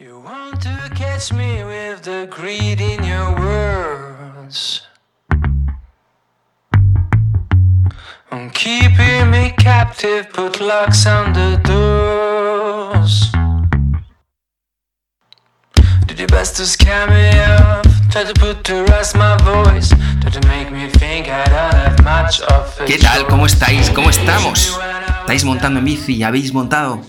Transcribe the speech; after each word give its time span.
You 0.00 0.18
want 0.20 0.62
to 0.62 0.90
catch 0.94 1.30
me 1.30 1.62
with 1.62 2.04
the 2.04 2.26
greed 2.30 2.80
in 2.80 3.04
your 3.04 3.36
words. 3.36 4.80
I'm 8.32 8.48
keeping 8.48 9.30
me 9.30 9.52
captive, 9.58 10.30
put 10.32 10.58
locks 10.58 11.04
on 11.04 11.34
the 11.34 11.60
doors. 11.68 13.30
Did 16.06 16.18
your 16.18 16.28
best 16.28 16.56
to 16.56 16.64
scare 16.64 17.06
me 17.06 17.38
off, 17.60 17.84
try 18.10 18.24
to 18.24 18.32
put 18.32 18.64
to 18.64 18.84
rest 18.84 19.14
my 19.14 19.36
voice, 19.44 19.90
try 20.22 20.30
to 20.30 20.48
make 20.48 20.72
me 20.72 20.88
think 20.88 21.28
I 21.28 21.44
don't 21.44 21.74
have 21.74 22.02
much 22.02 22.40
of 22.40 22.80
a 22.80 22.86
¿Qué 22.86 22.96
tal? 22.96 23.26
¿Cómo 23.26 23.44
estáis? 23.44 23.90
¿Cómo 23.90 24.08
estamos? 24.08 24.80
¿Estáis 25.20 25.44
montando 25.44 25.78
en 25.80 25.84
bici? 25.84 26.22
¿Habéis 26.22 26.54
montado? 26.54 27.02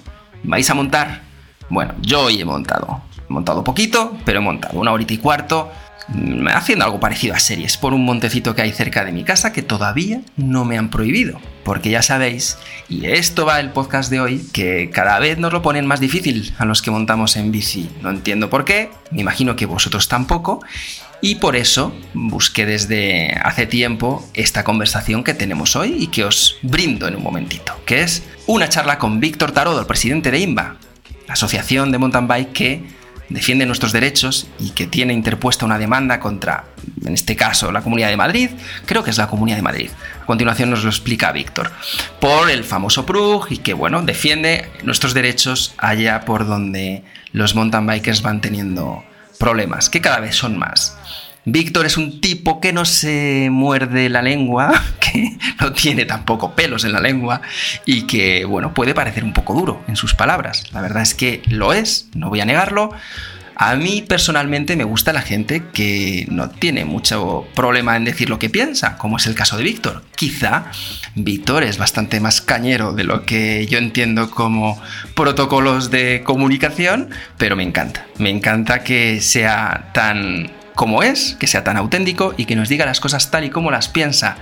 ¿Vais 0.44 0.70
a 0.70 0.73
montar? 0.73 1.30
Bueno, 1.72 1.96
yo 2.02 2.24
hoy 2.24 2.42
he 2.42 2.46
montado. 2.46 3.02
He 3.18 3.32
montado 3.32 3.64
poquito, 3.64 4.18
pero 4.26 4.40
he 4.40 4.41
montado 4.41 4.77
una 4.77 4.91
horita 4.91 5.14
y 5.14 5.20
cuarto, 5.20 5.72
mm, 6.09 6.50
haciendo 6.50 6.84
algo 6.84 7.00
parecido 7.00 7.34
a 7.34 7.40
series, 7.40 7.78
por 7.78 7.94
un 7.94 8.04
montecito 8.04 8.54
que 8.54 8.62
hay 8.62 8.73
cerca 8.73 9.05
de 9.05 9.14
mi 9.14 9.23
casa 9.23 9.54
que 9.54 9.62
todavía 9.62 10.20
no 10.36 10.66
me 10.66 10.78
han 10.78 10.90
prohibido. 10.90 11.40
Porque 11.64 11.90
ya 11.90 12.02
sabéis, 12.02 12.58
y 12.90 13.05
esto 13.05 13.45
va 13.45 13.62
el 13.62 13.70
podcast 13.70 14.12
de 14.12 14.20
hoy, 14.20 14.45
que 14.52 14.90
cada 14.90 15.18
vez 15.20 15.38
nos 15.38 15.54
lo 15.54 15.62
ponen 15.62 15.86
más 15.88 16.02
difícil 16.02 16.54
a 16.58 16.66
los 16.66 16.81
que 16.81 16.92
montamos 16.92 17.38
en 17.38 17.54
bici. 17.54 17.90
No 18.02 18.09
entiendo 18.09 18.50
por 18.50 18.66
qué, 18.66 18.92
me 19.09 19.22
imagino 19.22 19.56
que 19.56 19.66
vosotros 19.66 20.09
tampoco, 20.09 20.59
y 21.22 21.36
por 21.36 21.56
eso 21.56 21.95
busqué 22.14 22.66
desde 22.66 23.31
hace 23.42 23.66
tiempo 23.66 24.28
esta 24.34 24.66
conversación 24.66 25.23
que 25.23 25.36
tenemos 25.36 25.78
hoy 25.78 25.95
y 25.98 26.08
que 26.08 26.26
os 26.26 26.58
brindo 26.64 27.08
en 27.08 27.16
un 27.16 27.23
momentito, 27.23 27.80
que 27.86 28.02
es 28.02 28.23
una 28.45 28.67
charla 28.67 28.98
con 28.98 29.22
Víctor 29.22 29.53
Tarodo, 29.53 29.80
el 29.80 29.86
presidente 29.86 30.31
de 30.31 30.40
IMBA, 30.40 30.76
la 31.31 31.35
asociación 31.35 31.94
de 31.94 31.98
mountain 31.98 32.27
bike 32.27 32.52
que 32.52 32.84
defiende 33.30 33.66
nuestros 33.66 33.94
derechos 33.94 34.48
y 34.59 34.72
que 34.72 34.85
tiene 34.85 35.13
interpuesta 35.13 35.66
una 35.66 35.77
demanda 35.77 36.19
contra, 36.19 36.66
en 37.06 37.14
este 37.14 37.38
caso, 37.38 37.72
la 37.72 37.81
Comunidad 37.81 38.09
de 38.09 38.17
Madrid, 38.17 38.50
creo 38.86 39.02
que 39.02 39.11
es 39.11 39.17
la 39.17 39.28
Comunidad 39.28 39.56
de 39.56 39.61
Madrid. 39.61 39.89
A 40.22 40.25
continuación 40.25 40.69
nos 40.69 40.83
lo 40.83 40.89
explica 40.89 41.31
Víctor, 41.31 41.72
por 42.19 42.50
el 42.50 42.66
famoso 42.66 43.06
PRUG 43.06 43.47
y 43.50 43.58
que, 43.59 43.73
bueno, 43.73 44.02
defiende 44.02 44.69
nuestros 44.83 45.14
derechos 45.14 45.73
allá 45.78 46.25
por 46.25 46.45
donde 46.45 47.06
los 47.31 47.56
mountain 47.56 47.88
bikers 47.88 48.22
van 48.22 48.41
teniendo 48.41 49.06
problemas, 49.39 49.89
que 49.89 50.02
cada 50.02 50.19
vez 50.19 50.36
son 50.36 50.59
más. 50.59 50.97
Víctor 51.45 51.88
es 51.88 51.97
un 51.97 52.22
tipo 52.22 52.61
que 52.61 52.72
no 52.72 52.86
se 52.86 53.50
muerde 53.52 54.09
la 54.09 54.22
lengua, 54.22 54.72
que 55.00 55.38
no 55.59 55.73
tiene 55.73 56.06
tampoco 56.06 56.53
pelos 56.56 56.84
en 56.84 56.94
la 56.94 57.00
lengua 57.00 57.42
y 57.86 58.03
que, 58.03 58.45
bueno, 58.45 58.73
puede 58.73 58.94
parecer 58.94 59.23
un 59.23 59.34
poco 59.34 59.53
duro 59.53 59.81
en 59.88 59.95
sus 59.95 60.14
palabras. 60.14 60.72
La 60.72 60.81
verdad 60.81 61.02
es 61.02 61.16
que 61.16 61.42
lo 61.47 61.73
es, 61.73 62.09
no 62.14 62.30
voy 62.30 62.42
a 62.42 62.45
negarlo. 62.45 62.92
A 63.56 63.75
mí 63.75 64.03
personalmente 64.08 64.75
me 64.75 64.84
gusta 64.84 65.14
la 65.14 65.22
gente 65.22 65.64
que 65.72 66.25
no 66.30 66.50
tiene 66.50 66.84
mucho 66.84 67.45
problema 67.53 67.95
en 67.95 68.06
decir 68.06 68.28
lo 68.28 68.39
que 68.39 68.50
piensa, 68.50 68.97
como 68.97 69.17
es 69.17 69.28
el 69.28 69.36
caso 69.36 69.58
de 69.58 69.64
Víctor. 69.64 70.03
Quizá 70.16 70.66
Víctor 71.14 71.64
es 71.64 71.78
bastante 71.78 72.19
más 72.19 72.42
cañero 72.42 72.94
de 72.94 73.03
lo 73.03 73.23
que 73.23 73.67
yo 73.67 73.78
entiendo 73.78 74.31
como 74.31 74.81
protocolos 75.16 75.92
de 75.92 76.23
comunicación, 76.23 77.09
pero 77.38 77.56
me 77.56 77.62
encanta. 77.62 78.08
Me 78.17 78.31
encanta 78.31 78.84
que 78.84 79.22
sea 79.22 79.92
tan 79.94 80.50
como 80.75 81.03
es, 81.03 81.36
que 81.39 81.47
sea 81.47 81.64
tan 81.64 81.77
auténtico 81.77 82.33
y 82.38 82.45
que 82.45 82.55
nos 82.55 82.69
diga 82.69 82.86
las 82.86 83.00
cosas 83.00 83.31
tal 83.31 83.44
y 83.44 83.50
como 83.50 83.72
las 83.72 83.88
piensa. 83.88 84.38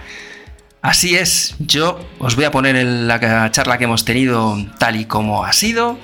Así 0.82 1.16
es, 1.16 1.56
yo 1.60 2.00
os 2.20 2.36
voy 2.36 2.46
a 2.46 2.52
poner 2.52 2.78
en 2.78 3.08
la 3.08 3.52
charla 3.52 3.78
que 3.78 3.84
hemos 3.84 4.06
tenido 4.06 4.58
tal 4.78 4.96
y 4.96 5.06
como 5.06 5.44
ha 5.44 5.52
sido. 5.52 6.00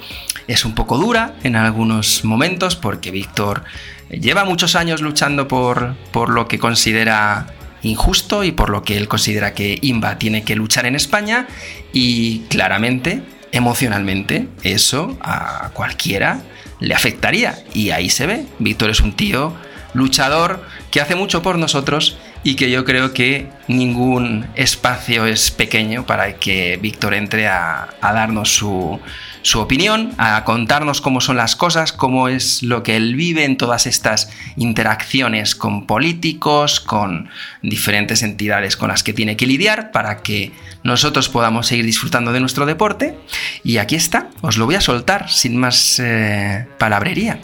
Es 0.47 0.65
un 0.65 0.75
poco 0.75 0.97
dura 0.97 1.35
en 1.43 1.55
algunos 1.55 2.25
momentos 2.25 2.75
porque 2.75 3.11
Víctor 3.11 3.63
lleva 4.09 4.43
muchos 4.43 4.75
años 4.75 5.01
luchando 5.01 5.47
por, 5.47 5.95
por 6.11 6.29
lo 6.29 6.47
que 6.47 6.59
considera 6.59 7.47
injusto 7.83 8.43
y 8.43 8.51
por 8.51 8.69
lo 8.69 8.83
que 8.83 8.97
él 8.97 9.07
considera 9.07 9.53
que 9.53 9.79
IMBA 9.81 10.17
tiene 10.17 10.43
que 10.43 10.55
luchar 10.55 10.85
en 10.85 10.95
España 10.95 11.47
y 11.93 12.39
claramente, 12.49 13.21
emocionalmente, 13.51 14.49
eso 14.63 15.17
a 15.21 15.69
cualquiera 15.73 16.41
le 16.79 16.93
afectaría 16.93 17.63
y 17.73 17.91
ahí 17.91 18.09
se 18.09 18.25
ve. 18.25 18.45
Víctor 18.59 18.89
es 18.89 18.99
un 18.99 19.13
tío 19.13 19.53
luchador 19.95 20.63
que 20.91 21.01
hace 21.01 21.15
mucho 21.15 21.41
por 21.41 21.57
nosotros 21.57 22.17
y 22.43 22.55
que 22.55 22.69
yo 22.69 22.85
creo 22.85 23.11
que 23.11 23.49
ningún 23.67 24.45
espacio 24.55 25.25
es 25.25 25.49
pequeño 25.49 26.05
para 26.05 26.35
que 26.35 26.77
Víctor 26.79 27.15
entre 27.15 27.47
a, 27.47 27.87
darnos 28.01 28.53
su, 28.53 28.99
su 29.41 29.59
opinión, 29.59 30.13
a 30.19 30.43
contarnos 30.43 31.01
cómo 31.01 31.21
son 31.21 31.37
las 31.37 31.55
cosas, 31.55 31.91
cómo 31.91 32.27
es 32.27 32.61
lo 32.61 32.83
que 32.83 32.97
él 32.97 33.15
vive 33.15 33.45
en 33.45 33.57
todas 33.57 33.87
estas 33.87 34.29
interacciones 34.57 35.55
con 35.55 35.87
políticos, 35.87 36.79
con 36.79 37.29
diferentes 37.63 38.21
entidades 38.21 38.77
con 38.77 38.89
las 38.89 39.01
que 39.01 39.13
tiene 39.13 39.37
que 39.37 39.47
lidiar 39.47 39.91
para 39.91 40.21
que 40.21 40.51
nosotros 40.83 41.29
podamos 41.29 41.65
seguir 41.65 41.85
disfrutando 41.85 42.31
de 42.31 42.41
nuestro 42.41 42.67
deporte. 42.67 43.17
Y 43.63 43.77
aquí 43.77 43.95
está, 43.95 44.29
os 44.41 44.57
lo 44.57 44.67
voy 44.67 44.75
a 44.75 44.81
soltar 44.81 45.31
sin 45.31 45.57
más 45.57 45.99
eh, 45.99 46.67
palabrería. 46.77 47.39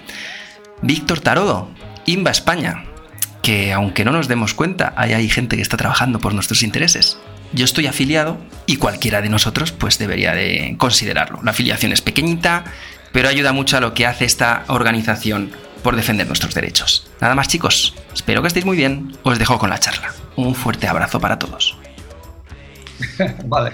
Víctor 0.83 1.19
Tarodo, 1.21 1.69
IMBA 2.05 2.31
España, 2.31 2.85
que 3.41 3.73
aunque 3.73 4.05
no 4.05 4.11
nos 4.11 4.27
demos 4.27 4.53
cuenta, 4.53 4.93
ahí 4.95 5.13
hay 5.13 5.29
gente 5.29 5.55
que 5.55 5.61
está 5.61 5.77
trabajando 5.77 6.19
por 6.19 6.33
nuestros 6.33 6.63
intereses. 6.63 7.17
Yo 7.53 7.65
estoy 7.65 7.87
afiliado 7.87 8.37
y 8.65 8.77
cualquiera 8.77 9.21
de 9.21 9.29
nosotros 9.29 9.71
pues 9.71 9.97
debería 9.97 10.33
de 10.33 10.75
considerarlo. 10.77 11.39
La 11.43 11.51
afiliación 11.51 11.91
es 11.91 12.01
pequeñita, 12.01 12.63
pero 13.11 13.27
ayuda 13.29 13.51
mucho 13.51 13.77
a 13.77 13.81
lo 13.81 13.93
que 13.93 14.05
hace 14.05 14.25
esta 14.25 14.63
organización 14.67 15.51
por 15.83 15.95
defender 15.95 16.27
nuestros 16.27 16.53
derechos. 16.53 17.09
Nada 17.19 17.35
más 17.35 17.47
chicos, 17.47 17.95
espero 18.13 18.41
que 18.41 18.47
estéis 18.47 18.65
muy 18.65 18.77
bien, 18.77 19.17
os 19.23 19.39
dejo 19.39 19.57
con 19.59 19.69
la 19.69 19.79
charla. 19.79 20.13
Un 20.35 20.55
fuerte 20.55 20.87
abrazo 20.87 21.19
para 21.19 21.39
todos. 21.39 21.77
Vale. 23.45 23.71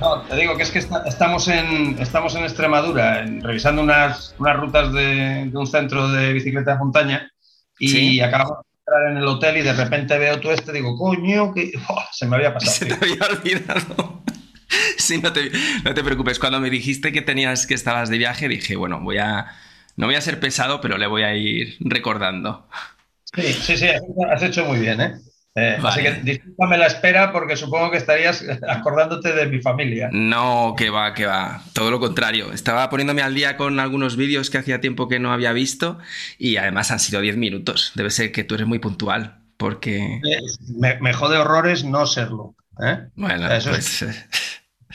No, 0.00 0.22
te 0.22 0.34
digo 0.36 0.56
que 0.56 0.64
es 0.64 0.70
que 0.70 0.80
esta- 0.80 1.04
estamos, 1.06 1.46
en, 1.48 1.96
estamos 2.00 2.34
en 2.34 2.42
Extremadura, 2.42 3.24
revisando 3.40 3.82
unas, 3.82 4.34
unas 4.38 4.56
rutas 4.56 4.92
de, 4.92 5.48
de 5.50 5.56
un 5.56 5.66
centro 5.66 6.08
de 6.08 6.32
bicicleta 6.32 6.72
de 6.72 6.78
montaña 6.78 7.30
y 7.78 7.88
Sí. 7.88 8.20
acabamos 8.20 8.58
de 8.64 8.70
entrar 8.80 9.10
en 9.12 9.16
el 9.18 9.26
hotel 9.28 9.56
y 9.58 9.62
de 9.62 9.72
repente 9.74 10.18
veo 10.18 10.40
todo 10.40 10.52
este, 10.52 10.72
digo, 10.72 10.96
coño, 10.98 11.52
que 11.54 11.72
¡Buah! 11.88 12.04
se 12.12 12.26
me 12.26 12.36
había 12.36 12.52
pasado. 12.54 12.78
Se 12.78 12.86
tío. 12.86 12.98
te 12.98 13.04
había 13.04 13.26
olvidado. 13.26 14.22
Sí, 14.96 15.20
no 15.22 15.32
te, 15.32 15.50
no 15.84 15.94
te 15.94 16.02
preocupes. 16.02 16.38
Cuando 16.38 16.58
me 16.60 16.70
dijiste 16.70 17.12
que 17.12 17.22
tenías 17.22 17.66
que 17.66 17.74
estabas 17.74 18.08
de 18.10 18.18
viaje, 18.18 18.48
dije, 18.48 18.74
bueno, 18.76 19.00
voy 19.00 19.18
a. 19.18 19.46
No 19.96 20.06
voy 20.06 20.16
a 20.16 20.20
ser 20.20 20.40
pesado, 20.40 20.80
pero 20.80 20.98
le 20.98 21.06
voy 21.06 21.22
a 21.22 21.34
ir 21.36 21.76
recordando. 21.80 22.68
Sí, 23.34 23.52
sí, 23.52 23.76
sí, 23.76 23.86
has 24.30 24.42
hecho 24.42 24.64
muy 24.64 24.78
bien, 24.80 25.00
¿eh? 25.00 25.14
Eh, 25.56 25.78
Así 25.84 26.02
que 26.02 26.12
discúlpame 26.24 26.76
la 26.78 26.86
espera 26.88 27.30
porque 27.30 27.56
supongo 27.56 27.90
que 27.92 27.98
estarías 27.98 28.44
acordándote 28.68 29.32
de 29.32 29.46
mi 29.46 29.60
familia. 29.60 30.08
No, 30.12 30.74
que 30.76 30.90
va, 30.90 31.14
que 31.14 31.26
va. 31.26 31.62
Todo 31.72 31.90
lo 31.92 32.00
contrario. 32.00 32.52
Estaba 32.52 32.90
poniéndome 32.90 33.22
al 33.22 33.34
día 33.34 33.56
con 33.56 33.78
algunos 33.78 34.16
vídeos 34.16 34.50
que 34.50 34.58
hacía 34.58 34.80
tiempo 34.80 35.06
que 35.08 35.20
no 35.20 35.32
había 35.32 35.52
visto 35.52 35.98
y 36.38 36.56
además 36.56 36.90
han 36.90 36.98
sido 36.98 37.20
10 37.20 37.36
minutos. 37.36 37.92
Debe 37.94 38.10
ser 38.10 38.32
que 38.32 38.42
tú 38.42 38.56
eres 38.56 38.66
muy 38.66 38.80
puntual, 38.80 39.38
porque. 39.56 39.98
Eh, 40.24 40.38
Me, 40.76 40.98
me 41.00 41.12
jode 41.12 41.36
horrores 41.38 41.84
no 41.84 42.04
serlo. 42.06 42.56
¿eh? 42.84 43.06
Bueno, 43.14 43.48
Eso 43.52 43.70
pues. 43.70 44.02
eh, 44.02 44.26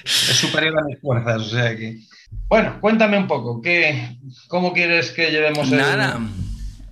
Es 0.04 0.38
superior 0.38 0.78
a 0.78 0.84
mis 0.84 1.00
fuerzas, 1.00 1.42
o 1.42 1.50
sea 1.50 1.76
que... 1.76 2.00
Bueno, 2.48 2.78
cuéntame 2.82 3.18
un 3.18 3.28
poco, 3.28 3.62
¿qué, 3.62 4.18
¿cómo 4.50 4.72
quieres 4.74 5.12
que 5.12 5.32
llevemos 5.32 5.72
el... 5.72 5.78
Nada. 5.78 6.20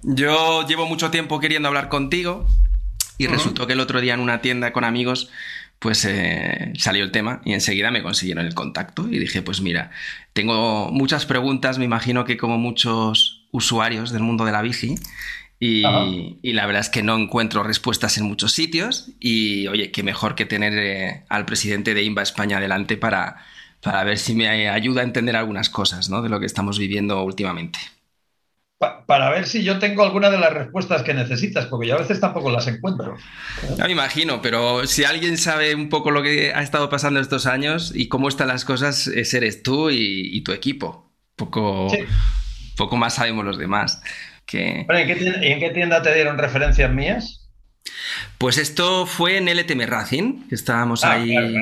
Yo 0.04 0.66
llevo 0.68 0.86
mucho 0.88 1.12
tiempo 1.12 1.40
queriendo 1.40 1.68
hablar 1.68 1.90
contigo 1.90 2.48
y 3.18 3.28
resultó 3.28 3.68
que 3.68 3.74
el 3.74 3.80
otro 3.80 4.02
día 4.02 4.14
en 4.14 4.20
una 4.20 4.42
tienda 4.42 4.74
con 4.74 4.84
amigos 4.84 5.30
pues 5.80 6.06
eh, 6.06 6.74
salió 6.78 7.04
el 7.04 7.12
tema 7.12 7.42
y 7.46 7.54
enseguida 7.54 7.92
me 7.92 8.02
consiguieron 8.02 8.46
el 8.46 8.54
contacto 8.54 9.08
y 9.08 9.20
dije 9.20 9.42
pues 9.42 9.62
mira, 9.62 9.92
tengo 10.34 10.92
muchas 10.92 11.26
preguntas, 11.26 11.78
me 11.78 11.86
imagino 11.86 12.26
que 12.26 12.38
como 12.38 12.58
muchos 12.58 13.48
usuarios 13.52 14.12
del 14.12 14.24
mundo 14.24 14.46
de 14.46 14.52
la 14.52 14.62
bici 14.62 14.96
y, 15.60 15.82
la 16.54 16.66
verdad 16.68 16.82
es 16.82 16.90
que 16.90 17.02
no 17.02 17.18
encuentro 17.18 17.64
respuestas 17.64 18.18
en 18.20 18.26
muchos 18.26 18.52
sitios 18.52 19.10
y 19.20 19.68
oye, 19.68 19.92
qué 19.92 20.04
mejor 20.04 20.36
que 20.36 20.46
tener 20.46 20.74
eh, 20.78 21.24
al 21.30 21.46
presidente 21.46 21.96
de 21.96 22.04
IMBA 22.04 22.22
España 22.22 22.60
delante 22.60 22.96
para, 22.96 23.38
para 23.82 24.04
ver 24.04 24.20
si 24.20 24.36
me 24.36 24.70
ayuda 24.70 25.02
a 25.02 25.04
entender 25.04 25.36
algunas 25.36 25.70
cosas 25.70 26.10
¿no? 26.10 26.22
de 26.22 26.30
lo 26.30 26.40
que 26.40 26.46
estamos 26.46 26.78
viviendo 26.78 27.24
últimamente. 27.24 27.80
Pa- 28.80 29.06
para 29.08 29.32
ver 29.32 29.48
si 29.48 29.64
yo 29.64 29.80
tengo 29.80 30.04
alguna 30.04 30.30
de 30.30 30.38
las 30.38 30.54
respuestas 30.54 31.02
que 31.02 31.14
necesitas, 31.16 31.66
porque 31.66 31.88
yo 31.88 31.96
a 31.96 32.00
veces 32.00 32.20
tampoco 32.20 32.52
las 32.52 32.68
encuentro. 32.68 33.18
Ya 33.76 33.86
me 33.86 33.92
imagino, 33.92 34.40
pero 34.42 34.86
si 34.86 35.04
alguien 35.04 35.38
sabe 35.38 35.74
un 35.74 35.90
poco 35.90 36.12
lo 36.12 36.22
que 36.22 36.54
ha 36.54 36.62
estado 36.62 36.88
pasando 36.90 37.20
estos 37.20 37.48
años 37.48 37.92
y 37.96 38.08
cómo 38.08 38.28
están 38.30 38.50
las 38.50 38.66
cosas, 38.66 39.08
ese 39.08 39.38
eres 39.38 39.64
tú 39.64 39.90
y, 39.90 40.30
y 40.32 40.42
tu 40.42 40.52
equipo. 40.52 41.12
Poco, 41.36 41.90
Sí. 41.90 42.00
poco 42.76 42.98
más 42.98 43.16
sabemos 43.16 43.46
los 43.46 43.58
demás. 43.58 44.02
Que... 44.46 44.86
Pero, 44.88 45.00
¿en, 45.00 45.08
qué 45.08 45.16
tienda, 45.16 45.46
y 45.46 45.52
en 45.52 45.60
qué 45.60 45.70
tienda 45.72 46.02
te 46.04 46.14
dieron 46.14 46.38
referencias 46.38 46.92
mías? 46.94 47.50
Pues 48.38 48.58
esto 48.60 49.06
fue 49.08 49.38
en 49.38 49.48
LTM 49.48 49.88
Racing, 49.88 50.48
que 50.50 50.56
estábamos 50.56 51.04
Ah, 51.04 51.14
ahí 51.14 51.32
claro, 51.32 51.54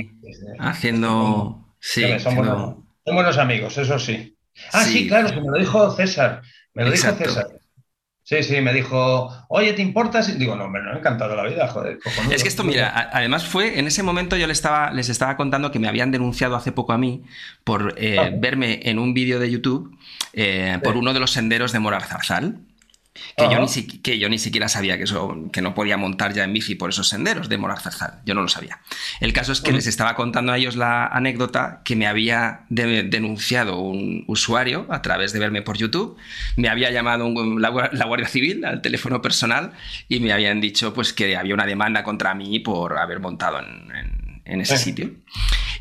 haciendo... 0.60 1.66
Sí, 1.80 2.02
ves, 2.02 2.24
son, 2.24 2.34
haciendo- 2.34 2.56
buenos, 2.56 2.76
son 3.06 3.16
buenos 3.16 3.38
amigos, 3.38 3.78
eso 3.78 4.00
sí. 4.00 4.36
Ah, 4.74 4.84
sí, 4.84 5.08
claro, 5.08 5.30
me 5.42 5.48
lo 5.48 5.58
dijo 5.60 5.92
César. 5.96 6.42
Me 6.76 6.84
lo 6.84 6.92
dijo 6.92 7.12
César. 7.14 7.48
Sí, 8.28 8.42
sí, 8.42 8.60
me 8.60 8.74
dijo, 8.74 9.32
oye, 9.50 9.74
¿te 9.74 9.84
importa? 9.84 10.20
Digo, 10.24 10.56
no, 10.56 10.68
me 10.68 10.80
ha 10.80 10.98
encantado 10.98 11.36
la 11.36 11.44
vida, 11.44 11.68
joder. 11.68 12.00
Es 12.32 12.42
que 12.42 12.50
esto, 12.50 12.64
mira, 12.64 13.12
además 13.14 13.46
fue, 13.46 13.78
en 13.78 13.86
ese 13.86 14.02
momento 14.02 14.36
yo 14.36 14.48
les 14.48 14.58
estaba, 14.58 14.92
les 14.92 15.10
estaba 15.10 15.38
contando 15.38 15.70
que 15.70 15.78
me 15.78 15.88
habían 15.88 16.10
denunciado 16.10 16.56
hace 16.56 16.72
poco 16.72 16.94
a 16.94 16.98
mí 16.98 17.22
por 17.64 17.94
eh, 17.98 18.18
ah. 18.20 18.32
verme 18.36 18.80
en 18.84 18.98
un 18.98 19.14
vídeo 19.14 19.40
de 19.40 19.52
YouTube 19.52 19.96
eh, 20.34 20.80
por 20.84 20.98
uno 20.98 21.14
de 21.14 21.20
los 21.20 21.34
senderos 21.34 21.72
de 21.72 21.78
Morar 21.78 22.04
Zarzal. 22.04 22.65
Que 23.38 23.50
yo, 23.50 23.60
ni 23.60 23.88
que 24.02 24.20
yo, 24.20 24.28
ni 24.28 24.38
siquiera 24.38 24.68
sabía 24.68 24.98
que, 24.98 25.04
eso, 25.04 25.50
que 25.54 25.62
no 25.62 25.74
podía 25.74 25.96
montar 25.96 26.34
ya 26.34 26.44
en 26.44 26.52
bici 26.52 26.76
por 26.76 26.90
esos 26.90 27.08
senderos 27.08 27.48
de 27.48 27.58
Morar 27.58 27.80
Zarzal. 27.80 28.20
Yo 28.26 28.34
no 28.34 28.42
lo 28.42 28.50
sabía. 28.50 28.82
El 29.22 29.32
caso 29.32 29.54
es 29.54 29.62
que 29.62 29.72
les 29.72 29.88
estaba 29.88 30.16
contando 30.16 30.52
a 30.52 30.58
ellos 30.58 30.76
la 30.76 31.08
anécdota 31.08 31.82
que 31.86 31.96
me 31.96 32.08
había 32.08 32.66
denunciado 32.70 33.80
un 33.80 34.26
usuario 34.28 34.86
a 34.90 35.02
través 35.02 35.32
de 35.32 35.40
verme 35.40 35.62
por 35.62 35.78
YouTube. 35.78 36.18
Me 36.58 36.68
había 36.68 36.92
llamado 36.92 37.32
la, 37.58 37.70
Guardia 37.70 38.28
Civil 38.28 38.66
al 38.66 38.82
teléfono 38.82 39.22
personal 39.22 39.72
y 40.10 40.20
me 40.20 40.34
habían 40.34 40.60
dicho 40.60 40.94
pues, 40.94 41.14
que 41.14 41.38
había 41.38 41.54
una 41.54 41.66
demanda 41.66 42.04
contra 42.04 42.36
mí 42.36 42.60
por 42.60 42.98
haber 42.98 43.22
montado 43.22 43.60
en, 43.60 44.62
ese 44.62 44.78
sitio. 44.78 45.12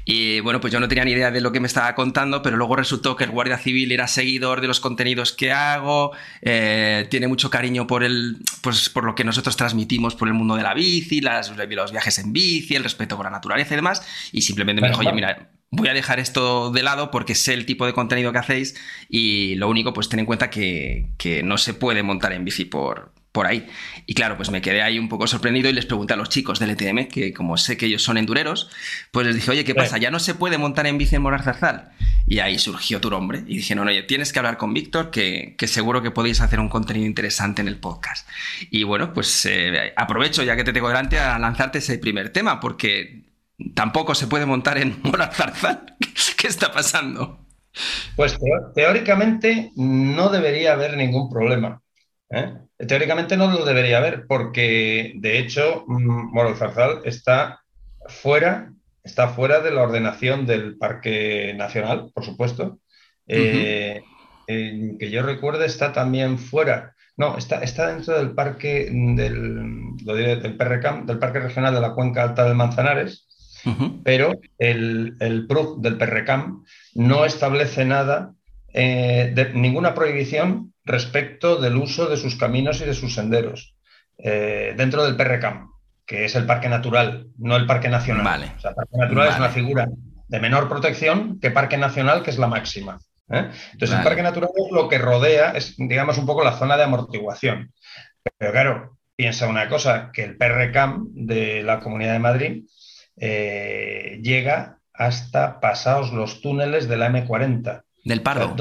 Y 0.04 0.40
bueno, 0.40 0.60
pues 0.60 0.72
yo 0.72 0.80
no 0.80 0.88
tenía 0.88 1.04
ni 1.04 1.12
idea 1.12 1.30
de 1.30 1.40
lo 1.40 1.52
que 1.52 1.60
me 1.60 1.66
estaba 1.66 1.94
contando, 1.94 2.42
pero 2.42 2.56
luego 2.56 2.76
resultó 2.76 3.16
que 3.16 3.24
el 3.24 3.30
Guardia 3.30 3.58
Civil 3.58 3.90
era 3.92 4.06
seguidor 4.06 4.60
de 4.60 4.66
los 4.66 4.80
contenidos 4.80 5.32
que 5.32 5.52
hago, 5.52 6.12
eh, 6.42 7.06
tiene 7.10 7.26
mucho 7.26 7.50
cariño 7.50 7.86
por, 7.86 8.04
el, 8.04 8.38
pues, 8.60 8.88
por 8.90 9.04
lo 9.04 9.14
que 9.14 9.24
nosotros 9.24 9.56
transmitimos 9.56 10.14
por 10.14 10.28
el 10.28 10.34
mundo 10.34 10.56
de 10.56 10.62
la 10.62 10.74
bici, 10.74 11.20
las, 11.20 11.50
los 11.56 11.92
viajes 11.92 12.18
en 12.18 12.32
bici, 12.32 12.74
el 12.74 12.82
respeto 12.82 13.16
por 13.16 13.24
la 13.24 13.30
naturaleza 13.30 13.74
y 13.74 13.76
demás, 13.76 14.06
y 14.32 14.42
simplemente 14.42 14.82
me 14.82 14.88
dijo, 14.88 15.00
oye, 15.00 15.12
mira, 15.12 15.50
voy 15.70 15.88
a 15.88 15.94
dejar 15.94 16.20
esto 16.20 16.70
de 16.70 16.82
lado 16.82 17.10
porque 17.10 17.34
sé 17.34 17.54
el 17.54 17.66
tipo 17.66 17.86
de 17.86 17.94
contenido 17.94 18.32
que 18.32 18.38
hacéis 18.38 18.76
y 19.08 19.54
lo 19.56 19.68
único, 19.68 19.92
pues 19.92 20.08
ten 20.08 20.20
en 20.20 20.26
cuenta 20.26 20.50
que, 20.50 21.10
que 21.18 21.42
no 21.42 21.58
se 21.58 21.74
puede 21.74 22.02
montar 22.02 22.32
en 22.32 22.44
bici 22.44 22.64
por, 22.64 23.12
por 23.34 23.48
ahí. 23.48 23.66
Y 24.06 24.14
claro, 24.14 24.36
pues 24.36 24.50
me 24.50 24.62
quedé 24.62 24.80
ahí 24.80 24.96
un 24.96 25.08
poco 25.08 25.26
sorprendido 25.26 25.68
y 25.68 25.72
les 25.72 25.86
pregunté 25.86 26.14
a 26.14 26.16
los 26.16 26.28
chicos 26.28 26.60
del 26.60 26.70
ETM, 26.70 27.08
que 27.08 27.32
como 27.34 27.56
sé 27.56 27.76
que 27.76 27.86
ellos 27.86 28.00
son 28.00 28.16
endureros, 28.16 28.70
pues 29.10 29.26
les 29.26 29.34
dije, 29.34 29.50
oye, 29.50 29.64
¿qué 29.64 29.74
pasa? 29.74 29.98
¿Ya 29.98 30.12
no 30.12 30.20
se 30.20 30.36
puede 30.36 30.56
montar 30.56 30.86
en 30.86 30.98
bici 30.98 31.16
en 31.16 31.22
Morar 31.22 31.42
Zarzal? 31.42 31.90
Y 32.28 32.38
ahí 32.38 32.60
surgió 32.60 33.00
tu 33.00 33.10
nombre. 33.10 33.42
Y 33.48 33.56
dije, 33.56 33.74
no, 33.74 33.84
no, 33.84 33.90
tienes 34.06 34.32
que 34.32 34.38
hablar 34.38 34.56
con 34.56 34.72
Víctor, 34.72 35.10
que, 35.10 35.56
seguro 35.66 36.00
que 36.00 36.12
podéis 36.12 36.40
hacer 36.40 36.60
un 36.60 36.68
contenido 36.68 37.06
interesante 37.06 37.60
en 37.60 37.66
el 37.66 37.76
podcast. 37.76 38.28
Y 38.70 38.84
bueno, 38.84 39.12
pues 39.12 39.44
eh, 39.46 39.92
aprovecho, 39.96 40.44
ya 40.44 40.54
que 40.54 40.62
te 40.62 40.72
tengo 40.72 40.86
delante, 40.86 41.18
a 41.18 41.36
lanzarte 41.40 41.78
ese 41.78 41.98
primer 41.98 42.30
tema, 42.30 42.60
porque 42.60 43.24
tampoco 43.74 44.14
se 44.14 44.28
puede 44.28 44.46
montar 44.46 44.78
en 44.78 45.00
Morar 45.02 45.34
Zarzal. 45.34 45.96
¿Qué 46.36 46.46
está 46.46 46.70
pasando? 46.70 47.40
Pues 48.14 48.38
teóricamente 48.76 49.72
no 49.74 50.28
debería 50.28 50.74
haber 50.74 50.96
ningún 50.96 51.28
problema. 51.28 51.82
¿Eh? 52.30 52.54
Teóricamente 52.86 53.36
no 53.36 53.50
lo 53.50 53.64
debería 53.64 53.98
haber, 53.98 54.26
porque 54.26 55.12
de 55.16 55.38
hecho 55.38 55.84
mm, 55.86 56.32
Moro 56.32 56.56
Zarzal 56.56 57.00
está 57.04 57.60
fuera, 58.06 58.72
está 59.02 59.28
fuera 59.28 59.60
de 59.60 59.70
la 59.70 59.82
ordenación 59.82 60.46
del 60.46 60.76
Parque 60.76 61.54
Nacional, 61.56 62.10
por 62.14 62.24
supuesto. 62.24 62.78
Eh, 63.26 64.02
que 64.46 65.10
yo 65.10 65.22
recuerde, 65.22 65.66
está 65.66 65.92
también 65.92 66.38
fuera. 66.38 66.94
No, 67.16 67.38
está, 67.38 67.62
está 67.62 67.86
dentro 67.86 68.18
del 68.18 68.32
parque 68.32 68.90
del, 68.90 69.96
del 70.04 70.56
PRCAM, 70.56 71.06
del 71.06 71.18
Parque 71.18 71.38
Regional 71.38 71.72
de 71.72 71.80
la 71.80 71.94
Cuenca 71.94 72.24
Alta 72.24 72.44
del 72.44 72.56
Manzanares, 72.56 73.28
pero 74.02 74.32
el, 74.58 75.16
el 75.20 75.46
PRUC 75.46 75.80
del 75.80 75.96
PRCAM 75.96 76.64
no 76.94 77.24
establece 77.24 77.84
nada, 77.84 78.34
eh, 78.72 79.32
de, 79.32 79.54
ninguna 79.54 79.94
prohibición 79.94 80.73
respecto 80.84 81.56
del 81.56 81.76
uso 81.76 82.06
de 82.06 82.16
sus 82.16 82.36
caminos 82.36 82.80
y 82.80 82.84
de 82.84 82.94
sus 82.94 83.14
senderos 83.14 83.74
eh, 84.18 84.74
dentro 84.76 85.04
del 85.04 85.16
PRCAM, 85.16 85.70
que 86.06 86.24
es 86.24 86.34
el 86.34 86.46
parque 86.46 86.68
natural, 86.68 87.28
no 87.38 87.56
el 87.56 87.66
parque 87.66 87.88
nacional. 87.88 88.52
O 88.56 88.60
sea, 88.60 88.70
el 88.70 88.76
parque 88.76 88.96
natural 88.96 89.28
es 89.28 89.38
una 89.38 89.48
figura 89.48 89.88
de 90.28 90.40
menor 90.40 90.68
protección 90.68 91.38
que 91.40 91.50
parque 91.50 91.76
nacional, 91.78 92.22
que 92.22 92.30
es 92.30 92.38
la 92.38 92.46
máxima. 92.46 92.98
¿eh? 93.30 93.50
Entonces, 93.72 93.96
el 93.96 94.04
parque 94.04 94.22
natural 94.22 94.50
es 94.56 94.72
lo 94.72 94.88
que 94.88 94.98
rodea, 94.98 95.52
es, 95.52 95.74
digamos, 95.76 96.18
un 96.18 96.26
poco 96.26 96.44
la 96.44 96.58
zona 96.58 96.76
de 96.76 96.84
amortiguación. 96.84 97.72
Pero 98.38 98.52
claro, 98.52 98.98
piensa 99.16 99.48
una 99.48 99.68
cosa, 99.68 100.10
que 100.12 100.24
el 100.24 100.36
PRCAM 100.36 101.08
de 101.12 101.62
la 101.62 101.80
Comunidad 101.80 102.12
de 102.12 102.18
Madrid 102.18 102.64
eh, 103.16 104.18
llega 104.22 104.78
hasta 104.92 105.60
pasados 105.60 106.12
los 106.12 106.40
túneles 106.40 106.88
de 106.88 106.96
la 106.96 107.10
M40. 107.10 107.82
Del 108.04 108.22
Pardo. 108.22 108.54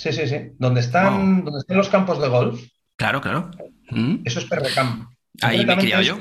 Sí, 0.00 0.14
sí, 0.14 0.26
sí. 0.26 0.52
Donde 0.58 0.80
están, 0.80 1.44
donde 1.44 1.60
están 1.60 1.76
los 1.76 1.90
campos 1.90 2.22
de 2.22 2.28
golf. 2.28 2.58
Claro, 2.96 3.20
claro. 3.20 3.50
Mm. 3.90 4.22
Eso 4.24 4.38
es 4.38 4.46
Perrecam. 4.46 5.10
Ahí 5.42 5.66
me 5.66 5.74
he 5.74 5.76
criado 5.76 6.02
yo. 6.02 6.18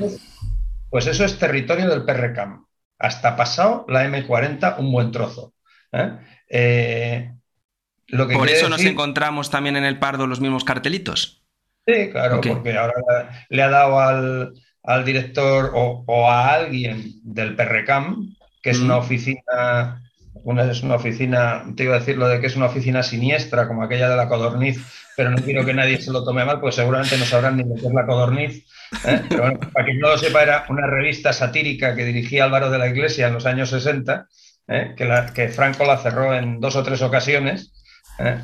Pues 0.90 1.08
eso 1.08 1.24
es 1.24 1.40
territorio 1.40 1.88
del 1.88 2.04
Perrecam. 2.04 2.66
Hasta 2.98 3.38
pasado 3.38 3.86
la 3.88 4.06
M40 4.06 4.80
un 4.80 4.92
buen 4.92 5.14
trozo. 5.14 5.54
¿eh? 5.94 6.12
Eh, 6.50 7.32
lo 8.08 8.28
que 8.28 8.36
Por 8.36 8.50
eso 8.50 8.68
nos 8.68 8.84
encontramos 8.84 9.50
también 9.50 9.78
en 9.78 9.86
el 9.86 9.98
Pardo 9.98 10.28
los 10.28 10.42
mismos 10.42 10.66
cartelitos. 10.66 11.42
Sí, 11.88 12.10
claro, 12.12 12.42
porque 12.42 12.78
ahora 12.78 13.46
le 13.48 13.64
ha 13.64 13.70
dado 13.70 13.98
al, 14.02 15.06
director 15.06 15.72
o, 15.74 16.30
a 16.30 16.54
alguien 16.54 17.14
del 17.24 17.56
Perrecam, 17.56 18.36
que 18.62 18.72
es 18.72 18.82
una 18.82 18.98
mm. 18.98 19.00
oficina 19.00 20.02
una 20.44 20.70
es 20.70 20.84
una 20.84 20.96
oficina, 20.96 21.64
te 21.76 21.84
iba 21.84 21.96
a 21.96 22.00
decir 22.00 22.18
lo 22.18 22.28
de 22.28 22.40
que 22.40 22.48
es 22.48 22.56
una 22.56 22.68
oficina 22.68 23.04
siniestra, 23.04 23.68
como 23.68 23.84
aquella 23.84 24.10
de 24.10 24.16
la 24.16 24.28
codorniz, 24.28 24.80
pero 25.16 25.32
no 25.32 25.38
quiero 25.38 25.66
que 25.66 25.74
nadie 25.74 26.00
se 26.02 26.12
lo 26.12 26.24
tome 26.24 26.46
mal, 26.46 26.60
pues 26.60 26.76
seguramente 26.76 27.18
no 27.18 27.26
sabrán 27.26 27.58
ni 27.58 27.64
lo 27.64 27.76
que 27.76 27.88
es 27.88 27.94
la 27.94 28.06
codorniz. 28.06 28.66
¿eh? 29.06 29.22
Pero 29.28 29.42
bueno, 29.44 29.60
para 29.74 29.86
quien 29.86 30.00
no 30.00 30.10
lo 30.10 30.18
sepa, 30.18 30.44
era 30.44 30.66
una 30.70 30.88
revista 30.88 31.34
satírica 31.34 31.96
que 31.96 32.06
dirigía 32.06 32.46
Álvaro 32.46 32.70
de 32.70 32.78
la 32.78 32.88
Iglesia 32.88 33.28
en 33.28 33.34
los 33.34 33.46
años 33.46 33.70
60, 33.70 34.28
¿eh? 34.68 34.94
que, 34.96 35.06
la, 35.06 35.34
que 35.34 35.50
Franco 35.50 35.86
la 35.86 35.98
cerró 35.98 36.34
en 36.34 36.60
dos 36.60 36.76
o 36.76 36.84
tres 36.84 37.02
ocasiones. 37.02 37.74
¿eh? 38.20 38.38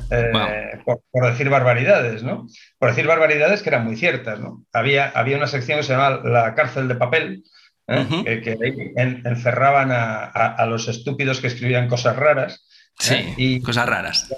por, 0.84 1.30
decir 1.30 1.48
barbaridades, 1.50 2.22
¿no? 2.22 2.46
Por 2.78 2.90
decir 2.90 3.06
barbaridades 3.06 3.62
que 3.62 3.68
eran 3.68 3.84
muy 3.84 3.96
ciertas, 3.96 4.40
¿no? 4.40 4.64
Había, 4.72 5.08
había 5.08 5.36
una 5.36 5.46
sección 5.46 5.78
que 5.78 5.84
se 5.84 5.92
llamaba 5.92 6.20
La 6.24 6.54
cárcel 6.54 6.88
de 6.88 6.94
papel, 6.94 7.44
¿eh? 7.88 8.40
que, 8.42 8.92
encerraban 8.96 9.90
a, 9.92 10.66
los 10.66 10.88
estúpidos 10.88 11.40
que 11.40 11.46
escribían 11.48 11.88
cosas 11.88 12.16
raras. 12.16 12.66
¿eh? 13.10 13.34
Sí, 13.36 13.60
cosas 13.60 13.86
raras. 13.86 14.28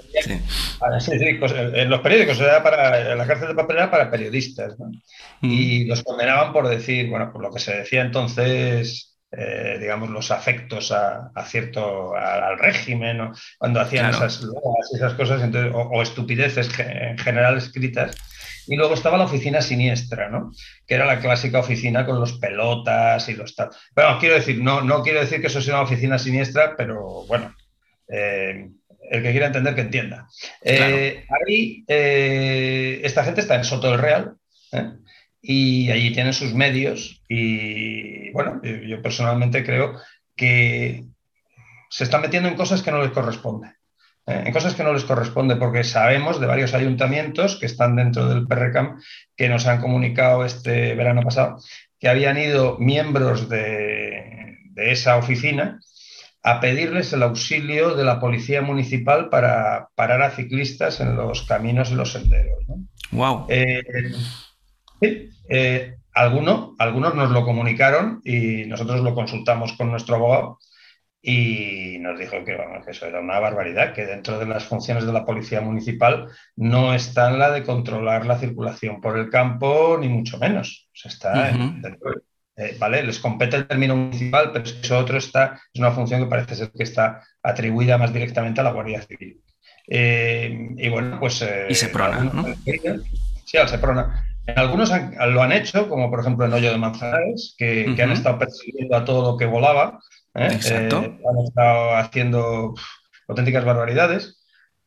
Ah, 0.81 0.99
sí. 0.99 1.11
Sí, 1.17 1.39
en 1.51 1.89
los 1.89 2.01
periódicos, 2.01 2.39
era 2.39 2.61
para, 2.61 3.15
la 3.15 3.27
cárcel 3.27 3.49
de 3.49 3.55
papel 3.55 3.77
era 3.77 3.91
para 3.91 4.11
periodistas. 4.11 4.75
Y 5.41 5.85
los 5.85 6.03
condenaban 6.03 6.53
por 6.53 6.67
decir, 6.67 7.09
bueno, 7.09 7.31
por 7.31 7.41
lo 7.41 7.51
que 7.51 7.59
se 7.59 7.75
decía 7.75 8.01
entonces, 8.01 9.09
eh, 9.31 9.77
digamos, 9.79 10.09
los 10.09 10.31
afectos 10.31 10.91
a, 10.91 11.31
cierto, 11.45 12.15
al 12.15 12.57
régimen, 12.57 13.31
cuando 13.57 13.79
hacían 13.79 14.09
esas, 14.09 14.43
esas 14.93 15.13
cosas, 15.13 15.41
entonces, 15.43 15.71
o, 15.73 16.01
estupideces 16.01 16.67
en 16.79 17.17
general 17.17 17.57
escritas. 17.57 18.15
Y 18.69 18.75
luego 18.75 18.93
estaba 18.93 19.17
la 19.17 19.23
oficina 19.23 19.61
siniestra, 19.61 20.29
¿no? 20.29 20.51
Que 20.85 20.93
era 20.93 21.05
la 21.05 21.19
clásica 21.19 21.59
oficina 21.59 22.05
con 22.05 22.19
los 22.19 22.33
pelotas 22.33 23.27
y 23.27 23.33
los 23.33 23.55
tal. 23.55 23.69
Bueno, 23.95 24.17
quiero 24.19 24.35
decir, 24.35 24.61
no, 24.61 24.81
no 24.81 25.01
quiero 25.01 25.19
decir 25.19 25.41
que 25.41 25.47
eso 25.47 25.59
sea 25.59 25.73
una 25.73 25.83
oficina 25.83 26.19
siniestra, 26.19 26.75
pero 26.77 27.25
bueno, 27.25 27.55
eh, 28.07 28.69
el 29.09 29.23
que 29.23 29.31
quiera 29.31 29.47
entender 29.47 29.73
que 29.73 29.81
entienda. 29.81 30.27
Eh, 30.61 31.25
ahí, 31.47 31.83
eh, 31.87 33.01
esta 33.03 33.23
gente 33.23 33.41
está 33.41 33.55
en 33.55 33.63
Soto 33.63 33.89
del 33.89 33.99
Real, 33.99 34.35
y 35.41 35.89
allí 35.89 36.13
tienen 36.13 36.33
sus 36.33 36.53
medios 36.53 37.23
y 37.27 38.29
bueno, 38.31 38.61
yo 38.61 39.01
personalmente 39.01 39.63
creo 39.63 39.95
que 40.35 41.05
se 41.89 42.03
están 42.03 42.21
metiendo 42.21 42.49
en 42.49 42.55
cosas 42.55 42.83
que 42.83 42.91
no 42.91 43.01
les 43.01 43.11
corresponden. 43.11 43.73
Eh, 44.29 44.43
en 44.45 44.53
cosas 44.53 44.75
que 44.75 44.83
no 44.83 44.93
les 44.93 45.05
corresponde, 45.05 45.55
porque 45.55 45.83
sabemos 45.83 46.39
de 46.39 46.45
varios 46.45 46.75
ayuntamientos 46.75 47.55
que 47.55 47.65
están 47.65 47.95
dentro 47.95 48.29
del 48.29 48.45
PRCAM 48.45 49.01
que 49.35 49.49
nos 49.49 49.65
han 49.65 49.81
comunicado 49.81 50.45
este 50.45 50.93
verano 50.93 51.23
pasado 51.23 51.57
que 51.99 52.07
habían 52.07 52.37
ido 52.37 52.77
miembros 52.77 53.49
de, 53.49 54.55
esa 54.75 55.17
oficina 55.17 55.81
a 56.41 56.61
pedirles 56.61 57.11
el 57.11 57.23
auxilio 57.23 57.95
de 57.95 58.05
la 58.05 58.21
policía 58.21 58.61
municipal 58.61 59.27
para 59.27 59.89
parar 59.95 60.21
a 60.21 60.29
ciclistas 60.29 61.01
en 61.01 61.17
los 61.17 61.41
caminos 61.41 61.91
y 61.91 61.95
los 61.95 62.13
senderos. 62.13 62.63
Wow. 63.11 63.47
Eh, 63.49 63.83
sí, 65.01 65.29
eh, 65.49 65.95
algunos 66.13 66.75
nos 66.77 67.31
lo 67.31 67.43
comunicaron 67.43 68.21
y 68.23 68.63
nosotros 68.67 69.01
lo 69.01 69.13
consultamos 69.13 69.73
con 69.73 69.91
nuestro 69.91 70.15
abogado 70.15 70.59
y 71.21 71.97
nos 71.99 72.17
dijo 72.17 72.43
que, 72.45 72.57
eso 72.87 73.05
era 73.05 73.19
una 73.19 73.39
barbaridad, 73.39 73.93
que 73.93 74.05
dentro 74.05 74.39
de 74.39 74.45
las 74.45 74.65
funciones 74.65 75.05
de 75.05 75.13
la 75.13 75.25
policía 75.25 75.61
municipal 75.61 76.29
no 76.55 76.93
está 76.93 77.29
en 77.29 77.39
la 77.39 77.51
de 77.51 77.63
controlar 77.63 78.25
la 78.25 78.39
circulación 78.39 79.01
por 79.01 79.17
el 79.17 79.29
campo, 79.29 79.97
ni 79.99 80.07
mucho 80.07 80.37
menos. 80.37 80.89
está 81.03 81.49
eh, 82.55 82.75
¿vale? 82.77 83.03
Les 83.03 83.19
compete 83.19 83.55
el 83.55 83.67
término 83.67 83.95
municipal, 83.95 84.51
pero 84.51 84.65
eso 84.65 84.97
otro 84.97 85.17
está, 85.17 85.61
es 85.73 85.79
una 85.79 85.91
función 85.91 86.21
que 86.21 86.29
parece 86.29 86.55
ser 86.55 86.71
que 86.71 86.83
está 86.83 87.21
atribuida 87.41 87.97
más 87.97 88.11
directamente 88.11 88.59
a 88.59 88.65
la 88.65 88.71
Guardia 88.71 89.01
Civil. 89.01 89.41
y 89.87 90.89
bueno, 90.89 91.19
pues... 91.19 91.45
y 91.69 91.73
Seprona, 91.73 92.23
¿no? 92.23 92.45
Sí, 93.45 93.57
al 93.57 93.69
Seprona. 93.69 94.25
Algunos 94.55 94.91
lo 94.91 95.41
han 95.41 95.51
hecho, 95.51 95.89
como 95.89 96.09
por 96.09 96.19
ejemplo 96.19 96.45
en 96.45 96.53
Hoyo 96.53 96.71
de 96.71 96.77
Manzanares, 96.77 97.55
que, 97.57 97.95
han 98.01 98.11
estado 98.11 98.39
persiguiendo 98.39 98.95
a 98.95 99.05
todo 99.05 99.31
lo 99.31 99.37
que 99.37 99.45
volaba. 99.45 99.99
Exacto. 100.39 100.97
han 100.97 101.45
estado 101.45 101.95
haciendo 101.95 102.73
auténticas 103.27 103.65
barbaridades. 103.65 104.39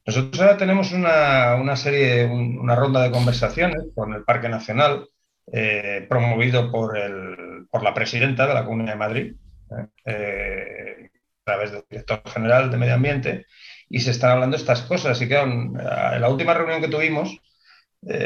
Nosotros 0.05 0.41
ahora 0.41 0.57
tenemos 0.57 0.93
una, 0.93 1.77
serie, 1.77 2.25
una 2.25 2.75
ronda 2.75 3.03
de 3.03 3.11
conversaciones 3.11 3.85
con 3.95 4.13
el 4.15 4.25
Parque 4.25 4.49
Nacional, 4.49 5.09
eh, 5.53 6.07
promovido 6.09 6.73
por, 6.73 6.99
el, 6.99 7.67
por 7.71 7.83
la 7.83 7.95
presidenta 7.95 8.47
de 8.47 8.55
la 8.55 8.65
Comunidad 8.65 8.95
de 8.95 8.99
Madrid, 8.99 9.35
eh, 9.71 9.87
eh, 10.07 11.11
a 11.43 11.45
través 11.45 11.73
del 11.73 11.85
director 11.89 12.23
general 12.29 12.71
de 12.71 12.79
Medio 12.79 12.95
Ambiente, 12.95 13.47
y 13.89 14.01
se 14.01 14.11
están 14.11 14.33
hablando 14.33 14.57
estas 14.57 14.83
cosas. 14.83 15.21
Y 15.23 15.29
que 15.29 15.39
en 15.39 15.75
la 15.75 16.29
última 16.29 16.55
reunión 16.55 16.81
que 16.81 16.89
tuvimos, 16.89 17.39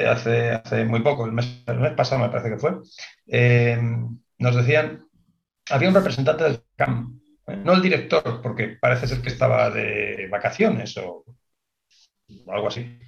hace, 0.09 0.51
hace 0.53 0.85
muy 0.87 1.01
poco, 1.01 1.27
el 1.27 1.33
mes, 1.33 1.63
el 1.67 1.79
mes, 1.81 1.93
pasado 1.93 2.23
me 2.23 2.31
parece 2.31 2.51
que 2.51 2.59
fue, 2.59 2.73
nos 4.39 4.57
decían, 4.57 5.07
había 5.71 5.89
un 5.89 5.95
representante 5.95 6.45
del 6.45 6.63
CAM, 6.77 7.16
no 7.65 7.73
el 7.75 7.83
director, 7.83 8.41
porque 8.43 8.77
parece 8.81 9.07
ser 9.07 9.21
que 9.21 9.29
estaba 9.29 9.71
de 9.71 10.29
vacaciones 10.31 10.97
o 10.99 11.25
algo 12.49 12.69
así, 12.69 12.99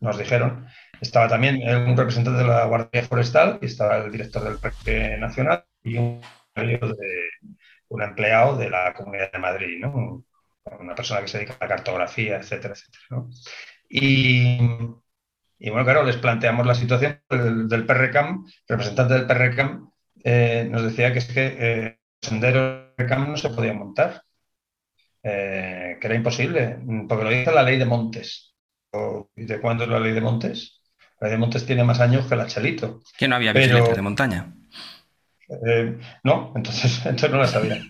nos 0.00 0.18
dijeron. 0.18 0.66
Estaba 1.00 1.28
también 1.28 1.56
un 1.86 1.96
representante 1.96 2.42
de 2.42 2.48
la 2.48 2.64
Guardia 2.66 3.02
Forestal 3.02 3.58
y 3.60 3.66
estaba 3.66 3.98
el 3.98 4.10
director 4.10 4.42
del 4.44 4.58
Parque 4.58 5.16
Nacional 5.18 5.64
y 5.82 5.98
un, 5.98 6.20
empleado 8.00 8.56
de 8.56 8.70
la 8.70 8.94
Comunidad 8.94 9.32
de 9.32 9.38
Madrid, 9.38 9.78
¿no? 9.80 10.24
una 10.80 10.94
persona 10.94 11.20
que 11.20 11.28
se 11.28 11.38
dedica 11.38 11.54
a 11.54 11.64
la 11.64 11.68
cartografía, 11.68 12.38
etcétera, 12.38 12.74
etcétera. 12.74 13.24
Y, 13.88 14.58
bueno, 15.70 15.84
claro, 15.84 16.02
les 16.02 16.16
planteamos 16.16 16.66
la 16.66 16.74
situación 16.74 17.22
del, 17.30 17.68
del 17.68 17.86
PRCAM, 17.86 18.44
el 18.46 18.52
representante 18.68 19.14
del 19.14 19.26
PRCAM 19.26 19.90
eh, 20.28 20.66
nos 20.68 20.82
decía 20.82 21.12
que 21.12 21.20
es 21.20 21.26
que 21.26 21.56
eh, 21.58 21.98
senderos 22.20 22.85
PRCAM 22.96 23.30
no 23.30 23.36
se 23.36 23.50
podían 23.50 23.78
montar, 23.78 24.22
eh, 25.22 25.98
que 26.00 26.06
era 26.06 26.16
imposible, 26.16 26.78
porque 27.08 27.24
lo 27.24 27.30
dice 27.30 27.52
la 27.52 27.62
ley 27.62 27.78
de 27.78 27.84
montes. 27.84 28.54
¿Y 29.36 29.44
de 29.44 29.60
cuándo 29.60 29.84
es 29.84 29.90
la 29.90 30.00
ley 30.00 30.12
de 30.12 30.20
montes? 30.20 30.80
La 31.20 31.28
ley 31.28 31.36
de 31.36 31.40
montes 31.40 31.66
tiene 31.66 31.84
más 31.84 32.00
años 32.00 32.26
que 32.26 32.36
la 32.36 32.46
Chalito. 32.46 33.02
Que 33.16 33.28
no 33.28 33.36
había 33.36 33.52
bicicletas 33.52 33.96
de 33.96 34.02
montaña. 34.02 34.54
Eh, 35.48 35.98
no, 36.24 36.52
entonces, 36.56 36.96
entonces 37.04 37.30
no 37.30 37.38
la 37.38 37.46
sabía. 37.46 37.82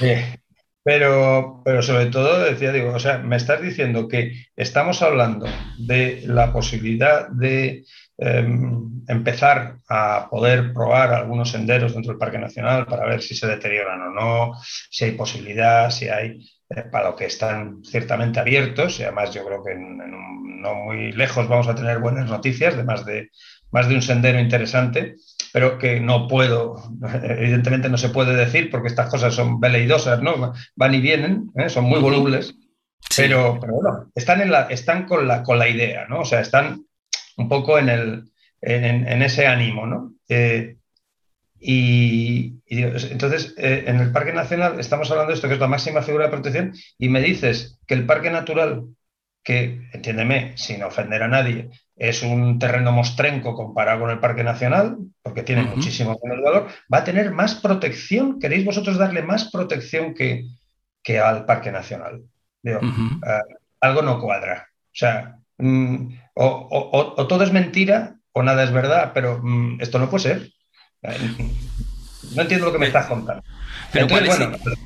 Eh, 0.00 0.36
pero, 0.82 1.62
pero 1.64 1.82
sobre 1.82 2.06
todo 2.06 2.44
decía, 2.44 2.70
digo, 2.70 2.92
o 2.92 2.98
sea, 2.98 3.18
me 3.18 3.36
estás 3.36 3.62
diciendo 3.62 4.06
que 4.06 4.46
estamos 4.54 5.02
hablando 5.02 5.46
de 5.78 6.22
la 6.26 6.52
posibilidad 6.52 7.28
de 7.28 7.84
em, 8.18 9.02
empezar 9.08 9.76
a 9.88 10.28
poder 10.30 10.72
probar 10.72 11.12
algunos 11.12 11.50
senderos 11.50 11.94
dentro 11.94 12.12
del 12.12 12.18
Parque 12.18 12.38
Nacional 12.38 12.86
para 12.86 13.06
ver 13.06 13.20
si 13.20 13.34
se 13.34 13.46
deterioran 13.46 14.00
o 14.02 14.10
no, 14.10 14.52
si 14.90 15.04
hay 15.04 15.12
posibilidad, 15.12 15.90
si 15.90 16.08
hay 16.08 16.46
eh, 16.70 16.82
para 16.90 17.10
lo 17.10 17.16
que 17.16 17.26
están 17.26 17.84
ciertamente 17.84 18.40
abiertos, 18.40 18.98
y 18.98 19.02
además 19.02 19.34
yo 19.34 19.44
creo 19.44 19.62
que 19.62 19.72
en, 19.72 19.98
no 20.62 20.74
muy 20.74 21.12
lejos 21.12 21.46
vamos 21.48 21.68
a 21.68 21.74
tener 21.74 21.98
buenas 21.98 22.28
noticias 22.28 22.76
de 22.76 22.84
más, 22.84 23.04
de 23.04 23.30
más 23.70 23.88
de 23.88 23.96
un 23.96 24.02
sendero 24.02 24.40
interesante, 24.40 25.16
pero 25.52 25.78
que 25.78 26.00
no 26.00 26.26
puedo, 26.26 26.76
evidentemente 27.22 27.88
no 27.88 27.98
se 27.98 28.08
puede 28.08 28.34
decir 28.34 28.70
porque 28.70 28.88
estas 28.88 29.10
cosas 29.10 29.34
son 29.34 29.60
veleidosas, 29.60 30.22
¿no? 30.22 30.54
Van 30.74 30.94
y 30.94 31.00
vienen, 31.00 31.50
¿eh? 31.56 31.68
son 31.68 31.84
muy 31.84 32.00
volubles, 32.00 32.54
pero, 33.16 33.60
bueno, 33.60 34.10
están, 34.14 34.40
en 34.40 34.50
la, 34.50 34.62
están 34.62 35.06
con, 35.06 35.28
la, 35.28 35.42
con 35.42 35.58
la 35.58 35.68
idea, 35.68 36.06
¿no? 36.08 36.20
O 36.20 36.24
sea, 36.24 36.40
están 36.40 36.84
un 37.36 37.48
poco 37.48 37.78
en, 37.78 37.88
el, 37.88 38.30
en, 38.60 39.22
ese 39.22 39.46
ánimo, 39.46 39.86
¿no? 39.86 40.14
Eh, 40.28 40.76
y, 41.58 42.60
entonces, 42.66 43.54
eh, 43.56 43.84
en 43.86 44.00
el 44.00 44.12
Parque 44.12 44.32
Nacional 44.32 44.78
estamos 44.78 45.10
hablando 45.10 45.30
de 45.30 45.36
esto, 45.36 45.48
que 45.48 45.54
es 45.54 45.60
la 45.60 45.68
máxima 45.68 46.02
figura 46.02 46.26
de 46.26 46.30
protección, 46.30 46.74
y 46.98 47.08
me 47.08 47.20
dices 47.20 47.78
que 47.86 47.94
el 47.94 48.06
Parque 48.06 48.30
Natural, 48.30 48.84
que, 49.42 49.88
entiéndeme, 49.92 50.56
sin 50.56 50.82
ofender 50.82 51.22
a 51.22 51.28
nadie, 51.28 51.70
es 51.96 52.22
un 52.22 52.58
terreno 52.58 52.92
mostrenco 52.92 53.54
comparado 53.54 54.00
con 54.00 54.10
el 54.10 54.18
Parque 54.18 54.44
Nacional, 54.44 54.98
porque 55.22 55.42
tiene 55.42 55.62
muchísimo 55.62 56.18
menos 56.22 56.42
valor, 56.42 56.68
va 56.92 56.98
a 56.98 57.04
tener 57.04 57.30
más 57.30 57.54
protección. 57.54 58.38
¿Queréis 58.38 58.64
vosotros 58.64 58.98
darle 58.98 59.22
más 59.22 59.50
protección 59.50 60.12
que, 60.12 60.44
que 61.02 61.18
al 61.18 61.46
Parque 61.46 61.70
Nacional? 61.70 62.22
Eh, 62.64 62.78
algo 63.80 64.02
no 64.02 64.20
cuadra. 64.20 64.68
O 64.70 64.96
sea, 64.96 65.38
mm, 65.58 66.08
o, 66.34 67.26
todo 67.28 67.44
es 67.44 67.52
mentira 67.52 68.16
o 68.32 68.42
nada 68.42 68.64
es 68.64 68.72
verdad, 68.72 69.12
pero 69.14 69.40
mm, 69.42 69.80
esto 69.80 69.98
no 69.98 70.10
puede 70.10 70.22
ser. 70.22 70.50
No 72.34 72.42
entiendo 72.42 72.66
lo 72.66 72.72
que 72.72 72.78
me 72.78 72.86
estás 72.86 73.06
contando. 73.06 73.42
Pero 73.92 74.06
Entonces, 74.06 74.38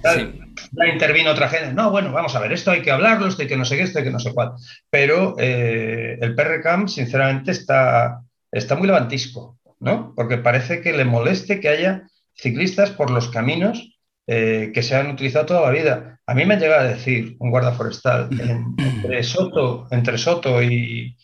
bueno, 0.02 0.32
ya 0.72 0.86
intervino 0.86 1.30
otra 1.30 1.48
gente. 1.48 1.72
No, 1.72 1.90
bueno, 1.90 2.12
vamos 2.12 2.34
a 2.34 2.40
ver, 2.40 2.52
esto 2.52 2.70
hay 2.70 2.82
que 2.82 2.90
hablarlo, 2.90 3.26
esto 3.26 3.42
hay 3.42 3.48
que 3.48 3.56
no 3.56 3.64
sé 3.64 3.76
qué, 3.76 3.84
esto 3.84 3.98
hay 3.98 4.04
que 4.04 4.10
no 4.10 4.20
sé 4.20 4.34
cuál. 4.34 4.52
Pero 4.90 5.36
eh, 5.38 6.18
el 6.20 6.34
PRCAM, 6.34 6.88
sinceramente, 6.88 7.52
está, 7.52 8.22
está 8.52 8.74
muy 8.74 8.86
levantisco, 8.86 9.58
¿no? 9.80 10.12
Porque 10.14 10.36
parece 10.36 10.82
que 10.82 10.92
le 10.92 11.04
moleste 11.04 11.60
que 11.60 11.68
haya 11.68 12.02
ciclistas 12.34 12.90
por 12.90 13.10
los 13.10 13.28
caminos 13.28 13.98
eh, 14.26 14.72
que 14.74 14.82
se 14.82 14.94
han 14.94 15.10
utilizado 15.10 15.46
toda 15.46 15.62
la 15.62 15.70
vida. 15.70 16.17
A 16.28 16.34
mí 16.34 16.44
me 16.44 16.58
llega 16.58 16.80
a 16.80 16.84
decir 16.84 17.36
un 17.38 17.50
guarda 17.50 17.72
forestal 17.72 18.28
entre 18.76 19.22
Soto, 19.22 19.88
entre 19.90 20.18
Soto 20.18 20.62
y, 20.62 21.16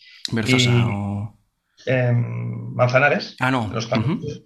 em, 1.85 2.73
Manzanares, 2.73 3.35
ah, 3.39 3.51
no. 3.51 3.69
los 3.71 3.85
caminos, 3.85 4.41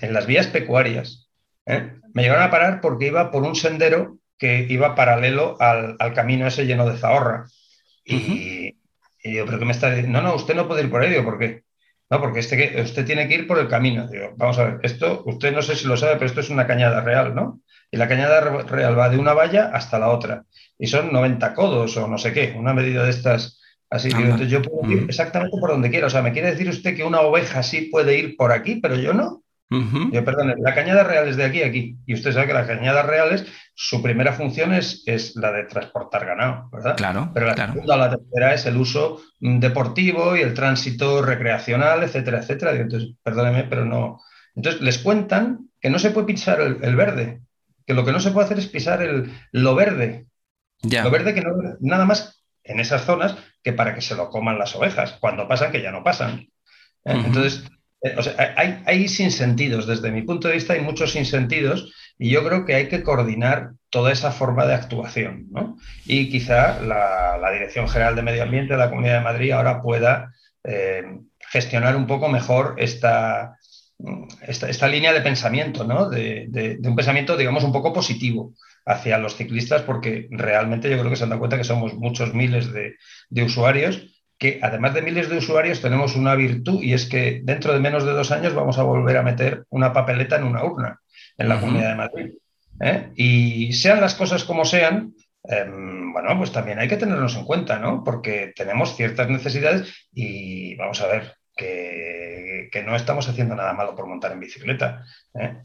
en 0.00 0.12
las 0.12 0.26
vías 0.26 0.48
pecuarias, 0.48 1.28
¿eh? 1.66 1.92
me 2.12 2.22
llegaron 2.22 2.42
a 2.42 2.50
parar 2.50 2.80
porque 2.80 3.06
iba 3.06 3.30
por 3.30 3.44
un 3.44 3.54
sendero 3.54 4.18
que 4.36 4.66
iba 4.68 4.96
paralelo 4.96 5.56
al, 5.60 5.96
camino 6.12 6.48
ese 6.48 6.66
lleno 6.66 6.90
de 6.90 6.98
zahorra. 6.98 7.46
Y, 8.04 8.72
yo, 9.22 9.46
¿pero 9.46 9.60
qué 9.60 9.64
me 9.64 9.70
está 9.70 9.90
diciendo? 9.90 10.20
No, 10.20 10.28
no, 10.28 10.34
usted 10.34 10.56
no 10.56 10.66
puede 10.66 10.82
ir 10.82 10.90
por 10.90 11.02
ahí. 11.02 11.22
¿por 11.22 11.38
qué? 11.38 11.62
No, 12.10 12.20
porque 12.20 12.40
este, 12.40 12.82
usted 12.82 13.06
tiene 13.06 13.28
que 13.28 13.34
ir 13.34 13.46
por 13.46 13.60
el 13.60 13.68
camino. 13.68 14.08
Digo, 14.08 14.32
vamos 14.36 14.58
a 14.58 14.64
ver, 14.64 14.80
esto, 14.82 15.22
usted 15.24 15.52
no 15.52 15.62
sé 15.62 15.76
si 15.76 15.86
lo 15.86 15.96
sabe, 15.96 16.14
pero 16.14 16.26
esto 16.26 16.40
es 16.40 16.50
una 16.50 16.66
cañada 16.66 17.00
real, 17.00 17.32
¿no? 17.32 17.60
Y 17.94 17.96
la 17.96 18.08
cañada 18.08 18.40
real 18.40 18.98
va 18.98 19.08
de 19.08 19.18
una 19.18 19.34
valla 19.34 19.70
hasta 19.72 20.00
la 20.00 20.08
otra. 20.08 20.42
Y 20.76 20.88
son 20.88 21.12
90 21.12 21.54
codos 21.54 21.96
o 21.96 22.08
no 22.08 22.18
sé 22.18 22.32
qué, 22.32 22.52
una 22.58 22.74
medida 22.74 23.04
de 23.04 23.10
estas. 23.10 23.60
Así 23.88 24.08
que 24.08 24.48
yo 24.48 24.62
puedo 24.62 24.90
ir 24.90 25.04
exactamente 25.08 25.56
por 25.60 25.70
donde 25.70 25.90
quiera. 25.90 26.08
O 26.08 26.10
sea, 26.10 26.20
¿me 26.20 26.32
quiere 26.32 26.50
decir 26.50 26.68
usted 26.68 26.96
que 26.96 27.04
una 27.04 27.20
oveja 27.20 27.62
sí 27.62 27.82
puede 27.92 28.18
ir 28.18 28.36
por 28.36 28.50
aquí, 28.50 28.80
pero 28.82 28.96
yo 28.96 29.12
no? 29.12 29.44
perdón, 30.24 30.54
la 30.58 30.74
cañada 30.74 31.04
real 31.04 31.28
es 31.28 31.36
de 31.36 31.44
aquí 31.44 31.62
a 31.62 31.68
aquí. 31.68 31.96
Y 32.04 32.14
usted 32.14 32.32
sabe 32.32 32.48
que 32.48 32.52
las 32.52 32.66
cañadas 32.66 33.06
reales, 33.06 33.46
su 33.74 34.02
primera 34.02 34.32
función 34.32 34.72
es, 34.72 35.04
es 35.06 35.36
la 35.36 35.52
de 35.52 35.62
transportar 35.62 36.26
ganado, 36.26 36.68
¿verdad? 36.72 36.96
Claro. 36.96 37.30
Pero 37.32 37.46
la 37.46 37.54
segunda 37.54 37.94
o 37.94 37.98
la 37.98 38.10
tercera 38.10 38.54
es 38.54 38.66
el 38.66 38.76
uso 38.76 39.20
mm, 39.38 39.60
deportivo 39.60 40.36
y 40.36 40.40
el 40.40 40.54
tránsito 40.54 41.22
recreacional, 41.22 42.02
etcétera, 42.02 42.38
etcétera. 42.38 42.72
Entonces, 42.72 43.10
perdóneme, 43.22 43.64
pero 43.70 43.84
no. 43.84 44.20
Entonces, 44.56 44.80
les 44.80 44.98
cuentan 44.98 45.68
que 45.80 45.90
no 45.90 45.98
se 45.98 46.10
puede 46.10 46.26
pisar 46.26 46.60
el, 46.60 46.96
verde, 46.96 47.42
que 47.86 47.94
lo 47.94 48.04
que 48.04 48.12
no 48.12 48.20
se 48.20 48.30
puede 48.30 48.46
hacer 48.46 48.58
es 48.58 48.66
pisar 48.66 49.02
el, 49.02 49.32
lo 49.52 49.74
verde. 49.74 50.26
Lo 50.82 51.10
verde 51.10 51.34
que 51.34 51.40
no, 51.40 51.50
nada 51.80 52.04
más 52.04 52.44
en 52.62 52.80
esas 52.80 53.04
zonas 53.04 53.36
que 53.62 53.72
para 53.72 53.94
que 53.94 54.00
se 54.00 54.14
lo 54.14 54.28
coman 54.28 54.58
las 54.58 54.74
ovejas, 54.74 55.16
cuando 55.20 55.48
pasan 55.48 55.72
que 55.72 55.82
ya 55.82 55.90
no 55.90 56.04
pasan. 56.04 56.40
¿eh? 56.40 56.48
Entonces, 57.04 57.64
eh, 58.02 58.14
o 58.16 58.22
sea, 58.22 58.54
hay, 58.56 58.82
hay 58.86 59.08
sinsentidos, 59.08 59.86
desde 59.86 60.10
mi 60.10 60.22
punto 60.22 60.48
de 60.48 60.54
vista 60.54 60.74
hay 60.74 60.80
muchos 60.80 61.12
sinsentidos 61.12 61.92
y 62.18 62.30
yo 62.30 62.44
creo 62.46 62.64
que 62.64 62.74
hay 62.74 62.88
que 62.88 63.02
coordinar 63.02 63.72
toda 63.90 64.12
esa 64.12 64.30
forma 64.30 64.66
de 64.66 64.74
actuación. 64.74 65.46
¿no? 65.50 65.78
Y 66.04 66.30
quizá 66.30 66.80
la, 66.80 67.32
Dirección 67.52 67.88
General 67.88 68.16
de 68.16 68.22
Medio 68.22 68.42
Ambiente 68.42 68.72
de 68.72 68.78
la 68.78 68.88
Comunidad 68.88 69.18
de 69.18 69.24
Madrid 69.24 69.52
ahora 69.52 69.82
pueda 69.82 70.32
eh, 70.64 71.04
gestionar 71.50 71.94
un 71.94 72.06
poco 72.06 72.28
mejor 72.28 72.74
esta, 72.78 73.58
esta, 74.46 74.88
línea 74.88 75.12
de 75.12 75.20
pensamiento, 75.20 75.84
¿no? 75.84 76.08
de, 76.08 76.46
de, 76.48 76.88
un 76.88 76.96
pensamiento, 76.96 77.36
digamos, 77.36 77.64
un 77.64 77.72
poco 77.72 77.92
positivo 77.92 78.54
hacia 78.84 79.18
los 79.18 79.36
ciclistas, 79.36 79.82
porque 79.82 80.28
realmente 80.30 80.90
yo 80.90 80.98
creo 80.98 81.10
que 81.10 81.16
se 81.16 81.24
han 81.24 81.30
dado 81.30 81.40
cuenta 81.40 81.56
que 81.56 81.64
somos 81.64 81.94
muchos 81.94 82.34
miles 82.34 82.72
de, 82.72 82.96
de 83.30 83.42
usuarios 83.42 84.14
que 84.38 84.58
además 84.62 84.94
de 84.94 85.02
miles 85.02 85.28
de 85.28 85.38
usuarios 85.38 85.80
tenemos 85.80 86.16
una 86.16 86.34
virtud 86.34 86.82
y 86.82 86.92
es 86.92 87.06
que 87.06 87.40
dentro 87.44 87.72
de 87.72 87.80
menos 87.80 88.04
de 88.04 88.12
dos 88.12 88.30
años 88.30 88.54
vamos 88.54 88.78
a 88.78 88.82
volver 88.82 89.16
a 89.16 89.22
meter 89.22 89.64
una 89.70 89.92
papeleta 89.92 90.36
en 90.36 90.44
una 90.44 90.64
urna 90.64 91.00
en 91.38 91.48
la 91.48 91.60
Comunidad 91.60 91.90
de 91.90 91.94
Madrid. 91.94 92.32
¿eh? 92.80 93.10
Y 93.14 93.72
sean 93.72 94.00
las 94.00 94.14
cosas 94.14 94.44
como 94.44 94.64
sean, 94.64 95.14
em, 95.44 96.12
bueno, 96.12 96.36
pues 96.36 96.52
también 96.52 96.78
hay 96.78 96.88
que 96.88 96.96
tenernos 96.96 97.36
en 97.36 97.44
cuenta, 97.44 97.78
¿no? 97.78 98.02
Porque 98.04 98.52
tenemos 98.56 98.96
ciertas 98.96 99.28
necesidades 99.28 100.08
y 100.12 100.74
vamos 100.76 101.00
a 101.00 101.06
ver, 101.06 101.34
que, 101.56 102.82
no 102.84 102.96
estamos 102.96 103.28
haciendo 103.28 103.54
nada 103.54 103.72
malo 103.72 103.94
por 103.94 104.06
montar 104.06 104.32
en 104.32 104.40
bicicleta. 104.40 105.04
¿eh? 105.34 105.56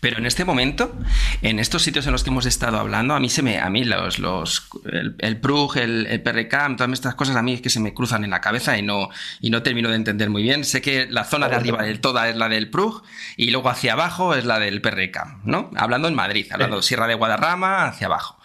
Pero 0.00 0.18
en 0.18 0.26
este 0.26 0.44
momento, 0.44 0.94
en 1.42 1.58
estos 1.58 1.82
sitios 1.82 2.06
en 2.06 2.12
los 2.12 2.22
que 2.22 2.30
hemos 2.30 2.46
estado 2.46 2.78
hablando, 2.78 3.14
a 3.14 3.20
mí 3.20 3.28
se 3.28 3.42
me, 3.42 3.58
a 3.58 3.70
mí 3.70 3.84
los, 3.84 4.18
los 4.18 4.68
el, 4.84 5.16
el 5.18 5.40
PRUG, 5.40 5.78
el, 5.78 6.06
el 6.06 6.22
PRCAM, 6.22 6.76
todas 6.76 6.92
estas 6.92 7.14
cosas 7.14 7.36
a 7.36 7.42
mí 7.42 7.54
es 7.54 7.60
que 7.62 7.70
se 7.70 7.80
me 7.80 7.94
cruzan 7.94 8.24
en 8.24 8.30
la 8.30 8.40
cabeza 8.40 8.76
y 8.76 8.82
no, 8.82 9.08
y 9.40 9.50
no 9.50 9.62
termino 9.62 9.88
de 9.88 9.96
entender 9.96 10.30
muy 10.30 10.42
bien. 10.42 10.64
Sé 10.64 10.82
que 10.82 11.06
la 11.06 11.24
zona 11.24 11.48
de 11.48 11.56
arriba 11.56 11.82
del 11.82 12.00
toda 12.00 12.28
es 12.28 12.36
la 12.36 12.48
del 12.48 12.70
PRUG 12.70 13.02
y 13.36 13.50
luego 13.50 13.70
hacia 13.70 13.94
abajo 13.94 14.34
es 14.34 14.44
la 14.44 14.58
del 14.58 14.80
PRCAM, 14.80 15.40
¿no? 15.44 15.70
Hablando 15.76 16.08
en 16.08 16.14
Madrid, 16.14 16.46
hablando 16.52 16.76
de 16.76 16.82
Sierra 16.82 17.06
de 17.06 17.14
Guadarrama 17.14 17.86
hacia 17.86 18.06
abajo. 18.06 18.38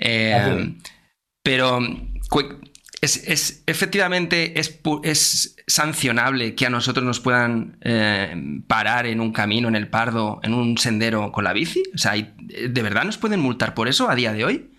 Eh, 0.00 0.74
pero 1.42 1.78
es, 3.04 3.62
efectivamente 3.66 4.58
es, 4.58 4.80
es, 5.02 5.53
sancionable 5.66 6.54
que 6.54 6.66
a 6.66 6.70
nosotros 6.70 7.04
nos 7.04 7.20
puedan 7.20 7.78
eh, 7.80 8.34
parar 8.66 9.06
en 9.06 9.20
un 9.20 9.32
camino, 9.32 9.68
en 9.68 9.76
el 9.76 9.88
Pardo, 9.88 10.40
en 10.42 10.54
un 10.54 10.76
sendero 10.78 11.32
con 11.32 11.44
la 11.44 11.52
bici. 11.52 11.82
O 11.94 11.98
sea, 11.98 12.12
¿de 12.14 12.82
verdad 12.82 13.04
nos 13.04 13.18
pueden 13.18 13.40
multar 13.40 13.74
por 13.74 13.88
eso 13.88 14.08
a 14.08 14.14
día 14.14 14.32
de 14.32 14.44
hoy? 14.44 14.70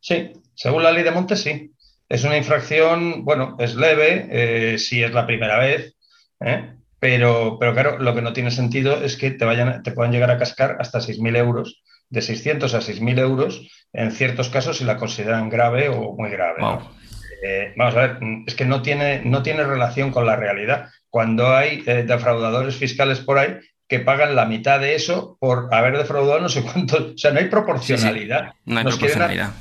Sí, 0.00 0.32
según 0.54 0.82
la 0.82 0.92
ley 0.92 1.04
de 1.04 1.10
montes, 1.10 1.42
sí. 1.42 1.72
Es 2.08 2.24
una 2.24 2.36
infracción, 2.36 3.24
bueno, 3.24 3.56
es 3.58 3.74
leve, 3.74 4.28
eh, 4.30 4.78
si 4.78 5.02
es 5.02 5.12
la 5.12 5.26
primera 5.26 5.58
vez, 5.58 5.94
¿eh? 6.40 6.72
pero, 7.00 7.56
pero 7.58 7.72
claro, 7.72 7.98
lo 7.98 8.14
que 8.14 8.22
no 8.22 8.32
tiene 8.32 8.52
sentido 8.52 9.02
es 9.02 9.16
que 9.16 9.32
te, 9.32 9.44
vayan, 9.44 9.82
te 9.82 9.90
puedan 9.90 10.12
llegar 10.12 10.30
a 10.30 10.38
cascar 10.38 10.76
hasta 10.78 11.00
6.000 11.00 11.36
euros, 11.36 11.82
de 12.08 12.22
600 12.22 12.74
a 12.74 12.80
6.000 12.80 13.18
euros, 13.18 13.68
en 13.92 14.12
ciertos 14.12 14.48
casos 14.48 14.78
si 14.78 14.84
la 14.84 14.96
consideran 14.96 15.48
grave 15.48 15.88
o 15.88 16.14
muy 16.16 16.30
grave. 16.30 16.62
Eh, 17.46 17.72
vamos 17.76 17.94
a 17.94 18.00
ver, 18.00 18.18
es 18.46 18.54
que 18.54 18.64
no 18.64 18.82
tiene, 18.82 19.22
no 19.24 19.42
tiene 19.42 19.62
relación 19.62 20.10
con 20.10 20.26
la 20.26 20.34
realidad. 20.34 20.88
Cuando 21.08 21.54
hay 21.54 21.82
eh, 21.86 22.04
defraudadores 22.06 22.76
fiscales 22.76 23.20
por 23.20 23.38
ahí 23.38 23.58
que 23.88 24.00
pagan 24.00 24.34
la 24.34 24.46
mitad 24.46 24.80
de 24.80 24.96
eso 24.96 25.36
por 25.38 25.72
haber 25.72 25.96
defraudado 25.96 26.40
no 26.40 26.48
sé 26.48 26.62
cuánto, 26.62 27.12
o 27.14 27.18
sea, 27.18 27.30
no 27.30 27.38
hay 27.38 27.46
proporcionalidad. 27.46 28.52
No 28.64 28.78
hay 28.78 28.84
proporcionalidad. 28.84 29.52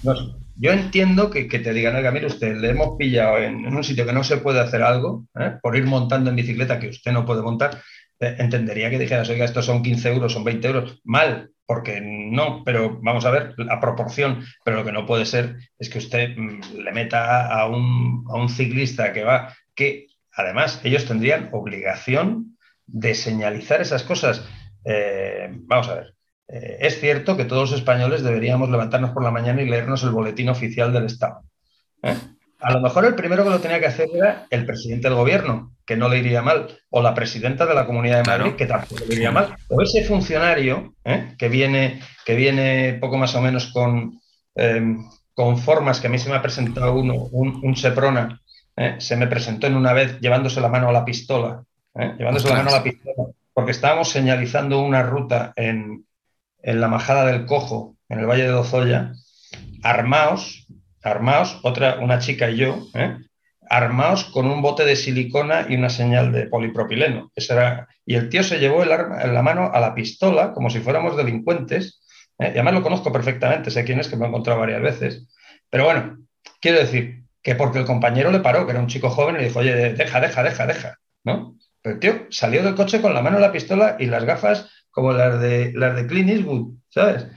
yo 0.55 0.71
entiendo 0.71 1.29
que, 1.29 1.45
te 1.45 1.73
digan, 1.73 1.95
oiga, 1.95 2.09
mire 2.09 2.25
usted, 2.25 2.57
le 2.57 2.71
hemos 2.71 2.97
pillado 2.97 3.37
en, 3.37 3.67
un 3.67 3.83
sitio 3.83 4.05
que 4.05 4.13
no 4.13 4.23
se 4.23 4.37
puede 4.37 4.61
hacer 4.61 4.81
algo, 4.81 5.27
¿eh? 5.39 5.53
por 5.61 5.77
ir 5.77 5.85
montando 5.85 6.31
en 6.31 6.37
bicicleta 6.37 6.79
que 6.79 6.89
usted 6.89 7.11
no 7.11 7.23
puede 7.23 7.43
montar, 7.43 7.81
entendería 8.19 8.89
que 8.89 8.97
dijeras, 8.97 9.29
oiga, 9.29 9.45
estos 9.45 9.65
son 9.65 9.83
15 9.83 10.13
euros, 10.13 10.33
son 10.33 10.43
20 10.43 10.67
euros, 10.67 11.01
mal, 11.03 11.51
porque 11.65 12.00
no, 12.01 12.63
pero 12.63 13.00
vamos 13.01 13.25
a 13.25 13.31
ver 13.31 13.55
la 13.57 13.79
proporción, 13.79 14.43
pero 14.63 14.77
lo 14.77 14.86
que 14.86 14.91
no 14.91 15.05
puede 15.05 15.25
ser 15.25 15.57
es 15.79 15.89
que 15.89 15.98
usted 15.98 16.36
mm, 16.38 16.77
le 16.84 16.91
meta 16.91 17.48
a 17.48 17.67
un, 17.67 18.25
a 18.29 18.36
un 18.36 18.50
ciclista 18.50 19.13
que 19.13 19.24
va, 19.24 19.53
que 19.74 20.07
además 20.34 20.81
ellos 20.84 21.05
tendrían 21.05 21.50
obligación 21.51 22.57
de 22.86 23.15
señalizar 23.15 23.81
esas 23.81 24.03
cosas. 24.03 24.48
Eh, 24.84 25.50
vamos 25.51 25.89
a 25.89 25.95
ver, 25.95 26.15
eh, 26.48 26.77
es 26.81 27.00
cierto 27.00 27.36
que 27.36 27.45
todos 27.45 27.72
los 27.72 27.79
españoles 27.79 28.24
deberíamos 28.24 28.69
levantarnos 28.69 29.12
por 29.12 29.24
la 29.24 29.31
mañana 29.31 29.62
y 29.62 29.69
leernos 29.69 30.03
el 30.03 30.12
boletín 30.12 30.50
oficial 30.50 30.93
del 30.93 31.05
Estado. 31.05 31.41
¿eh? 32.03 32.15
A 32.65 32.74
lo 32.74 32.81
mejor 32.81 33.05
el 33.05 33.13
primero 33.13 33.43
que 33.43 33.51
lo 33.51 33.60
tenía 33.60 33.79
que 33.79 33.86
hacer 33.86 34.10
era 34.12 34.48
el 34.50 34.65
presidente 34.65 35.07
del 35.07 35.15
gobierno, 35.15 35.75
que 35.86 35.95
no 35.95 36.10
le 36.10 36.17
iría 36.17 36.41
mal, 36.41 36.67
o 36.89 37.00
la 37.00 37.13
presidenta 37.13 37.67
de 37.67 37.75
la 37.75 37.86
Comunidad 37.86 38.24
de 38.24 38.31
Madrid, 38.31 38.53
que 38.55 38.65
tampoco 38.65 39.05
le 39.07 39.13
iría 39.13 39.29
mal, 39.31 39.55
o 39.69 39.84
ese 39.84 40.03
funcionario 40.03 40.95
¿eh? 41.03 41.36
que, 41.38 41.48
viene, 41.48 42.01
que 42.25 42.34
viene 42.34 42.98
poco 43.00 43.17
más 43.17 43.36
o 43.36 43.41
menos 43.41 43.67
con, 43.67 44.19
em, 44.55 44.98
con 45.36 45.60
formas 45.60 46.00
que 46.00 46.07
a 46.07 46.10
mí 46.10 46.17
se 46.17 46.27
me 46.27 46.38
ha 46.38 46.41
presentado 46.41 46.95
uno, 46.95 47.13
un, 47.13 47.75
Seprona, 47.75 48.41
¿eh? 48.75 48.95
se 48.98 49.15
me 49.15 49.27
presentó 49.27 49.67
en 49.67 49.75
una 49.75 49.93
vez 49.93 50.19
llevándose 50.19 50.60
la 50.60 50.69
mano 50.69 50.89
a 50.89 50.91
la 50.91 51.05
pistola, 51.05 51.63
¿eh? 51.93 52.15
llevándose 52.17 52.50
la 52.50 52.55
mano 52.55 52.72
a 52.72 52.77
la 52.77 52.84
pistola, 52.84 53.27
porque 53.53 53.72
estábamos 53.72 54.10
señalizando 54.10 54.81
una 54.81 55.03
ruta 55.03 55.53
en, 55.55 56.03
en 56.63 56.81
la 56.81 56.88
Majada 56.88 57.27
del 57.27 57.45
Cojo, 57.45 57.95
en 58.10 58.22
el 58.22 58.25
Valle 58.25 58.45
de 58.45 58.50
Dozoya, 58.50 59.13
armaos, 59.84 60.64
armaos, 61.05 61.59
otra, 61.63 62.00
una 62.00 62.19
chica 62.19 62.50
y 62.50 62.57
yo, 62.57 62.88
¿eh? 62.93 63.17
armaos 63.69 64.25
con 64.25 64.47
un 64.47 64.62
bote 64.62 64.85
de 64.85 64.95
silicona 64.95 65.65
y 65.69 65.75
una 65.75 65.89
señal 65.89 66.31
de 66.31 66.47
polipropileno. 66.47 67.31
era... 67.35 67.88
Y 68.05 68.15
el 68.15 68.29
tío 68.29 68.43
se 68.43 68.59
llevó 68.59 68.83
el 68.83 68.91
arma, 68.91 69.24
la 69.25 69.41
mano 69.41 69.72
a 69.74 69.79
la 69.79 69.94
pistola 69.94 70.53
como 70.53 70.70
si 70.70 70.79
fuéramos 70.79 71.18
delincuentes. 71.18 72.01
¿eh? 72.39 72.48
Y 72.48 72.51
además 72.51 72.75
lo 72.75 72.83
conozco 72.83 73.11
perfectamente, 73.11 73.72
sé 73.72 73.83
quién 73.83 74.00
es, 74.00 74.07
que 74.07 74.18
me 74.18 74.25
he 74.25 74.27
encontrado 74.27 74.59
varias 74.59 74.81
veces. 74.81 75.27
Pero 75.70 75.85
bueno, 75.85 76.18
quiero 76.59 76.79
decir 76.79 77.24
que 77.41 77.55
porque 77.55 77.79
el 77.79 77.85
compañero 77.85 78.31
le 78.31 78.39
paró, 78.39 78.65
que 78.65 78.72
era 78.72 78.81
un 78.81 78.87
chico 78.87 79.09
joven, 79.09 79.35
y 79.35 79.39
le 79.39 79.46
dijo, 79.46 79.59
oye, 79.59 79.94
deja, 79.94 80.20
deja, 80.20 80.44
deja, 80.44 80.65
deja, 80.65 80.98
¿no? 81.24 81.55
Pero 81.81 81.94
el 81.96 82.00
tío 82.00 82.27
salió 82.31 82.63
del 82.63 82.75
coche 82.75 83.01
con 83.01 83.13
la 83.13 83.22
mano 83.22 83.37
en 83.37 83.44
la 83.44 83.51
pistola 83.51 83.98
y 84.00 84.07
las 84.07 84.25
gafas 84.25 84.72
como 84.89 85.11
las 85.11 85.39
de, 85.39 85.72
las 85.75 85.96
de 85.96 86.07
Clint 86.07 86.29
Eastwood, 86.29 86.77
¿sabes? 86.89 87.27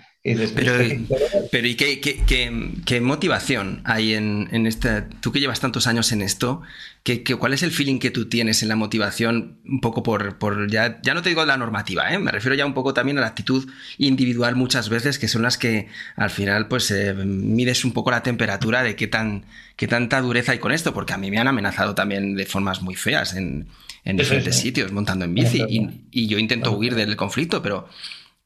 Pero, 1.51 1.67
¿y 1.67 1.77
qué, 1.77 3.01
motivación 3.01 3.83
hay 3.85 4.15
en, 4.15 4.49
en, 4.53 4.67
esta... 4.67 5.09
Tú 5.21 5.33
que 5.33 5.41
llevas 5.41 5.61
tantos 5.61 5.87
años 5.87 6.13
en 6.13 6.23
esto, 6.23 6.63
¿qué, 7.03 7.23
cuál 7.23 7.55
es 7.55 7.63
el 7.63 7.71
feeling 7.71 7.99
que 7.99 8.11
tú 8.11 8.29
tienes 8.29 8.63
en 8.63 8.69
la 8.69 8.77
motivación 8.77 9.59
un 9.65 9.81
poco 9.81 10.03
por... 10.03 10.39
por 10.39 10.71
ya, 10.71 11.01
ya 11.03 11.15
no 11.15 11.23
te 11.23 11.29
digo 11.29 11.45
la 11.45 11.57
normativa, 11.57 12.13
¿eh? 12.13 12.19
me 12.19 12.31
refiero 12.31 12.55
ya 12.55 12.67
un 12.67 12.75
poco 12.75 12.95
también 12.95 13.19
a 13.19 13.21
la 13.21 13.29
actitud 13.29 13.69
individual 13.99 14.57
muchas 14.57 14.89
veces, 14.89 15.19
que 15.19 15.29
son 15.29 15.43
las 15.43 15.59
que 15.59 15.89
al 16.17 16.31
final 16.31 16.69
pues 16.69 16.91
eh, 16.91 17.15
mides 17.15 17.85
un 17.85 17.93
poco 17.93 18.11
la 18.11 18.23
temperatura 18.23 18.83
de 18.83 18.97
qué, 18.97 19.07
tan, 19.07 19.45
qué 19.77 19.89
tanta 19.89 20.21
dureza 20.21 20.53
hay 20.53 20.59
con 20.59 20.73
esto, 20.73 20.95
porque 20.95 21.13
a 21.13 21.19
mí 21.19 21.31
me 21.31 21.39
han 21.39 21.49
amenazado 21.49 21.95
también 21.95 22.35
de 22.35 22.47
formas 22.47 22.83
muy 22.83 22.95
feas 22.95 23.35
en, 23.35 23.69
en 24.05 24.17
diferentes 24.17 24.57
sitios 24.57 24.93
montando 24.93 25.25
en 25.25 25.35
bici 25.35 25.63
y, 25.69 25.89
y 26.11 26.27
yo 26.27 26.39
intento 26.39 26.73
huir 26.73 26.95
del 26.95 27.17
conflicto, 27.17 27.63
pero... 27.63 27.89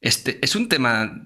Este, 0.02 0.40
es 0.42 0.56
un 0.56 0.68
tema 0.68 1.22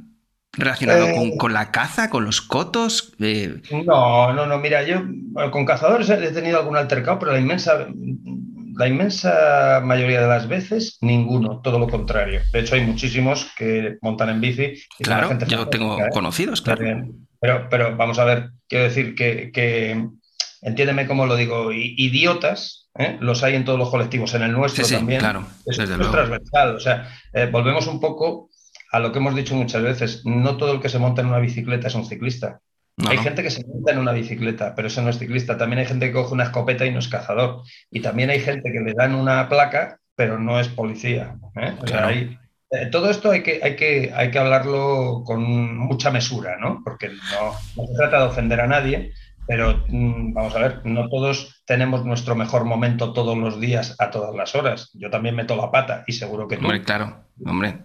relacionado 0.57 1.07
eh, 1.07 1.35
con, 1.37 1.53
la 1.53 1.71
caza, 1.71 2.11
con 2.11 2.25
los 2.25 2.41
cotos? 2.41 3.13
Eh, 3.21 3.61
no, 3.85 4.33
no, 4.33 4.47
no. 4.47 4.59
Mira, 4.59 4.83
yo 4.83 5.03
con 5.51 5.65
cazadores 5.65 6.09
he 6.11 6.31
tenido 6.33 6.59
algún 6.59 6.77
altercado, 6.77 7.19
pero 7.19 7.33
la 7.33 7.39
inmensa, 7.39 7.87
la 8.77 8.89
inmensa 8.89 9.81
mayoría 9.85 10.21
de 10.21 10.29
las 10.29 10.49
veces 10.49 10.99
ninguno, 11.01 11.61
todo 11.63 11.79
lo 11.79 11.89
contrario. 11.89 12.41
De 12.53 12.61
hecho, 12.61 12.75
hay 12.75 12.83
muchísimos 12.83 13.51
que 13.57 13.99
montan 14.01 14.31
en 14.31 14.41
bici. 14.41 14.75
claro, 14.99 15.37
yo 15.47 15.69
tengo 15.69 16.01
¿eh? 16.01 16.09
conocidos, 16.13 16.63
claro. 16.63 16.85
Pero, 17.39 17.69
pero 17.69 17.97
vamos 17.97 18.19
a 18.19 18.25
ver, 18.25 18.51
quiero 18.67 18.85
decir 18.85 19.15
que, 19.15 19.51
que 19.53 20.09
entiéndeme 20.63 21.07
cómo 21.07 21.27
lo 21.27 21.37
digo, 21.37 21.73
idiotas. 21.73 22.85
Los 23.21 23.43
hay 23.43 23.55
en 23.57 23.67
todos 23.67 23.79
los 23.79 23.91
colectivos, 23.91 24.33
en 24.33 24.43
el 24.43 24.53
nuestro 24.53 24.83
sí, 24.83 24.89
sí, 24.89 24.97
también. 24.97 25.21
Claro, 25.21 25.47
es, 25.67 25.77
transversal. 25.77 26.77
O 26.77 26.81
sea, 26.81 27.11
volvemos 27.53 27.87
un 27.89 28.01
poco 28.01 28.49
a 28.97 28.99
lo 28.99 29.13
que 29.13 29.19
hemos 29.19 29.35
dicho 29.35 29.55
muchas 29.55 29.83
veces, 29.83 30.25
no 30.25 30.57
todo 30.57 30.73
el 30.73 30.81
que 30.81 30.89
se 30.89 30.99
monta 30.99 31.21
en 31.21 31.29
una 31.29 31.39
bicicleta 31.39 31.89
es 31.89 31.95
un 31.95 32.07
ciclista. 32.07 32.61
hay 33.07 33.19
gente 33.19 33.43
que 33.43 33.51
se 33.51 33.63
monta 33.67 33.93
en 33.93 33.99
una 33.99 34.13
bicicleta, 34.13 34.75
pero 34.75 34.89
eso 34.89 35.03
no 35.03 35.11
es 35.11 35.19
ciclista. 35.19 35.59
También 35.59 35.81
hay 35.81 35.85
gente 35.85 36.07
que 36.07 36.15
coge 36.15 36.33
una 36.33 36.45
escopeta 36.45 36.87
y 36.87 36.93
no 36.93 36.99
es 36.99 37.09
cazador. 37.09 37.63
Y 37.91 38.01
también 38.01 38.31
hay 38.31 38.41
gente 38.41 38.73
que 38.73 38.81
le 38.81 38.95
dan 38.95 39.15
una 39.15 39.51
placa, 39.51 39.99
pero 40.15 40.39
no 40.39 40.59
es 40.59 40.69
policía. 40.69 41.37
¿eh? 41.57 42.39
Eh, 42.71 42.87
todo 42.91 43.11
esto 43.11 43.31
hay 43.31 43.43
que, 43.43 43.61
hay, 43.63 43.77
que, 43.77 44.13
hay 44.17 44.31
que 44.31 44.39
hablarlo 44.39 45.23
con 45.27 45.77
mucha 45.77 46.11
mesura, 46.11 46.57
¿no? 46.59 46.81
Porque 46.83 47.11
no, 47.11 47.87
se 47.87 47.95
trata 47.95 48.21
de 48.21 48.25
ofender 48.25 48.63
a 48.63 48.67
nadie, 48.67 49.13
pero 49.47 49.85
mm, 49.89 50.33
vamos 50.33 50.57
a 50.57 50.61
ver, 50.61 50.81
no 50.85 51.11
todos 51.11 51.63
tenemos 51.67 52.07
nuestro 52.07 52.35
mejor 52.35 52.65
momento 52.65 53.13
todos 53.13 53.37
los 53.37 53.61
días 53.61 53.95
a 53.99 54.11
todas 54.11 54.35
las 54.35 54.55
horas. 54.55 54.91
Yo 54.95 55.11
también 55.11 55.37
meto 55.37 55.55
la 55.55 55.71
pata 55.71 56.03
y 56.07 56.13
seguro 56.15 56.49
que 56.49 56.57
tú. 56.57 56.65
Hombre, 56.65 56.83
claro, 56.83 57.27
hombre. 57.45 57.79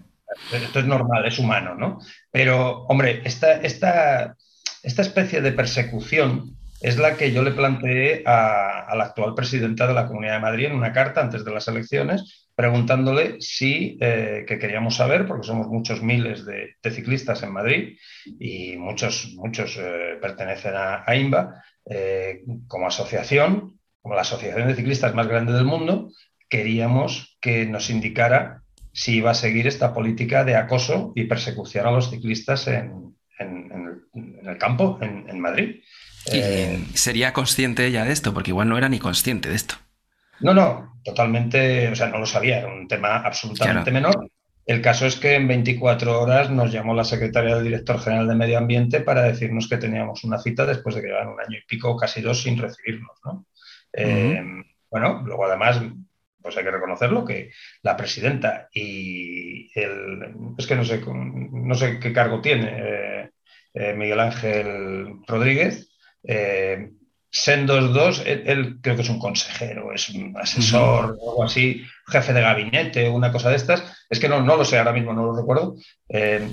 Esto 0.52 0.80
es 0.80 0.86
normal, 0.86 1.26
es 1.26 1.40
humano, 1.40 1.76
¿no? 1.76 2.00
Pero, 2.32 2.86
hombre, 2.88 3.22
esta, 3.26 3.54
esta, 3.62 4.36
esta 4.84 5.02
especie 5.02 5.42
de 5.42 5.52
persecución 5.52 6.58
es 6.82 6.98
la 6.98 7.16
que 7.16 7.32
yo 7.32 7.44
le 7.44 7.52
planteé 7.52 8.24
a, 8.26 8.94
la 8.96 9.04
actual 9.06 9.36
presidenta 9.36 9.88
de 9.88 9.94
la 9.94 10.08
Comunidad 10.08 10.34
de 10.34 10.40
Madrid 10.40 10.66
en 10.66 10.76
una 10.76 10.92
carta 10.92 11.22
antes 11.22 11.46
de 11.46 11.52
las 11.52 11.68
elecciones, 11.68 12.50
preguntándole 12.56 13.40
si, 13.40 13.98
eh, 14.02 14.46
que 14.48 14.58
queríamos 14.58 14.96
saber, 14.96 15.28
porque 15.28 15.48
somos 15.48 15.68
muchos 15.68 16.02
miles 16.02 16.46
de, 16.46 16.76
ciclistas 16.92 17.44
en 17.44 17.52
Madrid 17.52 17.98
y 18.40 18.76
muchos, 18.78 19.34
muchos 19.36 19.78
eh, 19.78 20.18
pertenecen 20.20 20.76
a, 20.76 21.04
a 21.06 21.16
eh, 21.86 22.42
como 22.68 22.88
asociación, 22.88 23.80
como 24.02 24.16
la 24.16 24.22
asociación 24.22 24.68
de 24.68 24.76
ciclistas 24.76 25.14
más 25.14 25.28
grande 25.28 25.54
del 25.54 25.66
mundo, 25.66 26.12
queríamos 26.50 27.38
que 27.40 27.66
nos 27.66 27.90
indicara 27.90 28.61
si 28.94 29.18
iba 29.18 29.32
a 29.32 29.36
seguir 29.36 29.68
esta 29.68 29.94
política 29.94 30.44
de 30.44 30.56
acoso 30.56 31.14
y 31.16 31.26
persecución 31.26 31.88
a 31.88 31.92
los 31.92 32.10
ciclistas 32.10 32.68
en, 32.68 33.16
el 33.40 34.58
campo, 34.58 35.00
en, 35.02 35.40
Madrid. 35.40 35.82
Eh, 36.32 36.86
¿Sería 36.94 37.34
consciente 37.34 37.86
ella 37.86 38.06
de 38.06 38.12
esto? 38.12 38.34
Porque 38.34 38.52
igual 38.52 38.70
no 38.70 38.78
era 38.78 38.90
ni 38.90 39.00
consciente 39.00 39.50
de 39.50 39.56
esto. 39.56 39.76
No, 40.40 40.54
no, 40.54 41.00
totalmente, 41.04 41.88
o 41.90 41.96
sea, 41.96 42.08
no 42.08 42.20
lo 42.20 42.26
sabía, 42.26 42.60
era 42.60 42.68
un 42.68 42.88
tema 42.88 43.18
absolutamente 43.18 43.92
menor. 43.92 44.30
El 44.66 44.82
caso 44.82 45.08
es 45.08 45.16
que 45.16 45.36
en 45.36 45.48
24 45.48 46.22
horas 46.22 46.52
nos 46.52 46.72
llamó 46.72 46.94
la 46.94 47.04
secretaria 47.04 47.56
del 47.56 47.64
director 47.64 48.00
general 48.00 48.28
de 48.28 48.36
Medio 48.36 48.58
Ambiente 48.58 49.02
para 49.02 49.24
decirnos 49.24 49.68
que 49.68 49.78
teníamos 49.78 50.24
una 50.24 50.38
cita 50.38 50.66
después 50.66 50.96
de 50.96 51.02
que 51.02 51.08
llevan 51.08 51.30
un 51.30 51.40
año 51.40 51.58
y 51.58 51.66
pico, 51.66 51.98
casi 51.98 52.22
dos, 52.22 52.44
sin 52.44 52.58
recibirnos. 52.58 53.18
¿no? 53.26 53.46
bueno, 54.92 55.24
luego 55.26 55.46
además, 55.46 55.82
pues 56.42 56.58
hay 56.58 56.64
que 56.64 56.72
reconocerlo, 56.72 57.26
que 57.26 57.52
la 57.84 57.96
presidenta 57.96 58.70
y 58.74 59.72
el, 59.80 60.54
es 60.58 60.68
que 60.68 60.76
no 60.76 60.84
sé, 60.84 61.02
no 61.06 61.76
sé 61.76 62.00
qué 62.00 62.12
cargo 62.14 62.42
tiene 62.42 62.78
eh, 62.78 63.30
eh, 63.74 63.94
Miguel 63.94 64.20
Ángel 64.20 65.20
Rodríguez, 65.28 65.90
eh, 66.24 66.92
Sendos 67.34 67.94
2, 67.94 68.24
él, 68.26 68.80
creo 68.82 68.98
que 68.98 69.04
es 69.04 69.10
un 69.10 69.20
consejero, 69.20 69.94
es 69.94 70.10
un 70.10 70.36
asesor 70.38 71.06
algo 71.12 71.44
así, 71.46 71.82
jefe 72.08 72.34
de 72.34 72.42
gabinete 72.42 73.10
una 73.10 73.32
cosa 73.32 73.50
de 73.50 73.56
estas. 73.56 74.06
Es 74.10 74.20
que 74.20 74.28
no, 74.28 74.42
no 74.42 74.58
lo 74.58 74.66
sé, 74.66 74.78
ahora 74.78 74.92
mismo 74.92 75.14
no 75.14 75.26
lo 75.26 75.38
recuerdo. 75.38 75.78
Eh, 76.10 76.46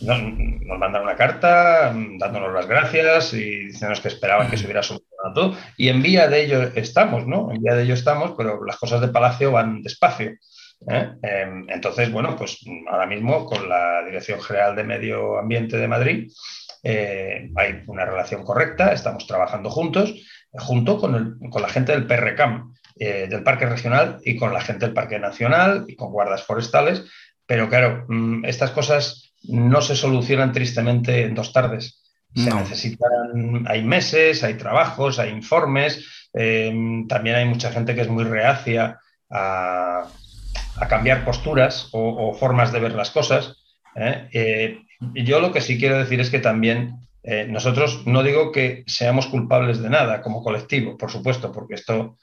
nos, 0.00 0.22
nos, 0.22 0.78
mandaron 0.78 1.06
una 1.06 1.16
carta 1.16 1.94
dándonos 2.18 2.52
las 2.54 2.66
gracias 2.66 3.34
y 3.34 3.66
diciéndonos 3.66 4.00
que 4.00 4.08
esperaban 4.08 4.48
que 4.48 4.56
se 4.56 4.64
hubiera 4.64 4.82
solucionado 4.82 5.11
Y 5.76 5.88
en 5.88 6.02
vía 6.02 6.28
de 6.28 6.44
ello 6.44 6.62
estamos, 6.74 7.26
¿no? 7.26 7.52
En 7.52 7.62
vía 7.62 7.74
de 7.74 7.84
ello 7.84 7.94
estamos, 7.94 8.32
pero 8.36 8.64
las 8.64 8.76
cosas 8.76 9.00
de 9.00 9.08
Palacio 9.08 9.52
van 9.52 9.82
despacio. 9.82 10.32
¿eh? 10.88 11.12
Em, 11.22 11.66
entonces, 11.68 12.10
bueno, 12.10 12.36
pues 12.36 12.58
ahora 12.90 13.06
mismo 13.06 13.46
con 13.46 13.68
la 13.68 14.02
Dirección 14.04 14.40
General 14.40 14.74
de 14.74 14.84
Medio 14.84 15.38
Ambiente 15.38 15.76
de 15.76 15.88
Madrid 15.88 16.32
eh, 16.82 17.50
hay 17.54 17.82
una 17.86 18.04
relación 18.04 18.44
correcta, 18.44 18.92
estamos 18.92 19.26
trabajando 19.26 19.70
juntos, 19.70 20.14
junto 20.52 20.98
con, 20.98 21.38
la 21.40 21.68
gente 21.68 21.92
del 21.92 22.06
PRCAM, 22.06 22.74
eh, 22.96 23.26
del 23.28 23.42
Parque 23.42 23.66
Regional, 23.66 24.18
y 24.24 24.36
con 24.36 24.52
la 24.52 24.60
gente 24.60 24.86
del 24.86 24.94
Parque 24.94 25.18
Nacional 25.18 25.84
y 25.86 25.96
con 25.96 26.12
guardas 26.12 26.42
forestales. 26.44 27.04
Pero 27.46 27.68
claro, 27.68 28.04
mm, 28.08 28.44
estas 28.44 28.70
cosas 28.72 29.34
no 29.44 29.80
se 29.82 29.96
solucionan 29.96 30.52
tristemente 30.52 31.24
en 31.24 31.34
dos 31.34 31.52
tardes. 31.52 32.01
Se 32.34 32.54
necesitan, 32.54 33.66
hay 33.66 33.82
meses, 33.82 34.42
hay 34.42 34.54
trabajos, 34.54 35.18
hay 35.18 35.30
informes, 35.30 36.28
eh, 36.32 36.72
también 37.08 37.36
hay 37.36 37.44
mucha 37.44 37.70
gente 37.70 37.94
que 37.94 38.02
es 38.02 38.08
muy 38.08 38.24
reacia 38.24 38.98
a, 39.30 40.08
cambiar 40.88 41.24
posturas 41.24 41.88
o, 41.92 42.34
formas 42.34 42.72
de 42.72 42.80
ver 42.80 42.92
las 42.92 43.10
cosas. 43.10 43.56
Yo 45.14 45.40
lo 45.40 45.52
que 45.52 45.60
sí 45.60 45.78
quiero 45.78 45.98
decir 45.98 46.20
es 46.20 46.30
que 46.30 46.38
también 46.38 47.02
eh, 47.22 47.46
nosotros 47.48 48.04
no 48.06 48.22
digo 48.22 48.50
que 48.50 48.82
seamos 48.86 49.26
culpables 49.26 49.80
de 49.80 49.90
nada 49.90 50.22
como 50.22 50.42
colectivo, 50.42 50.96
por 50.96 51.10
supuesto, 51.10 51.52
porque 51.52 51.74
esto, 51.74 52.18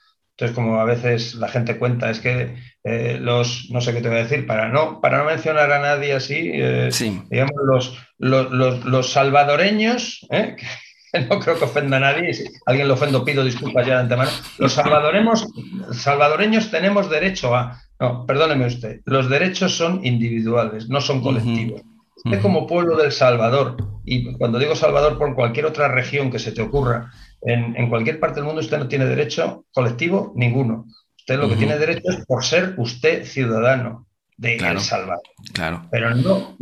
es 0.45 0.51
como 0.51 0.79
a 0.79 0.85
veces 0.85 1.35
la 1.35 1.47
gente 1.47 1.77
cuenta, 1.77 2.09
es 2.09 2.19
que 2.19 2.55
eh, 2.83 3.17
los, 3.19 3.67
no 3.71 3.81
sé 3.81 3.93
qué 3.93 4.01
te 4.01 4.07
voy 4.07 4.19
a 4.19 4.23
decir, 4.23 4.47
para 4.47 4.69
no, 4.69 5.01
para 5.01 5.19
no 5.19 5.25
mencionar 5.25 5.71
a 5.71 5.79
nadie 5.79 6.13
así, 6.13 6.51
eh, 6.53 6.89
digamos, 7.29 7.55
los, 7.65 7.97
los, 8.17 8.85
los, 8.85 9.11
salvadoreños, 9.11 10.25
que 11.11 11.19
no 11.19 11.39
creo 11.39 11.57
que 11.57 11.65
ofenda 11.65 11.97
a 11.97 12.01
nadie, 12.01 12.33
si 12.33 12.45
alguien 12.65 12.87
lo 12.87 12.93
ofendo 12.93 13.25
pido 13.25 13.43
disculpas 13.43 13.85
ya 13.85 13.95
de 13.95 14.01
antemano, 14.01 14.31
los 14.57 14.73
salvadoreños, 14.73 15.47
salvadoreños 15.91 16.71
tenemos 16.71 17.09
derecho 17.09 17.55
a, 17.55 17.81
no, 17.99 18.25
perdóneme 18.25 18.65
usted, 18.65 19.01
los 19.05 19.29
derechos 19.29 19.75
son 19.75 20.05
individuales, 20.05 20.87
no 20.87 21.01
son 21.01 21.21
colectivos. 21.21 21.81
Usted 22.25 22.41
como 22.41 22.67
pueblo 22.67 22.97
del 22.97 23.13
Salvador, 23.13 23.77
y 24.03 24.33
cuando 24.33 24.59
digo 24.59 24.75
Salvador 24.75 25.17
por 25.17 25.35
cualquier 25.35 25.65
otra 25.65 25.87
región 25.87 26.29
que 26.29 26.39
se 26.39 26.51
te 26.51 26.61
ocurra, 26.61 27.13
en, 27.41 27.89
cualquier 27.89 28.19
parte 28.19 28.35
del 28.35 28.45
mundo 28.45 28.61
usted 28.61 28.77
no 28.77 28.87
tiene 28.87 29.05
derecho 29.05 29.65
colectivo 29.71 30.33
ninguno. 30.35 30.85
Usted 31.17 31.37
lo 31.37 31.49
que 31.49 31.55
tiene 31.55 31.77
derecho 31.77 32.09
es 32.09 32.25
por 32.25 32.43
ser 32.43 32.73
usted 32.77 33.23
ciudadano 33.25 34.07
de 34.37 34.55
El 34.55 34.79
Salvador. 34.79 35.21
Claro. 35.53 35.87
Pero 35.91 36.15
no, 36.15 36.57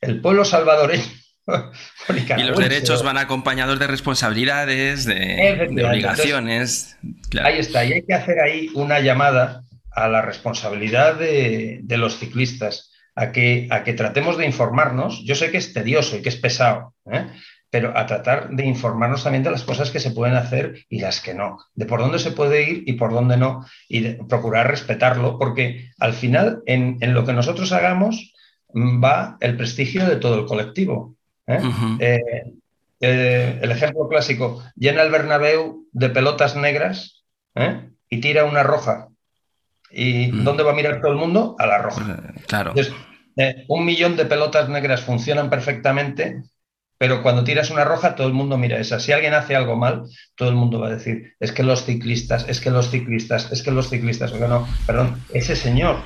el, 0.00 0.20
pueblo 0.20 0.44
salvadoreño 0.44 1.02
y 2.36 2.42
los 2.42 2.58
derechos 2.58 3.02
van 3.02 3.18
acompañados 3.18 3.78
de 3.78 3.86
responsabilidades, 3.86 5.04
de, 5.04 5.84
obligaciones. 5.86 6.96
Ahí 7.42 7.58
está, 7.58 7.84
y 7.84 7.92
hay 7.92 8.02
que 8.06 8.14
hacer 8.14 8.40
ahí 8.40 8.70
una 8.74 9.00
llamada 9.00 9.62
a 9.90 10.08
la 10.08 10.22
responsabilidad 10.22 11.16
de, 11.16 11.80
de 11.82 11.98
los 11.98 12.18
ciclistas 12.18 12.90
a 13.14 13.32
que, 13.32 13.68
a 13.70 13.84
que 13.84 13.92
tratemos 13.92 14.36
de 14.38 14.46
informarnos. 14.46 15.22
Yo 15.24 15.34
sé 15.34 15.50
que 15.50 15.58
es 15.58 15.72
tedioso 15.72 16.16
y 16.16 16.22
que 16.22 16.28
es 16.28 16.36
pesado, 16.36 16.94
¿eh? 17.10 17.26
Pero 17.74 17.92
a 17.98 18.06
tratar 18.06 18.50
de 18.50 18.64
informarnos 18.64 19.24
también 19.24 19.42
de 19.42 19.50
las 19.50 19.64
cosas 19.64 19.90
que 19.90 19.98
se 19.98 20.12
pueden 20.12 20.36
hacer 20.36 20.86
y 20.88 21.00
las 21.00 21.20
que 21.20 21.34
no, 21.34 21.58
de 21.74 21.86
por 21.86 21.98
dónde 21.98 22.20
se 22.20 22.30
puede 22.30 22.62
ir 22.70 22.84
y 22.86 22.92
por 22.92 23.12
dónde 23.12 23.36
no, 23.36 23.66
y 23.88 24.12
procurar 24.28 24.70
respetarlo, 24.70 25.40
porque 25.40 25.90
al 25.98 26.12
final 26.12 26.62
en, 26.66 27.00
lo 27.12 27.26
que 27.26 27.32
nosotros 27.32 27.72
hagamos 27.72 28.32
va 28.72 29.38
el 29.40 29.56
prestigio 29.56 30.06
de 30.06 30.14
todo 30.14 30.38
el 30.38 30.46
colectivo. 30.46 31.16
¿eh? 31.48 31.58
Eh, 33.00 33.58
el 33.60 33.70
ejemplo 33.72 34.08
clásico, 34.08 34.62
llena 34.76 35.02
el 35.02 35.10
Bernabéu 35.10 35.88
de 35.90 36.10
pelotas 36.10 36.54
negras 36.54 37.24
y 38.08 38.20
tira 38.20 38.44
una 38.44 38.62
roja 38.62 39.08
¿Y 39.90 40.30
mm. 40.30 40.44
dónde 40.44 40.62
va 40.62 40.70
a 40.70 40.76
mirar 40.76 41.00
todo 41.00 41.10
el 41.10 41.18
mundo? 41.18 41.56
A 41.58 41.66
la 41.66 41.78
roja. 41.78 42.02
Eh, 42.08 42.40
claro. 42.46 42.72
Eh, 43.36 43.64
un 43.66 43.84
millón 43.84 44.14
de 44.16 44.26
pelotas 44.26 44.68
negras 44.68 45.00
funcionan 45.00 45.50
perfectamente, 45.50 46.44
pero 47.04 47.22
cuando 47.22 47.44
tiras 47.44 47.68
una 47.68 47.84
roja, 47.84 48.14
todo 48.14 48.26
el 48.26 48.32
mundo 48.32 48.56
mira 48.56 48.78
esa. 48.78 48.98
Si 48.98 49.12
alguien 49.12 49.34
hace 49.34 49.54
algo 49.54 49.76
mal, 49.76 50.04
todo 50.36 50.48
el 50.48 50.54
mundo 50.54 50.80
va 50.80 50.86
a 50.86 50.92
decir, 50.92 51.34
es 51.38 51.52
que 51.52 51.62
los 51.62 51.84
ciclistas, 51.84 52.46
es 52.48 52.62
que 52.62 52.70
los 52.70 52.90
ciclistas, 52.90 53.52
es 53.52 53.62
que 53.62 53.70
los 53.70 53.90
ciclistas, 53.90 54.32
o 54.32 54.48
no, 54.48 54.66
perdón, 54.86 55.22
ese 55.34 55.54
señor, 55.54 55.98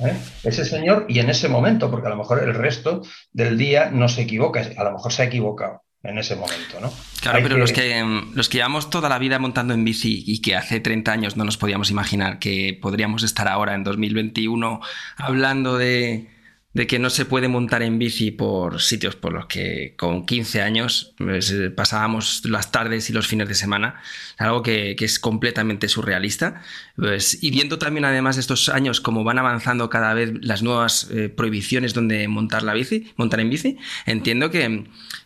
¿eh? 0.00 0.12
ese 0.42 0.64
señor 0.64 1.06
y 1.08 1.20
en 1.20 1.30
ese 1.30 1.48
momento, 1.48 1.88
porque 1.88 2.08
a 2.08 2.10
lo 2.10 2.16
mejor 2.16 2.42
el 2.42 2.52
resto 2.52 3.02
del 3.32 3.56
día 3.58 3.92
no 3.92 4.08
se 4.08 4.22
equivoca, 4.22 4.68
a 4.76 4.82
lo 4.82 4.90
mejor 4.90 5.12
se 5.12 5.22
ha 5.22 5.26
equivocado 5.26 5.82
en 6.02 6.18
ese 6.18 6.34
momento, 6.34 6.80
¿no? 6.80 6.92
Claro, 7.20 7.38
pero 7.44 7.56
Los, 7.56 7.70
que, 7.70 8.02
los 8.34 8.48
que 8.48 8.58
llevamos 8.58 8.90
toda 8.90 9.08
la 9.08 9.20
vida 9.20 9.38
montando 9.38 9.72
en 9.72 9.84
bici 9.84 10.24
y 10.26 10.42
que 10.42 10.56
hace 10.56 10.80
30 10.80 11.12
años 11.12 11.36
no 11.36 11.44
nos 11.44 11.58
podíamos 11.58 11.92
imaginar 11.92 12.40
que 12.40 12.76
podríamos 12.82 13.22
estar 13.22 13.46
ahora 13.46 13.76
en 13.76 13.84
2021 13.84 14.80
hablando 15.16 15.78
de, 15.78 16.26
de 16.72 16.86
que 16.86 16.98
no 16.98 17.10
se 17.10 17.24
puede 17.24 17.48
montar 17.48 17.82
en 17.82 17.98
bici 17.98 18.30
por 18.30 18.80
sitios 18.80 19.16
por 19.16 19.32
los 19.32 19.46
que 19.46 19.94
con 19.96 20.24
15 20.24 20.62
años 20.62 21.14
pues, 21.18 21.50
eh, 21.50 21.70
pasábamos 21.70 22.44
las 22.44 22.70
tardes 22.70 23.10
y 23.10 23.12
los 23.12 23.26
fines 23.26 23.48
de 23.48 23.54
semana, 23.54 24.00
algo 24.38 24.62
que, 24.62 24.96
es 24.98 25.18
completamente 25.18 25.88
surrealista. 25.88 26.62
Pues, 26.96 27.42
y 27.42 27.50
viendo 27.50 27.78
también 27.78 28.04
además 28.04 28.38
estos 28.38 28.68
años 28.68 29.00
como 29.00 29.24
van 29.24 29.38
avanzando 29.38 29.90
cada 29.90 30.14
vez 30.14 30.32
las 30.42 30.62
nuevas 30.62 31.08
eh, 31.10 31.28
prohibiciones 31.28 31.92
donde 31.92 32.28
montar 32.28 32.62
la 32.62 32.74
bici, 32.74 33.12
montar 33.16 33.40
en 33.40 33.50
bici, 33.50 33.78
entiendo 34.06 34.50
que 34.50 34.84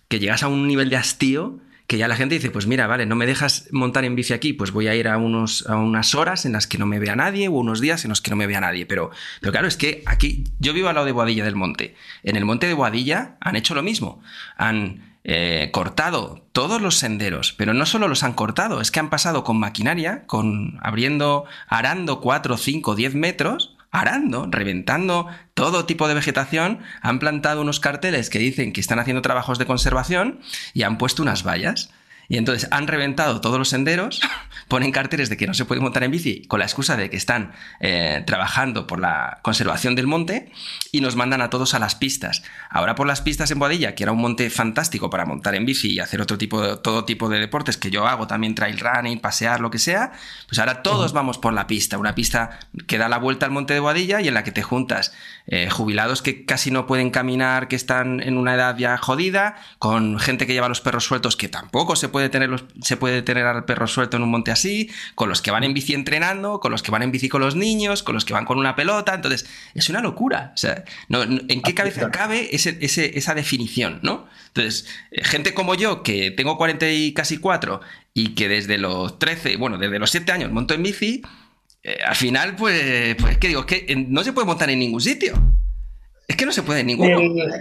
que 0.08 0.18
llegas 0.18 0.42
a 0.42 0.48
un 0.48 0.66
nivel 0.66 0.90
de 0.90 0.96
hastío 0.96 1.60
que 1.86 1.98
ya 1.98 2.08
la 2.08 2.16
gente 2.16 2.36
dice, 2.36 2.50
pues 2.50 2.66
mira, 2.66 2.86
vale, 2.86 3.04
no 3.04 3.14
me 3.14 3.26
dejas 3.26 3.68
montar 3.70 4.04
en 4.04 4.14
bici 4.14 4.32
aquí, 4.32 4.52
pues 4.54 4.70
voy 4.70 4.88
a 4.88 4.94
ir 4.94 5.06
a, 5.06 5.18
unos, 5.18 5.66
a 5.68 5.76
unas 5.76 6.14
horas 6.14 6.46
en 6.46 6.52
las 6.52 6.66
que 6.66 6.78
no 6.78 6.86
me 6.86 6.98
vea 6.98 7.14
nadie 7.14 7.48
o 7.48 7.52
unos 7.52 7.80
días 7.80 8.04
en 8.04 8.08
los 8.08 8.22
que 8.22 8.30
no 8.30 8.36
me 8.36 8.46
vea 8.46 8.60
nadie. 8.60 8.86
Pero, 8.86 9.10
pero 9.40 9.52
claro, 9.52 9.68
es 9.68 9.76
que 9.76 10.02
aquí 10.06 10.44
yo 10.58 10.72
vivo 10.72 10.88
al 10.88 10.94
lado 10.94 11.06
de 11.06 11.12
Boadilla 11.12 11.44
del 11.44 11.56
Monte. 11.56 11.94
En 12.22 12.36
el 12.36 12.44
Monte 12.44 12.66
de 12.66 12.74
Boadilla 12.74 13.36
han 13.40 13.56
hecho 13.56 13.74
lo 13.74 13.82
mismo. 13.82 14.22
Han 14.56 15.14
eh, 15.24 15.70
cortado 15.72 16.46
todos 16.52 16.80
los 16.80 16.96
senderos, 16.96 17.52
pero 17.52 17.74
no 17.74 17.84
solo 17.86 18.08
los 18.08 18.22
han 18.24 18.34
cortado, 18.34 18.80
es 18.80 18.90
que 18.90 19.00
han 19.00 19.10
pasado 19.10 19.42
con 19.42 19.58
maquinaria, 19.58 20.26
con 20.26 20.78
abriendo, 20.82 21.44
arando 21.66 22.20
4, 22.20 22.56
5, 22.56 22.94
10 22.94 23.14
metros 23.14 23.74
arando, 23.94 24.48
reventando 24.50 25.28
todo 25.54 25.86
tipo 25.86 26.08
de 26.08 26.14
vegetación, 26.14 26.80
han 27.00 27.18
plantado 27.20 27.62
unos 27.62 27.80
carteles 27.80 28.28
que 28.28 28.40
dicen 28.40 28.72
que 28.72 28.80
están 28.80 28.98
haciendo 28.98 29.22
trabajos 29.22 29.58
de 29.58 29.66
conservación 29.66 30.40
y 30.74 30.82
han 30.82 30.98
puesto 30.98 31.22
unas 31.22 31.46
vallas. 31.46 31.90
Y 32.28 32.38
entonces 32.38 32.68
han 32.70 32.86
reventado 32.86 33.40
todos 33.40 33.58
los 33.58 33.68
senderos, 33.68 34.20
ponen 34.68 34.92
carteles 34.92 35.28
de 35.28 35.36
que 35.36 35.46
no 35.46 35.54
se 35.54 35.64
puede 35.64 35.80
montar 35.80 36.04
en 36.04 36.10
bici 36.10 36.42
con 36.46 36.58
la 36.58 36.64
excusa 36.64 36.96
de 36.96 37.10
que 37.10 37.16
están 37.16 37.52
eh, 37.80 38.22
trabajando 38.26 38.86
por 38.86 39.00
la 39.00 39.40
conservación 39.42 39.94
del 39.94 40.06
monte 40.06 40.50
y 40.92 41.00
nos 41.00 41.16
mandan 41.16 41.42
a 41.42 41.50
todos 41.50 41.74
a 41.74 41.78
las 41.78 41.94
pistas. 41.94 42.42
Ahora 42.70 42.94
por 42.94 43.06
las 43.06 43.20
pistas 43.20 43.50
en 43.50 43.58
Boadilla, 43.58 43.94
que 43.94 44.02
era 44.02 44.12
un 44.12 44.20
monte 44.20 44.48
fantástico 44.50 45.10
para 45.10 45.26
montar 45.26 45.54
en 45.54 45.66
bici 45.66 45.92
y 45.92 46.00
hacer 46.00 46.20
otro 46.20 46.38
tipo 46.38 46.62
de, 46.62 46.76
todo 46.76 47.04
tipo 47.04 47.28
de 47.28 47.40
deportes 47.40 47.76
que 47.76 47.90
yo 47.90 48.06
hago, 48.06 48.26
también 48.26 48.54
trail 48.54 48.78
running, 48.78 49.20
pasear, 49.20 49.60
lo 49.60 49.70
que 49.70 49.78
sea, 49.78 50.12
pues 50.48 50.58
ahora 50.58 50.82
todos 50.82 51.12
vamos 51.12 51.38
por 51.38 51.52
la 51.52 51.66
pista, 51.66 51.98
una 51.98 52.14
pista 52.14 52.58
que 52.86 52.98
da 52.98 53.08
la 53.08 53.18
vuelta 53.18 53.46
al 53.46 53.52
monte 53.52 53.74
de 53.74 53.80
Boadilla 53.80 54.20
y 54.20 54.28
en 54.28 54.34
la 54.34 54.44
que 54.44 54.52
te 54.52 54.62
juntas 54.62 55.12
eh, 55.46 55.68
jubilados 55.70 56.22
que 56.22 56.44
casi 56.44 56.70
no 56.70 56.86
pueden 56.86 57.10
caminar, 57.10 57.68
que 57.68 57.76
están 57.76 58.20
en 58.20 58.38
una 58.38 58.54
edad 58.54 58.76
ya 58.76 58.96
jodida, 58.96 59.56
con 59.78 60.18
gente 60.18 60.46
que 60.46 60.54
lleva 60.54 60.68
los 60.68 60.80
perros 60.80 61.04
sueltos 61.04 61.36
que 61.36 61.48
tampoco 61.48 61.96
se 61.96 62.08
puede 62.14 62.28
tener, 62.28 62.48
se 62.80 62.96
puede 62.96 63.22
tener 63.22 63.44
al 63.44 63.64
perro 63.64 63.88
suelto 63.88 64.16
en 64.16 64.22
un 64.22 64.30
monte 64.30 64.52
así, 64.52 64.88
con 65.16 65.28
los 65.28 65.42
que 65.42 65.50
van 65.50 65.64
en 65.64 65.74
bici 65.74 65.94
entrenando, 65.94 66.60
con 66.60 66.70
los 66.70 66.80
que 66.80 66.92
van 66.92 67.02
en 67.02 67.10
bici 67.10 67.28
con 67.28 67.40
los 67.40 67.56
niños, 67.56 68.04
con 68.04 68.14
los 68.14 68.24
que 68.24 68.32
van 68.32 68.44
con 68.44 68.56
una 68.56 68.76
pelota. 68.76 69.14
Entonces, 69.14 69.50
es 69.74 69.88
una 69.88 70.00
locura. 70.00 70.52
O 70.54 70.56
sea, 70.56 70.84
¿en 71.08 71.60
qué 71.60 71.74
cabeza 71.74 72.12
cabe 72.12 72.50
esa 72.52 73.34
definición, 73.34 73.98
no? 74.04 74.28
Entonces, 74.46 74.86
eh, 75.10 75.24
gente 75.24 75.54
como 75.54 75.74
yo, 75.74 76.04
que 76.04 76.30
tengo 76.30 76.56
40 76.56 76.88
y 76.88 77.12
casi 77.14 77.38
4 77.38 77.80
y 78.14 78.36
que 78.36 78.48
desde 78.48 78.78
los 78.78 79.18
13, 79.18 79.56
bueno, 79.56 79.76
desde 79.76 79.98
los 79.98 80.12
7 80.12 80.30
años 80.30 80.52
monto 80.52 80.74
en 80.74 80.84
bici, 80.84 81.20
eh, 81.82 81.98
al 82.06 82.14
final, 82.14 82.54
pues, 82.54 83.16
pues, 83.16 83.38
¿qué 83.38 83.48
digo? 83.48 83.62
Es 83.62 83.66
que 83.66 84.06
no 84.08 84.22
se 84.22 84.32
puede 84.32 84.46
montar 84.46 84.70
en 84.70 84.78
ningún 84.78 85.00
sitio. 85.00 85.34
Es 86.26 86.36
que 86.36 86.46
no 86.46 86.52
se 86.52 86.62
puede 86.62 86.84
ninguno. 86.84 87.20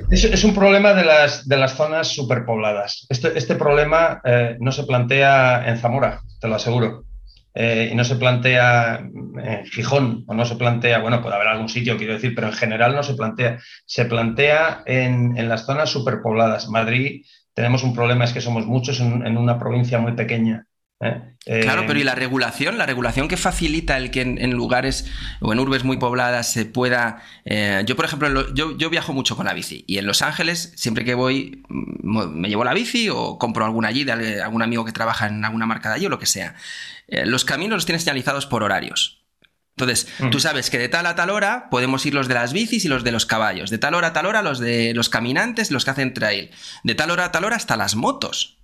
es, 0.09 0.43
un 0.43 0.53
problema 0.53 0.93
de 0.93 1.03
las, 1.03 1.47
de 1.47 1.57
las 1.57 1.75
zonas 1.75 2.07
superpobladas. 2.07 3.05
Este, 3.09 3.37
este 3.37 3.55
problema 3.55 4.21
eh, 4.23 4.55
no 4.59 4.71
se 4.71 4.83
plantea 4.83 5.67
en 5.67 5.77
Zamora, 5.77 6.21
te 6.39 6.47
lo 6.47 6.55
aseguro. 6.55 7.03
eh, 7.55 7.89
y 7.91 7.95
no 7.95 8.03
se 8.03 8.15
plantea 8.15 8.99
en 8.99 9.65
Gijón 9.65 10.23
o 10.27 10.33
no 10.33 10.45
se 10.45 10.55
plantea, 10.55 10.99
bueno, 10.99 11.21
puede 11.21 11.35
haber 11.35 11.49
algún 11.49 11.69
sitio, 11.69 11.97
quiero 11.97 12.13
decir, 12.13 12.33
pero 12.33 12.47
en 12.47 12.53
general 12.53 12.95
no 12.95 13.03
se 13.03 13.15
plantea. 13.15 13.59
Se 13.85 14.05
plantea 14.05 14.83
en, 14.85 15.37
en 15.37 15.49
las 15.49 15.65
zonas 15.65 15.89
superpobladas. 15.89 16.69
Madrid 16.69 17.25
tenemos 17.53 17.83
un 17.83 17.93
problema, 17.93 18.23
es 18.23 18.33
que 18.33 18.41
somos 18.41 18.65
muchos 18.65 18.99
en 18.99 19.37
una 19.37 19.59
provincia 19.59 19.99
muy 19.99 20.13
pequeña. 20.13 20.65
¿Eh? 21.03 21.33
Claro, 21.61 21.83
pero 21.85 21.99
¿y 21.99 22.03
la 22.03 22.15
regulación? 22.15 22.77
La 22.77 22.85
regulación 22.85 23.27
que 23.27 23.35
facilita 23.35 23.97
el 23.97 24.11
que 24.11 24.21
en, 24.21 24.51
lugares 24.51 25.11
o 25.41 25.51
en 25.51 25.59
urbes 25.59 25.83
muy 25.83 25.97
pobladas 25.97 26.51
se 26.51 26.65
pueda... 26.65 27.21
Eh, 27.43 27.83
yo, 27.85 27.97
por 27.97 28.05
ejemplo, 28.05 28.53
yo, 28.53 28.89
viajo 28.89 29.11
mucho 29.11 29.35
con 29.35 29.45
la 29.45 29.53
bici 29.53 29.83
y 29.85 29.97
en 29.97 30.05
Los 30.05 30.21
Ángeles, 30.21 30.71
siempre 30.75 31.03
que 31.03 31.15
voy, 31.15 31.63
mm, 31.67 32.39
me 32.39 32.47
llevo 32.47 32.63
la 32.63 32.73
bici 32.73 33.09
o 33.09 33.37
compro 33.37 33.65
alguna 33.65 33.89
allí 33.89 34.05
de 34.05 34.41
algún 34.41 34.61
amigo 34.61 34.85
que 34.85 34.93
trabaja 34.93 35.27
en 35.27 35.43
alguna 35.43 35.65
marca 35.65 35.89
de 35.89 35.95
allí 35.95 36.05
o 36.05 36.09
lo 36.09 36.19
que 36.19 36.27
sea. 36.27 36.55
Eh, 37.07 37.25
los 37.25 37.43
caminos 37.43 37.75
los 37.75 37.85
tienes 37.85 38.03
señalizados 38.03 38.45
por 38.45 38.63
horarios. 38.63 39.23
Entonces, 39.75 40.07
mm. 40.19 40.29
tú 40.29 40.39
sabes 40.39 40.69
que 40.69 40.77
de 40.77 40.87
tal 40.87 41.05
a 41.07 41.15
tal 41.15 41.29
hora 41.29 41.67
podemos 41.69 42.05
ir 42.05 42.13
los 42.13 42.27
de 42.27 42.35
las 42.35 42.53
bicis 42.53 42.85
y 42.85 42.87
los 42.87 43.03
de 43.03 43.11
los 43.11 43.25
caballos. 43.25 43.69
De 43.69 43.79
tal 43.79 43.95
hora 43.95 44.09
a 44.09 44.13
tal 44.13 44.27
hora 44.27 44.41
los 44.41 44.59
de 44.59 44.93
los 44.93 45.09
caminantes, 45.09 45.71
los 45.71 45.83
que 45.83 45.91
hacen 45.91 46.13
trail. 46.13 46.51
De 46.83 46.95
tal 46.95 47.11
hora 47.11 47.25
a 47.25 47.31
tal 47.31 47.43
hora 47.43 47.55
hasta 47.55 47.75
las 47.75 47.95
motos. 47.95 48.62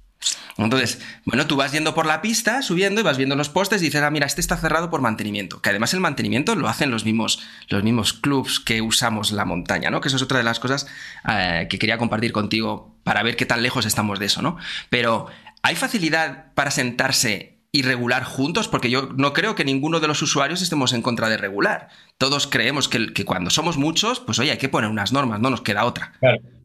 Entonces, 0.58 1.01
bueno, 1.25 1.47
tú 1.47 1.55
vas 1.55 1.71
yendo 1.71 1.95
por 1.95 2.05
la 2.05 2.21
pista, 2.21 2.62
subiendo 2.62 2.99
y 2.99 3.03
vas 3.03 3.17
viendo 3.17 3.36
los 3.36 3.49
postes 3.49 3.82
y 3.82 3.86
dices, 3.86 4.01
ah, 4.01 4.10
mira, 4.10 4.25
este 4.25 4.41
está 4.41 4.58
cerrado 4.58 4.89
por 4.89 5.01
mantenimiento. 5.01 5.62
Que 5.62 5.69
además 5.69 5.93
el 5.93 6.01
mantenimiento 6.01 6.55
lo 6.55 6.67
hacen 6.67 6.91
los 6.91 7.05
mismos, 7.05 7.41
los 7.69 7.84
mismos 7.84 8.13
clubs 8.13 8.60
que 8.60 8.82
usamos 8.82 9.32
la 9.32 9.45
montaña, 9.45 9.89
¿no? 9.89 10.01
Que 10.01 10.10
eso 10.10 10.17
es 10.17 10.23
otra 10.23 10.38
de 10.38 10.43
las 10.43 10.60
cosas 10.60 10.88
eh, 11.29 11.67
que 11.69 11.79
quería 11.79 11.97
compartir 11.97 12.34
contigo 12.34 12.95
para 13.03 13.23
ver 13.23 13.38
qué 13.38 13.45
tan 13.45 13.63
lejos 13.63 13.86
estamos 13.86 14.19
de 14.19 14.25
eso, 14.25 14.41
¿no? 14.41 14.58
Pero, 14.89 15.27
¿hay 15.62 15.75
facilidad 15.75 16.53
para 16.55 16.71
sentarse 16.71 17.60
y 17.71 17.84
regular 17.84 18.25
juntos? 18.25 18.67
Porque 18.67 18.89
yo 18.89 19.10
no 19.15 19.32
creo 19.32 19.55
que 19.55 19.63
ninguno 19.63 20.01
de 20.01 20.08
los 20.08 20.21
usuarios 20.21 20.62
estemos 20.62 20.91
en 20.91 21.01
contra 21.01 21.29
de 21.29 21.38
regular. 21.38 21.88
Todos 22.17 22.47
creemos 22.47 22.89
que, 22.89 23.23
cuando 23.23 23.49
somos 23.49 23.77
muchos, 23.77 24.19
pues 24.19 24.39
oye, 24.39 24.51
hay 24.51 24.58
que 24.58 24.67
poner 24.67 24.89
unas 24.89 25.13
normas, 25.13 25.39
no 25.39 25.49
nos 25.49 25.62
queda 25.62 25.86
otra. 25.86 26.13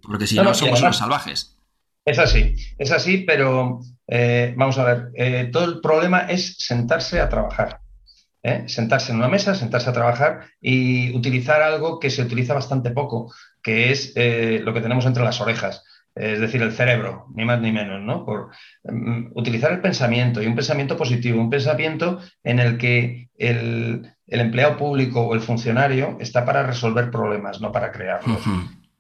Porque 0.03 0.27
si 0.27 0.35
no, 0.35 0.53
somos 0.53 0.81
unos 0.81 0.99
salvajes. 0.99 1.55
Es 2.05 2.19
así, 2.19 2.55
es 2.79 2.93
así, 2.93 3.19
pero 3.19 3.81
eh, 4.07 4.53
vamos 4.57 4.79
a 4.79 4.85
ver, 4.85 5.11
eh, 5.15 5.49
todo 5.51 5.65
el 5.65 5.81
problema 5.81 6.21
es 6.21 6.57
sentarse 6.59 7.21
a 7.21 7.29
trabajar. 7.29 7.81
¿eh? 8.43 8.65
Sentarse 8.67 9.13
en 9.13 9.19
una 9.19 9.29
mesa, 9.29 9.55
sentarse 9.55 9.89
a 9.89 9.95
trabajar 9.95 10.47
y 10.61 11.17
utilizar 11.17 11.63
algo 11.63 11.99
que 11.99 12.11
se 12.11 12.23
utiliza 12.23 12.53
bastante 12.53 12.91
poco, 12.91 13.33
que 13.63 13.91
es 13.91 14.13
lo 14.63 14.75
que 14.75 14.83
tenemos 14.83 15.07
entre 15.07 15.25
las 15.25 15.41
orejas, 15.41 15.83
es 16.15 16.39
decir, 16.39 16.61
el 16.61 16.73
cerebro, 16.73 17.27
ni 17.35 17.47
más 17.47 17.61
ni 17.61 17.73
menos, 17.73 18.03
¿no? 18.03 18.27
Por 18.27 18.51
mm, 18.85 19.33
utilizar 19.35 19.73
el 19.73 19.81
pensamiento 19.81 20.43
y 20.43 20.47
un 20.47 20.55
pensamiento 20.55 20.99
positivo, 20.99 21.41
un 21.41 21.51
pensamiento 21.51 22.21
en 22.43 22.59
el 22.59 22.77
que 22.77 23.31
el, 23.39 24.15
empleado 24.27 24.77
público 24.77 25.23
o 25.23 25.35
el 25.35 25.41
funcionario 25.41 26.19
está 26.21 26.45
para 26.45 26.63
resolver 26.63 27.11
problemas, 27.11 27.61
no 27.63 27.73
para 27.73 27.91
crearlos. 27.93 28.43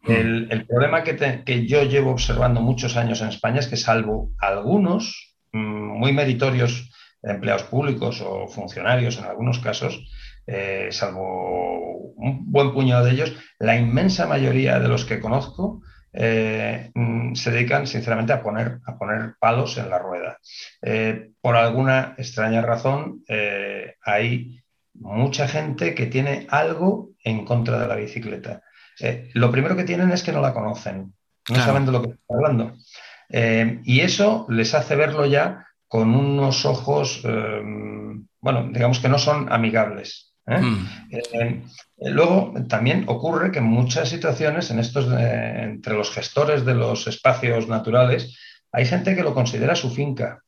El, 0.06 0.66
problema 0.66 1.02
que, 1.02 1.66
yo 1.66 1.82
llevo 1.84 2.10
observando 2.10 2.60
muchos 2.60 2.96
años 2.96 3.20
en 3.22 3.28
España 3.28 3.60
es 3.60 3.68
que 3.68 3.76
salvo 3.76 4.32
algunos 4.38 5.36
mm, 5.52 5.98
muy 5.98 6.12
meritorios 6.12 6.90
empleados 7.22 7.64
públicos 7.64 8.20
o 8.20 8.46
funcionarios 8.48 9.18
en 9.18 9.24
algunos 9.24 9.58
casos, 9.58 10.04
eh, 10.46 10.88
salvo 10.90 12.12
un 12.16 12.50
buen 12.52 12.72
puñado 12.72 13.04
de 13.04 13.12
ellos, 13.12 13.34
la 13.58 13.76
inmensa 13.76 14.26
mayoría 14.26 14.78
de 14.78 14.88
los 14.88 15.04
que 15.04 15.20
conozco 15.20 15.82
eh, 16.12 16.90
mm, 16.94 17.34
se 17.34 17.50
dedican 17.50 17.86
sinceramente 17.86 18.32
a 18.32 18.42
poner, 18.42 18.80
a 18.84 18.98
poner 18.98 19.34
palos 19.40 19.78
en 19.78 19.90
la 19.90 19.98
rueda. 19.98 20.38
Eh, 20.82 21.30
por 21.40 21.56
alguna 21.56 22.14
extraña 22.18 22.60
razón, 22.60 23.22
hay 24.04 24.60
mucha 24.94 25.48
gente 25.48 25.94
que 25.94 26.06
tiene 26.06 26.46
algo 26.50 27.10
en 27.24 27.44
contra 27.44 27.78
de 27.78 27.88
la 27.88 27.96
bicicleta. 27.96 28.62
Eh, 29.00 29.30
lo 29.34 29.50
primero 29.50 29.76
que 29.76 29.84
tienen 29.84 30.10
es 30.10 30.22
que 30.22 30.32
no 30.32 30.40
la 30.40 30.54
conocen, 30.54 31.14
no 31.48 31.56
saben 31.56 31.86
de 31.86 31.92
lo 31.92 32.02
que 32.02 32.10
están 32.10 32.36
hablando. 32.36 32.76
Eh, 33.28 33.80
y 33.84 34.00
eso 34.00 34.46
les 34.48 34.74
hace 34.74 34.96
verlo 34.96 35.26
ya 35.26 35.66
con 35.88 36.14
unos 36.14 36.64
ojos, 36.64 37.20
eh, 37.24 37.62
bueno, 38.40 38.68
digamos 38.72 38.98
que 39.00 39.08
no 39.08 39.18
son 39.18 39.52
amigables. 39.52 40.30
Mm. 40.46 41.62
luego 42.00 42.52
también 42.68 43.04
ocurre 43.06 43.50
que 43.50 43.60
en 43.60 43.64
muchas 43.64 44.10
situaciones, 44.10 44.70
en 44.70 44.78
estos, 44.78 45.06
entre 45.10 45.94
los 45.94 46.10
gestores 46.10 46.66
de 46.66 46.74
los 46.74 47.06
espacios 47.06 47.66
naturales, 47.66 48.36
hay 48.70 48.84
gente 48.84 49.16
que 49.16 49.22
lo 49.22 49.32
considera 49.32 49.74
su 49.74 49.90
finca. 49.90 50.42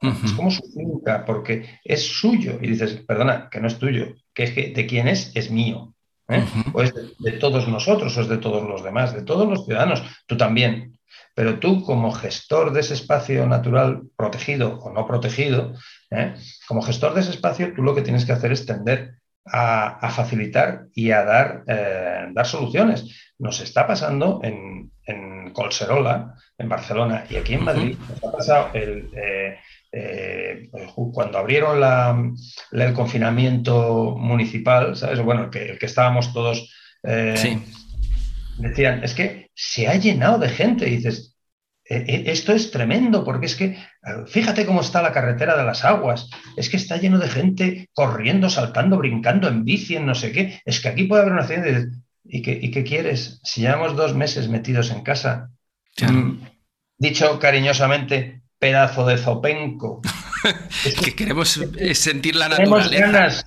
Es 0.00 0.32
como 0.32 0.50
su 0.50 0.62
finca, 0.72 1.24
porque 1.24 1.80
es 1.84 2.06
suyo. 2.06 2.58
Y 2.60 2.68
dices, 2.68 3.02
perdona, 3.06 3.48
que 3.50 3.60
no 3.60 3.66
es 3.66 3.78
tuyo, 3.78 4.14
que 4.34 4.44
es 4.44 4.50
que 4.52 4.70
de 4.70 4.86
quién 4.86 5.08
es, 5.08 5.32
es 5.34 5.50
mío. 5.50 5.94
¿Eh? 6.28 6.44
O 6.72 6.82
es 6.82 6.94
de, 6.94 7.32
todos 7.32 7.68
nosotros, 7.68 8.16
o 8.16 8.20
es 8.20 8.28
de 8.28 8.38
todos 8.38 8.68
los 8.68 8.82
demás, 8.82 9.14
de 9.14 9.22
todos 9.22 9.48
los 9.48 9.64
ciudadanos, 9.64 10.02
tú 10.26 10.36
también. 10.36 10.98
Pero 11.34 11.58
tú, 11.58 11.82
como 11.82 12.12
gestor 12.12 12.72
de 12.72 12.80
ese 12.80 12.94
espacio 12.94 13.46
natural 13.46 14.02
protegido 14.16 14.78
o 14.78 14.92
no 14.92 15.06
protegido, 15.06 15.74
¿eh? 16.10 16.34
como 16.66 16.82
gestor 16.82 17.14
de 17.14 17.20
ese 17.20 17.30
espacio, 17.30 17.74
tú 17.74 17.82
lo 17.82 17.94
que 17.94 18.02
tienes 18.02 18.24
que 18.24 18.32
hacer 18.32 18.52
es 18.52 18.64
tender 18.64 19.16
a, 19.44 20.10
facilitar 20.10 20.86
y 20.94 21.10
a 21.10 21.24
dar, 21.24 21.64
eh, 21.66 22.28
dar 22.32 22.46
soluciones. 22.46 23.32
Nos 23.38 23.60
está 23.60 23.86
pasando 23.86 24.40
en, 24.42 24.90
en 25.04 25.52
Colserola, 25.52 26.34
en 26.58 26.68
Barcelona 26.68 27.24
y 27.28 27.36
aquí 27.36 27.54
en 27.54 27.64
Madrid, 27.64 27.96
nos 28.08 28.24
ha 28.24 28.36
pasado 28.36 28.70
el, 28.74 29.10
eh, 29.98 30.68
cuando 31.12 31.38
abrieron 31.38 32.36
el 32.70 32.92
confinamiento 32.92 34.14
municipal, 34.18 34.94
¿sabes? 34.94 35.20
Bueno, 35.20 35.44
el 35.44 35.50
que, 35.50 35.78
que 35.78 35.86
estábamos 35.86 36.34
todos, 36.34 36.70
eh, 37.02 37.58
decían, 38.58 39.02
es 39.02 39.14
que 39.14 39.50
se 39.54 39.88
ha 39.88 39.94
llenado 39.94 40.38
de 40.38 40.50
gente. 40.50 40.86
Y 40.86 40.98
dices, 40.98 41.34
e, 41.82 41.96
e, 41.96 42.30
esto 42.30 42.52
es 42.52 42.70
tremendo, 42.70 43.24
porque 43.24 43.46
es 43.46 43.56
que 43.56 43.78
fíjate 44.26 44.66
cómo 44.66 44.82
está 44.82 45.00
la 45.00 45.12
carretera 45.12 45.56
de 45.56 45.64
las 45.64 45.82
aguas, 45.82 46.28
es 46.58 46.68
que 46.68 46.76
está 46.76 46.98
lleno 46.98 47.18
de 47.18 47.28
gente 47.28 47.88
corriendo, 47.94 48.50
saltando, 48.50 48.98
brincando 48.98 49.48
en 49.48 49.64
bici, 49.64 49.96
en 49.96 50.04
no 50.04 50.14
sé 50.14 50.30
qué. 50.30 50.60
Es 50.66 50.80
que 50.80 50.88
aquí 50.88 51.04
puede 51.04 51.22
haber 51.22 51.32
una 51.32 51.42
accidente. 51.42 51.96
¿Y 52.22 52.42
qué, 52.42 52.58
¿Y 52.60 52.70
qué 52.70 52.84
quieres? 52.84 53.40
Si 53.44 53.62
llevamos 53.62 53.96
dos 53.96 54.14
meses 54.14 54.48
metidos 54.48 54.90
en 54.90 55.02
casa, 55.02 55.52
mm, 56.02 56.32
dicho 56.98 57.38
cariñosamente, 57.38 58.42
pedazo 58.58 59.06
de 59.06 59.18
zopenco. 59.18 60.02
Es 60.84 60.94
que, 60.94 61.16
queremos 61.16 61.60
sentir 61.94 62.36
la 62.36 62.48
naturaleza. 62.48 63.44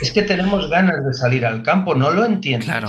es 0.00 0.12
que 0.12 0.22
tenemos 0.22 0.70
ganas 0.70 1.04
de 1.04 1.12
salir 1.12 1.44
al 1.44 1.64
campo, 1.64 1.96
no 1.96 2.12
lo 2.12 2.24
entiendo. 2.24 2.66
Claro, 2.66 2.88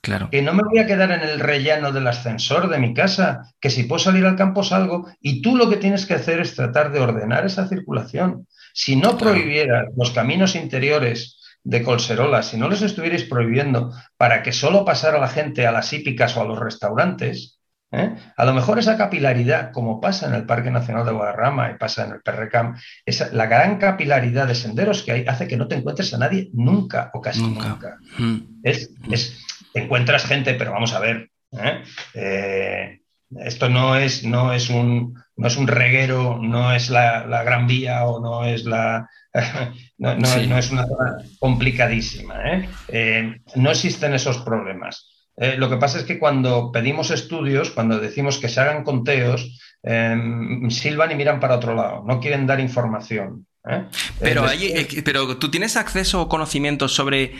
claro. 0.00 0.30
Que 0.30 0.42
no 0.42 0.52
me 0.52 0.64
voy 0.64 0.80
a 0.80 0.86
quedar 0.86 1.12
en 1.12 1.20
el 1.20 1.38
rellano 1.38 1.92
del 1.92 2.08
ascensor 2.08 2.68
de 2.68 2.78
mi 2.78 2.94
casa, 2.94 3.54
que 3.60 3.70
si 3.70 3.84
puedo 3.84 4.00
salir 4.00 4.26
al 4.26 4.34
campo 4.34 4.64
salgo 4.64 5.06
y 5.20 5.42
tú 5.42 5.54
lo 5.54 5.70
que 5.70 5.76
tienes 5.76 6.06
que 6.06 6.14
hacer 6.14 6.40
es 6.40 6.56
tratar 6.56 6.90
de 6.90 6.98
ordenar 6.98 7.46
esa 7.46 7.68
circulación. 7.68 8.48
Si 8.74 8.96
no 8.96 9.16
prohibieras 9.16 9.86
los 9.96 10.10
caminos 10.10 10.56
interiores 10.56 11.38
de 11.62 11.82
Colserola, 11.82 12.42
si 12.42 12.56
no 12.56 12.68
los 12.68 12.82
estuvierais 12.82 13.24
prohibiendo 13.24 13.92
para 14.16 14.42
que 14.42 14.52
solo 14.52 14.84
pasara 14.84 15.20
la 15.20 15.28
gente 15.28 15.66
a 15.66 15.72
las 15.72 15.92
hípicas 15.92 16.36
o 16.36 16.42
a 16.42 16.46
los 16.46 16.58
restaurantes, 16.58 17.57
¿eh? 17.92 18.14
A 18.36 18.44
lo 18.44 18.54
mejor 18.54 18.78
esa 18.78 18.96
capilaridad, 18.96 19.72
como 19.72 20.00
pasa 20.00 20.26
en 20.26 20.34
el 20.34 20.46
Parque 20.46 20.70
Nacional 20.70 21.04
de 21.04 21.12
Guadarrama 21.12 21.70
y 21.70 21.78
pasa 21.78 22.04
en 22.04 22.12
el 22.12 22.20
Perrecam, 22.20 22.76
esa, 23.04 23.32
la 23.32 23.46
gran 23.46 23.78
capilaridad 23.78 24.46
de 24.46 24.54
senderos 24.54 25.02
que 25.02 25.12
hay 25.12 25.24
hace 25.26 25.48
que 25.48 25.56
no 25.56 25.68
te 25.68 25.76
encuentres 25.76 26.12
a 26.14 26.18
nadie 26.18 26.50
nunca 26.52 27.10
o 27.14 27.20
casi 27.20 27.42
nunca. 27.42 27.98
Mm. 28.18 28.60
Es, 28.62 28.90
te 29.72 29.82
encuentras 29.82 30.24
gente, 30.26 30.54
pero 30.54 30.72
vamos 30.72 30.92
a 30.92 31.00
ver. 31.00 31.30
¿eh? 31.52 31.82
Eh, 32.14 33.00
esto 33.40 33.68
no 33.68 33.96
es, 33.96 34.24
no, 34.24 34.52
es 34.52 34.70
un, 34.70 35.14
no 35.36 35.46
es 35.46 35.56
un 35.56 35.66
reguero, 35.66 36.38
no 36.40 36.72
es 36.72 36.88
la, 36.90 37.24
gran 37.44 37.66
vía 37.66 38.06
o 38.06 38.20
no 38.20 38.44
es 38.44 38.64
la. 38.64 39.08
no, 39.98 40.14
no, 40.16 40.58
es 40.58 40.70
una 40.70 40.86
zona 40.86 41.16
complicadísima. 41.38 42.38
no 43.54 43.70
existen 43.70 44.14
esos 44.14 44.38
problemas. 44.38 45.17
Eh, 45.40 45.56
lo 45.56 45.70
que 45.70 45.76
pasa 45.76 45.98
es 45.98 46.04
que 46.04 46.18
cuando 46.18 46.72
pedimos 46.72 47.10
estudios, 47.10 47.70
cuando 47.70 47.98
decimos 47.98 48.38
que 48.38 48.48
se 48.48 48.60
hagan 48.60 48.84
conteos, 48.84 49.58
em, 49.82 50.68
silban 50.70 51.12
y 51.12 51.14
miran 51.14 51.38
para 51.40 51.56
otro 51.56 51.74
lado, 51.74 52.02
no 52.06 52.20
quieren 52.20 52.46
dar 52.46 52.60
información. 52.60 53.46
¿eh? 53.68 53.84
Pero, 54.18 54.50
eh, 54.50 54.88
pero 55.04 55.36
tú 55.36 55.50
tienes 55.50 55.76
acceso 55.76 56.22
o 56.22 56.28
conocimiento 56.28 56.88
sobre 56.88 57.34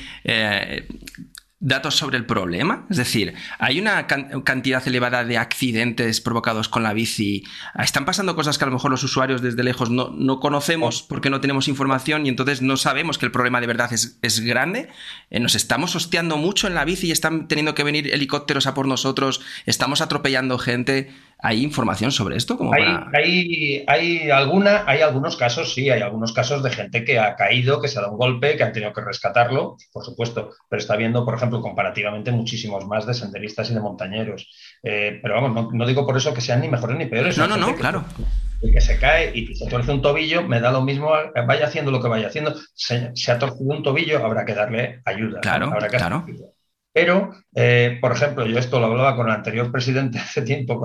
datos 1.61 1.97
sobre 1.97 2.16
el 2.16 2.27
problema? 2.27 2.87
Es 2.88 2.97
decir, 2.97 3.35
¿hay 3.59 3.81
una 3.81 4.07
cantidad 4.07 4.87
elevada 4.87 5.25
de 5.25 5.38
accidentes 5.38 6.21
provocados 6.21 6.68
con 6.68 6.83
la 6.83 6.92
bici? 6.92 7.44
¿Están 7.79 8.05
pasando 8.05 8.37
cosas 8.37 8.59
que 8.59 8.64
a 8.64 8.68
lo 8.68 8.75
mejor 8.75 8.90
los 8.90 9.03
usuarios 9.03 9.42
desde 9.42 9.64
lejos 9.64 9.90
no, 9.90 10.40
conocemos 10.40 11.03
porque 11.03 11.31
no 11.31 11.40
tenemos 11.40 11.68
información 11.68 12.27
y 12.27 12.29
entonces 12.29 12.62
no 12.62 12.77
sabemos 12.77 13.18
que 13.18 13.27
el 13.27 13.33
problema 13.33 13.61
de 13.61 13.66
verdad 13.66 13.92
es, 13.92 14.40
grande? 14.40 14.88
Eh, 15.31 15.40
¿Nos 15.40 15.55
estamos 15.55 15.97
hosteando 15.97 16.37
mucho 16.37 16.68
en 16.68 16.75
la 16.75 16.85
bici 16.85 17.09
y 17.09 17.12
están 17.12 17.49
teniendo 17.49 17.75
que 17.75 17.83
venir 17.83 18.12
helicópteros 18.12 18.66
a 18.66 18.75
por 18.75 18.87
nosotros? 18.87 19.40
¿Estamos 19.66 20.01
atropellando 20.01 20.59
gente? 20.59 21.12
¿Hay 21.40 21.62
información 21.62 22.11
sobre 22.11 22.37
esto? 22.37 22.59
hay, 22.72 22.85
hay, 23.14 23.85
hay, 23.87 24.31
alguna, 24.31 24.83
hay 24.87 25.03
algunos 25.03 25.37
casos, 25.37 25.72
sí, 25.72 25.88
hay 25.88 26.01
algunos 26.03 26.33
casos 26.33 26.64
de 26.64 26.70
gente 26.70 27.05
que 27.05 27.20
ha 27.20 27.37
caído, 27.37 27.81
que 27.81 27.87
se 27.87 27.98
ha 27.98 28.03
dado 28.03 28.14
un 28.14 28.18
golpe, 28.18 28.57
que 28.57 28.64
han 28.64 28.72
tenido 28.72 28.92
que 28.92 29.03
rescatarlo, 29.03 29.77
por 29.92 30.05
supuesto, 30.05 30.51
pero 30.68 30.81
está 30.81 30.94
habiendo, 30.94 31.24
por 31.24 31.37
ejemplo, 31.37 31.61
comparativamente 31.61 32.33
muchísimos 32.33 32.87
más 32.87 33.07
de 33.07 33.14
senderistas 33.14 33.70
y 33.70 33.74
de 33.74 33.81
montañeros. 33.81 34.51
Eh, 34.83 35.20
pero 35.22 35.40
vamos, 35.40 35.72
no, 35.72 35.87
digo 35.87 36.05
por 36.05 36.16
eso 36.16 36.35
que 36.35 36.40
sean 36.40 36.61
ni 36.61 36.68
mejores 36.68 36.98
ni 36.98 37.07
peores. 37.07 37.38
No, 37.38 37.46
no, 37.46 37.57
no, 37.57 37.77
claro. 37.77 38.05
El 38.61 38.72
que 38.72 38.81
se 38.81 38.98
cae 38.98 39.31
y 39.33 39.55
se 39.55 39.68
torce 39.68 39.92
un 39.92 40.03
tobillo, 40.03 40.42
me 40.42 40.61
da 40.61 40.72
lo 40.72 40.83
mismo, 40.83 41.12
vaya 41.46 41.66
haciendo 41.66 41.92
lo 41.92 42.03
que 42.03 42.09
vaya 42.09 42.27
haciendo. 42.27 42.57
Se, 42.74 43.12
ha 43.31 43.38
torcido 43.38 43.70
un 43.70 43.85
tobillo, 43.85 44.24
habrá 44.24 44.44
que 44.44 44.55
darle 44.55 45.03
ayuda. 45.05 45.40
Claro, 45.40 45.72
claro. 45.88 46.27
Pero, 46.92 47.31
eh, 47.55 47.98
por 48.01 48.12
ejemplo, 48.12 48.46
yo 48.46 48.59
esto 48.59 48.81
lo 48.81 48.87
hablaba 48.87 49.14
con 49.14 49.29
el 49.29 49.35
anterior 49.35 49.70
presidente 49.70 50.18
hace 50.18 50.42
tiempo, 50.42 50.81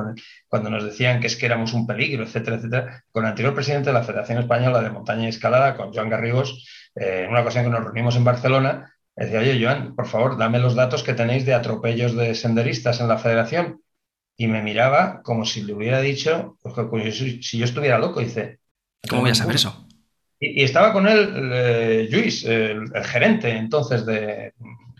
cuando 0.48 0.70
nos 0.70 0.84
decían 0.84 1.20
que 1.20 1.28
es 1.28 1.36
que 1.36 1.46
éramos 1.46 1.74
un 1.74 1.88
peligro, 1.88 2.24
etcétera, 2.24 2.58
etcétera. 2.58 3.04
Con 3.12 3.24
el 3.24 3.30
anterior 3.30 3.54
presidente 3.54 3.90
de 3.90 3.94
la 3.94 4.04
Federación 4.04 4.40
Española 4.40 4.82
de 4.82 4.90
Montaña 4.90 5.26
y 5.26 5.30
Escalada, 5.30 5.76
con 5.76 5.94
Joan 5.94 6.10
Garrigos, 6.10 6.68
eh, 6.96 7.24
en 7.26 7.32
una 7.32 7.42
ocasión 7.42 7.66
que 7.66 7.72
nos 7.72 7.84
reunimos 7.84 8.16
en 8.16 8.24
Barcelona, 8.24 8.94
decía, 9.16 9.40
oye, 9.40 9.64
Joan, 9.64 9.96
por 9.96 10.08
favor, 10.08 10.38
dame 10.38 10.60
los 10.60 10.76
datos 10.76 11.04
que 11.04 11.14
tenéis 11.14 11.46
de 11.46 11.54
atropellos 11.54 12.16
de 12.16 12.36
senderistas 12.36 13.00
en 13.00 13.08
la 13.08 13.18
federación. 13.18 13.82
Y 14.36 14.48
me 14.48 14.64
miraba 14.64 15.22
como 15.24 15.46
si 15.46 15.62
le 15.62 15.74
hubiera 15.74 16.02
dicho, 16.02 16.58
pues, 16.62 17.18
si 17.18 17.58
yo 17.58 17.66
estuviera 17.66 18.00
loco, 18.00 18.20
dice. 18.20 18.60
¿Cómo 19.08 19.22
voy 19.22 19.32
a 19.32 19.36
saber 19.36 19.56
eso? 19.56 19.88
Y, 20.40 20.64
estaba 20.64 20.92
con 20.92 21.08
él 21.08 21.52
eh, 21.54 22.08
Luis, 22.12 22.44
el, 22.44 22.92
gerente 23.04 23.56
entonces 23.56 24.06
de, 24.06 24.54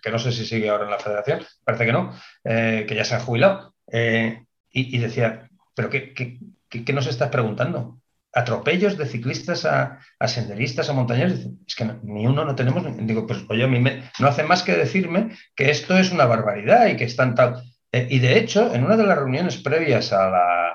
que 0.04 0.12
no 0.12 0.20
sé 0.20 0.32
si 0.34 0.46
sigue 0.46 0.70
ahora 0.70 0.84
en 0.84 0.92
la 0.92 1.00
federación, 1.00 1.40
parece 1.64 1.86
que 1.86 1.94
no, 1.94 2.14
eh, 2.44 2.86
que 2.88 2.96
ya 2.96 3.06
se 3.06 3.16
ha 3.16 3.22
jubilado, 3.22 3.74
eh, 3.92 4.44
y, 4.70 4.98
decía, 4.98 5.48
pero 5.76 5.90
qué, 5.90 6.14
qué, 6.14 6.40
qué, 6.70 6.94
nos 6.94 7.08
estás 7.08 7.30
preguntando? 7.30 8.00
¿Atropellos 8.34 8.98
de 8.98 9.06
ciclistas 9.06 9.66
a, 9.66 10.00
senderistas, 10.26 10.90
a 10.90 10.94
montañeros? 10.94 11.42
Es 11.68 11.76
que 11.76 11.86
ni 12.02 12.26
uno 12.26 12.44
no 12.44 12.56
tenemos. 12.56 12.84
Digo, 13.06 13.28
pues 13.28 13.46
oye, 13.50 13.64
a 13.64 13.68
mí 13.68 13.80
me, 13.80 14.02
no 14.18 14.28
hace 14.28 14.42
más 14.42 14.64
que 14.64 14.76
decirme 14.76 15.30
que 15.56 15.70
esto 15.70 15.96
es 15.96 16.12
una 16.12 16.26
barbaridad 16.26 16.88
y 16.88 16.98
que 16.98 17.04
están 17.04 17.36
tal. 17.36 17.62
Eh, 17.92 18.08
y 18.10 18.18
de 18.18 18.40
hecho, 18.40 18.74
en 18.74 18.84
una 18.84 18.98
de 18.98 19.06
las 19.06 19.20
reuniones 19.20 19.58
previas 19.58 20.12
a, 20.12 20.28
la, 20.28 20.70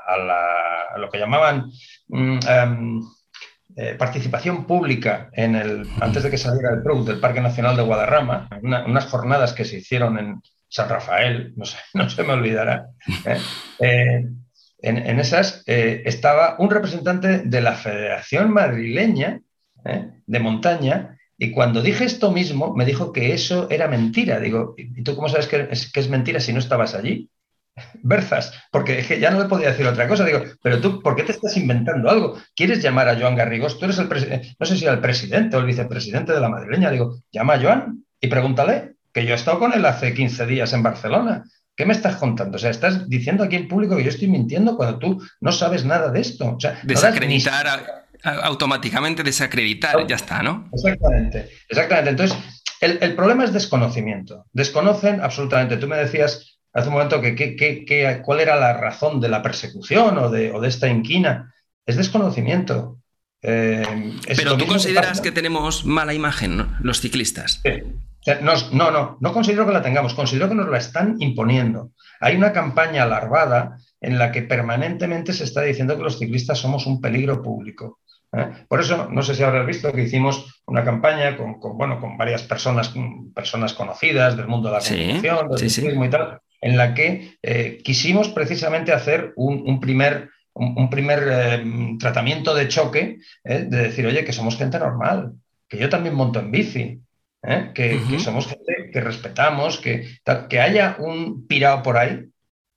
a, 0.95 0.99
lo 0.99 1.11
que 1.11 1.19
llamaban 1.19 1.73
mm, 2.07 2.39
em, 2.49 3.01
eh, 3.81 3.95
participación 3.95 4.67
pública 4.67 5.31
en 5.33 5.55
el, 5.55 5.87
antes 6.01 6.25
de 6.25 6.31
que 6.31 6.37
saliera 6.37 6.75
el 6.75 6.83
PROUD 6.83 7.07
del 7.07 7.21
Parque 7.21 7.41
Nacional 7.41 7.77
de 7.77 7.85
Guadarrama, 7.85 8.49
unas 8.61 9.07
jornadas 9.07 9.53
que 9.53 9.65
se 9.65 9.77
hicieron 9.77 10.19
en 10.19 10.43
San 10.69 10.89
Rafael, 10.89 11.55
no, 11.95 12.09
se 12.11 12.25
me 12.25 12.33
olvidará. 12.33 12.89
¿eh? 13.25 13.39
Eh, 13.79 14.27
en, 14.83 15.21
esas 15.21 15.63
estaba 15.65 16.57
un 16.59 16.71
representante 16.71 17.39
de 17.45 17.61
la 17.61 17.75
Federación 17.75 18.51
Madrileña 18.51 19.43
de 20.27 20.41
Montaña 20.41 21.17
y 21.37 21.53
cuando 21.53 21.81
dije 21.81 22.05
esto 22.05 22.33
mismo 22.33 22.75
me 22.75 22.85
dijo 22.85 23.13
que 23.13 23.33
eso 23.33 23.69
era 23.71 23.87
mentira. 23.87 24.41
Digo, 24.41 24.75
¿y 24.77 25.05
tú 25.05 25.15
cómo 25.15 25.29
sabes 25.29 25.47
que 25.47 25.69
que 25.69 26.01
es 26.01 26.09
mentira 26.09 26.41
si 26.41 26.53
no 26.53 26.59
estabas 26.59 26.97
allí? 26.97 27.31
Berzas, 28.03 28.53
porque 28.71 29.19
ya 29.21 29.31
no 29.31 29.43
le 29.43 29.49
podía 29.49 29.71
decir 29.71 29.87
otra 29.87 30.09
cosa. 30.09 30.25
Digo, 30.25 30.43
pero 30.63 30.81
tú, 30.81 31.01
¿por 31.01 31.17
qué 31.17 31.23
te 31.23 31.33
estás 31.33 31.57
inventando 31.57 32.11
algo? 32.11 32.39
¿Quieres 32.55 32.83
llamar 32.83 33.09
a 33.09 33.19
Joan 33.19 33.37
Garrigós? 33.37 33.79
Tú 33.79 33.85
eres 33.85 33.99
el 33.99 34.09
presidente, 34.09 34.55
no 34.59 34.67
sé 34.67 34.77
si 34.77 34.85
era 34.85 34.95
el 34.95 35.01
presidente 35.01 35.57
o 35.57 35.61
el 35.61 35.67
vicepresidente 35.67 36.33
de 36.33 36.41
la 36.41 36.49
madrileña. 36.49 36.91
Digo, 36.91 37.21
llama 37.33 37.55
a 37.55 37.61
Joan 37.61 38.05
y 38.21 38.29
pregúntale, 38.29 38.95
que 39.13 39.25
yo 39.25 39.33
he 39.33 39.37
estado 39.37 39.59
con 39.59 39.73
él 39.73 39.85
hace 39.85 40.15
15 40.15 40.47
días 40.47 40.73
en 40.73 40.83
Barcelona. 40.83 41.45
¿Qué 41.77 41.87
me 41.87 41.93
estás 41.93 42.17
contando? 42.17 42.57
O 42.57 42.59
sea, 42.59 42.71
estás 42.71 43.09
diciendo 43.09 43.45
aquí 43.45 43.57
en 43.57 43.69
público 43.69 43.97
que 43.97 44.03
yo 44.03 44.09
estoy 44.09 44.29
mintiendo 44.29 44.77
cuando 44.77 44.99
tú 44.99 45.23
no 45.41 45.53
sabes 45.53 45.85
nada 45.85 46.11
de 46.11 46.21
esto. 46.21 46.57
O 46.57 46.61
sea, 46.61 46.81
Desacreditar, 46.83 48.07
automáticamente 48.23 49.23
desacreditar, 49.23 50.07
ya 50.07 50.17
está, 50.17 50.43
¿no? 50.43 50.69
Exactamente, 50.73 51.49
exactamente. 51.69 52.11
Entonces, 52.11 52.37
el, 52.81 52.99
el 53.01 53.15
problema 53.15 53.45
es 53.45 53.53
desconocimiento. 53.53 54.47
Desconocen 54.53 55.21
absolutamente. 55.21 55.77
Tú 55.77 55.87
me 55.87 55.97
decías 55.97 56.58
hace 56.73 56.89
un 56.89 56.95
momento 56.95 57.21
que, 57.21 58.23
cuál 58.25 58.41
era 58.41 58.57
la 58.57 58.75
razón 58.75 59.21
de 59.21 59.29
la 59.29 59.43
persecución 59.43 60.19
o 60.19 60.31
de, 60.31 60.53
esta 60.65 60.89
inquina. 60.89 61.55
Es 61.87 61.97
desconocimiento. 61.97 62.99
Eh, 63.43 64.15
Pero 64.37 64.57
tú 64.57 64.67
consideras 64.67 65.21
que, 65.21 65.33
tenemos 65.33 65.85
mala 65.85 66.15
imagen, 66.15 66.67
los 66.81 67.01
ciclistas. 67.01 67.63
No, 68.43 68.53
no, 68.73 68.91
no, 68.91 69.17
no 69.21 69.33
considero 69.33 69.67
que 69.67 69.73
la 69.73 69.83
tengamos, 69.83 70.13
considero 70.13 70.49
que 70.49 70.55
nos 70.55 70.69
la 70.69 70.79
están 70.79 71.17
imponiendo. 71.21 71.93
Hay 72.21 72.37
una 72.37 72.53
campaña 72.53 73.05
alarvada 73.05 73.79
en 74.01 74.19
la 74.19 74.31
que 74.33 74.43
permanentemente 74.43 75.33
se 75.33 75.45
está 75.45 75.63
diciendo 75.63 75.97
que 75.97 76.03
los 76.03 76.19
ciclistas 76.19 76.59
somos 76.59 76.87
un 76.87 77.01
peligro 77.01 77.43
público. 77.43 78.01
¿eh? 78.33 78.49
Por 78.69 78.81
eso, 78.81 79.09
no 79.11 79.23
sé 79.23 79.35
si 79.35 79.43
habrás 79.43 79.67
visto 79.67 79.93
que 79.93 80.03
hicimos 80.03 80.63
una 80.67 80.85
campaña 80.85 81.37
con, 81.37 81.59
bueno, 81.77 82.01
con 82.01 82.17
varias 82.17 82.43
personas, 82.43 82.93
personas 83.35 83.73
conocidas 83.73 84.37
del 84.37 84.47
mundo 84.47 84.69
de 84.69 84.75
la 84.75 84.85
comunicación, 84.85 85.49
del 85.49 85.71
ciclismo 85.71 86.05
y 86.05 86.11
tal, 86.11 86.41
en 86.61 86.77
la 86.77 86.95
que 86.95 87.39
eh, 87.43 87.81
quisimos 87.85 88.29
precisamente 88.29 88.93
hacer 88.93 89.33
un, 89.37 89.81
primer, 89.81 90.31
un, 90.55 90.91
primer 90.91 91.29
eh, 91.31 91.65
tratamiento 91.99 92.55
de 92.55 92.69
choque, 92.69 93.19
eh, 93.45 93.67
de 93.69 93.83
decir, 93.83 94.07
oye, 94.07 94.25
que 94.25 94.33
somos 94.33 94.57
gente 94.57 94.79
normal, 94.79 95.33
que 95.69 95.79
yo 95.79 95.89
también 95.89 96.15
monto 96.15 96.41
en 96.41 96.51
bici, 96.51 97.01
que, 97.75 98.01
somos 98.19 98.49
gente 98.49 98.91
que 98.93 99.01
respetamos, 99.01 99.79
que, 99.79 100.19
que 100.49 100.61
haya 100.61 100.97
un 100.99 101.47
pirado 101.47 101.83
por 101.83 101.97
ahí. 101.97 102.25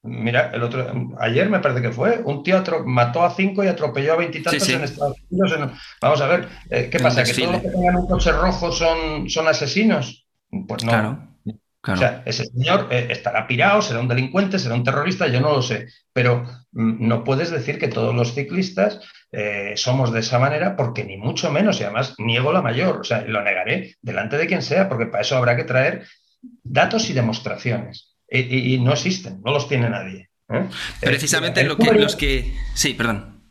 Mira, 0.04 0.52
el 0.54 0.64
otro, 0.64 1.12
ayer 1.20 1.50
me 1.50 1.60
parece 1.60 1.82
que 1.82 1.92
fue, 1.92 2.22
un 2.24 2.44
tío 2.44 2.64
mató 2.86 3.24
a 3.24 3.32
cinco 3.32 3.64
y 3.64 3.68
atropelló 3.68 4.14
a 4.14 4.18
veintitantos 4.18 4.70
en 4.70 4.84
Estados 4.84 5.18
Unidos. 5.30 5.72
vamos 6.02 6.22
a 6.22 6.28
ver, 6.28 6.48
¿qué 6.90 7.00
pasa? 7.00 7.24
¿Que 7.24 7.34
todos 7.34 7.54
los 7.54 7.62
que 7.62 7.70
tengan 7.70 7.96
un 7.96 8.08
coche 8.08 8.32
rojo 8.32 8.72
son, 8.72 9.30
son 9.30 9.48
asesinos? 9.48 10.26
Pues 10.50 10.84
no. 10.84 10.92
Claro. 10.92 11.31
O 11.88 11.96
sea, 11.96 12.22
ese 12.26 12.46
señor 12.46 12.90
eh, 12.92 13.08
estará 13.10 13.48
pirado, 13.48 13.82
será 13.82 14.00
un 14.00 14.08
delincuente, 14.08 14.60
será 14.60 14.76
un 14.76 14.84
terrorista, 14.84 15.28
yo 15.28 15.42
no 15.42 15.52
lo 15.52 15.62
sé. 15.64 15.88
Pero 16.14 16.44
mm, 16.72 17.08
no 17.08 17.24
puedes 17.24 17.50
decir 17.50 17.80
que 17.80 17.88
todos 17.88 18.14
los 18.14 18.36
ciclistas 18.36 19.00
eh, 19.32 19.74
somos 19.76 20.14
de 20.14 20.20
esa 20.20 20.38
manera, 20.38 20.76
porque 20.76 21.04
ni 21.04 21.18
mucho 21.18 21.52
menos, 21.52 21.80
y 21.80 21.84
además 21.84 22.14
niego 22.20 22.52
la 22.52 22.62
mayor, 22.62 22.98
o 22.98 23.04
sea, 23.04 23.22
lo 23.22 23.42
negaré 23.42 23.96
delante 24.02 24.38
de 24.38 24.46
quien 24.46 24.62
sea, 24.62 24.90
porque 24.90 25.08
para 25.08 25.22
eso 25.22 25.38
habrá 25.38 25.56
que 25.56 25.64
traer 25.64 26.06
datos 26.64 27.10
y 27.10 27.14
demostraciones. 27.14 28.16
Y, 28.30 28.78
no 28.80 28.94
existen, 28.94 29.42
no 29.44 29.52
los 29.52 29.68
tiene 29.68 29.90
nadie. 29.90 30.30
¿eh? 30.50 30.70
Precisamente 31.02 31.64
lo 31.66 31.76
que, 31.76 31.92
los 31.94 32.16
que. 32.16 32.54
Sí, 32.76 32.94
perdón. 32.94 33.42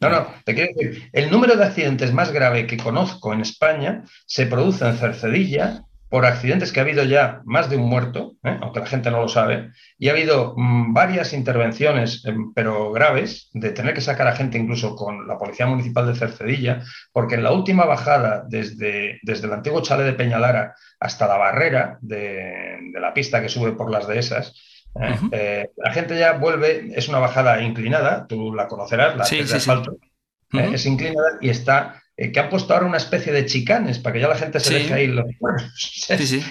No, 0.00 0.08
no, 0.08 0.34
te 0.44 0.54
quiero 0.54 0.72
decir, 0.74 1.10
el 1.12 1.30
número 1.30 1.56
de 1.56 1.64
accidentes 1.64 2.12
más 2.12 2.30
grave 2.30 2.66
que 2.66 2.76
conozco 2.76 3.32
en 3.34 3.40
España 3.40 4.04
se 4.26 4.46
produce 4.46 4.86
en 4.86 4.96
Cercedilla, 4.96 5.82
por 6.08 6.24
accidentes 6.24 6.72
que 6.72 6.80
ha 6.80 6.82
habido 6.82 7.04
ya 7.04 7.42
más 7.44 7.68
de 7.68 7.76
un 7.76 7.88
muerto, 7.88 8.36
¿eh? 8.42 8.56
aunque 8.60 8.80
la 8.80 8.86
gente 8.86 9.10
no 9.10 9.20
lo 9.20 9.28
sabe, 9.28 9.72
y 9.98 10.08
ha 10.08 10.12
habido 10.12 10.54
mm, 10.56 10.94
varias 10.94 11.32
intervenciones, 11.32 12.24
em, 12.24 12.52
pero 12.54 12.92
graves, 12.92 13.50
de 13.52 13.70
tener 13.70 13.94
que 13.94 14.00
sacar 14.00 14.26
a 14.26 14.36
gente 14.36 14.58
incluso 14.58 14.96
con 14.96 15.26
la 15.26 15.36
Policía 15.36 15.66
Municipal 15.66 16.06
de 16.06 16.18
Cercedilla, 16.18 16.82
porque 17.12 17.34
en 17.34 17.42
la 17.42 17.52
última 17.52 17.84
bajada 17.84 18.44
desde, 18.48 19.18
desde 19.22 19.46
el 19.46 19.52
antiguo 19.52 19.82
chale 19.82 20.04
de 20.04 20.14
Peñalara 20.14 20.74
hasta 20.98 21.28
la 21.28 21.36
barrera 21.36 21.98
de, 22.00 22.78
la 22.94 23.12
pista 23.12 23.42
que 23.42 23.48
sube 23.48 23.72
por 23.72 23.90
las 23.90 24.08
dehesas, 24.08 24.54
¿eh? 25.00 25.18
Eh, 25.32 25.70
la 25.76 25.92
gente 25.92 26.18
ya 26.18 26.32
vuelve, 26.32 26.90
es 26.94 27.08
una 27.08 27.18
bajada 27.18 27.60
inclinada, 27.62 28.26
tú 28.26 28.54
la 28.54 28.66
conocerás, 28.66 29.16
la 29.16 29.24
de 29.24 29.54
asfalto, 29.54 29.98
es 30.52 30.86
inclinada 30.86 31.38
y 31.40 31.50
está 31.50 32.02
eh, 32.20 32.32
que 32.32 32.40
han 32.40 32.50
puesto 32.50 32.74
ahora 32.74 32.86
una 32.86 32.96
especie 32.96 33.32
de 33.32 33.46
chicanes 33.46 34.00
para 34.00 34.12
que 34.12 34.20
ya 34.20 34.26
la 34.26 34.34
gente 34.34 34.58
se 34.58 34.74
deje 34.74 34.92
ahí 34.92 35.06
los 35.06 35.24
Sí, 35.76 36.26
sí. 36.26 36.44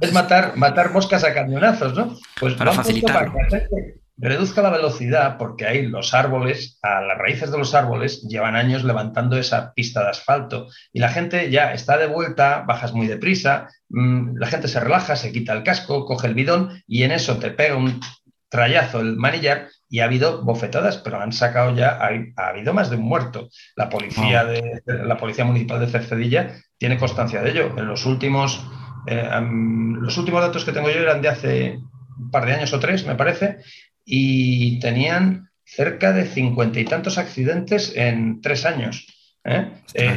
es 0.00 0.12
matar, 0.12 0.56
matar 0.56 0.92
moscas 0.92 1.24
a 1.24 1.34
cañonazos, 1.34 1.92
¿no? 1.94 2.16
Pues 2.38 2.54
para 2.54 2.72
facilitar. 2.72 3.12
Para 3.12 3.32
que 3.32 3.38
la 3.38 3.60
gente 3.60 3.96
reduzca 4.16 4.62
la 4.62 4.70
velocidad, 4.70 5.36
porque 5.38 5.66
ahí 5.66 5.82
los 5.86 6.14
árboles, 6.14 6.78
a 6.82 7.00
las 7.00 7.18
raíces 7.18 7.50
de 7.50 7.58
los 7.58 7.74
árboles, 7.74 8.22
llevan 8.22 8.54
años 8.54 8.84
levantando 8.84 9.36
esa 9.36 9.74
pista 9.74 10.04
de 10.04 10.10
asfalto. 10.10 10.68
Y 10.92 11.00
la 11.00 11.08
gente 11.08 11.50
ya 11.50 11.72
está 11.72 11.98
de 11.98 12.06
vuelta, 12.06 12.64
bajas 12.64 12.92
muy 12.92 13.08
deprisa, 13.08 13.68
mm, 13.88 14.36
la 14.36 14.46
gente 14.46 14.68
se 14.68 14.78
relaja, 14.78 15.16
se 15.16 15.32
quita 15.32 15.52
el 15.52 15.64
casco, 15.64 16.06
coge 16.06 16.28
el 16.28 16.34
bidón 16.34 16.80
y 16.86 17.02
en 17.02 17.10
eso 17.10 17.38
te 17.38 17.50
pega 17.50 17.74
un 17.74 18.00
trayazo 18.48 19.00
el 19.00 19.16
manillar 19.16 19.68
y 19.88 20.00
ha 20.00 20.04
habido 20.04 20.42
bofetadas, 20.42 20.98
pero 20.98 21.20
han 21.20 21.32
sacado 21.32 21.74
ya, 21.74 21.98
ha, 21.98 22.48
habido 22.48 22.74
más 22.74 22.90
de 22.90 22.96
un 22.96 23.02
muerto. 23.02 23.48
La 23.76 23.88
policía, 23.88 24.44
de, 24.44 24.82
la 24.86 25.16
policía 25.16 25.44
municipal 25.44 25.80
de 25.80 25.88
Cercedilla 25.88 26.54
tiene 26.78 26.98
constancia 26.98 27.42
de 27.42 27.50
ello. 27.50 27.74
En 27.76 27.86
los 27.86 28.06
últimos, 28.06 28.64
eh, 29.06 29.28
los 30.00 30.16
últimos 30.18 30.42
datos 30.42 30.64
que 30.64 30.72
tengo 30.72 30.90
yo 30.90 31.00
eran 31.00 31.22
de 31.22 31.28
hace 31.28 31.78
un 32.18 32.30
par 32.30 32.46
de 32.46 32.54
años 32.54 32.72
o 32.72 32.80
tres, 32.80 33.06
me 33.06 33.14
parece, 33.14 33.58
y 34.04 34.80
tenían 34.80 35.50
cerca 35.64 36.12
de 36.12 36.26
cincuenta 36.26 36.80
y 36.80 36.84
tantos 36.84 37.18
accidentes 37.18 37.94
en 37.96 38.40
tres 38.40 38.64
años. 38.64 39.06
¿eh? 39.44 39.70
eh 39.94 40.16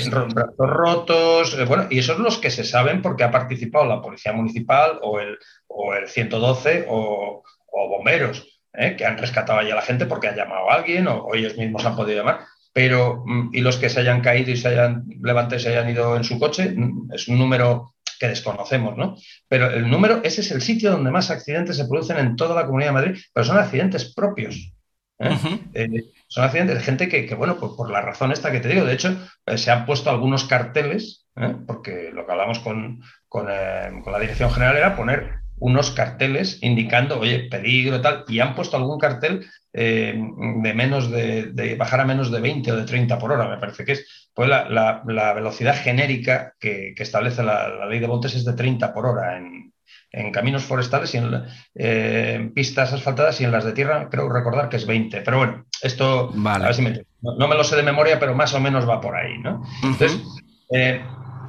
rotos, 0.58 1.58
eh, 1.58 1.66
bueno, 1.66 1.88
y 1.90 2.00
esos 2.00 2.16
son 2.16 2.24
los 2.24 2.38
que 2.38 2.52
se 2.52 2.64
saben 2.64 3.02
porque 3.02 3.24
ha 3.24 3.32
participado 3.32 3.86
la 3.86 4.02
Policía 4.02 4.34
Municipal 4.34 5.00
o 5.02 5.20
el, 5.20 5.38
o 5.68 5.94
el 5.94 6.08
112 6.08 6.86
o, 6.90 7.44
o 7.72 7.90
bomberos. 7.90 8.60
¿eh? 8.74 8.96
que 8.96 9.06
han 9.06 9.18
rescatado 9.18 9.60
allí 9.60 9.72
a 9.72 9.76
la 9.76 9.82
gente 9.82 10.06
porque 10.06 10.28
han 10.28 10.36
llamado 10.36 10.70
a 10.70 10.76
alguien 10.76 11.08
o, 11.08 11.34
ellos 11.34 11.58
mismos 11.58 11.86
han 11.86 11.96
podido 11.96 12.20
llamar, 12.20 12.42
pero 12.74 13.24
mm, 13.26 13.50
y 13.54 13.62
los 13.62 13.78
que 13.78 13.90
se 13.90 14.02
hayan 14.02 14.22
caído 14.22 14.52
y 14.52 14.58
se 14.58 14.70
hayan 14.70 15.06
levantado 15.22 15.58
y 15.58 15.60
se 15.60 15.70
hayan 15.70 15.90
ido 15.90 16.16
en 16.16 16.24
su 16.24 16.40
coche, 16.40 16.72
mm, 16.76 17.12
es 17.14 17.28
un 17.28 17.40
número 17.40 17.96
que 18.20 18.28
desconocemos, 18.28 18.98
¿no? 18.98 19.16
Pero 19.48 19.70
el 19.70 19.90
número, 19.90 20.22
ese 20.24 20.42
es 20.42 20.52
el 20.52 20.62
sitio 20.62 20.92
donde 20.92 21.12
más 21.12 21.32
accidentes 21.32 21.78
se 21.78 21.86
producen 21.86 22.18
en 22.18 22.36
toda 22.36 22.54
la 22.54 22.66
Comunidad 22.66 22.90
de 22.90 22.94
Madrid, 22.94 23.22
pero 23.34 23.46
son 23.46 23.58
accidentes 23.58 24.14
propios. 24.14 24.74
¿eh? 25.20 25.38
Eh, 25.74 26.04
son 26.28 26.44
accidentes 26.44 26.76
de 26.76 26.84
gente 26.84 27.08
que, 27.08 27.34
bueno, 27.36 27.58
pues 27.58 27.72
por 27.78 27.90
la 27.90 28.02
razón 28.02 28.34
esta 28.34 28.52
que 28.52 28.60
te 28.60 28.68
digo, 28.68 28.86
de 28.86 28.94
hecho, 28.94 29.18
se 29.56 29.72
han 29.72 29.86
puesto 29.86 30.10
algunos 30.10 30.44
carteles, 30.44 31.28
porque 31.66 32.12
lo 32.14 32.26
que 32.26 32.32
hablamos 32.34 32.60
con, 32.60 33.02
con, 33.30 33.48
la 33.48 34.20
Dirección 34.20 34.52
General 34.52 34.76
era 34.76 34.98
poner 34.98 35.40
unos 35.60 35.92
carteles 35.92 36.60
indicando, 36.62 37.20
oye, 37.20 37.48
peligro 37.50 37.98
y 37.98 38.02
tal, 38.02 38.24
y 38.28 38.40
han 38.40 38.56
puesto 38.56 38.78
algún 38.78 39.00
cartel 39.00 39.46
eh, 39.72 40.16
de 40.16 40.74
menos 40.74 41.12
de, 41.12 41.76
bajar 41.78 42.02
a 42.02 42.06
menos 42.06 42.32
de 42.32 42.42
20 42.42 42.72
o 42.72 42.76
de 42.76 42.86
30 42.86 43.20
por 43.20 43.32
hora, 43.32 43.48
me 43.48 43.58
parece 43.58 43.86
que 43.86 43.94
es. 43.94 44.30
Pues 44.34 44.50
la, 44.50 45.34
velocidad 45.36 45.76
genérica 45.76 46.54
que, 46.60 46.94
establece 46.98 47.44
la, 47.44 47.86
ley 47.86 48.00
de 48.00 48.08
Montes 48.08 48.36
es 48.36 48.46
de 48.46 48.54
30 48.54 48.94
por 48.94 49.06
hora 49.06 49.38
en, 49.38 49.74
caminos 50.32 50.64
forestales 50.64 51.14
y 51.14 51.18
eh, 51.76 52.34
en, 52.36 52.54
pistas 52.54 52.94
asfaltadas 52.94 53.42
y 53.42 53.44
en 53.44 53.52
las 53.52 53.64
de 53.64 53.74
tierra 53.74 54.08
creo 54.10 54.30
recordar 54.30 54.70
que 54.70 54.78
es 54.78 54.88
20. 54.88 55.22
Pero 55.22 55.38
bueno, 55.38 55.66
esto 55.82 56.34
a 56.46 56.60
ver 56.60 56.74
si 56.74 56.82
me, 56.82 57.04
no, 57.22 57.48
me 57.48 57.56
lo 57.56 57.64
sé 57.64 57.76
de 57.76 57.84
memoria, 57.84 58.20
pero 58.20 58.34
más 58.34 58.54
o 58.54 58.60
menos 58.60 58.88
va 58.88 59.02
por 59.02 59.16
ahí, 59.16 59.38
¿no? 59.40 59.62
Entonces, 59.84 60.20
eh, 60.74 61.04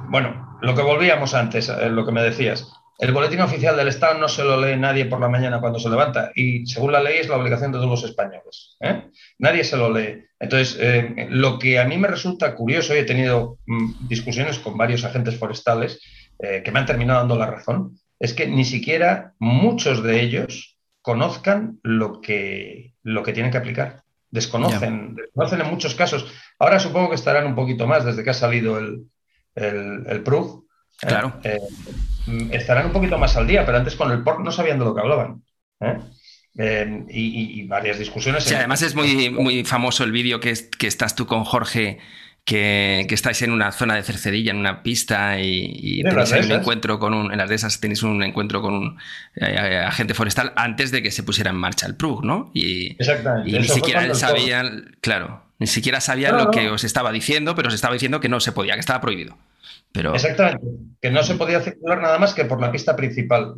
bueno, 0.09 0.59
lo 0.61 0.75
que 0.75 0.81
volvíamos 0.81 1.33
antes, 1.33 1.69
lo 1.69 2.05
que 2.05 2.11
me 2.11 2.21
decías. 2.21 2.71
El 2.99 3.13
boletín 3.13 3.41
oficial 3.41 3.75
del 3.75 3.87
Estado 3.87 4.19
no 4.19 4.27
se 4.27 4.43
lo 4.43 4.61
lee 4.61 4.77
nadie 4.77 5.05
por 5.05 5.19
la 5.19 5.27
mañana 5.27 5.59
cuando 5.59 5.79
se 5.79 5.89
levanta 5.89 6.31
y 6.35 6.67
según 6.67 6.91
la 6.91 7.01
ley 7.01 7.17
es 7.17 7.27
la 7.27 7.37
obligación 7.37 7.71
de 7.71 7.79
todos 7.79 7.89
los 7.89 8.03
españoles. 8.03 8.77
¿eh? 8.79 9.09
Nadie 9.39 9.63
se 9.63 9.75
lo 9.75 9.91
lee. 9.91 10.23
Entonces, 10.39 10.77
eh, 10.79 11.27
lo 11.29 11.57
que 11.57 11.79
a 11.79 11.85
mí 11.85 11.97
me 11.97 12.07
resulta 12.07 12.53
curioso, 12.53 12.93
y 12.95 12.99
he 12.99 13.03
tenido 13.03 13.57
mm, 13.65 14.07
discusiones 14.07 14.59
con 14.59 14.77
varios 14.77 15.03
agentes 15.03 15.35
forestales 15.37 15.99
eh, 16.39 16.61
que 16.63 16.71
me 16.71 16.79
han 16.79 16.85
terminado 16.85 17.19
dando 17.19 17.37
la 17.37 17.47
razón, 17.47 17.99
es 18.19 18.33
que 18.33 18.45
ni 18.45 18.65
siquiera 18.65 19.33
muchos 19.39 20.03
de 20.03 20.21
ellos 20.21 20.77
conozcan 21.01 21.79
lo 21.81 22.21
que, 22.21 22.93
lo 23.01 23.23
que 23.23 23.33
tienen 23.33 23.51
que 23.51 23.57
aplicar. 23.57 24.03
Desconocen, 24.29 25.15
desconocen 25.15 25.61
en 25.61 25.71
muchos 25.71 25.95
casos. 25.95 26.31
Ahora 26.59 26.79
supongo 26.79 27.09
que 27.09 27.15
estarán 27.15 27.47
un 27.47 27.55
poquito 27.55 27.87
más 27.87 28.05
desde 28.05 28.23
que 28.23 28.29
ha 28.29 28.35
salido 28.35 28.77
el, 28.77 29.07
el, 29.55 30.03
el 30.07 30.21
PRUG, 30.21 30.65
Claro. 31.01 31.39
Eh, 31.43 31.59
estarán 32.51 32.87
un 32.87 32.91
poquito 32.91 33.17
más 33.17 33.35
al 33.35 33.47
día, 33.47 33.65
pero 33.65 33.77
antes 33.77 33.95
con 33.95 34.11
el 34.11 34.23
POR 34.23 34.43
no 34.43 34.51
sabían 34.51 34.79
de 34.79 34.85
lo 34.85 34.95
que 34.95 35.01
hablaban. 35.01 35.43
¿eh? 35.79 35.97
Eh, 36.57 37.05
y, 37.09 37.65
varias 37.67 37.97
discusiones. 37.97 38.43
Sí, 38.43 38.53
además 38.53 38.81
es 38.81 38.93
muy, 38.93 39.29
muy 39.29 39.63
famoso 39.63 40.03
el 40.03 40.11
vídeo 40.11 40.39
que, 40.39 40.53
que 40.77 40.87
estás 40.87 41.15
tú 41.15 41.25
con 41.25 41.43
Jorge. 41.43 41.99
Que, 42.43 43.05
estáis 43.09 43.43
en 43.43 43.51
una 43.51 43.71
zona 43.71 43.95
de 43.95 44.01
Cercedilla, 44.01 44.51
en 44.51 44.57
una 44.57 44.81
pista, 44.81 45.39
y, 45.39 46.01
tenéis 46.03 46.31
un 46.31 46.51
encuentro 46.51 46.99
con 46.99 47.13
un. 47.13 47.31
En 47.31 47.37
las 47.37 47.49
de 47.49 47.55
esas 47.55 47.79
tenéis 47.79 48.01
un 48.01 48.21
encuentro 48.23 48.61
con 48.61 48.73
un 48.73 48.97
agente 49.39 50.15
forestal 50.15 50.51
antes 50.55 50.91
de 50.91 51.03
que 51.03 51.11
se 51.11 51.21
pusiera 51.23 51.51
en 51.51 51.57
marcha 51.57 51.85
el 51.85 51.95
PRUG, 51.95 52.25
¿no? 52.25 52.51
Y, 52.53 52.93
Exactamente. 52.99 53.49
Y 53.49 53.59
ni 53.59 53.67
siquiera 53.67 54.13
sabían, 54.15 54.97
claro, 55.01 55.43
ni 55.59 55.67
siquiera 55.67 56.01
sabían 56.01 56.35
lo 56.35 56.49
que 56.49 56.69
os 56.69 56.83
estaba 56.83 57.11
diciendo, 57.11 57.53
pero 57.53 57.67
os 57.67 57.75
estaba 57.75 57.93
diciendo 57.93 58.19
que 58.19 58.27
no 58.27 58.39
se 58.39 58.51
podía, 58.51 58.73
que 58.73 58.79
estaba 58.79 59.01
prohibido. 59.01 59.37
Exactamente, 59.93 60.65
que 61.01 61.11
no 61.11 61.23
se 61.23 61.35
podía 61.35 61.61
circular 61.61 62.01
nada 62.01 62.17
más 62.17 62.33
que 62.33 62.45
por 62.45 62.61
la 62.61 62.71
pista 62.71 62.95
principal. 62.95 63.55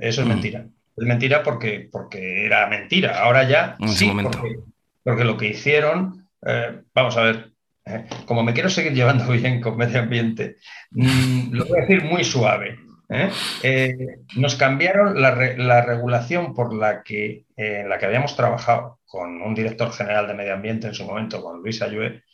Eso 0.00 0.22
es 0.22 0.26
mm. 0.26 0.30
mentira. 0.30 0.66
Es 0.96 1.06
mentira 1.06 1.42
porque, 1.42 1.88
porque 1.90 2.46
era 2.46 2.66
mentira. 2.66 3.20
Ahora 3.22 3.46
ya 3.48 3.76
sí, 3.86 4.10
porque, 5.04 5.24
lo 5.24 5.36
que 5.36 5.48
hicieron, 5.48 6.26
eh, 6.44 6.80
vamos 6.94 7.16
a 7.16 7.22
ver, 7.22 7.50
eh, 7.84 8.06
como 8.24 8.42
me 8.42 8.54
quiero 8.54 8.70
seguir 8.70 8.94
llevando 8.94 9.30
bien 9.32 9.60
con 9.60 9.76
medio 9.76 10.00
ambiente, 10.00 10.56
mm, 10.92 11.52
lo 11.52 11.66
voy 11.66 11.78
a 11.78 11.82
decir 11.82 12.04
muy 12.04 12.24
suave. 12.24 12.78
¿eh? 13.08 13.30
nos 14.34 14.56
cambiaron 14.56 15.20
la, 15.20 15.30
regulación 15.82 16.54
por 16.54 16.74
la 16.74 17.04
que, 17.04 17.44
la 17.56 17.98
que 17.98 18.06
habíamos 18.06 18.34
trabajado 18.34 18.98
con 19.06 19.42
un 19.42 19.54
director 19.54 19.92
general 19.92 20.26
de 20.26 20.34
medio 20.34 20.54
ambiente 20.54 20.88
en 20.88 20.94
su 20.94 21.04
momento, 21.04 21.40
con 21.40 21.62
Luis 21.62 21.82
Ayue, 21.82 22.24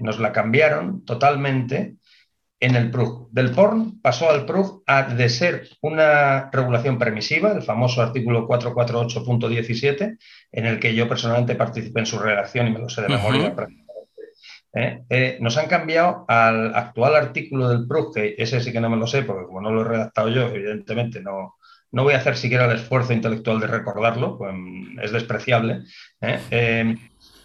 nos 0.00 0.18
la 0.20 0.32
cambiaron 0.32 1.04
totalmente 1.04 1.96
en 2.64 2.76
el 2.76 2.90
PRUG. 2.90 3.28
Del 3.30 3.50
PORN 3.50 4.00
pasó 4.00 4.30
al 4.30 4.46
PRUG 4.46 4.82
a 4.86 5.02
de 5.02 5.28
ser 5.28 5.68
una 5.82 6.50
regulación 6.50 6.98
permisiva, 6.98 7.52
el 7.52 7.62
famoso 7.62 8.00
artículo 8.00 8.48
448.17, 8.48 10.16
en 10.52 10.66
el 10.66 10.80
que 10.80 10.94
yo 10.94 11.06
personalmente 11.06 11.56
participé 11.56 12.00
en 12.00 12.06
su 12.06 12.18
redacción 12.18 12.66
y 12.66 12.70
me 12.70 12.78
lo 12.78 12.88
sé 12.88 13.02
de 13.02 13.08
memoria 13.08 13.54
¿eh? 14.72 15.02
Eh, 15.10 15.38
nos 15.40 15.58
han 15.58 15.66
cambiado 15.66 16.24
al 16.26 16.74
actual 16.74 17.16
artículo 17.16 17.68
del 17.68 17.86
PRUG, 17.86 18.14
que 18.14 18.34
ese 18.38 18.60
sí 18.60 18.72
que 18.72 18.80
no 18.80 18.88
me 18.88 18.96
lo 18.96 19.06
sé, 19.06 19.24
porque 19.24 19.44
como 19.44 19.60
no 19.60 19.70
lo 19.70 19.82
he 19.82 19.88
redactado 19.88 20.30
yo, 20.30 20.48
evidentemente 20.48 21.20
no, 21.20 21.56
no 21.92 22.02
voy 22.02 22.14
a 22.14 22.18
hacer 22.18 22.34
siquiera 22.34 22.64
el 22.64 22.78
esfuerzo 22.78 23.12
intelectual 23.12 23.60
de 23.60 23.66
recordarlo, 23.66 24.38
pues, 24.38 24.54
es 25.02 25.12
despreciable. 25.12 25.82
¿eh? 26.22 26.96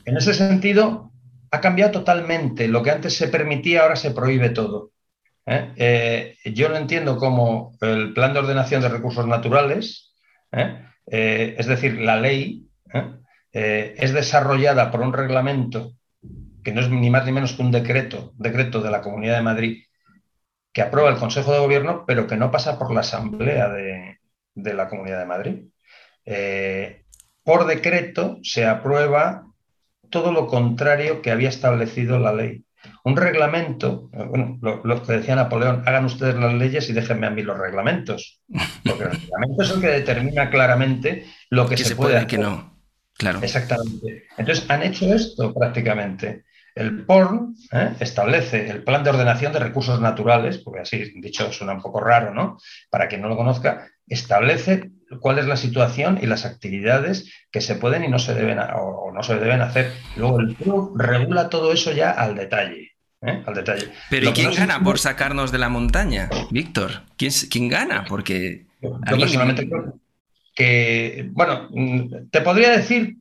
en 0.06 0.18
ese 0.18 0.34
sentido, 0.34 1.12
ha 1.52 1.60
cambiado 1.60 1.92
totalmente. 1.92 2.70
Lo 2.70 2.82
que 2.84 2.92
antes 2.92 3.18
se 3.18 3.28
permitía, 3.28 3.82
ahora 3.82 3.98
se 3.98 4.12
prohíbe 4.12 4.50
todo. 4.52 4.92
¿Eh? 5.50 5.74
Eh, 5.76 6.52
yo 6.54 6.70
no 6.70 6.78
entiendo 6.78 7.18
cómo 7.18 7.76
el 7.82 8.14
plan 8.14 8.34
de 8.34 8.40
ordenación 8.40 8.82
de 8.82 8.90
recursos 8.90 9.28
naturales, 9.28 10.14
¿eh? 10.52 10.86
es 11.06 11.66
decir, 11.66 12.00
la 12.00 12.20
ley, 12.20 12.68
es 13.52 14.14
desarrollada 14.14 14.92
por 14.92 15.02
un 15.02 15.12
reglamento 15.12 15.94
que 16.64 16.72
no 16.72 16.82
es 16.82 16.90
ni 16.90 17.10
más 17.10 17.26
ni 17.26 17.32
menos 17.32 17.54
que 17.54 17.64
un 17.64 17.72
decreto, 17.72 18.34
decreto 18.38 18.80
de 18.80 18.92
la 18.92 19.02
Comunidad 19.02 19.38
de 19.38 19.42
Madrid, 19.42 19.84
que 20.72 20.84
aprueba 20.84 21.10
el 21.10 21.18
Consejo 21.18 21.52
de 21.52 21.60
Gobierno, 21.60 22.04
pero 22.06 22.28
que 22.28 22.38
no 22.38 22.52
pasa 22.52 22.78
por 22.78 22.94
la 22.94 23.00
Asamblea 23.00 23.70
de 23.70 24.74
la 24.74 24.88
Comunidad 24.88 25.20
de 25.20 25.26
Madrid. 25.26 25.64
por 27.44 27.66
decreto 27.66 28.38
se 28.44 28.66
aprueba 28.68 29.46
todo 30.12 30.32
lo 30.32 30.46
contrario 30.46 31.24
que 31.24 31.32
había 31.32 31.50
establecido 31.50 32.20
la 32.20 32.34
ley. 32.34 32.64
Un 33.04 33.16
reglamento, 33.16 34.10
bueno, 34.12 34.58
lo, 34.62 35.04
que 35.04 35.14
decía 35.14 35.36
Napoleón, 35.36 35.84
hagan 35.86 36.06
ustedes 36.06 36.36
las 36.36 36.54
leyes 36.54 36.90
y 36.90 36.94
déjenme 36.94 37.28
a 37.28 37.30
mí 37.30 37.42
los 37.42 37.58
reglamentos. 37.58 38.42
Porque 38.86 39.04
el 39.04 39.12
reglamento 39.12 39.64
es 39.64 39.72
el 39.72 39.82
que 39.82 39.88
determina 39.88 40.50
claramente 40.50 41.26
lo 41.50 41.68
que, 41.68 41.78
se, 41.78 41.96
puede, 41.96 42.22
y 42.22 42.26
que 42.26 42.38
no. 42.38 42.80
Claro. 43.18 43.40
Exactamente. 43.42 44.24
Entonces 44.38 44.70
han 44.70 44.84
hecho 44.84 45.14
esto 45.14 45.54
prácticamente. 45.54 46.46
El 46.76 47.06
PORN 47.06 47.56
¿eh? 47.74 47.96
establece 48.00 48.70
el 48.70 48.84
plan 48.84 49.04
de 49.04 49.10
ordenación 49.10 49.52
de 49.52 49.60
recursos 49.60 50.00
naturales, 50.00 50.60
porque 50.60 50.82
así 50.82 51.12
dicho 51.16 51.52
suena 51.52 51.74
un 51.74 51.82
poco 51.82 52.00
raro, 52.00 52.34
¿no? 52.34 52.58
Para 52.90 53.08
quien 53.10 53.22
no 53.22 53.28
lo 53.28 53.36
conozca, 53.36 53.90
establece 54.08 54.92
cuál 55.20 55.40
es 55.40 55.46
la 55.46 55.58
situación 55.58 56.20
y 56.22 56.26
las 56.26 56.46
actividades 56.46 57.32
que 57.52 57.62
se 57.62 57.76
pueden 57.76 58.04
y 58.04 58.08
no 58.08 58.20
se 58.20 58.34
deben 58.34 58.60
o 58.60 59.12
no 59.14 59.24
se 59.24 59.36
deben 59.36 59.62
hacer. 59.62 59.94
Luego 60.16 60.40
el 60.40 60.56
PRU 60.56 60.94
regula 60.98 61.50
todo 61.50 61.72
eso 61.74 61.92
ya 61.92 62.12
al 62.12 62.36
detalle. 62.36 62.92
¿eh? 63.22 63.44
Al 63.46 63.54
detalle. 63.54 63.90
Pero 64.10 64.30
¿y 64.30 64.34
quién 64.34 64.54
gana 64.54 64.82
por 64.84 65.00
sacarnos 65.00 65.52
de 65.52 65.58
la 65.58 65.70
montaña, 65.70 66.30
Víctor? 66.52 67.04
¿Quién, 67.18 67.32
¿Quién, 67.50 67.68
gana? 67.68 68.06
Porque 68.08 68.66
yo 68.82 69.00
personalmente 69.02 69.68
creo 69.68 70.00
que, 70.56 71.30
bueno, 71.32 71.70
te 72.32 72.42
podría 72.42 72.72
decir 72.72 73.18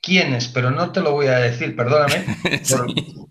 quiénes, 0.00 0.48
pero 0.48 0.70
no 0.70 0.90
te 0.90 1.00
lo 1.00 1.12
voy 1.12 1.26
a 1.26 1.38
decir, 1.38 1.76
perdóname, 1.76 2.24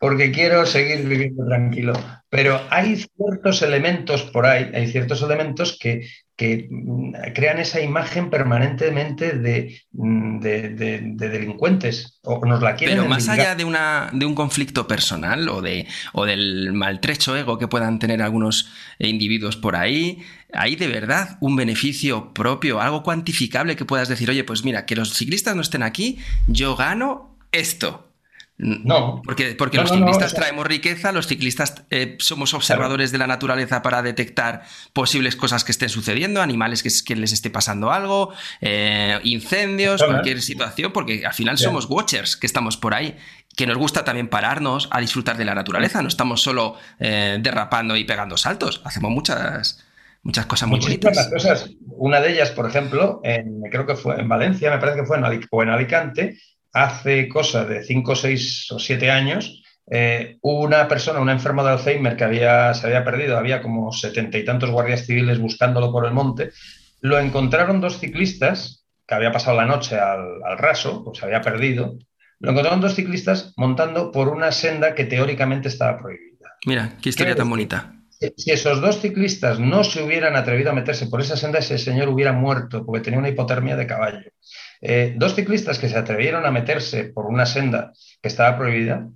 porque 0.00 0.32
quiero 0.32 0.64
seguir 0.64 1.06
viviendo 1.06 1.46
tranquilo. 1.46 1.92
Pero 2.30 2.58
hay 2.70 2.96
ciertos 2.96 3.60
elementos 3.60 4.22
por 4.22 4.46
ahí, 4.46 4.70
hay 4.72 4.86
ciertos 4.86 5.20
elementos 5.20 5.76
que, 5.78 6.08
que 6.36 6.68
mm, 6.70 7.12
crean 7.34 7.58
esa 7.58 7.82
imagen 7.82 8.30
permanentemente 8.30 9.32
de, 9.32 9.78
mm, 9.92 10.38
delincuentes 10.40 12.18
o 12.22 12.42
nos 12.46 12.62
la 12.62 12.76
quieren. 12.76 12.96
Pero 12.96 13.10
más 13.10 13.28
allá 13.28 13.54
de, 13.54 13.66
una, 13.66 14.08
de 14.14 14.24
un 14.24 14.34
conflicto 14.34 14.88
personal 14.88 15.46
o, 15.50 15.60
de, 15.60 15.86
o 16.14 16.24
del 16.24 16.72
maltrecho 16.72 17.36
ego 17.36 17.58
que 17.58 17.68
puedan 17.68 17.98
tener 17.98 18.22
algunos 18.22 18.72
individuos 18.98 19.58
por 19.58 19.76
ahí, 19.76 20.22
¿hay 20.54 20.76
de 20.76 20.88
verdad 20.88 21.36
un 21.40 21.56
beneficio 21.56 22.32
propio, 22.32 22.80
algo 22.80 23.02
cuantificable 23.02 23.76
que 23.76 23.84
puedas 23.84 24.08
decir, 24.08 24.30
oye, 24.30 24.44
pues 24.44 24.64
mira, 24.64 24.86
que 24.86 24.96
los 24.96 25.12
ciclistas 25.12 25.54
no 25.54 25.60
estén 25.60 25.82
aquí, 25.82 26.18
yo 26.46 26.74
gano 26.74 27.36
esto? 27.52 28.09
No. 28.62 29.22
Porque, 29.24 29.54
porque 29.54 29.78
los 29.78 29.90
ciclistas 29.90 30.34
traemos 30.34 30.66
riqueza, 30.66 31.12
los 31.12 31.26
ciclistas 31.26 31.82
eh, 31.88 32.16
somos 32.18 32.52
observadores 32.52 33.10
de 33.10 33.16
la 33.16 33.26
naturaleza 33.26 33.80
para 33.80 34.02
detectar 34.02 34.62
posibles 34.92 35.34
cosas 35.34 35.64
que 35.64 35.72
estén 35.72 35.88
sucediendo, 35.88 36.42
animales 36.42 36.82
que, 36.82 37.16
les 37.16 37.32
esté 37.32 37.48
pasando 37.48 37.90
algo, 37.90 38.34
eh, 38.60 39.18
incendios, 39.24 40.02
cualquier 40.02 40.42
situación, 40.42 40.92
porque 40.92 41.24
al 41.24 41.32
final 41.32 41.56
somos 41.56 41.86
watchers 41.88 42.36
que 42.36 42.46
estamos 42.46 42.76
por 42.76 42.92
ahí 42.92 43.16
que 43.56 43.66
nos 43.66 43.78
gusta 43.78 44.04
también 44.04 44.28
pararnos 44.28 44.88
a 44.90 45.00
disfrutar 45.00 45.36
de 45.36 45.44
la 45.44 45.54
naturaleza, 45.54 46.02
no 46.02 46.08
estamos 46.08 46.42
solo 46.42 46.76
eh, 46.98 47.38
derrapando 47.40 47.96
y 47.96 48.04
pegando 48.04 48.36
saltos, 48.36 48.80
hacemos 48.84 49.10
muchas, 49.10 49.84
muchas 50.22 50.46
cosas 50.46 50.68
muy 50.68 50.80
Muchísimas 50.80 51.28
cosas. 51.28 51.70
Una 51.88 52.20
de 52.20 52.32
ellas, 52.32 52.50
por 52.50 52.68
ejemplo, 52.68 53.20
en, 53.24 53.62
creo 53.70 53.86
que 53.86 53.96
fue 53.96 54.20
en 54.20 54.28
Valencia, 54.28 54.70
me 54.70 54.78
parece 54.78 55.00
que 55.00 55.06
fue 55.06 55.18
en, 55.18 55.24
o 55.50 55.62
en 55.62 55.68
Alicante, 55.68 56.38
hace 56.72 57.28
cosa 57.28 57.64
de 57.64 57.82
5, 57.82 58.16
6 58.16 58.72
o 58.72 58.78
7 58.78 59.10
años, 59.10 59.62
eh, 59.90 60.38
una 60.42 60.86
persona, 60.86 61.20
un 61.20 61.30
enfermo 61.30 61.64
de 61.64 61.70
Alzheimer 61.70 62.16
que 62.16 62.24
había, 62.24 62.72
se 62.74 62.86
había 62.86 63.04
perdido, 63.04 63.36
había 63.36 63.60
como 63.60 63.92
setenta 63.92 64.38
y 64.38 64.44
tantos 64.44 64.70
guardias 64.70 65.04
civiles 65.06 65.38
buscándolo 65.40 65.90
por 65.90 66.06
el 66.06 66.12
monte, 66.12 66.52
lo 67.00 67.18
encontraron 67.18 67.80
dos 67.80 67.98
ciclistas 67.98 68.86
que 69.06 69.14
había 69.14 69.32
pasado 69.32 69.56
la 69.56 69.66
noche 69.66 69.98
al, 69.98 70.42
al 70.44 70.58
raso, 70.58 71.02
pues 71.04 71.18
se 71.18 71.24
había 71.24 71.40
perdido, 71.40 71.98
lo 72.38 72.50
encontraron 72.50 72.80
dos 72.80 72.94
ciclistas 72.94 73.52
montando 73.56 74.12
por 74.12 74.28
una 74.28 74.52
senda 74.52 74.94
que 74.94 75.04
teóricamente 75.04 75.68
estaba 75.68 75.98
prohibida. 75.98 76.56
Mira, 76.66 76.96
qué 77.02 77.08
historia 77.08 77.34
tan 77.34 77.50
bonita. 77.50 77.92
Si 78.36 78.50
esos 78.50 78.80
dos 78.82 79.00
ciclistas 79.00 79.58
no 79.58 79.82
se 79.82 80.02
hubieran 80.02 80.36
atrevido 80.36 80.70
a 80.70 80.74
meterse 80.74 81.06
por 81.06 81.22
esa 81.22 81.36
senda, 81.36 81.58
ese 81.58 81.78
señor 81.78 82.08
hubiera 82.08 82.32
muerto 82.32 82.84
porque 82.84 83.02
tenía 83.02 83.18
una 83.18 83.30
hipotermia 83.30 83.76
de 83.76 83.86
caballo. 83.86 84.30
Eh, 84.80 85.14
dos 85.16 85.34
ciclistas 85.34 85.78
que 85.78 85.88
se 85.88 85.98
atrevieron 85.98 86.46
a 86.46 86.50
meterse 86.50 87.04
por 87.04 87.26
una 87.26 87.46
senda 87.46 87.92
que 88.22 88.28
estaba 88.28 88.56
prohibida, 88.56 89.08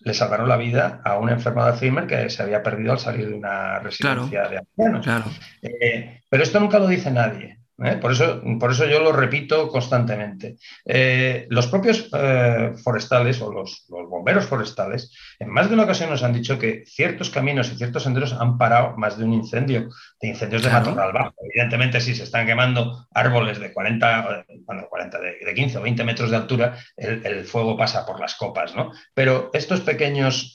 le 0.00 0.14
salvaron 0.14 0.48
la 0.48 0.56
vida 0.56 1.00
a 1.04 1.18
un 1.18 1.30
enfermo 1.30 1.64
de 1.64 1.72
Alzheimer 1.72 2.06
que 2.06 2.28
se 2.30 2.42
había 2.42 2.62
perdido 2.62 2.92
al 2.92 2.98
salir 2.98 3.28
de 3.28 3.34
una 3.34 3.78
residencia 3.78 4.48
de 4.48 4.58
ancianos. 4.58 5.40
Eh, 5.62 6.20
pero 6.28 6.42
esto 6.42 6.60
nunca 6.60 6.78
lo 6.78 6.86
dice 6.86 7.10
nadie. 7.10 7.58
¿Eh? 7.82 7.96
Por, 8.00 8.12
eso, 8.12 8.42
por 8.58 8.70
eso 8.70 8.86
yo 8.86 9.00
lo 9.00 9.12
repito 9.12 9.68
constantemente. 9.68 10.56
Eh, 10.84 11.46
los 11.50 11.66
propios 11.66 12.08
eh, 12.12 12.72
forestales 12.82 13.40
o 13.40 13.52
los, 13.52 13.86
bomberos 13.88 14.46
forestales 14.46 15.12
en 15.38 15.48
más 15.48 15.68
de 15.68 15.74
una 15.74 15.84
ocasión 15.84 16.10
nos 16.10 16.22
han 16.22 16.32
dicho 16.32 16.58
que 16.58 16.84
ciertos 16.86 17.30
caminos 17.30 17.72
y 17.72 17.76
ciertos 17.76 18.04
senderos 18.04 18.32
han 18.32 18.58
parado 18.58 18.96
más 18.96 19.18
de 19.18 19.24
un 19.24 19.32
incendio, 19.32 19.88
de 20.20 20.28
incendios 20.28 20.62
de 20.62 20.70
matorral 20.70 21.12
bajo. 21.12 21.34
Evidentemente, 21.50 22.00
si 22.00 22.14
se 22.14 22.24
están 22.24 22.46
quemando 22.46 23.06
árboles 23.12 23.58
de 23.58 23.72
40, 23.72 24.44
bueno, 24.66 24.86
40 24.88 25.18
de, 25.20 25.54
15 25.54 25.78
o 25.78 25.82
20 25.82 26.04
metros 26.04 26.30
de 26.30 26.36
altura, 26.36 26.76
el, 26.96 27.44
fuego 27.44 27.76
pasa 27.76 28.06
por 28.06 28.20
las 28.20 28.34
copas, 28.34 28.74
¿no? 28.74 28.92
Pero 29.12 29.50
estos 29.52 29.80
pequeños 29.80 30.52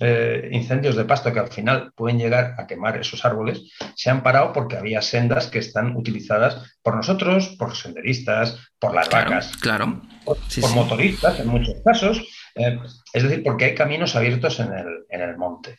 incendios 0.52 0.96
de 0.96 1.06
pasto 1.06 1.32
que 1.32 1.40
al 1.40 1.50
final 1.50 1.92
pueden 1.96 2.18
llegar 2.18 2.56
a 2.58 2.66
quemar 2.68 2.98
esos 2.98 3.24
árboles, 3.26 3.72
se 3.96 4.10
han 4.10 4.24
parado 4.24 4.54
porque 4.54 4.78
había 4.78 5.02
sendas 5.02 5.48
que 5.48 5.60
están 5.60 5.96
utilizadas 5.96 6.79
por 6.90 6.96
nosotros 6.96 7.50
por 7.50 7.76
senderistas, 7.76 8.58
por 8.80 8.96
las 8.96 9.08
vacas, 9.10 9.56
claro. 9.58 10.02
por, 10.26 10.40
motoristas 10.74 11.40
en 11.40 11.48
muchos 11.48 11.76
casos. 11.86 12.20
Eh, 12.56 12.80
es 13.14 13.24
decir, 13.24 13.44
porque 13.44 13.66
hay 13.66 13.76
caminos 13.76 14.16
abiertos 14.16 14.60
en 14.60 14.72
el, 15.22 15.38
monte. 15.38 15.78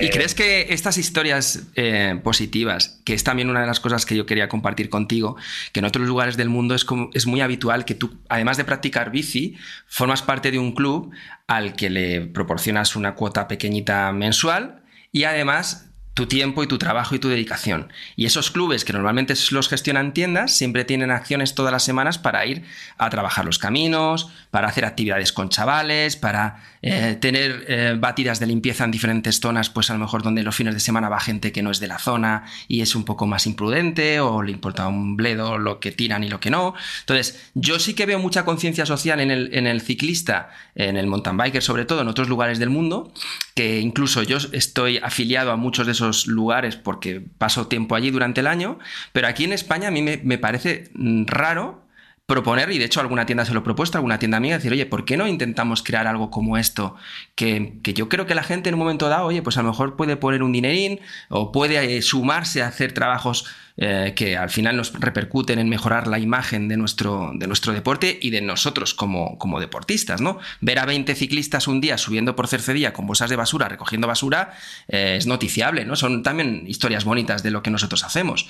¿Y 0.00 0.06
eh, 0.06 0.10
crees 0.10 0.34
que 0.34 0.68
estas 0.70 0.96
historias 0.96 1.64
eh, 1.74 2.18
positivas, 2.24 3.02
que 3.04 3.12
es 3.12 3.22
también 3.22 3.50
una 3.50 3.60
de 3.60 3.66
las 3.66 3.80
cosas 3.80 4.06
que 4.06 4.16
yo 4.16 4.24
quería 4.24 4.48
compartir 4.48 4.88
contigo, 4.88 5.36
que 5.72 5.80
en 5.80 5.84
otros 5.84 6.06
lugares 6.06 6.38
del 6.38 6.48
mundo 6.48 6.74
es, 6.74 6.86
como, 6.86 7.10
es 7.12 7.26
muy 7.26 7.42
habitual 7.42 7.84
que 7.84 7.94
tú, 7.94 8.18
además 8.30 8.56
de 8.56 8.64
practicar 8.64 9.10
bici, 9.10 9.56
formas 9.86 10.22
parte 10.22 10.50
de 10.50 10.58
un 10.58 10.72
club 10.72 11.12
al 11.46 11.76
que 11.76 11.90
le 11.90 12.22
proporcionas 12.22 12.96
una 12.96 13.14
cuota 13.14 13.46
pequeñita 13.46 14.10
mensual 14.12 14.82
y 15.12 15.24
además 15.24 15.90
tu 16.16 16.24
tiempo 16.24 16.62
y 16.62 16.66
tu 16.66 16.78
trabajo 16.78 17.14
y 17.14 17.18
tu 17.18 17.28
dedicación. 17.28 17.92
Y 18.16 18.24
esos 18.24 18.50
clubes 18.50 18.86
que 18.86 18.94
normalmente 18.94 19.34
los 19.50 19.68
gestionan 19.68 20.14
tiendas 20.14 20.50
siempre 20.50 20.86
tienen 20.86 21.10
acciones 21.10 21.54
todas 21.54 21.70
las 21.70 21.82
semanas 21.82 22.16
para 22.16 22.46
ir 22.46 22.62
a 22.96 23.10
trabajar 23.10 23.44
los 23.44 23.58
caminos, 23.58 24.30
para 24.50 24.66
hacer 24.66 24.86
actividades 24.86 25.34
con 25.34 25.50
chavales, 25.50 26.16
para 26.16 26.64
eh, 26.80 27.18
tener 27.20 27.66
eh, 27.68 27.96
batidas 27.98 28.40
de 28.40 28.46
limpieza 28.46 28.84
en 28.84 28.92
diferentes 28.92 29.40
zonas, 29.40 29.68
pues 29.68 29.90
a 29.90 29.92
lo 29.92 29.98
mejor 29.98 30.22
donde 30.22 30.42
los 30.42 30.56
fines 30.56 30.72
de 30.72 30.80
semana 30.80 31.10
va 31.10 31.20
gente 31.20 31.52
que 31.52 31.62
no 31.62 31.70
es 31.70 31.80
de 31.80 31.86
la 31.86 31.98
zona 31.98 32.46
y 32.66 32.80
es 32.80 32.94
un 32.94 33.04
poco 33.04 33.26
más 33.26 33.46
imprudente 33.46 34.18
o 34.20 34.42
le 34.42 34.52
importa 34.52 34.88
un 34.88 35.18
bledo 35.18 35.58
lo 35.58 35.80
que 35.80 35.92
tiran 35.92 36.24
y 36.24 36.30
lo 36.30 36.40
que 36.40 36.48
no. 36.48 36.72
Entonces, 37.00 37.50
yo 37.52 37.78
sí 37.78 37.92
que 37.92 38.06
veo 38.06 38.18
mucha 38.18 38.46
conciencia 38.46 38.86
social 38.86 39.20
en 39.20 39.30
el, 39.30 39.50
en 39.52 39.66
el 39.66 39.82
ciclista, 39.82 40.48
en 40.74 40.96
el 40.96 41.08
mountain 41.08 41.36
biker 41.36 41.62
sobre 41.62 41.84
todo, 41.84 42.00
en 42.00 42.08
otros 42.08 42.30
lugares 42.30 42.58
del 42.58 42.70
mundo, 42.70 43.12
que 43.54 43.80
incluso 43.80 44.22
yo 44.22 44.38
estoy 44.52 44.96
afiliado 44.96 45.52
a 45.52 45.56
muchos 45.56 45.84
de 45.84 45.92
esos 45.92 46.05
lugares 46.26 46.76
porque 46.76 47.20
paso 47.38 47.66
tiempo 47.66 47.94
allí 47.94 48.10
durante 48.10 48.40
el 48.40 48.46
año, 48.46 48.78
pero 49.12 49.28
aquí 49.28 49.44
en 49.44 49.52
España 49.52 49.88
a 49.88 49.90
mí 49.90 50.02
me, 50.02 50.38
parece 50.38 50.90
mm, 50.94 51.24
raro 51.26 51.85
proponer, 52.26 52.72
y 52.72 52.78
de 52.78 52.84
hecho 52.84 53.00
alguna 53.00 53.24
tienda 53.24 53.44
se 53.44 53.54
lo 53.54 53.60
ha 53.60 53.64
propuesto, 53.64 53.98
alguna 53.98 54.18
tienda 54.18 54.36
amiga, 54.36 54.56
decir, 54.56 54.72
oye, 54.72 54.84
¿por 54.84 55.04
qué 55.04 55.16
no 55.16 55.28
intentamos 55.28 55.84
crear 55.84 56.08
algo 56.08 56.28
como 56.28 56.58
esto? 56.58 56.96
Que, 57.36 57.78
yo 57.84 58.08
creo 58.08 58.26
que 58.26 58.34
la 58.34 58.42
gente 58.42 58.68
en 58.68 58.74
un 58.74 58.80
momento 58.80 59.08
dado, 59.08 59.26
oye, 59.26 59.42
pues 59.42 59.56
a 59.58 59.62
lo 59.62 59.68
mejor 59.68 59.94
puede 59.94 60.16
poner 60.16 60.42
un 60.42 60.50
dinerín 60.50 60.98
o 61.28 61.52
puede 61.52 61.96
eh, 61.96 62.02
sumarse 62.02 62.62
a 62.62 62.66
hacer 62.66 62.92
trabajos 62.92 63.46
eh, 63.76 64.14
que 64.16 64.36
al 64.36 64.50
final 64.50 64.76
nos 64.76 64.92
repercuten 64.94 65.60
en 65.60 65.68
mejorar 65.68 66.08
la 66.08 66.18
imagen 66.18 66.66
de 66.66 66.76
nuestro, 66.76 67.30
de 67.34 67.46
nuestro 67.46 67.72
deporte 67.72 68.18
y 68.20 68.30
de 68.30 68.40
nosotros 68.40 68.92
como, 68.92 69.38
como 69.38 69.60
deportistas, 69.60 70.20
¿no? 70.20 70.40
Ver 70.60 70.80
a 70.80 70.86
20 70.86 71.14
ciclistas 71.14 71.68
un 71.68 71.80
día 71.80 71.96
subiendo 71.96 72.34
por 72.34 72.48
Cercedilla 72.48 72.92
con 72.92 73.06
bolsas 73.06 73.30
de 73.30 73.36
basura, 73.36 73.68
recogiendo 73.68 74.08
basura, 74.08 74.52
eh, 74.88 75.14
es 75.16 75.26
noticiable, 75.26 75.84
¿no? 75.84 75.94
Son 75.94 76.24
también 76.24 76.64
historias 76.66 77.04
bonitas 77.04 77.44
de 77.44 77.52
lo 77.52 77.62
que 77.62 77.70
nosotros 77.70 78.02
hacemos. 78.02 78.48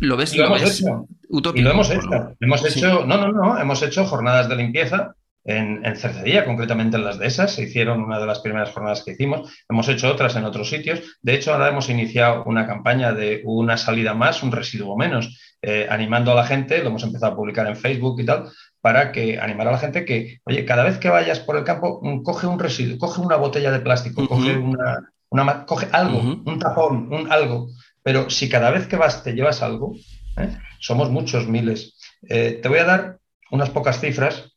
¿Lo 0.00 0.16
ves? 0.16 0.36
lo, 0.36 0.46
hemos 0.46 0.80
hecho. 0.80 1.06
Y 1.54 1.60
lo 1.60 1.70
hemos 1.70 1.90
hecho. 1.90 2.36
Hemos 2.40 2.64
hecho, 2.64 3.04
no, 3.06 3.18
no, 3.18 3.32
no, 3.32 3.58
hemos 3.58 3.82
hecho 3.82 4.04
jornadas 4.04 4.48
de 4.48 4.56
limpieza 4.56 5.14
en, 5.44 5.84
en, 5.84 5.96
Cercedilla, 5.96 6.44
concretamente 6.44 6.96
en 6.96 7.04
las 7.04 7.18
de 7.18 7.26
esas, 7.26 7.52
se 7.54 7.64
hicieron 7.64 8.02
una 8.02 8.18
de 8.18 8.26
las 8.26 8.40
primeras 8.40 8.70
jornadas 8.70 9.02
que 9.04 9.12
hicimos, 9.12 9.50
hemos 9.68 9.88
hecho 9.88 10.10
otras 10.10 10.36
en 10.36 10.44
otros 10.44 10.68
sitios, 10.68 11.00
de 11.22 11.34
hecho 11.34 11.52
ahora 11.52 11.68
hemos 11.68 11.88
iniciado 11.88 12.44
una 12.44 12.66
campaña 12.66 13.12
de 13.12 13.42
una 13.44 13.76
salida 13.76 14.14
más, 14.14 14.42
un 14.42 14.52
residuo 14.52 14.96
menos, 14.96 15.38
eh, 15.62 15.86
animando 15.90 16.32
a 16.32 16.34
la 16.34 16.44
gente, 16.44 16.82
lo 16.82 16.88
hemos 16.88 17.04
empezado 17.04 17.32
a 17.32 17.36
publicar 17.36 17.66
en 17.66 17.76
Facebook 17.76 18.20
y 18.20 18.26
tal, 18.26 18.50
para 18.80 19.12
que 19.12 19.38
animar 19.38 19.68
a 19.68 19.72
la 19.72 19.78
gente 19.78 20.04
que, 20.04 20.40
oye, 20.44 20.64
cada 20.64 20.84
vez 20.84 20.98
que 20.98 21.08
vayas 21.08 21.40
por 21.40 21.56
el 21.56 21.64
campo, 21.64 22.00
mm, 22.02 22.22
coge 22.22 22.46
un 22.46 22.58
residuo, 22.58 22.98
coge 22.98 23.20
una 23.20 23.36
botella 23.36 23.70
de 23.70 23.80
plástico, 23.80 24.26
coge 24.26 24.56
una, 24.56 25.10
una, 25.30 25.64
coge 25.66 25.88
algo, 25.92 26.18
un 26.18 26.58
tapón, 26.58 27.12
un 27.12 27.30
algo, 27.32 27.68
pero 28.02 28.30
si 28.30 28.48
cada 28.48 28.70
vez 28.70 28.86
que 28.86 28.96
vas 28.96 29.22
te 29.22 29.32
llevas 29.32 29.62
algo, 29.62 29.94
¿eh? 30.36 30.56
somos 30.78 31.10
muchos 31.10 31.46
miles. 31.46 31.98
Eh, 32.28 32.58
te 32.62 32.68
voy 32.68 32.78
a 32.78 32.84
dar 32.84 33.18
unas 33.50 33.70
pocas 33.70 34.00
cifras 34.00 34.52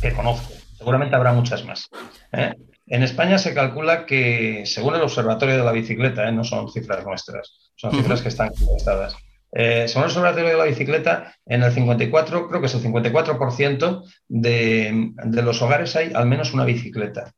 que 0.00 0.12
conozco. 0.12 0.52
Seguramente 0.76 1.14
habrá 1.14 1.32
muchas 1.32 1.64
más. 1.64 1.88
¿eh? 2.32 2.54
En 2.86 3.02
España 3.02 3.38
se 3.38 3.54
calcula 3.54 4.06
que, 4.06 4.64
según 4.66 4.94
el 4.94 5.02
Observatorio 5.02 5.56
de 5.56 5.64
la 5.64 5.72
Bicicleta, 5.72 6.30
no 6.32 6.44
son 6.44 6.70
cifras 6.70 7.04
nuestras, 7.04 7.72
son 7.76 7.92
cifras 7.92 8.20
que 8.20 8.28
están 8.28 8.48
contestadas. 8.48 9.14
según 9.52 10.02
el 10.02 10.08
Observatorio 10.08 10.50
de 10.50 10.56
la 10.56 10.64
Bicicleta, 10.64 11.36
en 11.46 11.62
el 11.62 11.72
54, 11.72 12.48
creo 12.48 12.60
que 12.60 12.66
es 12.66 12.74
el 12.74 12.82
54% 12.82 14.02
de, 14.28 15.12
de 15.24 15.42
los 15.42 15.62
hogares 15.62 15.94
hay 15.94 16.12
al 16.12 16.26
menos 16.26 16.52
una 16.52 16.64
bicicleta 16.64 17.32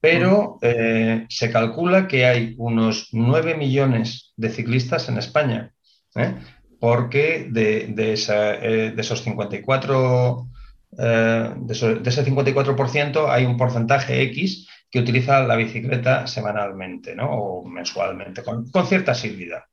pero 0.00 0.58
eh, 0.62 1.26
se 1.28 1.50
calcula 1.50 2.08
que 2.08 2.24
hay 2.24 2.54
unos 2.58 3.08
9 3.12 3.56
millones 3.56 4.32
de 4.36 4.48
ciclistas 4.48 5.08
en 5.08 5.18
España, 5.18 5.72
¿eh? 6.14 6.34
porque 6.78 7.46
de, 7.50 7.94
eh, 7.98 8.94
esos 8.96 9.22
54, 9.22 10.48
de, 10.92 11.72
ese 11.72 12.24
54% 12.24 13.28
hay 13.28 13.44
un 13.44 13.58
porcentaje 13.58 14.22
X 14.22 14.66
que 14.90 15.00
utiliza 15.00 15.42
la 15.42 15.56
bicicleta 15.56 16.26
semanalmente 16.26 17.14
¿no? 17.14 17.30
o 17.30 17.68
mensualmente, 17.68 18.42
con, 18.42 18.66
cierta 18.86 19.12
asiduidad. 19.12 19.64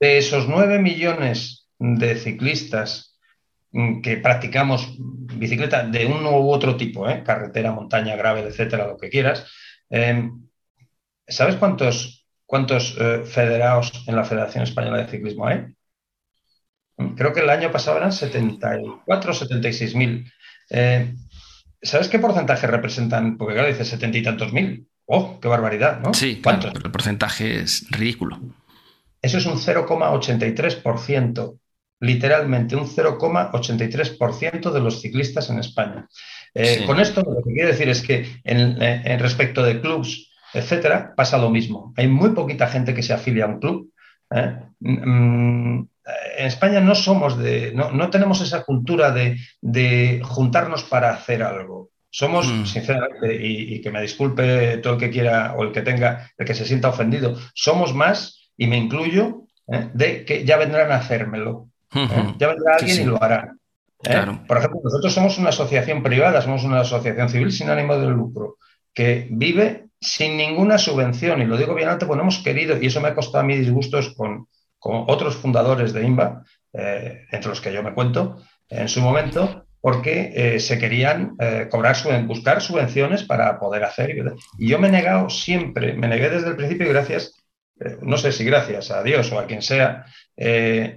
De 0.00 0.18
esos 0.18 0.48
9 0.48 0.78
millones 0.78 1.68
de 1.78 2.16
ciclistas 2.16 3.13
que 4.02 4.18
practicamos 4.18 4.94
bicicleta 4.98 5.82
de 5.82 6.06
uno 6.06 6.38
u 6.38 6.50
otro 6.50 6.76
tipo, 6.76 7.08
¿eh? 7.08 7.24
carretera, 7.24 7.72
montaña, 7.72 8.14
gravel, 8.14 8.46
etcétera, 8.46 8.86
lo 8.86 8.96
que 8.96 9.10
quieras. 9.10 9.50
Em, 9.90 10.46
¿Sabes 11.26 11.56
cuántos, 11.56 12.26
cuántos 12.46 12.96
eh, 13.00 13.22
federados 13.24 14.04
en 14.06 14.14
la 14.14 14.24
Federación 14.24 14.62
Española 14.62 14.98
de 14.98 15.08
Ciclismo 15.08 15.46
hay? 15.46 15.74
Mm, 16.98 17.14
creo 17.14 17.32
que 17.32 17.40
el 17.40 17.50
año 17.50 17.72
pasado 17.72 17.96
eran 17.96 18.12
74 18.12 19.32
o 19.32 19.34
76 19.34 19.94
mil. 19.96 20.30
Eh, 20.70 21.14
¿Sabes 21.82 22.08
qué 22.08 22.18
porcentaje 22.18 22.66
representan? 22.66 23.36
Porque 23.36 23.54
claro, 23.54 23.68
dice 23.68 23.84
70 23.84 24.18
y 24.18 24.22
tantos 24.22 24.52
mil. 24.52 24.86
¡Oh, 25.06 25.38
qué 25.40 25.48
barbaridad! 25.48 26.00
¿no? 26.00 26.14
Sí, 26.14 26.40
¿cuántos? 26.42 26.72
el 26.74 26.90
porcentaje 26.90 27.60
es 27.60 27.86
ridículo. 27.90 28.40
Eso 29.20 29.38
es 29.38 29.46
un 29.46 29.58
0,83% 29.58 31.58
literalmente 32.00 32.76
un 32.76 32.86
0,83% 32.86 34.70
de 34.70 34.80
los 34.80 35.00
ciclistas 35.00 35.50
en 35.50 35.58
España. 35.58 36.08
Eh, 36.54 36.84
con 36.86 37.00
esto 37.00 37.22
lo 37.22 37.42
que 37.42 37.52
quiero 37.52 37.68
decir 37.68 37.88
es 37.88 38.02
que 38.02 38.26
en, 38.44 39.18
respecto 39.18 39.62
de 39.62 39.80
clubs, 39.80 40.30
etcétera, 40.52 41.14
pasa 41.16 41.38
lo 41.38 41.50
mismo. 41.50 41.92
Hay 41.96 42.08
muy 42.08 42.30
poquita 42.30 42.68
gente 42.68 42.94
que 42.94 43.02
se 43.02 43.12
afilia 43.12 43.44
a 43.44 43.48
un 43.48 43.60
club. 43.60 43.90
¿eh? 44.30 44.56
Mm, 44.80 45.80
en 46.38 46.46
España 46.46 46.80
no 46.80 46.94
somos 46.94 47.38
de, 47.38 47.72
no, 47.72 48.10
tenemos 48.10 48.40
esa 48.40 48.64
cultura 48.64 49.10
de, 49.10 50.20
juntarnos 50.22 50.84
para 50.84 51.12
hacer 51.12 51.42
algo. 51.42 51.90
Somos, 52.10 52.46
mm. 52.46 52.66
sinceramente, 52.66 53.34
y, 53.34 53.74
y, 53.74 53.80
que 53.80 53.90
me 53.90 54.00
disculpe 54.00 54.76
todo 54.78 54.94
el 54.94 55.00
que 55.00 55.10
quiera 55.10 55.54
o 55.56 55.64
el 55.64 55.72
que 55.72 55.82
tenga, 55.82 56.30
el 56.38 56.46
que 56.46 56.54
se 56.54 56.64
sienta 56.64 56.90
ofendido, 56.90 57.36
somos 57.54 57.92
más, 57.92 58.50
y 58.56 58.68
me 58.68 58.76
incluyo, 58.76 59.44
de 59.66 60.24
que 60.24 60.44
ya 60.44 60.56
vendrán 60.56 60.92
a 60.92 60.96
hacérmelo. 60.96 61.70
Ya 62.38 62.48
vendrá 62.48 62.76
alguien 62.76 63.02
y 63.02 63.04
lo 63.04 63.22
hará. 63.22 63.54
Por 64.46 64.58
ejemplo, 64.58 64.80
nosotros 64.84 65.12
somos 65.12 65.38
una 65.38 65.48
asociación 65.48 66.02
privada, 66.02 66.42
somos 66.42 66.64
una 66.64 66.80
asociación 66.80 67.28
civil 67.28 67.52
sin 67.52 67.70
ánimo 67.70 67.96
de 67.96 68.08
lucro, 68.08 68.56
que 68.92 69.28
vive 69.30 69.86
sin 70.00 70.36
ninguna 70.36 70.76
subvención, 70.76 71.40
y 71.40 71.46
lo 71.46 71.56
digo 71.56 71.74
bien 71.74 71.88
alto, 71.88 72.06
porque 72.06 72.20
hemos 72.20 72.38
querido, 72.38 72.80
y 72.80 72.86
eso 72.86 73.00
me 73.00 73.08
ha 73.08 73.14
costado 73.14 73.42
a 73.44 73.46
mí 73.46 73.56
disgustos 73.56 74.14
con, 74.14 74.48
con 74.78 75.04
otros 75.08 75.36
fundadores 75.36 75.92
de 75.94 76.04
INVA, 76.04 76.44
entre 76.72 77.48
los 77.48 77.60
que 77.60 77.72
yo 77.72 77.82
me 77.82 77.94
cuento, 77.94 78.36
en 78.68 78.88
su 78.88 79.00
momento, 79.00 79.64
porque 79.84 80.32
eh, 80.34 80.60
se 80.60 80.78
querían 80.78 81.36
eh, 81.38 81.68
cobrar, 81.70 81.94
buscar 82.26 82.62
subvenciones 82.62 83.22
para 83.24 83.60
poder 83.60 83.84
hacer. 83.84 84.16
Y 84.58 84.68
yo 84.68 84.78
me 84.78 84.88
he 84.88 84.90
negado 84.90 85.28
siempre, 85.28 85.92
me 85.92 86.08
negué 86.08 86.30
desde 86.30 86.48
el 86.48 86.56
principio 86.56 86.86
y 86.86 86.88
gracias, 86.88 87.34
eh, 87.34 87.43
no 88.02 88.16
sé 88.18 88.32
si 88.32 88.44
gracias 88.44 88.90
a 88.90 89.02
Dios 89.02 89.30
o 89.32 89.38
a 89.38 89.46
quien 89.46 89.62
sea, 89.62 90.06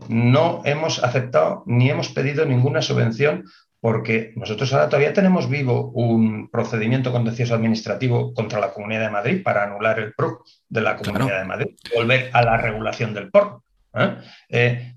no 0.10 0.62
hemos 0.66 1.04
aceptado 1.04 1.64
ni 1.66 1.90
hemos 1.90 2.10
pedido 2.10 2.46
ninguna 2.46 2.82
subvención 2.82 3.46
porque 3.80 4.34
nosotros 4.36 4.74
ahora 4.74 4.90
todavía 4.90 5.14
tenemos 5.14 5.50
vivo 5.50 5.92
un 5.92 6.50
procedimiento 6.50 7.12
contencioso 7.12 7.56
administrativo 7.56 8.34
contra 8.34 8.60
la 8.60 8.74
Comunidad 8.74 9.02
de 9.02 9.10
Madrid 9.12 9.44
para 9.44 9.64
anular 9.64 10.00
el 10.00 10.14
PRO 10.14 10.44
de 10.68 10.82
la 10.82 10.96
Comunidad 10.96 11.40
de 11.40 11.46
Madrid, 11.46 11.76
volver 11.96 12.30
a 12.34 12.42
la 12.42 12.58
regulación 12.58 13.14
del 13.14 13.30
POR. 13.30 13.62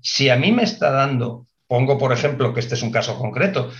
si 0.01 0.29
a 0.29 0.35
mí 0.35 0.51
me 0.51 0.63
está 0.63 0.91
dando 0.91 1.45
Pongo, 1.71 1.97
por 1.97 2.11
ejemplo, 2.11 2.53
que 2.53 2.59
este 2.59 2.75
es 2.75 2.83
un 2.83 2.91
caso 2.91 3.17
concreto. 3.17 3.71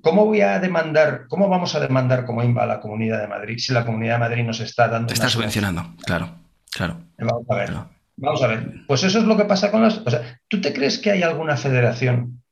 ¿Cómo 0.00 0.24
voy 0.24 0.40
a 0.40 0.58
demandar, 0.58 1.26
cómo 1.28 1.50
vamos 1.50 1.74
a 1.74 1.80
demandar 1.80 2.24
como 2.24 2.42
INVA 2.42 2.62
a 2.62 2.66
la 2.66 2.80
Comunidad 2.80 3.20
de 3.20 3.28
Madrid 3.28 3.58
si 3.58 3.74
la 3.74 3.84
Comunidad 3.84 4.14
de 4.14 4.20
Madrid 4.20 4.42
nos 4.42 4.60
está 4.60 4.88
dando... 4.88 5.12
está 5.12 5.28
subvencionando, 5.28 5.96
claro, 6.06 6.30
claro. 6.76 7.00
Vamos 7.18 7.46
a 7.48 7.54
ver. 7.54 7.70
Vamos 8.16 8.42
a 8.42 8.46
ver. 8.46 8.86
Pues 8.86 9.02
eso 9.02 9.18
es 9.18 9.24
lo 9.24 9.36
que 9.36 9.44
pasa 9.44 9.70
con 9.70 9.82
las... 9.82 9.98
O 9.98 10.10
sea, 10.10 10.40
¿tú 10.48 10.60
te 10.60 10.72
crees 10.72 10.98
que 10.98 11.10
hay 11.10 11.22
alguna 11.22 11.56
federación 11.56 12.42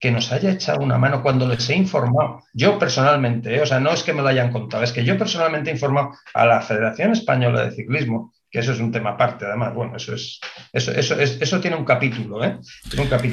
que 0.00 0.10
nos 0.12 0.30
haya 0.32 0.50
echado 0.50 0.80
una 0.80 0.98
mano 0.98 1.22
cuando 1.22 1.46
les 1.48 1.68
he 1.70 1.74
informado? 1.74 2.42
Yo 2.52 2.78
personalmente, 2.78 3.56
¿eh? 3.56 3.62
o 3.62 3.66
sea, 3.66 3.80
no 3.80 3.90
es 3.90 4.02
que 4.02 4.12
me 4.12 4.22
lo 4.22 4.28
hayan 4.28 4.52
contado, 4.52 4.84
es 4.84 4.92
que 4.92 5.04
yo 5.04 5.18
personalmente 5.18 5.70
he 5.70 5.74
informado 5.74 6.12
a 6.34 6.46
la 6.46 6.60
Federación 6.60 7.12
Española 7.12 7.64
de 7.64 7.72
Ciclismo 7.72 8.32
que 8.50 8.60
eso 8.60 8.72
es 8.72 8.80
un 8.80 8.90
tema 8.90 9.10
aparte, 9.10 9.44
además, 9.44 9.74
bueno, 9.74 9.96
eso 9.96 10.14
es, 10.14 10.40
eso, 10.72 10.92
eso, 10.92 11.14
eso 11.20 11.60
tiene 11.60 11.76
un 11.76 11.84
capítulo, 11.84 12.42
¿eh? 12.42 12.58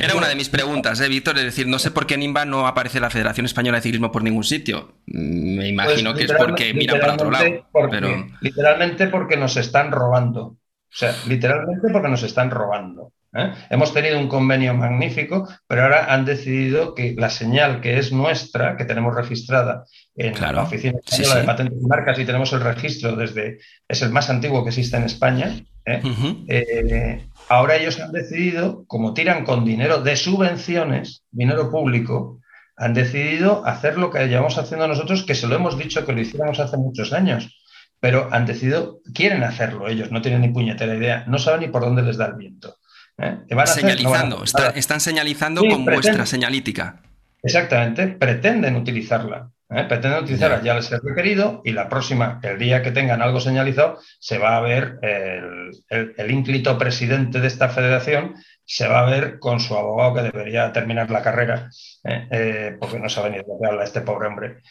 Era 0.01 0.16
una 0.16 0.28
de 0.28 0.36
mis 0.36 0.49
preguntas, 0.49 0.99
¿eh, 0.99 1.07
Víctor? 1.07 1.38
Es 1.38 1.45
decir, 1.45 1.68
no 1.68 1.80
sé 1.80 1.91
por 1.91 2.05
qué 2.05 2.16
en 2.16 2.34
no 2.34 2.68
aparece 2.68 2.99
la 2.99 3.09
Federación 3.09 3.45
Española 3.45 3.78
de 3.78 3.84
Ciclismo 3.84 4.11
por 4.11 4.24
ningún 4.24 4.43
sitio. 4.43 4.99
Me 5.05 5.70
imagino 5.70 6.11
pues 6.11 6.26
que 6.26 6.34
es 6.34 6.38
porque 6.38 6.74
miran 6.74 6.99
para 6.99 7.13
otro 7.13 7.32
lado. 7.32 7.45
pero... 7.89 8.28
Literalmente 8.41 9.07
porque 9.07 9.38
nos 9.38 9.55
están 9.55 9.91
robando. 9.91 10.41
O 10.43 10.97
sea, 10.97 11.16
literalmente 11.28 11.89
porque 11.91 12.09
nos 12.09 12.24
están 12.24 12.51
robando. 12.51 13.11
¿Eh? 13.36 13.54
Hemos 13.70 13.94
tenido 13.94 14.20
un 14.20 14.28
convenio 14.28 14.74
magnífico, 14.74 15.48
pero 15.68 15.84
ahora 15.84 16.14
han 16.14 16.26
decidido 16.26 16.96
que 16.96 17.16
la 17.18 17.30
señal 17.30 17.82
que 17.82 17.98
es 17.98 18.12
nuestra, 18.12 18.78
que 18.78 18.86
tenemos 18.86 19.16
registrada 19.16 19.86
en 20.16 20.40
la 20.40 20.64
Oficina 20.64 20.98
Española 21.04 21.36
de 21.42 21.44
Patentes 21.46 21.78
y 21.82 21.88
Marcas 21.88 22.20
y 22.20 22.26
tenemos 22.26 22.54
el 22.54 22.62
registro 22.62 23.16
desde, 23.16 23.60
es 23.88 24.02
el 24.02 24.10
más 24.12 24.30
antiguo 24.30 24.64
que 24.64 24.70
existe 24.70 24.98
en 24.98 25.04
España, 25.04 25.56
¿eh? 25.86 26.02
Eh, 26.48 27.28
ahora 27.50 27.76
ellos 27.76 28.00
han 28.00 28.12
decidido, 28.12 28.86
como 28.88 29.14
tiran 29.14 29.44
con 29.44 29.66
dinero 29.66 30.02
de 30.02 30.16
subvenciones, 30.16 31.24
dinero 31.32 31.70
público, 31.70 32.40
han 32.78 32.94
decidido 32.94 33.66
hacer 33.66 33.98
lo 33.98 34.12
que 34.12 34.28
llevamos 34.28 34.58
haciendo 34.58 34.88
nosotros, 34.88 35.24
que 35.24 35.36
se 35.36 35.48
lo 35.48 35.56
hemos 35.56 35.78
dicho 35.78 36.06
que 36.06 36.14
lo 36.14 36.22
hiciéramos 36.22 36.60
hace 36.60 36.78
muchos 36.78 37.14
años, 37.14 37.62
pero 38.00 38.28
han 38.32 38.46
decidido, 38.46 39.00
quieren 39.14 39.44
hacerlo 39.44 39.88
ellos, 39.88 40.12
no 40.12 40.22
tienen 40.22 40.42
ni 40.42 40.50
puñetera 40.50 40.96
idea, 40.96 41.24
no 41.28 41.40
saben 41.40 41.62
ni 41.62 41.68
por 41.68 41.84
dónde 41.84 42.02
les 42.02 42.18
da 42.18 42.28
el 42.28 42.36
viento. 42.36 42.76
¿Eh? 43.18 43.38
Señalizando, 43.66 44.43
están 44.43 44.99
señalizando 44.99 45.61
con 45.68 45.86
vuestra 45.86 46.26
señalítica. 46.26 47.01
Exactamente, 47.41 48.07
pretenden 48.07 48.76
utilizarla. 48.76 49.51
¿eh? 49.70 49.84
Pretenden 49.88 50.24
utilizarla, 50.24 50.61
ya 50.61 50.74
les 50.74 50.91
he 50.91 50.99
requerido 50.99 51.61
y 51.63 51.72
la 51.72 51.89
próxima, 51.89 52.39
el 52.43 52.57
día 52.57 52.82
que 52.82 52.91
tengan 52.91 53.22
algo 53.22 53.39
señalizado, 53.39 53.99
se 54.20 54.38
va 54.38 54.57
a 54.57 54.61
ver 54.61 54.97
el, 55.01 55.72
el, 56.18 56.32
ínclito 56.32 56.78
presidente 56.78 57.39
de 57.39 57.47
esta 57.47 57.70
federación, 57.70 58.36
se 58.66 58.88
va 58.88 59.01
a 59.01 59.09
ver 59.09 59.39
con 59.39 59.59
su 59.59 59.76
abogado 59.76 60.16
que 60.16 60.22
debería 60.24 60.72
terminar 60.72 61.11
la 61.11 61.22
carrera, 61.22 61.70
¿eh? 62.03 62.76
porque 62.80 62.99
no 62.99 63.09
sabe 63.09 63.30
ni 63.30 63.38
de 63.38 63.43
qué 63.43 63.68
habla 63.68 63.84
este 63.84 64.01
pobre 64.01 64.28
hombre 64.28 64.61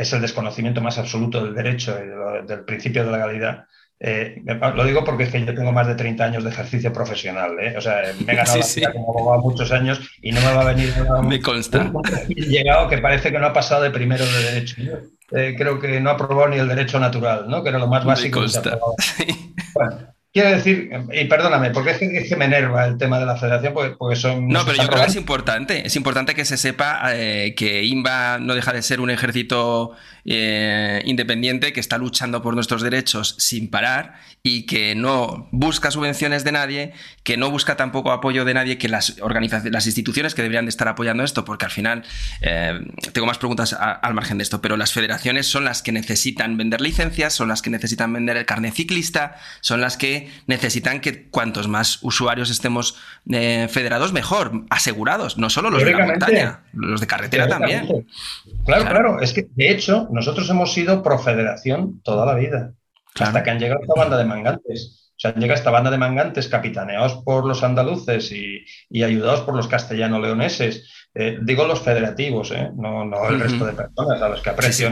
es 0.00 0.12
el 0.12 0.22
desconocimiento 0.22 0.80
más 0.80 0.98
absoluto 0.98 1.44
del 1.44 1.54
derecho 1.54 1.98
y 2.02 2.46
del 2.46 2.64
principio 2.64 3.04
de 3.04 3.10
la 3.10 3.18
legalidad 3.18 3.64
eh, 4.02 4.42
lo 4.74 4.84
digo 4.84 5.04
porque 5.04 5.24
es 5.24 5.30
que 5.30 5.44
yo 5.44 5.54
tengo 5.54 5.72
más 5.72 5.86
de 5.86 5.94
30 5.94 6.24
años 6.24 6.42
de 6.42 6.48
ejercicio 6.48 6.90
profesional. 6.90 7.52
¿eh? 7.60 7.74
O 7.76 7.80
sea, 7.82 8.14
me 8.24 8.32
he 8.32 8.36
ganado 8.36 8.58
la 8.60 8.66
vida 8.74 8.92
como 8.92 9.10
abogado 9.10 9.42
muchos 9.42 9.70
años 9.72 10.00
y 10.22 10.32
no 10.32 10.40
me 10.40 10.54
va 10.54 10.62
a 10.62 10.72
venir 10.72 10.94
me 11.22 11.40
consta. 11.40 11.92
llegado 12.28 12.88
que 12.88 12.98
parece 12.98 13.30
que 13.30 13.38
no 13.38 13.46
ha 13.46 13.52
pasado 13.52 13.82
de 13.82 13.90
primero 13.90 14.24
de 14.24 14.42
derecho. 14.42 14.76
Eh, 15.32 15.54
creo 15.56 15.78
que 15.78 16.00
no 16.00 16.10
ha 16.10 16.14
aprobado 16.14 16.48
ni 16.48 16.56
el 16.56 16.66
derecho 16.66 16.98
natural, 16.98 17.44
¿no? 17.46 17.62
que 17.62 17.68
era 17.68 17.78
lo 17.78 17.88
más 17.88 18.04
básico. 18.04 18.40
Me 18.40 18.46
consta. 18.46 18.78
Bueno, 19.72 19.98
Quiero 20.32 20.50
decir, 20.50 20.90
y 21.12 21.24
perdóname, 21.24 21.70
porque 21.70 21.90
es 21.90 21.98
que, 21.98 22.36
me 22.36 22.44
enerva 22.44 22.86
el 22.86 22.96
tema 22.98 23.18
de 23.18 23.26
la 23.26 23.36
federación, 23.36 23.74
porque, 23.74 24.14
son... 24.14 24.46
No, 24.46 24.64
pero 24.64 24.80
yo 24.80 24.88
creo 24.88 25.02
que 25.02 25.10
es 25.10 25.16
importante, 25.16 25.84
es 25.84 25.96
importante 25.96 26.36
que 26.36 26.44
se 26.44 26.56
sepa 26.56 27.00
eh, 27.16 27.56
que 27.56 27.82
INVA 27.82 28.38
no 28.38 28.54
deja 28.54 28.72
de 28.72 28.80
ser 28.82 29.00
un 29.00 29.10
ejército 29.10 29.90
eh, 30.24 31.02
independiente 31.04 31.72
que 31.72 31.80
está 31.80 31.98
luchando 31.98 32.42
por 32.42 32.54
nuestros 32.54 32.80
derechos 32.80 33.34
sin 33.38 33.70
parar 33.70 34.20
y 34.44 34.66
que 34.66 34.94
no 34.94 35.48
busca 35.50 35.90
subvenciones 35.90 36.44
de 36.44 36.52
nadie, 36.52 36.92
que 37.24 37.36
no 37.36 37.50
busca 37.50 37.76
tampoco 37.76 38.12
apoyo 38.12 38.44
de 38.44 38.54
nadie, 38.54 38.78
que 38.78 38.88
las 38.88 39.18
organizaciones, 39.20 39.72
las 39.72 39.86
instituciones 39.86 40.36
que 40.36 40.42
deberían 40.42 40.66
de 40.66 40.70
estar 40.70 40.86
apoyando 40.86 41.24
esto, 41.24 41.44
porque 41.44 41.64
al 41.64 41.70
final 41.72 42.04
eh, 42.40 42.78
tengo 43.12 43.26
más 43.26 43.38
preguntas 43.38 43.72
al 43.74 44.14
margen 44.14 44.38
de 44.38 44.44
esto, 44.44 44.62
pero 44.62 44.76
las 44.76 44.92
federaciones 44.92 45.48
son 45.48 45.64
las 45.64 45.82
que 45.82 45.90
necesitan 45.90 46.56
vender 46.56 46.80
licencias, 46.80 47.32
son 47.34 47.48
las 47.48 47.62
que 47.62 47.70
necesitan 47.70 48.12
vender 48.12 48.36
el 48.36 48.46
carnet 48.46 48.74
ciclista, 48.74 49.36
son 49.60 49.80
las 49.80 49.96
que 49.96 50.19
necesitan 50.46 51.00
que 51.00 51.28
cuantos 51.28 51.68
más 51.68 51.98
usuarios 52.02 52.50
estemos 52.50 52.96
eh, 53.30 53.68
federados, 53.70 54.12
mejor, 54.12 54.64
asegurados, 54.70 55.38
no 55.38 55.50
solo 55.50 55.70
los 55.70 55.84
de 55.84 55.92
la 55.92 56.06
montaña, 56.06 56.62
los 56.72 57.00
de 57.00 57.06
carretera 57.06 57.48
también. 57.48 58.06
Claro, 58.64 58.84
claro, 58.84 59.20
es 59.20 59.32
que 59.32 59.46
de 59.54 59.70
hecho 59.70 60.08
nosotros 60.10 60.48
hemos 60.50 60.72
sido 60.72 61.02
profederación 61.02 62.00
toda 62.02 62.26
la 62.26 62.34
vida, 62.34 62.72
hasta 63.18 63.42
que 63.42 63.50
han 63.50 63.58
llegado 63.58 63.80
esta 63.82 63.94
banda 63.98 64.16
de 64.16 64.24
mangantes. 64.24 64.96
O 65.10 65.20
sea, 65.20 65.34
llega 65.34 65.54
esta 65.54 65.70
banda 65.70 65.90
de 65.90 65.98
mangantes 65.98 66.48
capitaneados 66.48 67.22
por 67.24 67.44
los 67.44 67.62
andaluces 67.62 68.32
y, 68.32 68.64
ayudados 69.02 69.42
por 69.42 69.54
los 69.54 69.68
castellano-leoneses. 69.68 70.88
Eh, 71.14 71.38
digo 71.42 71.66
los 71.66 71.80
federativos, 71.80 72.52
¿eh? 72.52 72.70
no, 72.74 73.02
el 73.28 73.40
resto 73.40 73.66
de 73.66 73.72
personas 73.72 74.22
a 74.22 74.28
los 74.28 74.40
que 74.40 74.50
aprecio 74.50 74.90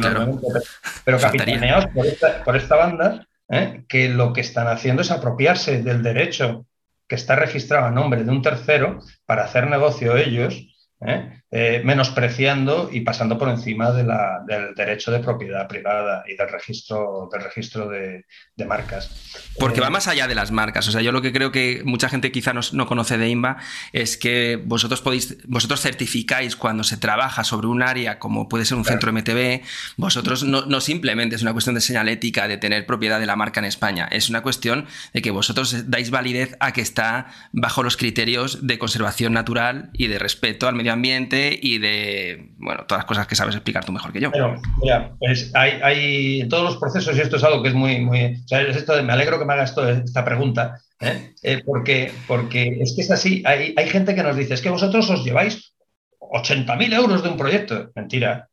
pero, 1.04 1.18
capitaneados 1.18 1.86
por 1.94 2.04
esta, 2.04 2.44
por 2.44 2.56
esta 2.56 2.76
banda 2.76 3.27
¿eh? 3.48 3.84
que 3.88 4.08
lo 4.08 4.32
que 4.32 4.40
están 4.40 4.68
haciendo 4.68 5.02
es 5.02 5.10
apropiarse 5.10 5.82
del 5.82 6.02
derecho 6.02 6.66
que 7.06 7.14
está 7.14 7.36
registrado 7.36 7.86
a 7.86 7.90
nombre 7.90 8.24
de 8.24 8.30
un 8.30 8.42
tercero 8.42 9.00
para 9.24 9.44
hacer 9.44 9.68
negocio 9.68 10.16
ellos 10.16 10.66
¿eh? 11.00 11.42
Eh, 11.50 11.80
menospreciando 11.82 12.90
y 12.92 13.00
pasando 13.00 13.38
por 13.38 13.48
encima 13.48 13.90
del 13.90 14.74
derecho 14.74 15.10
de 15.10 15.20
propiedad 15.20 15.66
privada 15.66 16.22
y 16.28 16.36
del 16.36 16.46
registro, 16.46 17.26
del 17.32 17.42
registro 17.42 17.88
de, 17.88 18.26
marcas. 18.66 19.48
Porque 19.58 19.80
va 19.80 19.86
eh, 19.86 19.90
más 19.90 20.08
allá 20.08 20.26
de 20.26 20.34
las 20.34 20.50
marcas. 20.50 20.86
O 20.88 20.92
sea, 20.92 21.00
yo 21.00 21.10
lo 21.10 21.22
que 21.22 21.32
creo 21.32 21.50
que 21.50 21.80
mucha 21.86 22.10
gente 22.10 22.30
quizá 22.32 22.52
no, 22.52 22.86
conoce 22.86 23.16
de 23.16 23.30
INVA 23.30 23.56
es 23.94 24.18
que 24.18 24.60
vosotros 24.62 25.00
podéis, 25.00 25.38
vosotros 25.46 25.80
certificáis 25.80 26.54
cuando 26.54 26.84
se 26.84 26.98
trabaja 26.98 27.44
sobre 27.44 27.68
un 27.68 27.82
área 27.82 28.18
como 28.18 28.46
puede 28.46 28.66
ser 28.66 28.76
un 28.76 28.84
centro 28.84 29.10
MTB, 29.10 29.62
vosotros 29.96 30.44
no, 30.44 30.66
no, 30.66 30.82
simplemente 30.82 31.36
es 31.36 31.40
una 31.40 31.54
cuestión 31.54 31.74
de 31.74 31.80
señalética, 31.80 32.46
de 32.46 32.58
tener 32.58 32.84
propiedad 32.84 33.20
de 33.20 33.26
la 33.26 33.36
marca 33.36 33.60
en 33.60 33.64
España, 33.64 34.06
es 34.10 34.28
una 34.28 34.42
cuestión 34.42 34.86
de 35.14 35.22
que 35.22 35.30
vosotros 35.30 35.88
dais 35.88 36.10
validez 36.10 36.58
a 36.60 36.74
que 36.74 36.82
está 36.82 37.28
bajo 37.52 37.82
los 37.82 37.96
criterios 37.96 38.66
de 38.66 38.78
conservación 38.78 39.32
natural 39.32 39.88
y 39.94 40.08
de 40.08 40.18
respeto 40.18 40.68
al 40.68 40.74
medio 40.74 40.92
ambiente 40.92 41.37
y 41.60 41.78
de, 41.78 42.52
bueno, 42.58 42.84
todas 42.86 43.00
las 43.00 43.08
cosas 43.08 43.26
que 43.26 43.36
sabes 43.36 43.54
explicar 43.54 43.84
tú 43.84 43.92
mejor 43.92 44.12
que 44.12 44.20
yo. 44.20 44.30
Pero, 44.30 44.60
mira, 44.82 45.12
pues 45.18 45.50
hay, 45.54 45.80
hay 45.82 46.48
todos 46.48 46.64
los 46.64 46.76
procesos, 46.76 47.16
y 47.16 47.20
esto 47.20 47.36
es 47.36 47.44
algo 47.44 47.62
que 47.62 47.68
es 47.68 47.74
muy, 47.74 48.00
muy, 48.00 48.42
o 48.44 48.48
sea, 48.48 48.62
es 48.62 48.76
esto 48.76 48.96
de, 48.96 49.02
me 49.02 49.12
alegro 49.12 49.38
que 49.38 49.44
me 49.44 49.54
hagas 49.54 49.74
esta 50.04 50.24
pregunta, 50.24 50.80
¿eh? 51.00 51.34
Eh, 51.42 51.62
porque, 51.64 52.12
porque 52.26 52.78
es 52.80 52.94
que 52.94 53.02
es 53.02 53.10
así, 53.10 53.42
hay, 53.46 53.74
hay 53.76 53.88
gente 53.88 54.14
que 54.14 54.22
nos 54.22 54.36
dice, 54.36 54.54
es 54.54 54.60
que 54.60 54.70
vosotros 54.70 55.08
os 55.10 55.24
lleváis 55.24 55.72
80.000 56.20 56.94
euros 56.94 57.22
de 57.22 57.28
un 57.28 57.36
proyecto. 57.36 57.90
Mentira. 57.94 58.48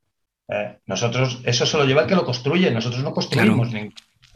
¿eh? 0.48 0.78
nosotros, 0.86 1.40
eso 1.44 1.66
se 1.66 1.76
lo 1.76 1.84
lleva 1.84 2.02
el 2.02 2.08
que 2.08 2.14
lo 2.14 2.24
construye, 2.24 2.70
nosotros 2.70 3.02
no 3.02 3.12
construimos 3.12 3.68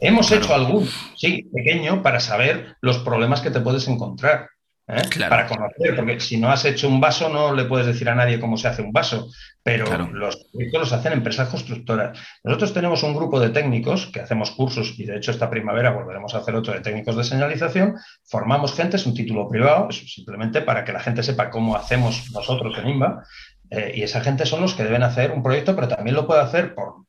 Hemos 0.03 0.31
hecho 0.31 0.55
algún, 0.55 0.89
sí, 1.15 1.47
pequeño, 1.53 2.01
para 2.01 2.19
saber 2.19 2.75
los 2.81 2.97
problemas 2.99 3.41
que 3.41 3.51
te 3.51 3.59
puedes 3.59 3.87
encontrar. 3.87 4.49
¿Eh? 4.91 5.01
para 5.29 5.47
conocer, 5.47 5.95
porque 5.95 6.19
si 6.19 6.37
no 6.37 6.49
has 6.49 6.65
hecho 6.65 6.87
un 6.87 6.99
vaso 6.99 7.29
no 7.29 7.53
le 7.53 7.65
puedes 7.65 7.87
decir 7.87 8.09
a 8.09 8.15
nadie 8.15 8.39
cómo 8.39 8.57
se 8.57 8.67
hace 8.67 8.81
un 8.81 8.91
vaso, 8.91 9.29
pero 9.63 9.85
los 10.11 10.37
proyectos 10.51 10.81
los 10.81 10.93
hacen 10.93 11.13
empresas 11.13 11.49
constructoras. 11.49 12.19
Nosotros 12.43 12.73
tenemos 12.73 13.03
un 13.03 13.15
grupo 13.15 13.39
de 13.39 13.49
técnicos 13.49 14.07
que 14.07 14.19
hacemos 14.19 14.51
cursos 14.51 14.93
y 14.97 15.05
de 15.05 15.17
hecho 15.17 15.31
esta 15.31 15.49
primavera 15.49 15.91
volveremos 15.91 16.33
a 16.35 16.39
hacer 16.39 16.55
otro 16.55 16.73
de 16.73 16.81
técnicos 16.81 17.15
de 17.15 17.23
señalización, 17.23 17.95
formamos 18.25 18.73
gente, 18.73 18.97
es 18.97 19.05
un 19.05 19.13
título 19.13 19.47
privado, 19.47 19.87
es 19.89 20.13
simplemente 20.13 20.61
para 20.61 20.83
que 20.83 20.93
la 20.93 20.99
gente 20.99 21.23
sepa 21.23 21.49
cómo 21.49 21.75
hacemos 21.75 22.31
nosotros 22.31 22.77
en 22.77 22.89
INVA, 22.89 23.23
eh, 23.69 23.93
y 23.95 24.03
esa 24.03 24.21
gente 24.21 24.45
son 24.45 24.61
los 24.61 24.73
que 24.73 24.83
deben 24.83 25.03
hacer 25.03 25.31
un 25.31 25.41
proyecto, 25.41 25.75
pero 25.75 25.87
también 25.87 26.15
lo 26.15 26.27
puede 26.27 26.41
hacer 26.41 26.75
por 26.75 27.05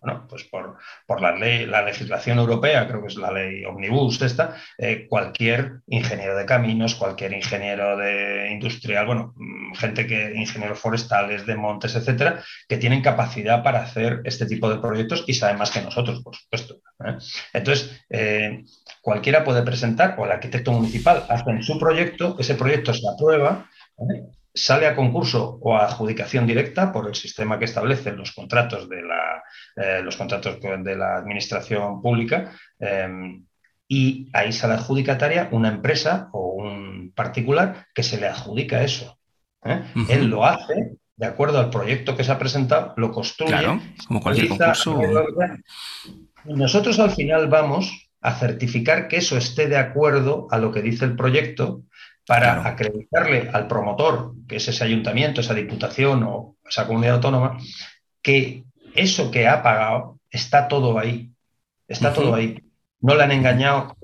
bueno, 0.00 0.26
pues 0.28 0.44
por, 0.44 1.20
la 1.20 1.36
ley, 1.36 1.66
la 1.66 1.82
legislación 1.82 2.38
europea, 2.38 2.88
creo 2.88 3.02
que 3.02 3.08
es 3.08 3.16
la 3.16 3.30
ley 3.30 3.64
omnibus 3.64 4.22
esta, 4.22 4.56
eh, 4.78 5.06
cualquier 5.08 5.80
ingeniero 5.86 6.36
de 6.36 6.46
caminos, 6.46 6.94
cualquier 6.94 7.32
ingeniero 7.34 7.96
de 7.98 8.50
industrial, 8.50 9.06
bueno, 9.06 9.34
mm, 9.36 9.74
gente 9.74 10.06
que, 10.06 10.32
ingenieros 10.34 10.78
forestales, 10.78 11.44
de 11.44 11.56
montes, 11.56 11.94
etcétera, 11.94 12.42
que 12.66 12.78
tienen 12.78 13.02
capacidad 13.02 13.62
para 13.62 13.82
hacer 13.82 14.22
este 14.24 14.46
tipo 14.46 14.70
de 14.70 14.78
proyectos 14.78 15.24
y 15.26 15.34
saben 15.34 15.58
más 15.58 15.70
que 15.70 15.82
nosotros, 15.82 16.22
por 16.22 16.34
supuesto. 16.34 16.80
¿eh? 17.04 17.16
Entonces, 17.52 18.02
eh, 18.08 18.64
cualquiera 19.02 19.44
puede 19.44 19.62
presentar, 19.62 20.16
o 20.18 20.24
el 20.24 20.32
arquitecto 20.32 20.72
municipal 20.72 21.26
hace 21.28 21.62
su 21.62 21.78
proyecto, 21.78 22.36
ese 22.38 22.54
proyecto 22.54 22.94
se 22.94 23.06
aprueba, 23.06 23.68
sale 24.52 24.86
a 24.86 24.96
concurso 24.96 25.58
o 25.62 25.76
a 25.76 25.84
adjudicación 25.84 26.46
directa 26.46 26.92
por 26.92 27.08
el 27.08 27.14
sistema 27.14 27.58
que 27.58 27.66
establecen 27.66 28.16
los 28.16 28.32
contratos 28.32 28.88
de 28.88 29.02
la, 29.02 29.42
eh, 29.76 30.02
los 30.02 30.16
contratos 30.16 30.58
de 30.60 30.96
la 30.96 31.16
administración 31.16 32.02
pública 32.02 32.52
em, 32.78 33.44
y 33.86 34.28
ahí 34.32 34.52
sale 34.52 34.74
adjudicataria 34.74 35.48
una 35.52 35.68
empresa 35.68 36.28
o 36.32 36.54
un 36.54 37.12
particular 37.14 37.86
que 37.94 38.02
se 38.02 38.20
le 38.20 38.28
adjudica 38.28 38.82
eso. 38.82 39.18
¿eh? 39.64 39.82
Él 40.08 40.26
lo 40.26 40.44
hace 40.44 40.96
de 41.16 41.26
acuerdo 41.26 41.58
al 41.58 41.68
proyecto 41.68 42.16
que 42.16 42.24
se 42.24 42.32
ha 42.32 42.38
presentado, 42.38 42.94
lo 42.96 43.12
construye. 43.12 43.52
Claro, 43.52 43.80
como 44.08 44.22
cualquier 44.22 44.48
concurso. 44.48 44.98
Y 46.46 46.54
nosotros 46.54 46.98
al 46.98 47.10
final 47.10 47.48
vamos 47.48 48.08
a 48.22 48.32
certificar 48.34 49.08
que 49.08 49.18
eso 49.18 49.36
esté 49.36 49.68
de 49.68 49.76
acuerdo 49.76 50.46
a 50.50 50.58
lo 50.58 50.72
que 50.72 50.80
dice 50.80 51.04
el 51.04 51.16
proyecto 51.16 51.82
para 52.26 52.66
acreditarle 52.66 53.50
al 53.52 53.66
promotor, 53.66 54.34
que 54.46 54.56
es 54.56 54.68
ese 54.68 54.84
ayuntamiento, 54.84 55.40
esa 55.40 55.54
diputación 55.54 56.22
o 56.22 56.56
esa 56.68 56.86
comunidad 56.86 57.16
autónoma, 57.16 57.58
que 58.22 58.64
eso 58.94 59.30
que 59.30 59.48
ha 59.48 59.62
pagado 59.62 60.20
está 60.30 60.68
todo 60.68 60.98
ahí. 60.98 61.30
Está 61.88 62.12
todo 62.12 62.34
ahí. 62.34 62.56
No 63.00 63.16
le 63.16 63.24
han 63.24 63.32
engañado 63.32 63.96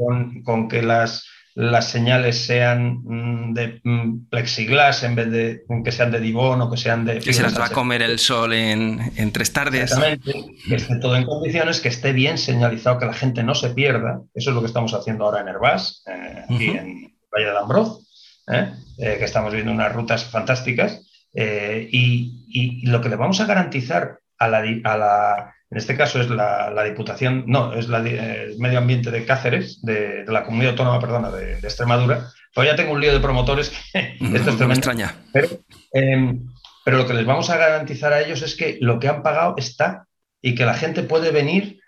con, 0.44 0.68
que 0.68 0.82
las, 0.82 1.24
las 1.54 1.88
señales 1.88 2.44
sean 2.44 3.02
mm, 3.04 3.54
de 3.54 3.80
mm, 3.84 4.28
plexiglas 4.28 5.04
en 5.04 5.14
vez 5.14 5.30
de 5.30 5.62
que 5.84 5.92
sean 5.92 6.10
de 6.10 6.18
divón 6.18 6.60
o 6.62 6.70
que 6.70 6.76
sean 6.78 7.04
de... 7.04 7.20
Que 7.20 7.32
se 7.32 7.42
las 7.42 7.58
va 7.58 7.66
a 7.66 7.70
comer 7.70 8.02
el 8.02 8.18
sol 8.18 8.52
en, 8.54 9.30
tres 9.32 9.52
tardes. 9.52 9.82
Exactamente, 9.82 10.46
que 10.66 10.74
esté 10.74 10.96
todo 10.96 11.14
en 11.14 11.24
condiciones, 11.24 11.80
que 11.80 11.88
esté 11.88 12.12
bien 12.12 12.38
señalizado, 12.38 12.98
que 12.98 13.06
la 13.06 13.12
gente 13.12 13.44
no 13.44 13.54
se 13.54 13.70
pierda. 13.70 14.20
Eso 14.34 14.50
es 14.50 14.54
lo 14.54 14.62
que 14.62 14.66
estamos 14.66 14.92
haciendo 14.92 15.24
ahora 15.24 15.42
en 15.42 15.48
Herbás, 15.48 16.02
eh, 16.08 16.42
aquí 16.48 16.70
en 16.70 17.14
Valle 17.32 17.50
de 17.50 17.58
Ambroz. 17.58 18.05
¿Eh? 18.46 18.72
Eh, 18.98 19.16
que 19.18 19.24
estamos 19.24 19.52
viendo 19.52 19.72
unas 19.72 19.92
rutas 19.92 20.24
fantásticas, 20.24 21.02
eh, 21.34 21.88
y, 21.90 22.86
lo 22.86 23.00
que 23.02 23.10
le 23.10 23.16
vamos 23.16 23.40
a 23.40 23.46
garantizar 23.46 24.20
a 24.38 24.48
la, 24.48 24.64
a 24.84 24.96
la 24.96 25.54
en 25.70 25.78
este 25.78 25.96
caso 25.96 26.20
es 26.20 26.30
la, 26.30 26.82
Diputación, 26.84 27.44
no, 27.46 27.74
es 27.74 27.88
la, 27.88 27.98
el 27.98 28.58
Medio 28.58 28.78
Ambiente 28.78 29.10
de 29.10 29.26
Cáceres, 29.26 29.82
de, 29.82 30.24
la 30.26 30.44
Comunidad 30.44 30.70
Autónoma, 30.70 31.00
perdona, 31.00 31.30
de, 31.30 31.58
Extremadura, 31.58 32.30
pues 32.54 32.68
ya 32.68 32.76
tengo 32.76 32.92
un 32.92 33.00
lío 33.00 33.12
de 33.12 33.20
promotores, 33.20 33.72
esto 33.92 34.50
es 34.50 34.60
me 34.60 34.74
extraña. 34.74 35.14
Pero, 35.32 35.48
em, 35.92 36.46
pero 36.84 36.96
lo 36.96 37.06
que 37.06 37.14
les 37.14 37.26
vamos 37.26 37.50
a 37.50 37.58
garantizar 37.58 38.12
a 38.12 38.20
ellos 38.20 38.42
es 38.42 38.54
que 38.54 38.78
lo 38.80 38.98
que 38.98 39.08
han 39.08 39.22
pagado 39.22 39.56
está 39.58 40.06
y 40.40 40.54
que 40.54 40.64
la 40.64 40.74
gente 40.74 41.02
puede 41.02 41.32
venir, 41.32 41.80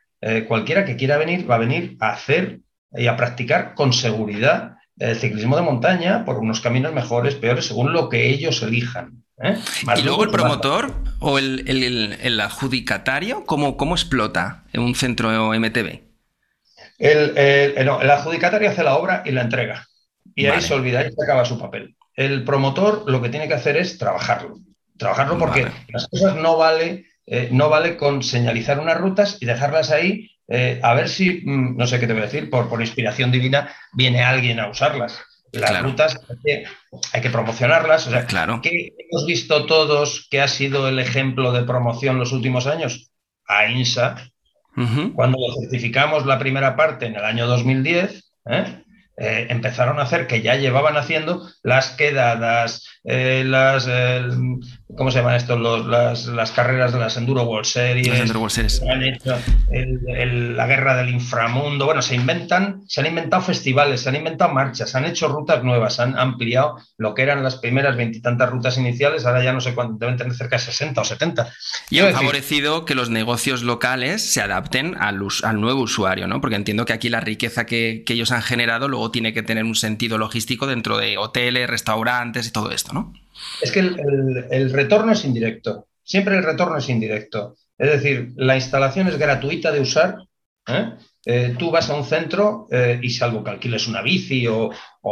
cualquiera 0.49 0.85
que 0.85 0.97
quiera 0.97 1.17
venir, 1.17 1.49
va 1.49 1.55
a 1.55 1.59
venir 1.59 1.97
a 2.01 2.11
hacer 2.11 2.59
y 2.93 3.07
a 3.07 3.17
practicar 3.17 3.75
con 3.75 3.93
seguridad 3.93 4.78
el 4.99 5.17
ciclismo 5.17 5.57
de 5.57 5.63
montaña 5.63 6.25
por 6.25 6.39
unos 6.39 6.61
caminos 6.61 6.93
mejores, 6.93 7.35
peores, 7.35 7.67
según 7.67 7.93
lo 7.93 8.09
que 8.09 8.29
ellos 8.29 8.63
elijan. 8.63 9.25
¿eh? 9.43 9.57
y 9.97 10.03
luego 10.03 10.25
el 10.25 10.31
promotor 10.31 10.93
o 11.21 11.39
el, 11.39 12.41
adjudicatario, 12.41 13.45
¿cómo, 13.45 13.77
¿cómo, 13.77 13.95
explota 13.95 14.65
en 14.73 14.83
un 14.83 14.95
centro 14.95 15.31
MTB? 15.53 16.01
El, 16.99 17.89
adjudicatario 17.89 18.71
hace 18.71 18.83
la 18.83 18.97
obra 18.97 19.23
y 19.25 19.31
la 19.31 19.43
entrega. 19.43 19.87
Y 20.35 20.47
ahí 20.47 20.61
se 20.61 20.75
olvida, 20.75 21.07
y 21.07 21.13
se 21.13 21.23
acaba 21.23 21.45
su 21.45 21.59
papel. 21.59 21.97
El 22.15 22.45
promotor 22.45 23.05
lo 23.11 23.23
que 23.23 23.29
tiene 23.29 23.49
que 23.49 23.55
hacer 23.55 23.77
es 23.77 23.99
trabajarlo. 23.99 24.59
Trabajarlo 24.97 25.39
porque 25.39 25.69
las 25.89 26.09
cosas 26.09 26.37
no 26.37 26.57
vale, 26.57 27.07
eh, 27.27 27.49
no 27.53 27.69
vale 27.69 27.97
con 27.97 28.23
señalizar 28.23 28.81
unas 28.81 28.99
rutas 28.99 29.39
y 29.41 29.47
dejarlas 29.47 29.91
ahí 29.91 30.31
eh, 30.49 30.81
a 30.83 30.95
ver 30.95 31.09
si, 31.09 31.43
mm, 31.45 31.77
no 31.77 31.87
sé 31.87 32.01
qué 32.01 32.07
te 32.07 32.13
voy 32.13 32.23
a 32.23 32.27
decir, 32.27 32.51
por, 32.51 32.69
por 32.69 32.81
inspiración 32.81 33.31
divina 33.31 33.73
viene 33.93 34.23
alguien 34.23 34.61
a 34.61 34.69
usarlas. 34.69 35.21
Las 35.53 35.83
rutas 35.83 36.19
hay 37.13 37.21
que, 37.23 37.31
promocionarlas. 37.31 38.07
O 38.07 38.11
sea, 38.11 38.27
claro. 38.27 38.61
¿qué 38.63 38.93
hemos 38.99 39.27
visto 39.27 39.65
todos 39.67 40.27
que 40.31 40.41
ha 40.43 40.49
sido 40.49 40.89
el 40.89 40.99
ejemplo 40.99 41.53
de 41.53 41.63
promoción 41.63 42.19
los 42.19 42.33
últimos 42.33 42.67
años? 42.67 43.11
AINSA. 43.47 44.31
Cuando 45.15 45.39
lo 45.39 45.61
certificamos 45.61 46.25
la 46.25 46.39
primera 46.39 46.77
parte 46.77 47.07
en 47.07 47.17
el 47.17 47.25
año 47.25 47.49
2010, 47.49 48.31
¿eh? 48.47 48.85
Eh, 49.21 49.49
empezaron 49.51 49.99
a 49.99 50.03
hacer, 50.03 50.29
que 50.29 50.43
ya 50.43 50.55
llevaban 50.55 50.97
haciendo, 50.97 51.49
las 51.65 51.91
quedadas, 51.91 52.87
las, 53.09 53.89
¿Cómo 54.97 55.11
se 55.11 55.19
llaman 55.19 55.37
estos? 55.37 55.61
las, 55.87 56.53
carreras 56.53 56.93
de 56.93 56.99
las 56.99 57.17
Enduro 57.17 57.43
World 57.45 57.67
Series. 57.67 58.09
Enduro 58.09 58.41
World 58.41 58.55
Series. 58.55 58.83
Han 58.83 59.03
hecho 59.03 59.37
la 59.71 60.67
guerra 60.67 60.97
del 60.97 61.11
inframundo. 61.11 61.85
Bueno, 61.85 62.01
se 62.01 62.15
inventan, 62.15 62.83
se 62.87 63.01
han 63.01 63.07
inventado 63.07 63.43
festivales, 63.43 64.01
se 64.01 64.09
han 64.09 64.17
inventado 64.17 64.53
marchas, 64.53 64.91
se 64.91 64.99
han 64.99 65.05
hecho 65.05 65.29
rutas 65.29 65.63
nuevas, 65.63 66.01
han 66.01 66.19
ampliado 66.19 66.79
lo 66.97 67.15
que 67.15 67.23
eran 67.23 67.43
las 67.43 67.57
primeras 67.57 67.97
veintitantas 67.97 68.51
rutas 68.51 68.77
iniciales. 68.79 69.25
Ahora 69.25 69.45
ya 69.45 69.53
no 69.53 69.61
sé 69.61 69.75
cuánto, 69.75 69.99
deben 69.99 70.17
tener 70.17 70.35
cerca 70.35 70.57
de 70.57 70.63
60 70.63 71.01
o 71.01 71.05
70. 71.05 71.53
Y 71.91 72.01
han 72.01 72.13
favorecido 72.15 72.85
que 72.85 72.95
los 72.95 73.11
negocios 73.11 73.63
locales 73.63 74.23
se 74.23 74.41
adapten 74.41 74.97
al, 74.99 75.21
al, 75.43 75.61
nuevo 75.61 75.83
usuario, 75.83 76.27
¿no? 76.27 76.41
Porque 76.41 76.57
entiendo 76.57 76.87
que 76.87 76.95
aquí 76.95 77.09
la 77.09 77.21
riqueza 77.21 77.67
que, 77.67 78.03
que 78.05 78.15
ellos 78.15 78.33
han 78.33 78.43
generado 78.43 78.89
luego 78.89 79.11
tiene 79.11 79.33
que 79.33 79.43
tener 79.43 79.65
un 79.65 79.77
sentido 79.77 80.19
logístico 80.19 80.67
dentro 80.67 80.97
de 80.97 81.19
hoteles, 81.19 81.69
restaurantes 81.69 82.49
y 82.49 82.53
todo 82.53 82.71
esto, 82.73 82.93
¿no? 82.95 82.98
Es 83.63 83.71
que 83.71 83.81
el, 83.81 84.73
retorno 84.73 85.13
es 85.13 85.25
indirecto. 85.25 85.89
Siempre 86.03 86.37
el 86.37 86.43
retorno 86.43 86.79
es 86.79 86.89
indirecto. 86.89 87.57
Es 87.77 87.91
decir, 87.91 88.33
la 88.37 88.57
instalación 88.57 89.09
es 89.09 89.19
gratuita 89.19 89.71
de 89.71 89.81
usar. 89.81 90.17
¿eh? 90.67 90.93
Eh, 91.25 91.55
tú 91.59 91.71
vas 91.71 91.89
a 91.91 91.95
un 91.95 92.05
centro 92.05 92.67
eh, 92.71 92.99
y 93.03 93.11
salvo 93.11 93.45
que 93.45 93.51
alquiles 93.51 93.87
una 93.87 94.03
bici 94.03 94.47
o, 94.47 94.71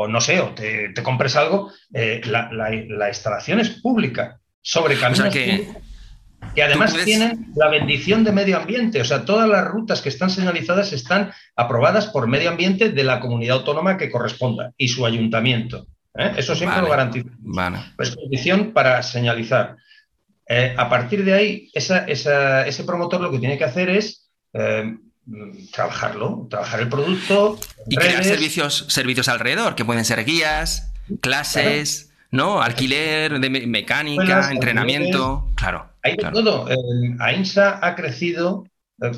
no 0.08 0.20
sé, 0.20 0.40
o 0.40 0.54
te, 0.54 0.92
compres 1.02 1.36
algo, 1.36 1.70
la, 1.90 3.08
instalación 3.08 3.60
es 3.60 3.70
pública 3.80 4.40
sobre 4.62 4.98
caminos 4.98 5.32
que, 5.32 5.68
que 6.54 6.62
además 6.62 6.94
tienen 7.04 7.52
la 7.54 7.68
bendición 7.68 8.24
de 8.24 8.32
medio 8.32 8.56
ambiente. 8.56 9.00
O 9.00 9.04
sea, 9.04 9.24
todas 9.24 9.48
las 9.48 9.64
rutas 9.64 10.00
que 10.00 10.08
están 10.08 10.30
señalizadas 10.30 10.92
están 10.92 11.32
aprobadas 11.54 12.06
por 12.06 12.26
medio 12.26 12.50
ambiente 12.50 12.90
de 12.90 13.04
la 13.04 13.20
comunidad 13.20 13.58
autónoma 13.58 13.96
que 13.96 14.10
corresponda 14.10 14.72
y 14.76 14.88
su 14.88 15.06
ayuntamiento. 15.06 15.86
¿Eh? 16.18 16.32
Eso 16.36 16.54
siempre 16.54 16.80
lo 16.80 16.88
garantiza. 16.88 17.28
Vale. 17.38 17.78
Es 17.98 18.14
condición 18.14 18.72
para 18.72 19.02
señalizar. 19.02 19.76
Eh, 20.48 20.74
a 20.76 20.88
partir 20.88 21.24
de 21.24 21.32
ahí, 21.32 21.70
ese 21.74 22.84
promotor 22.84 23.20
lo 23.20 23.30
que 23.30 23.38
tiene 23.38 23.58
que 23.58 23.64
hacer 23.64 23.90
es 23.90 24.30
eh, 24.52 24.96
trabajarlo, 25.72 26.46
trabajar 26.48 26.80
el 26.80 26.88
producto. 26.88 27.58
Y 27.88 27.96
crear 27.96 28.24
servicios, 28.24 28.86
servicios 28.88 29.28
alrededor, 29.28 29.74
que 29.74 29.84
pueden 29.84 30.04
ser 30.04 30.24
guías, 30.24 30.92
clases, 31.20 32.12
¿no? 32.30 32.62
Alquiler 32.62 33.40
de 33.40 33.50
mecánica, 33.50 34.50
entrenamiento. 34.50 35.50
Claro. 35.56 35.88
Hay 36.02 36.16
de 36.16 36.30
todo. 36.30 36.68
AINSA 37.18 37.80
ha 37.82 37.94
crecido. 37.96 38.66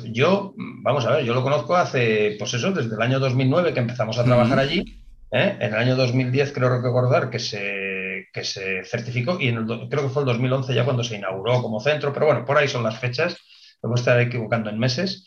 Yo, 0.05 0.53
vamos 0.57 1.05
a 1.05 1.11
ver, 1.11 1.25
yo 1.25 1.33
lo 1.33 1.41
conozco 1.41 1.75
hace, 1.75 2.35
pues 2.37 2.53
eso, 2.53 2.71
desde 2.71 2.95
el 2.95 3.01
año 3.01 3.19
2009 3.19 3.73
que 3.73 3.79
empezamos 3.79 4.17
a 4.17 4.25
trabajar 4.25 4.59
allí 4.59 4.98
¿eh? 5.31 5.57
En 5.59 5.73
el 5.73 5.79
año 5.79 5.95
2010 5.95 6.51
creo 6.53 6.81
recordar 6.81 7.29
que 7.29 7.39
se, 7.39 8.27
que 8.33 8.43
se 8.43 8.83
certificó 8.83 9.39
y 9.39 9.47
en 9.49 9.65
creo 9.65 10.03
que 10.03 10.09
fue 10.09 10.23
el 10.23 10.27
2011 10.27 10.73
ya 10.73 10.85
cuando 10.85 11.03
se 11.03 11.15
inauguró 11.15 11.61
como 11.61 11.79
centro, 11.79 12.13
pero 12.13 12.27
bueno, 12.27 12.45
por 12.45 12.57
ahí 12.57 12.67
son 12.67 12.83
las 12.83 12.99
fechas, 12.99 13.37
me 13.81 13.89
voy 13.89 13.97
a 13.97 14.01
estar 14.01 14.19
equivocando 14.19 14.69
en 14.69 14.79
meses. 14.79 15.25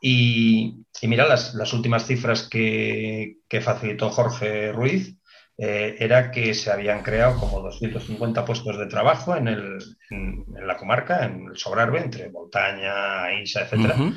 Y, 0.00 0.84
mira, 1.02 1.26
las, 1.26 1.54
las, 1.54 1.72
últimas 1.72 2.06
cifras 2.06 2.48
que, 2.48 3.38
que, 3.48 3.60
facilitó 3.60 4.10
Jorge 4.10 4.70
Ruiz 4.70 5.16
eh, 5.56 5.96
era 5.98 6.30
que 6.30 6.54
se 6.54 6.70
habían 6.70 7.02
creado 7.02 7.40
como 7.40 7.60
250 7.60 8.44
puestos 8.44 8.78
de 8.78 8.86
trabajo 8.86 9.34
en, 9.34 9.48
el, 9.48 9.78
en, 10.10 10.44
la 10.64 10.76
comarca, 10.76 11.24
en 11.24 11.48
el 11.50 11.56
Sobrarbe, 11.56 11.98
entre 11.98 12.30
Montaña, 12.30 13.32
Insa, 13.40 13.62
etc. 13.62 14.14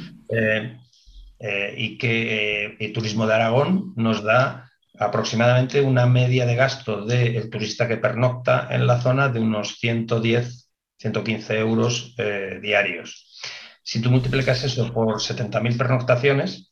Eh, 1.43 1.73
y 1.75 1.97
que 1.97 2.77
el 2.79 2.93
Turismo 2.93 3.25
de 3.25 3.33
Aragón 3.33 3.93
nos 3.95 4.21
da 4.21 4.70
aproximadamente 5.01 5.81
una 5.81 6.05
media 6.05 6.45
de 6.45 6.55
gasto 6.55 7.05
del 7.05 7.49
turista 7.49 7.87
que 7.87 7.97
pernocta 7.97 8.67
en 8.69 8.85
la 8.85 9.01
zona 9.01 9.29
de 9.29 9.39
unos 9.39 9.79
110, 9.79 10.69
115 10.99 11.57
euros 11.57 12.13
eh, 12.17 12.59
diarios. 12.61 13.41
Si 13.81 13.99
tú 13.99 14.11
multiplicas 14.11 14.63
eso 14.63 14.93
por 14.93 15.19
70.000 15.19 15.75
pernoctaciones, 15.75 16.70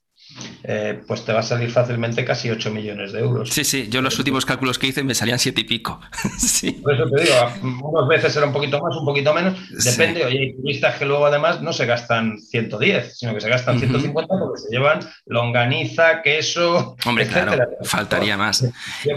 eh, 0.63 1.01
pues 1.07 1.25
te 1.25 1.33
va 1.33 1.39
a 1.39 1.43
salir 1.43 1.71
fácilmente 1.71 2.23
casi 2.23 2.49
8 2.49 2.71
millones 2.71 3.11
de 3.11 3.19
euros. 3.19 3.49
Sí, 3.49 3.63
sí, 3.63 3.87
yo 3.89 4.01
los 4.01 4.17
últimos 4.19 4.45
cálculos 4.45 4.77
que 4.77 4.87
hice 4.87 5.03
me 5.03 5.15
salían 5.15 5.39
7 5.39 5.61
y 5.61 5.63
pico. 5.63 5.99
Por 6.83 6.93
eso 6.93 7.05
te 7.09 7.23
digo, 7.23 7.81
unas 7.83 8.07
veces 8.07 8.35
era 8.35 8.45
un 8.45 8.53
poquito 8.53 8.79
más, 8.81 8.95
un 8.95 9.05
poquito 9.05 9.33
menos, 9.33 9.57
depende. 9.83 10.25
Oye, 10.25 10.39
hay 10.39 10.55
turistas 10.55 10.95
que 10.95 11.05
luego 11.05 11.25
además 11.25 11.61
no 11.61 11.73
se 11.73 11.85
gastan 11.85 12.39
110, 12.39 13.17
sino 13.17 13.33
que 13.33 13.41
se 13.41 13.49
gastan 13.49 13.79
150 13.79 14.35
porque 14.37 14.61
se 14.61 14.69
llevan 14.69 14.99
longaniza, 15.25 16.21
queso. 16.21 16.95
Hombre, 17.05 17.27
claro, 17.27 17.57
faltaría 17.83 18.37
más. 18.37 18.65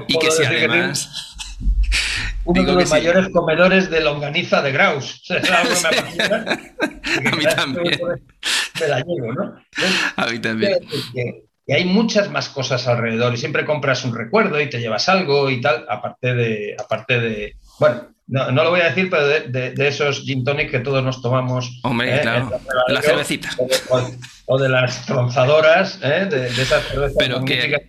y 0.09 0.19
que 0.19 0.31
si 0.31 0.45
además 0.45 1.11
uno 2.45 2.63
de 2.63 2.73
los 2.73 2.91
mayores 2.91 3.29
comedores 3.31 3.91
de 3.91 4.01
longaniza 4.01 4.63
de 4.63 4.73
Graus. 4.73 5.23
A 5.31 7.37
mí 7.37 7.45
también. 7.45 8.01
¿no? 9.35 9.63
a 10.17 10.27
mí 10.27 10.39
también. 10.39 10.79
Y 11.67 11.73
hay 11.73 11.85
muchas 11.85 12.31
más 12.31 12.49
cosas 12.49 12.87
alrededor 12.89 13.35
y 13.35 13.37
siempre 13.37 13.65
compras 13.65 14.05
un 14.05 14.15
recuerdo 14.15 14.61
y 14.61 14.69
te 14.69 14.81
llevas 14.81 15.09
algo 15.09 15.49
y 15.51 15.61
tal, 15.61 15.87
aparte 15.89 16.35
de, 16.35 16.77
aparte 16.79 17.21
de 17.21 17.57
bueno, 17.79 18.09
no, 18.27 18.51
lo 18.51 18.71
voy 18.71 18.81
a 18.81 18.91
decir, 18.91 19.11
pero 19.11 19.27
de, 19.27 19.75
esos 19.77 20.23
gin 20.23 20.45
tonic 20.45 20.71
que 20.71 20.81
todos 20.81 21.05
nos 21.05 21.21
tomamos. 21.21 21.81
Hombre, 21.83 22.17
¿eh? 22.17 22.21
claro, 22.21 22.51
de 22.87 22.95
la 22.95 23.03
cervecita. 23.03 23.51
O 24.47 24.59
de, 24.59 24.69
las 24.69 25.05
tronzadoras, 25.05 25.99
¿eh? 26.03 26.27
de, 26.31 26.47
esas 26.47 26.85
cervezas. 26.85 27.17
Pero 27.19 27.45
que, 27.45 27.89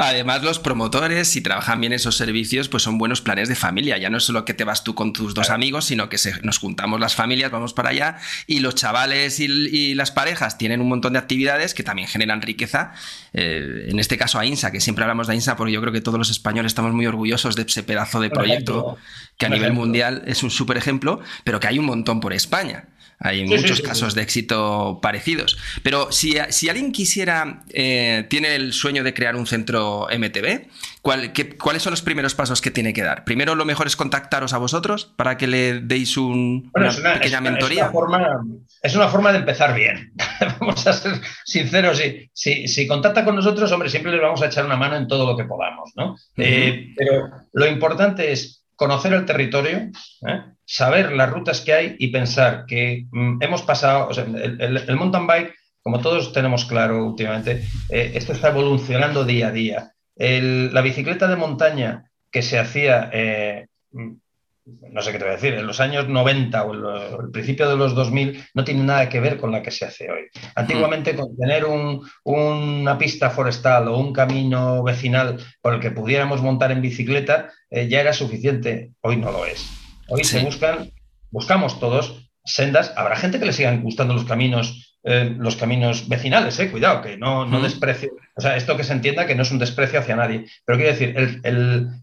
Además, 0.00 0.42
los 0.42 0.58
promotores, 0.58 1.28
si 1.28 1.42
trabajan 1.42 1.78
bien 1.80 1.92
esos 1.92 2.16
servicios, 2.16 2.68
pues 2.68 2.82
son 2.82 2.96
buenos 2.96 3.20
planes 3.20 3.50
de 3.50 3.54
familia. 3.54 3.98
Ya 3.98 4.08
no 4.08 4.16
es 4.16 4.24
solo 4.24 4.46
que 4.46 4.54
te 4.54 4.64
vas 4.64 4.82
tú 4.82 4.94
con 4.94 5.12
tus 5.12 5.34
dos 5.34 5.50
amigos, 5.50 5.84
sino 5.84 6.08
que 6.08 6.16
nos 6.42 6.58
juntamos 6.58 6.98
las 7.00 7.14
familias, 7.14 7.50
vamos 7.50 7.74
para 7.74 7.90
allá, 7.90 8.16
y 8.46 8.60
los 8.60 8.74
chavales 8.74 9.40
y, 9.40 9.94
las 9.94 10.10
parejas 10.10 10.56
tienen 10.56 10.80
un 10.80 10.88
montón 10.88 11.12
de 11.12 11.18
actividades 11.18 11.74
que 11.74 11.82
también 11.82 12.08
generan 12.08 12.40
riqueza. 12.40 12.92
Eh, 13.34 13.88
en 13.88 13.98
este 13.98 14.16
caso, 14.16 14.38
a 14.38 14.46
INSA, 14.46 14.70
que 14.70 14.80
siempre 14.80 15.04
hablamos 15.04 15.26
de 15.26 15.34
INSA, 15.34 15.56
porque 15.56 15.72
yo 15.72 15.80
creo 15.80 15.92
que 15.92 16.00
todos 16.00 16.18
los 16.18 16.30
españoles 16.30 16.70
estamos 16.70 16.94
muy 16.94 17.06
orgullosos 17.06 17.54
de 17.54 17.62
ese 17.62 17.82
pedazo 17.82 18.20
de 18.20 18.30
proyecto, 18.30 18.96
que 19.36 19.46
a 19.46 19.48
nivel 19.50 19.74
mundial 19.74 20.22
es 20.26 20.42
un 20.42 20.50
súper 20.50 20.78
ejemplo, 20.78 21.20
pero 21.44 21.60
que 21.60 21.68
hay 21.68 21.78
un 21.78 21.84
montón 21.84 22.20
por 22.20 22.32
España. 22.32 22.86
Hay 23.22 23.44
muchos 23.44 23.82
casos 23.82 24.14
de 24.14 24.22
éxito 24.22 24.98
parecidos. 25.02 25.58
Pero 25.82 26.10
si, 26.10 26.38
alguien 26.38 26.90
quisiera, 26.90 27.64
eh, 27.68 28.26
tiene 28.30 28.54
el 28.54 28.72
sueño 28.72 29.04
de 29.04 29.12
crear 29.12 29.36
un 29.36 29.46
centro 29.46 30.08
MTV, 30.10 30.68
¿cuáles 31.02 31.82
son 31.82 31.90
los 31.90 32.00
primeros 32.00 32.34
pasos 32.34 32.62
que 32.62 32.70
tiene 32.70 32.94
que 32.94 33.02
dar? 33.02 33.24
Primero, 33.24 33.54
lo 33.54 33.66
mejor 33.66 33.86
es 33.86 33.94
contactaros 33.94 34.54
a 34.54 34.58
vosotros 34.58 35.12
para 35.16 35.36
que 35.36 35.46
le 35.46 35.80
deis 35.80 36.16
un, 36.16 36.70
una, 36.74 36.90
pequeña 37.14 37.42
mentoría. 37.42 37.90
Es 38.82 38.94
una, 38.94 39.08
forma, 39.08 39.32
de 39.32 39.38
empezar 39.38 39.74
bien. 39.74 40.14
vamos 40.58 40.86
a 40.86 40.94
ser 40.94 41.20
sinceros. 41.44 42.00
Si, 42.32 42.66
si, 42.68 42.86
contacta 42.86 43.22
con 43.22 43.36
nosotros, 43.36 43.70
hombre, 43.70 43.90
siempre 43.90 44.12
les 44.12 44.22
vamos 44.22 44.40
a 44.40 44.46
echar 44.46 44.64
una 44.64 44.76
mano 44.76 44.96
en 44.96 45.06
todo 45.06 45.30
lo 45.30 45.36
que 45.36 45.44
podamos. 45.44 45.90
¿no? 45.94 46.16
Eh, 46.38 46.94
pero 46.96 47.28
lo 47.52 47.66
importante 47.66 48.32
es 48.32 48.64
conocer 48.76 49.12
el 49.12 49.26
territorio, 49.26 49.90
¿eh? 50.26 50.40
Saber 50.70 51.10
las 51.12 51.28
rutas 51.28 51.62
que 51.62 51.72
hay 51.72 51.96
y 51.98 52.08
pensar 52.08 52.64
que 52.64 53.06
mm, 53.10 53.42
hemos 53.42 53.62
pasado, 53.62 54.14
sea, 54.14 54.24
el, 54.24 54.96
mountain 54.96 55.26
bike, 55.26 55.54
como 55.82 55.98
todos 55.98 56.32
tenemos 56.32 56.64
claro 56.64 57.04
últimamente, 57.04 57.64
eh, 57.88 58.12
esto 58.14 58.32
está 58.32 58.50
evolucionando 58.50 59.24
día 59.24 59.48
a 59.48 59.52
día. 59.52 59.92
la 60.16 60.80
bicicleta 60.80 61.26
de 61.26 61.34
montaña 61.34 62.04
que 62.30 62.42
se 62.42 62.56
hacía, 62.60 63.10
eh, 63.12 63.66
mm, 63.90 64.12
no 64.92 65.02
sé 65.02 65.10
qué 65.10 65.18
te 65.18 65.24
voy 65.24 65.32
a 65.32 65.36
decir, 65.36 65.54
en 65.54 65.66
los 65.66 65.80
años 65.80 66.08
90 66.08 66.62
o 66.62 66.72
el, 67.24 67.30
principio 67.32 67.68
de 67.68 67.76
los 67.76 67.96
2000 67.96 68.40
no 68.54 68.62
tiene 68.62 68.84
nada 68.84 69.08
que 69.08 69.18
ver 69.18 69.38
con 69.38 69.50
la 69.50 69.62
que 69.62 69.72
se 69.72 69.86
hace 69.86 70.08
hoy. 70.08 70.28
Antiguamente, 70.54 71.16
con 71.16 71.36
tener 71.36 71.64
una 72.22 72.96
pista 72.96 73.30
forestal 73.30 73.88
o 73.88 73.98
un 73.98 74.12
camino 74.12 74.84
vecinal 74.84 75.36
por 75.60 75.74
el 75.74 75.80
que 75.80 75.90
pudiéramos 75.90 76.42
montar 76.42 76.70
en 76.70 76.80
bicicleta, 76.80 77.50
eh, 77.70 77.88
ya 77.88 78.00
era 78.00 78.12
suficiente. 78.12 78.92
Hoy 79.00 79.16
no 79.16 79.32
lo 79.32 79.44
es. 79.44 79.79
Hoy 80.10 80.24
se 80.24 80.44
buscan, 80.44 80.90
buscamos 81.30 81.80
todos 81.80 82.30
sendas. 82.44 82.92
Habrá 82.96 83.16
gente 83.16 83.38
que 83.38 83.46
le 83.46 83.52
sigan 83.52 83.82
gustando 83.82 84.14
los 84.14 84.24
caminos, 84.24 84.98
eh, 85.04 85.34
los 85.38 85.56
caminos 85.56 86.08
vecinales, 86.08 86.58
eh, 86.58 86.70
cuidado, 86.70 87.00
que 87.00 87.16
no, 87.16 87.46
no 87.46 87.62
desprecio. 87.62 88.12
O 88.34 88.40
sea, 88.40 88.56
esto 88.56 88.76
que 88.76 88.84
se 88.84 88.92
entienda 88.92 89.26
que 89.26 89.34
no 89.34 89.42
es 89.42 89.50
un 89.50 89.58
desprecio 89.58 90.00
hacia 90.00 90.16
nadie. 90.16 90.46
Pero 90.64 90.78
quiero 90.78 90.92
decir, 90.92 91.40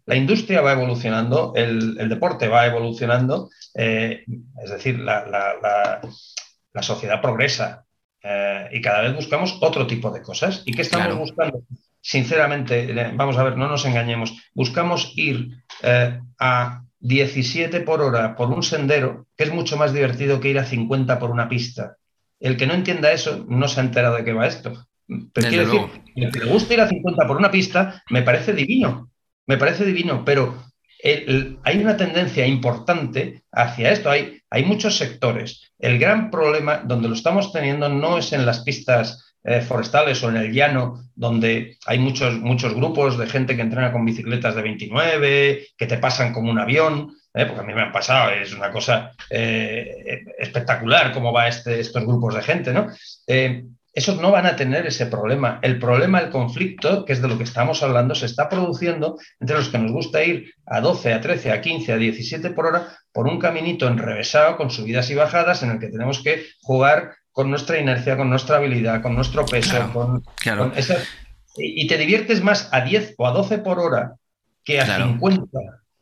la 0.05 0.15
industria 0.15 0.61
va 0.61 0.71
evolucionando, 0.71 1.53
el, 1.55 2.09
deporte 2.09 2.47
va 2.47 2.65
evolucionando, 2.65 3.49
es 3.73 4.69
decir, 4.69 4.99
la, 4.99 6.01
sociedad 6.81 7.21
progresa. 7.21 7.85
y 8.71 8.81
cada 8.81 9.01
vez 9.01 9.15
buscamos 9.15 9.57
otro 9.61 9.85
tipo 9.85 10.11
de 10.11 10.21
cosas. 10.21 10.63
¿Y 10.65 10.73
qué 10.73 10.83
estamos 10.83 11.17
buscando? 11.17 11.63
sinceramente, 12.07 13.11
vamos 13.15 13.37
a 13.37 13.43
ver, 13.43 13.57
no 13.57 13.67
nos 13.67 13.83
engañemos, 13.83 14.33
buscamos 14.53 15.11
ir 15.17 15.61
eh, 15.83 16.17
a 16.39 16.83
17 16.99 17.81
por 17.81 18.01
hora 18.01 18.35
por 18.35 18.49
un 18.49 18.63
sendero, 18.63 19.27
que 19.35 19.45
es 19.45 19.53
mucho 19.53 19.77
más 19.77 19.93
divertido 19.93 20.39
que 20.39 20.49
ir 20.49 20.59
a 20.59 20.65
50 20.65 21.19
por 21.19 21.31
una 21.31 21.47
pista. 21.47 21.97
El 22.39 22.57
que 22.57 22.67
no 22.67 22.73
entienda 22.73 23.11
eso 23.11 23.45
no 23.47 23.67
se 23.67 23.79
ha 23.79 23.83
enterado 23.83 24.15
de 24.15 24.23
qué 24.23 24.33
va 24.33 24.47
esto. 24.47 24.87
Pero 25.07 25.49
quiero 25.49 25.65
decir, 25.65 25.81
el 26.15 26.31
que 26.31 26.39
le 26.39 26.51
gusta 26.51 26.73
ir 26.73 26.81
a 26.81 26.89
50 26.89 27.27
por 27.27 27.37
una 27.37 27.51
pista, 27.51 28.03
me 28.09 28.23
parece 28.23 28.53
divino, 28.53 29.11
me 29.45 29.57
parece 29.57 29.85
divino, 29.85 30.23
pero 30.25 30.67
hay 31.63 31.77
una 31.79 31.95
tendencia 31.95 32.45
importante 32.45 33.43
hacia 33.51 33.91
esto. 33.91 34.09
Hay, 34.09 34.41
hay 34.49 34.65
muchos 34.65 34.97
sectores. 34.97 35.71
El 35.79 35.99
gran 35.99 36.29
problema 36.29 36.77
donde 36.77 37.07
lo 37.07 37.13
estamos 37.13 37.53
teniendo 37.53 37.87
no 37.87 38.17
es 38.17 38.33
en 38.33 38.45
las 38.45 38.61
pistas 38.61 39.26
eh, 39.43 39.61
forestales 39.61 40.21
o 40.23 40.29
en 40.29 40.37
el 40.37 40.51
llano, 40.51 41.03
donde 41.15 41.77
hay 41.85 41.99
muchos, 41.99 42.37
muchos 42.39 42.73
grupos 42.73 43.17
de 43.17 43.27
gente 43.27 43.55
que 43.55 43.61
entrena 43.61 43.91
con 43.91 44.05
bicicletas 44.05 44.55
de 44.55 44.61
29, 44.61 45.67
que 45.77 45.87
te 45.87 45.97
pasan 45.97 46.33
como 46.33 46.51
un 46.51 46.59
avión, 46.59 47.15
eh, 47.33 47.45
porque 47.45 47.61
a 47.61 47.63
mí 47.63 47.73
me 47.73 47.81
han 47.81 47.91
pasado, 47.91 48.31
es 48.31 48.53
una 48.53 48.71
cosa 48.71 49.11
eh, 49.29 50.23
espectacular 50.39 51.13
cómo 51.13 51.31
va 51.31 51.47
este, 51.47 51.79
estos 51.79 52.03
grupos 52.05 52.35
de 52.35 52.41
gente, 52.41 52.73
¿no? 52.73 52.87
esos 53.97 54.21
no 54.21 54.29
van 54.29 54.45
a 54.45 54.55
tener 54.55 54.85
ese 54.85 55.07
problema. 55.07 55.57
El 55.63 55.79
problema, 55.79 56.19
el 56.19 56.29
conflicto, 56.29 57.03
que 57.03 57.13
es 57.13 57.21
de 57.21 57.27
lo 57.27 57.35
que 57.35 57.45
estamos 57.45 57.81
hablando, 57.81 58.13
se 58.13 58.27
está 58.27 58.47
produciendo 58.47 59.17
entre 59.39 59.57
los 59.57 59.69
que 59.69 59.79
nos 59.79 59.91
gusta 59.91 60.23
ir 60.23 60.53
a 60.67 60.81
12, 60.81 61.13
a 61.13 61.19
13, 61.19 61.51
a 61.51 61.61
15, 61.61 61.93
a 61.93 61.97
17 61.97 62.51
por 62.51 62.67
hora 62.67 62.95
por 63.11 63.25
un 63.25 63.39
caminito 63.39 63.87
enrevesado 63.87 64.55
con 64.55 64.69
subidas 64.69 65.09
y 65.09 65.15
bajadas 65.15 65.63
en 65.63 65.71
el 65.71 65.79
que 65.79 65.87
tenemos 65.87 66.21
que 66.21 66.45
jugar 66.61 67.15
con 67.37 67.51
nuestra 67.51 67.77
inercia, 67.79 68.17
con 68.17 68.31
nuestra 68.31 68.57
habilidad, 68.57 69.03
con 69.03 69.13
nuestro 69.13 69.45
peso, 69.45 69.91
con, 69.93 70.23
y 71.55 71.85
te 71.85 71.95
diviertes 71.95 72.41
más 72.41 72.67
a 72.71 72.81
10 72.81 73.13
o 73.15 73.27
a 73.27 73.31
12 73.31 73.59
por 73.59 73.77
hora 73.77 74.15
que 74.63 74.81
a 74.81 74.97
50 74.97 75.47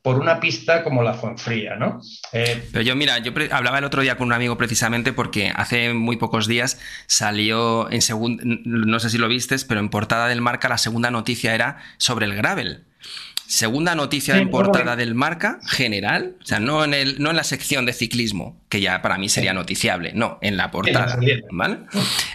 por 0.01 0.17
una 0.17 0.39
pista 0.39 0.81
como 0.81 1.03
la 1.03 1.13
Fuenfría, 1.13 1.75
¿no? 1.75 1.99
Eh, 2.31 2.65
Pero 2.71 2.85
yo, 2.85 2.95
mira, 2.95 3.17
yo 3.17 3.33
hablaba 3.51 3.79
el 3.79 3.83
otro 3.83 4.01
día 4.01 4.15
con 4.15 4.27
un 4.27 4.33
amigo 4.33 4.57
precisamente 4.57 5.11
porque 5.11 5.51
hace 5.53 5.93
muy 5.93 6.15
pocos 6.15 6.47
días 6.47 6.79
salió 7.05 7.91
en 7.91 8.01
segundo, 8.01 8.41
no 8.63 8.99
sé 9.01 9.09
si 9.09 9.17
lo 9.17 9.27
vistes, 9.27 9.65
pero 9.65 9.81
en 9.81 9.89
portada 9.89 10.29
del 10.29 10.39
marca 10.39 10.69
la 10.69 10.77
segunda 10.77 11.11
noticia 11.11 11.53
era 11.53 11.79
sobre 11.97 12.27
el 12.27 12.35
gravel. 12.35 12.85
Segunda 13.47 13.93
noticia 13.93 14.33
de 14.35 14.47
portada 14.47 14.95
del 14.95 15.13
marca 15.13 15.59
general, 15.67 16.35
o 16.41 16.45
sea, 16.45 16.59
no 16.59 16.83
en, 16.83 16.93
el, 16.93 17.21
no 17.21 17.29
en 17.29 17.35
la 17.35 17.43
sección 17.43 17.85
de 17.85 17.93
ciclismo, 17.93 18.59
que 18.69 18.81
ya 18.81 19.01
para 19.01 19.17
mí 19.17 19.29
sería 19.29 19.53
noticiable, 19.53 20.13
no, 20.15 20.39
en 20.41 20.57
la 20.57 20.71
portada. 20.71 21.19
¿vale? 21.51 21.79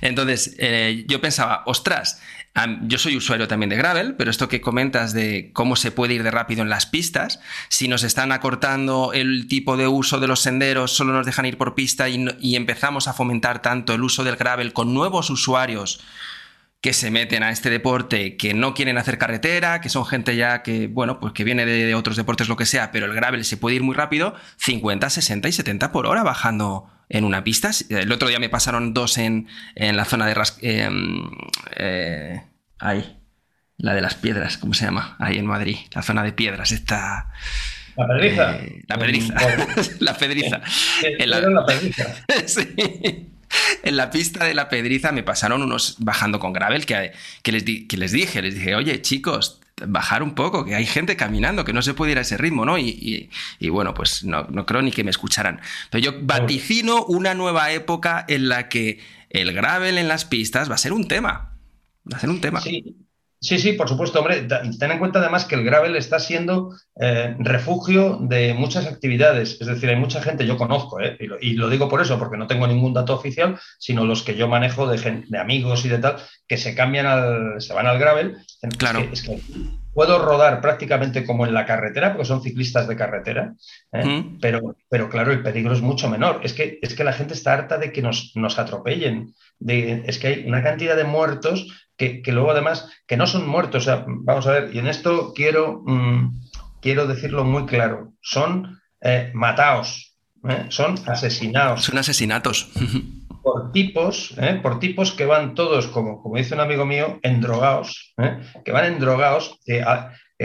Entonces, 0.03 0.55
eh, 0.59 1.05
yo 1.09 1.21
pensaba, 1.21 1.63
ostras, 1.67 2.21
yo 2.83 2.99
soy 2.99 3.17
usuario 3.17 3.49
también 3.49 3.71
de 3.71 3.77
Gravel, 3.77 4.15
pero 4.15 4.31
esto 4.31 4.49
que 4.49 4.61
comentas 4.61 5.13
de 5.13 5.51
cómo 5.53 5.77
se 5.77 5.91
puede 5.91 6.15
ir 6.15 6.23
de 6.23 6.31
rápido 6.31 6.63
en 6.63 6.69
las 6.69 6.87
pistas, 6.87 7.41
si 7.69 7.89
nos 7.89 8.03
están 8.03 8.33
acortando 8.33 9.13
el 9.13 9.47
tipo 9.49 9.77
de 9.77 9.89
uso 9.89 10.21
de 10.21 10.27
los 10.27 10.41
senderos, 10.41 10.93
solo 10.93 11.13
nos 11.13 11.27
dejan 11.27 11.47
ir 11.47 11.59
por 11.59 11.75
pista 11.75 12.09
y, 12.09 12.25
y 12.41 12.57
empezamos 12.57 13.09
a 13.09 13.13
fomentar 13.13 13.63
tanto 13.63 13.95
el 13.95 14.03
uso 14.03 14.25
del 14.25 14.37
Gravel 14.37 14.73
con 14.73 14.95
nuevos 14.95 15.31
usuarios 15.31 16.01
que 16.81 16.95
se 16.95 17.11
meten 17.11 17.43
a 17.43 17.51
este 17.51 17.69
deporte, 17.69 18.37
que 18.37 18.55
no 18.55 18.73
quieren 18.73 18.97
hacer 18.97 19.19
carretera, 19.19 19.81
que 19.81 19.91
son 19.91 20.07
gente 20.07 20.35
ya 20.37 20.63
que, 20.63 20.87
bueno, 20.87 21.21
pues 21.21 21.35
que 21.35 21.45
viene 21.45 21.67
de, 21.67 21.95
otros 21.95 22.17
deportes, 22.17 22.49
lo 22.49 22.57
que 22.57 22.65
sea, 22.65 22.91
pero 22.91 23.07
el 23.07 23.13
gravel 23.13 23.45
se 23.45 23.59
puede 23.59 23.77
ir 23.77 23.83
muy 23.83 23.95
rápido, 23.95 24.35
50, 24.57 25.11
60 25.11 25.49
y 25.49 25.53
70 25.53 25.93
por 25.93 26.07
hora 26.07 26.23
bajando 26.23 26.91
en 27.11 27.25
una 27.25 27.45
pista. 27.45 27.71
El 27.91 28.11
otro 28.13 28.29
día 28.29 28.39
me 28.39 28.49
pasaron 28.49 28.95
dos 28.95 29.19
en, 29.19 29.47
la 29.75 30.05
zona 30.07 30.27
de... 30.27 30.35
Ras 30.35 30.57
em, 30.63 31.31
eh, 31.77 32.43
ahí, 32.79 33.19
la 33.77 33.93
de 33.95 34.01
las 34.01 34.15
piedras, 34.15 34.57
¿cómo 34.57 34.73
se 34.73 34.87
llama? 34.87 35.17
Ahí 35.19 35.37
en 35.37 35.47
Madrid, 35.47 35.77
la 35.93 36.03
zona 36.03 36.23
de 36.23 36.33
piedras, 36.33 36.73
está... 36.73 37.31
La 37.97 38.07
pedriza. 38.07 38.57
Eh, 38.57 38.83
la 38.89 38.97
pedriza. 38.97 39.35
la 39.99 40.15
pedriza. 40.19 40.61
la 41.27 41.67
pedriza. 41.67 42.07
sí 42.47 43.27
en 43.83 43.97
la 43.97 44.11
pista 44.11 44.45
de 44.45 44.55
la 44.55 44.69
pedriza 44.69 45.13
me 45.13 45.23
pasaron 45.23 45.63
unos 45.63 45.97
bajando 45.99 46.39
con 46.39 46.53
gravel 46.53 46.87
que, 46.87 47.13
que, 47.43 47.53
les, 47.53 47.65
que 47.65 47.97
les 47.97 48.13
dije, 48.13 48.43
les 48.43 48.55
dije, 48.55 48.75
oye 48.75 49.03
chicos, 49.03 49.61
bajar 49.87 50.23
un 50.23 50.35
poco, 50.35 50.65
que 50.65 50.75
hay 50.75 50.87
gente 50.87 51.17
caminando, 51.17 51.65
que 51.65 51.73
no 51.73 51.83
se 51.83 51.95
puede 51.95 52.13
ir 52.13 52.19
a 52.19 52.23
ese 52.23 52.37
ritmo, 52.37 52.65
¿no? 52.65 52.79
Y, 52.79 53.31
bueno, 53.71 53.95
pues 53.95 54.25
no, 54.25 54.45
no, 54.51 54.67
creo 54.67 54.83
ni 54.83 54.91
que 54.91 55.05
me 55.05 55.11
escucharan. 55.11 55.61
Pero 55.91 56.05
yo 56.05 56.13
vaticino 56.23 57.05
una 57.05 57.35
nueva 57.35 57.73
época 57.73 58.25
en 58.29 58.49
la 58.49 58.69
que 58.69 59.01
el 59.31 59.53
gravel 59.53 59.99
en 59.99 60.09
las 60.09 60.25
pistas 60.25 60.71
va 60.71 60.75
a 60.75 60.79
ser 60.79 60.93
un 60.93 61.09
tema. 61.09 61.57
Va 62.11 62.17
a 62.17 62.21
ser 62.21 62.31
un 62.31 62.41
tema. 62.41 62.61
Sí. 62.61 62.97
Sí, 63.43 63.59
sí, 63.59 63.73
por 63.73 63.89
supuesto, 63.89 64.19
hombre. 64.19 64.43
Ten 64.79 64.91
en 64.91 64.99
cuenta 64.99 65.19
además 65.19 65.47
que 65.47 65.55
el 65.55 65.65
gravel 65.65 65.97
está 65.97 66.19
siendo 66.19 66.77
eh, 67.01 67.35
refugio 67.39 68.19
de 68.21 68.53
muchas 68.53 68.87
actividades. 68.87 69.57
Es 69.59 69.67
decir, 69.67 69.89
hay 69.89 69.97
mucha 69.97 70.21
gente, 70.21 70.47
yo 70.47 70.59
conozco, 70.59 71.01
eh, 71.01 71.17
y, 71.41 71.55
lo, 71.55 71.71
digo 71.71 71.89
por 71.89 72.03
eso, 72.03 72.19
porque 72.19 72.37
no 72.37 72.47
tengo 72.47 72.67
ningún 72.67 72.93
dato 72.93 73.15
oficial, 73.15 73.59
sino 73.79 74.05
los 74.05 74.23
que 74.23 74.37
yo 74.37 74.47
manejo 74.47 74.87
de, 74.87 75.25
de 75.27 75.39
amigos 75.39 75.87
y 75.87 75.89
de 75.89 75.99
tal, 75.99 76.17
que 76.47 76.59
se 76.59 76.75
cambian 76.75 77.07
al, 77.07 77.63
se 77.63 77.73
van 77.73 77.87
al 77.87 77.99
gravel. 77.99 78.37
Claro. 78.77 79.01
Es 79.11 79.23
que, 79.23 79.41
puedo 79.95 80.19
rodar 80.19 80.61
prácticamente 80.61 81.25
como 81.25 81.47
en 81.47 81.55
la 81.55 81.67
carretera, 81.67 82.13
porque 82.13 82.27
son 82.27 82.43
ciclistas 82.43 82.87
de 82.89 82.97
carretera, 82.97 83.55
¿eh? 83.93 84.25
pero, 84.41 84.77
pero 84.89 85.09
claro, 85.09 85.33
el 85.33 85.43
peligro 85.43 85.73
es 85.73 85.81
mucho 85.81 86.09
menor. 86.09 86.41
Es 86.43 86.53
que, 86.53 86.79
es 86.83 86.95
que 86.95 87.05
la 87.05 87.13
gente 87.13 87.35
está 87.35 87.55
harta 87.55 87.79
de 87.79 87.93
que 87.93 88.03
nos, 88.03 88.33
nos 88.35 88.59
atropellen. 88.59 89.35
De, 89.59 90.05
es 90.07 90.19
que 90.19 90.27
hay 90.29 90.45
una 90.47 90.63
cantidad 90.63 90.97
de 90.97 91.05
muertos 91.05 91.90
que, 92.23 92.33
luego 92.33 92.51
además, 92.51 92.89
que 93.07 93.17
no 93.17 93.27
son 93.27 93.47
muertos. 93.47 93.83
O 93.83 93.85
sea, 93.85 94.05
vamos 94.07 94.47
a 94.47 94.53
ver, 94.53 94.75
y 94.75 94.79
en 94.79 94.89
esto 94.89 95.33
quiero, 95.35 95.83
mm, 95.85 96.41
quiero 96.81 97.07
decirlo 97.07 97.45
muy 97.45 97.67
claro, 97.67 98.15
son 98.23 98.81
eh, 99.03 99.31
mataos, 99.35 100.17
¿eh? 100.49 100.67
son 100.71 100.99
asesinados. 101.07 101.85
Son 101.85 101.99
asesinatos. 101.99 102.71
Por 103.43 103.73
tipos, 103.73 104.35
¿eh? 104.37 104.61
por 104.63 104.79
tipos 104.81 105.13
que 105.13 105.25
van 105.25 105.55
todos, 105.55 105.87
como, 105.87 106.23
como 106.23 106.37
dice 106.37 106.53
un 106.53 106.61
amigo 106.61 106.85
mío, 106.85 107.19
endrogados, 107.23 108.15
que 108.67 108.71
van 108.71 108.85
endrogados, 108.85 109.59
que, 109.65 109.83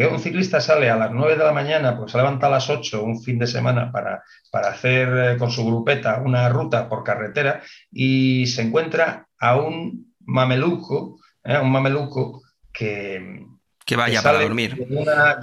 un 0.09 0.19
ciclista 0.19 0.61
sale 0.61 0.89
a 0.89 0.95
las 0.95 1.11
9 1.11 1.35
de 1.35 1.43
la 1.43 1.51
mañana, 1.51 1.97
pues 1.97 2.13
se 2.13 2.17
levanta 2.17 2.47
a 2.47 2.51
las 2.51 2.69
8 2.69 3.03
un 3.03 3.21
fin 3.21 3.37
de 3.37 3.47
semana 3.47 3.91
para, 3.91 4.23
para 4.49 4.69
hacer 4.69 5.37
con 5.37 5.51
su 5.51 5.65
grupeta 5.65 6.21
una 6.23 6.47
ruta 6.47 6.87
por 6.87 7.03
carretera 7.03 7.61
y 7.91 8.47
se 8.47 8.61
encuentra 8.61 9.27
a 9.39 9.57
un 9.57 10.15
mameluco 10.21 11.19
¿eh? 11.45 11.57
un 11.57 11.71
mameluco 11.71 12.41
que, 12.73 13.45
que 13.85 13.95
vaya 13.95 14.21
para 14.21 14.41
dormir. 14.41 14.75
De, 14.75 14.97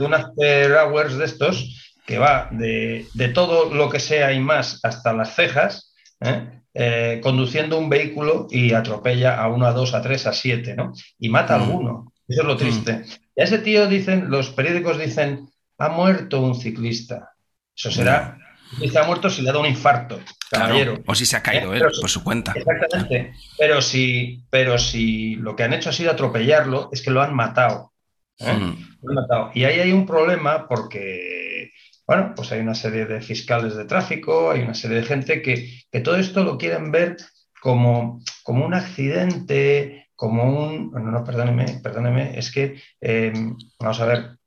una, 0.05 0.33
de 0.37 0.77
hours 0.77 1.17
de 1.17 1.25
estos 1.25 1.95
que 2.07 2.19
va 2.19 2.49
de, 2.51 3.07
todo 3.35 3.73
lo 3.73 3.89
que 3.89 4.01
sea 4.01 4.33
y 4.33 4.41
más 4.41 4.81
hasta 4.83 5.13
las 5.13 5.35
cejas, 5.35 5.95
¿eh? 6.21 6.59
Eh, 6.75 7.21
conduciendo 7.23 7.79
un 7.79 7.91
vehículo 7.91 8.47
y 8.51 8.73
atropella 8.73 9.39
a 9.39 9.49
uno, 9.49 9.67
a 9.67 9.73
dos, 9.73 9.93
a 9.93 10.01
tres, 10.01 10.27
a 10.27 10.33
siete, 10.33 10.75
¿no? 10.75 10.93
Y 11.19 11.29
mata 11.29 11.55
a 11.55 11.59
mm. 11.59 11.63
alguno. 11.63 12.13
Eso 12.27 12.41
es 12.41 12.47
lo 12.47 12.57
triste. 12.57 12.93
Mm. 12.95 13.05
Y 13.37 13.41
a 13.43 13.45
ese 13.45 13.59
tío 13.59 13.87
dicen, 13.89 14.31
los 14.31 14.51
periódicos 14.51 14.99
dicen, 14.99 15.51
ha 15.77 15.91
muerto 15.91 16.41
un 16.41 16.55
ciclista. 16.55 17.35
Eso 17.77 17.91
será 17.91 18.39
se 18.81 18.99
ha 18.99 19.05
muerto 19.05 19.29
si 19.31 19.43
le 19.43 19.51
ha 19.51 19.53
dado 19.53 19.65
un 19.65 19.71
infarto, 19.71 20.21
caballero. 20.51 21.03
o 21.07 21.15
si 21.15 21.27
se 21.27 21.37
ha 21.37 21.43
caído 21.43 21.75
él 21.75 21.83
por 22.01 22.11
su 22.11 22.23
cuenta. 22.23 22.53
Exactamente. 22.55 23.35
Pero 23.59 23.83
si, 23.83 24.45
pero 24.51 24.79
si 24.79 25.37
lo 25.37 25.55
que 25.55 25.65
han 25.65 25.73
hecho 25.73 25.91
ha 25.91 25.93
sido 25.93 26.11
atropellarlo, 26.11 26.89
es 26.93 27.03
que 27.03 27.11
lo 27.11 27.23
han 27.23 27.35
matado. 27.35 27.93
¿eh? 28.39 28.53
Hmm. 28.53 28.97
Lo 29.03 29.11
han 29.11 29.15
matado. 29.15 29.51
Y 29.55 29.65
ahí 29.65 29.81
hay 29.81 29.93
un 29.93 30.07
problema 30.07 30.67
porque, 30.69 31.73
bueno, 32.07 32.33
pues 32.35 32.53
hay 32.53 32.61
una 32.61 32.75
serie 32.75 33.07
de 33.07 33.21
fiscales 33.21 33.77
de 33.77 33.85
tráfico, 33.85 34.51
hay 34.51 34.63
una 34.63 34.75
serie 34.75 34.99
de 34.99 35.05
gente 35.05 35.43
que, 35.43 35.83
que 35.91 36.01
todo 36.01 36.17
esto 36.17 36.43
lo 36.43 36.59
quieren 36.59 36.91
ver 36.91 37.17
como, 37.61 38.21
como 38.43 38.67
un 38.67 38.75
accidente, 38.75 40.09
como 40.17 40.45
un... 40.45 40.91
No, 40.93 41.01
no, 41.01 41.25
perdóneme, 41.25 41.81
perdóneme, 41.83 42.39
es 42.39 42.51
que, 42.51 42.81
eh, 43.01 43.33
vamos 43.79 44.01
a 44.01 44.07
ver, 44.07 44.39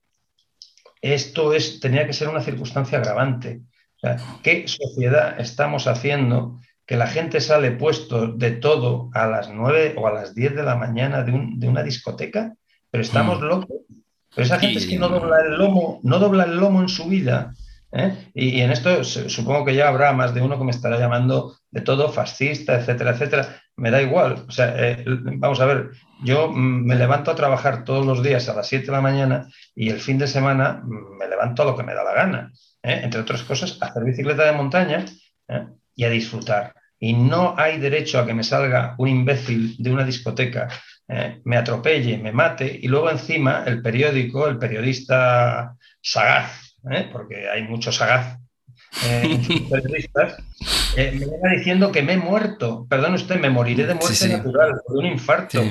esto 1.00 1.52
es, 1.52 1.80
tenía 1.80 2.06
que 2.06 2.12
ser 2.12 2.28
una 2.28 2.42
circunstancia 2.42 2.98
agravante. 2.98 3.60
¿Qué 4.42 4.66
sociedad 4.68 5.40
estamos 5.40 5.86
haciendo 5.86 6.60
que 6.86 6.96
la 6.96 7.06
gente 7.06 7.40
sale 7.40 7.72
puesto 7.72 8.28
de 8.28 8.52
todo 8.52 9.10
a 9.12 9.26
las 9.26 9.50
9 9.50 9.94
o 9.96 10.06
a 10.06 10.12
las 10.12 10.34
10 10.34 10.54
de 10.54 10.62
la 10.62 10.76
mañana 10.76 11.22
de, 11.22 11.68
una 11.68 11.82
discoteca? 11.82 12.54
Pero 12.90 13.02
estamos 13.02 13.40
mm. 13.40 13.44
locos. 13.44 13.78
Pero 14.34 14.44
esa 14.44 14.58
gente 14.58 14.78
es 14.78 14.86
que 14.86 14.98
no 14.98 15.08
dobla 15.08 15.40
el 15.40 15.54
lomo, 15.56 16.00
no 16.02 16.18
dobla 16.18 16.44
el 16.44 16.56
lomo 16.56 16.80
en 16.80 16.88
su 16.88 17.06
vida. 17.06 17.54
¿eh? 17.92 18.30
Y, 18.34 18.60
en 18.60 18.70
esto 18.70 19.02
supongo 19.02 19.64
que 19.64 19.74
ya 19.74 19.88
habrá 19.88 20.12
más 20.12 20.34
de 20.34 20.42
uno 20.42 20.58
que 20.58 20.64
me 20.64 20.70
estará 20.70 20.98
llamando 20.98 21.56
de 21.70 21.80
todo 21.80 22.10
fascista, 22.10 22.78
etcétera, 22.78 23.12
etcétera. 23.12 23.60
Me 23.76 23.90
da 23.90 24.00
igual. 24.00 24.44
O 24.48 24.50
sea, 24.50 24.74
eh, 24.76 25.04
vamos 25.06 25.60
a 25.60 25.66
ver, 25.66 25.90
yo 26.24 26.48
me 26.50 26.94
levanto 26.94 27.30
a 27.30 27.36
trabajar 27.36 27.84
todos 27.84 28.06
los 28.06 28.22
días 28.22 28.48
a 28.48 28.54
las 28.54 28.68
7 28.68 28.86
de 28.86 28.92
la 28.92 29.00
mañana 29.00 29.48
y 29.74 29.90
el 29.90 30.00
fin 30.00 30.18
de 30.18 30.26
semana 30.26 30.82
me 30.84 31.28
levanto 31.28 31.62
a 31.62 31.66
lo 31.66 31.76
que 31.76 31.82
me 31.82 31.94
da 31.94 32.02
la 32.02 32.14
gana. 32.14 32.52
¿eh? 32.86 33.00
entre 33.02 33.20
otras 33.20 33.42
cosas, 33.42 33.78
a 33.80 33.86
hacer 33.86 34.04
bicicleta 34.04 34.44
de 34.44 34.52
montaña 34.52 35.04
¿eh? 35.48 35.66
y 35.94 36.04
a 36.04 36.10
disfrutar. 36.10 36.74
Y 36.98 37.12
no 37.12 37.54
hay 37.58 37.78
derecho 37.78 38.18
a 38.18 38.26
que 38.26 38.34
me 38.34 38.44
salga 38.44 38.94
un 38.98 39.08
imbécil 39.08 39.76
de 39.78 39.92
una 39.92 40.04
discoteca, 40.04 40.68
me 41.44 41.56
atropelle, 41.56 42.18
me 42.18 42.32
mate 42.32 42.80
y 42.82 42.88
luego 42.88 43.10
encima 43.10 43.62
el 43.66 43.80
periódico, 43.82 44.48
el 44.48 44.58
periodista 44.58 45.76
sagaz, 46.00 46.74
porque 47.12 47.48
hay 47.48 47.62
muchos 47.68 47.96
sagaz 47.96 48.38
periodistas, 49.70 50.36
me 50.96 51.26
va 51.26 51.56
diciendo 51.56 51.92
que 51.92 52.02
me 52.02 52.14
he 52.14 52.18
muerto. 52.18 52.86
Perdón 52.88 53.14
usted, 53.14 53.38
me 53.38 53.50
moriré 53.50 53.86
de 53.86 53.94
muerte 53.94 54.28
natural, 54.28 54.72
de 54.88 54.98
un 54.98 55.06
infarto 55.06 55.62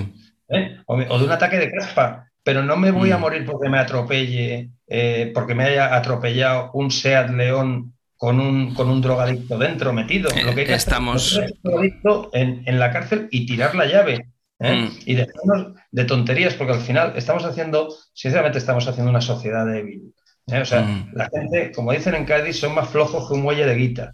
o, 0.86 0.98
de 0.98 1.24
un 1.26 1.32
ataque 1.32 1.58
de 1.58 1.72
caspa 1.72 2.26
pero 2.46 2.62
no 2.62 2.78
me 2.78 2.92
voy 2.92 3.10
a 3.10 3.18
mm. 3.18 3.22
morir 3.22 3.44
porque 3.44 3.70
me 3.70 3.80
atropelle, 3.80 4.70
eh, 4.88 5.32
porque 5.34 5.56
me 5.56 5.64
haya 5.64 5.96
atropellado 5.96 6.70
un 6.74 6.92
Seat 6.92 7.32
León 7.32 7.96
con 8.16 8.40
un, 8.40 8.76
con 8.76 8.88
un 8.88 9.02
drogadicto 9.02 9.58
dentro 9.58 9.92
metido. 9.92 10.30
Lo 10.30 10.54
que 10.54 10.62
hay 10.62 10.68
que 10.68 10.76
Estamos... 10.76 11.32
hacer 11.32 11.46
es 11.46 11.64
drogadicto 11.64 12.30
en, 12.34 12.62
en, 12.68 12.80
la 12.80 12.92
cárcel 12.92 13.28
y 13.32 13.48
tirar 13.48 13.74
la 13.74 13.88
llave. 13.88 14.30
¿eh? 14.60 14.76
Mm. 14.76 14.90
Y 15.08 15.16
dejarnos 15.16 15.74
de 15.90 16.06
tonterías, 16.06 16.54
porque 16.54 16.74
al 16.74 16.82
final 16.82 17.14
estamos 17.16 17.44
haciendo, 17.46 17.90
sinceramente, 18.14 18.60
estamos 18.60 18.88
haciendo 18.88 19.10
una 19.10 19.22
sociedad 19.22 19.66
débil. 19.66 20.14
¿Eh? 20.48 20.60
O 20.60 20.66
sea, 20.66 20.82
mm. 20.82 21.12
la 21.14 21.30
gente, 21.30 21.72
como 21.74 21.92
dicen 21.92 22.16
en 22.16 22.26
Cádiz, 22.26 22.60
son 22.60 22.76
más 22.76 22.90
flojos 22.90 23.28
que 23.28 23.34
un 23.34 23.42
muelle 23.42 23.66
de 23.66 23.76
guita. 23.76 24.14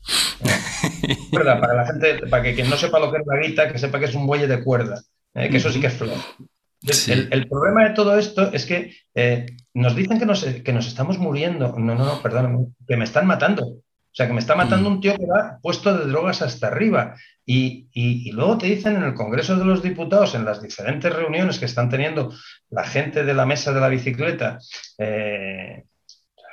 ¿Verdad? 1.31 1.59
Para 1.59 1.73
la 1.73 1.85
gente, 1.85 2.27
para 2.27 2.43
que 2.43 2.55
quien 2.55 2.69
no 2.69 2.77
sepa 2.77 2.99
lo 2.99 3.11
que 3.11 3.17
es 3.17 3.27
la 3.27 3.39
guita, 3.39 3.71
que 3.71 3.79
sepa 3.79 3.99
que 3.99 4.05
es 4.05 4.15
un 4.15 4.25
muelle 4.25 4.47
de 4.47 4.63
cuerda. 4.63 5.01
que 5.33 5.57
eso 5.57 5.71
sí 5.71 5.79
que 5.79 5.87
es 5.87 5.93
flojo. 5.93 6.15
El, 7.07 7.47
problema 7.47 7.87
de 7.87 7.93
todo 7.93 8.17
esto 8.17 8.51
es 8.51 8.65
que 8.65 8.95
eh, 9.13 9.45
nos 9.75 9.95
dicen 9.95 10.17
que 10.17 10.25
nos, 10.25 10.43
que 10.43 10.73
nos, 10.73 10.87
estamos 10.87 11.19
muriendo. 11.19 11.75
No, 11.77 11.95
no, 11.95 12.05
no, 12.05 12.21
perdón, 12.21 12.75
que 12.87 12.97
me 12.97 13.03
están 13.03 13.27
matando. 13.27 13.63
O 13.65 14.13
sea, 14.13 14.27
que 14.27 14.33
me 14.33 14.39
está 14.39 14.55
matando 14.55 14.89
mm. 14.89 14.93
un 14.93 14.99
tío 14.99 15.15
que 15.15 15.25
va 15.25 15.59
puesto 15.61 15.95
de 15.97 16.05
drogas 16.05 16.41
hasta 16.41 16.67
arriba. 16.67 17.15
Y, 17.45 18.31
luego 18.31 18.57
te 18.57 18.67
dicen 18.67 18.95
en 18.95 19.03
el 19.03 19.13
Congreso 19.13 19.57
de 19.57 19.65
los 19.65 19.81
Diputados, 19.81 20.35
en 20.35 20.45
las 20.45 20.61
diferentes 20.61 21.13
reuniones 21.13 21.59
que 21.59 21.65
están 21.65 21.89
teniendo 21.89 22.33
la 22.69 22.83
gente 22.83 23.23
de 23.23 23.33
la 23.33 23.45
mesa 23.45 23.73
de 23.73 23.79
la 23.79 23.89
bicicleta, 23.89 24.59
eh, 24.97 25.83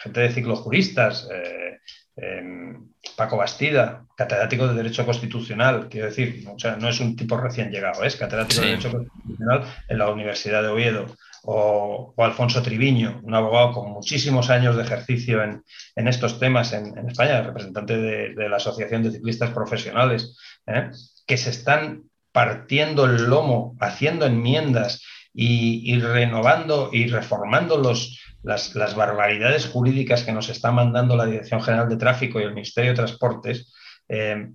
gente 0.01 0.21
de 0.21 0.33
ciclojuristas, 0.33 1.29
eh, 1.33 1.79
em, 2.17 2.89
Paco 3.17 3.37
Bastida, 3.37 4.05
catedrático 4.17 4.67
de 4.69 4.75
Derecho 4.75 5.05
Constitucional, 5.05 5.89
quiero 5.89 6.07
decir, 6.07 6.45
o 6.49 6.59
sea, 6.59 6.77
no 6.77 6.89
es 6.89 7.01
un 7.01 7.17
tipo 7.17 7.37
recién 7.37 7.71
llegado, 7.71 8.05
es 8.05 8.17
catedrático 8.17 8.61
de 8.61 8.69
Derecho 8.69 8.93
Constitucional 8.93 9.65
en 9.89 9.99
la 9.99 10.11
Universidad 10.11 10.63
de 10.63 10.69
Oviedo, 10.69 11.07
o, 11.45 12.15
Alfonso 12.19 12.63
Triviño, 12.63 13.21
un 13.23 13.35
abogado 13.35 13.73
con 13.73 13.91
muchísimos 13.93 14.51
años 14.51 14.77
de 14.77 14.83
ejercicio 14.83 15.43
en, 15.43 15.63
estos 15.95 16.39
temas 16.39 16.73
en, 16.73 17.09
España, 17.09 17.43
representante 17.43 17.97
de, 17.97 18.49
la 18.49 18.57
Asociación 18.57 19.03
de 19.03 19.13
Ciclistas 19.13 19.51
Profesionales, 19.51 20.37
¿eh? 20.67 20.91
que 21.27 21.37
se 21.37 21.51
están 21.51 22.05
partiendo 22.33 23.05
el 23.07 23.25
lomo, 23.25 23.77
haciendo 23.81 24.27
enmiendas 24.27 25.03
y, 25.41 25.95
y 25.95 26.01
renovando 26.01 26.91
y 26.93 27.07
reformando 27.07 27.79
los, 27.79 28.21
las, 28.43 28.97
barbaridades 28.97 29.69
jurídicas 29.69 30.25
que 30.25 30.33
nos 30.33 30.49
está 30.49 30.73
mandando 30.73 31.17
la 31.17 31.27
Dirección 31.27 31.63
General 31.63 31.89
de 31.89 31.97
Tráfico 31.97 32.41
y 32.41 32.43
el 32.43 32.55
Ministerio 32.55 32.91
de 32.91 32.97
Transportes 32.97 33.73
eh, 34.09 34.51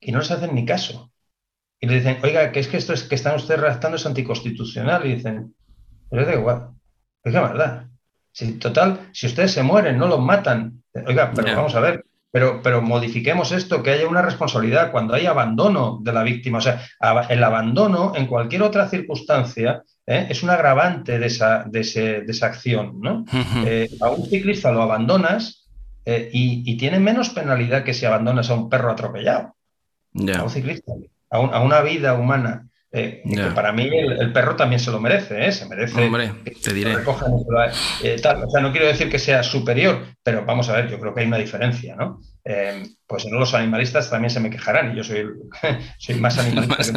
y 0.00 0.10
no 0.10 0.18
les 0.18 0.32
hacen 0.32 0.52
ni 0.52 0.66
caso. 0.66 1.12
Y 1.78 1.86
le 1.86 1.94
dicen, 1.94 2.18
oiga, 2.24 2.50
que 2.50 2.58
es 2.58 2.66
que 2.66 2.78
esto 2.78 2.92
es 2.92 3.04
que 3.04 3.14
están 3.14 3.36
ustedes 3.36 3.60
redactando 3.60 3.96
es 3.96 4.06
anticonstitucional. 4.06 5.06
Y 5.06 5.14
dicen, 5.14 5.54
pero 6.10 6.22
es 6.22 6.28
da 6.28 6.34
igual, 6.34 6.70
es 7.22 7.32
que 7.32 7.38
verdad. 7.38 7.86
Si, 8.32 8.54
total, 8.54 9.10
si 9.12 9.28
ustedes 9.28 9.52
se 9.52 9.62
mueren, 9.62 9.96
no 9.96 10.08
los 10.08 10.20
matan. 10.20 10.82
Oiga, 11.06 11.30
pero 11.32 11.54
vamos 11.54 11.76
a 11.76 11.80
ver, 11.80 12.04
pero, 12.34 12.60
pero 12.64 12.82
modifiquemos 12.82 13.52
esto, 13.52 13.80
que 13.80 13.92
haya 13.92 14.08
una 14.08 14.20
responsabilidad 14.20 14.90
cuando 14.90 15.14
hay 15.14 15.24
abandono 15.24 16.00
de 16.02 16.12
la 16.12 16.24
víctima. 16.24 16.58
O 16.58 16.60
sea, 16.60 16.82
el 17.28 17.44
abandono 17.44 18.12
en 18.16 18.26
cualquier 18.26 18.64
otra 18.64 18.88
circunstancia 18.88 19.84
¿eh? 20.04 20.26
es 20.28 20.42
un 20.42 20.50
agravante 20.50 21.20
de 21.20 21.26
esa, 21.26 21.62
de, 21.62 21.78
esa 22.26 22.46
acción. 22.46 23.00
¿no? 23.00 23.24
Eh, 23.64 23.88
a 24.00 24.10
un 24.10 24.26
ciclista 24.26 24.72
lo 24.72 24.82
abandonas 24.82 25.68
eh, 26.04 26.28
y, 26.32 26.76
tiene 26.76 26.98
menos 26.98 27.30
penalidad 27.30 27.84
que 27.84 27.94
si 27.94 28.04
abandonas 28.04 28.50
a 28.50 28.54
un 28.54 28.68
perro 28.68 28.90
atropellado. 28.90 29.54
A 30.36 30.42
un 30.42 30.50
ciclista, 30.50 30.90
a, 31.30 31.38
una 31.38 31.82
vida 31.82 32.14
humana. 32.14 32.66
Eh, 32.96 33.24
para 33.56 33.72
mí 33.72 33.90
el, 33.92 34.32
perro 34.32 34.54
también 34.54 34.78
se 34.78 34.92
lo 34.92 35.00
merece, 35.00 35.44
¿eh? 35.44 35.50
se 35.50 35.66
merece. 35.66 36.00
Hombre, 36.00 36.32
te 36.62 36.72
diré. 36.72 36.92
Eh, 36.92 38.16
O 38.16 38.18
sea, 38.20 38.60
no 38.60 38.70
quiero 38.70 38.86
decir 38.86 39.10
que 39.10 39.18
sea 39.18 39.42
superior, 39.42 40.06
pero 40.22 40.44
vamos 40.44 40.68
a 40.68 40.76
ver, 40.76 40.88
yo 40.88 41.00
creo 41.00 41.12
que 41.12 41.22
hay 41.22 41.26
una 41.26 41.38
diferencia, 41.38 41.96
¿no? 41.96 42.20
pues 43.06 43.24
no 43.24 43.38
los 43.38 43.54
animalistas 43.54 44.10
también 44.10 44.28
se 44.28 44.38
me 44.38 44.50
quejarán 44.50 44.92
y 44.92 44.96
yo 44.96 45.02
soy, 45.02 45.24
soy 45.98 46.16
más 46.16 46.38
animalista 46.38 46.92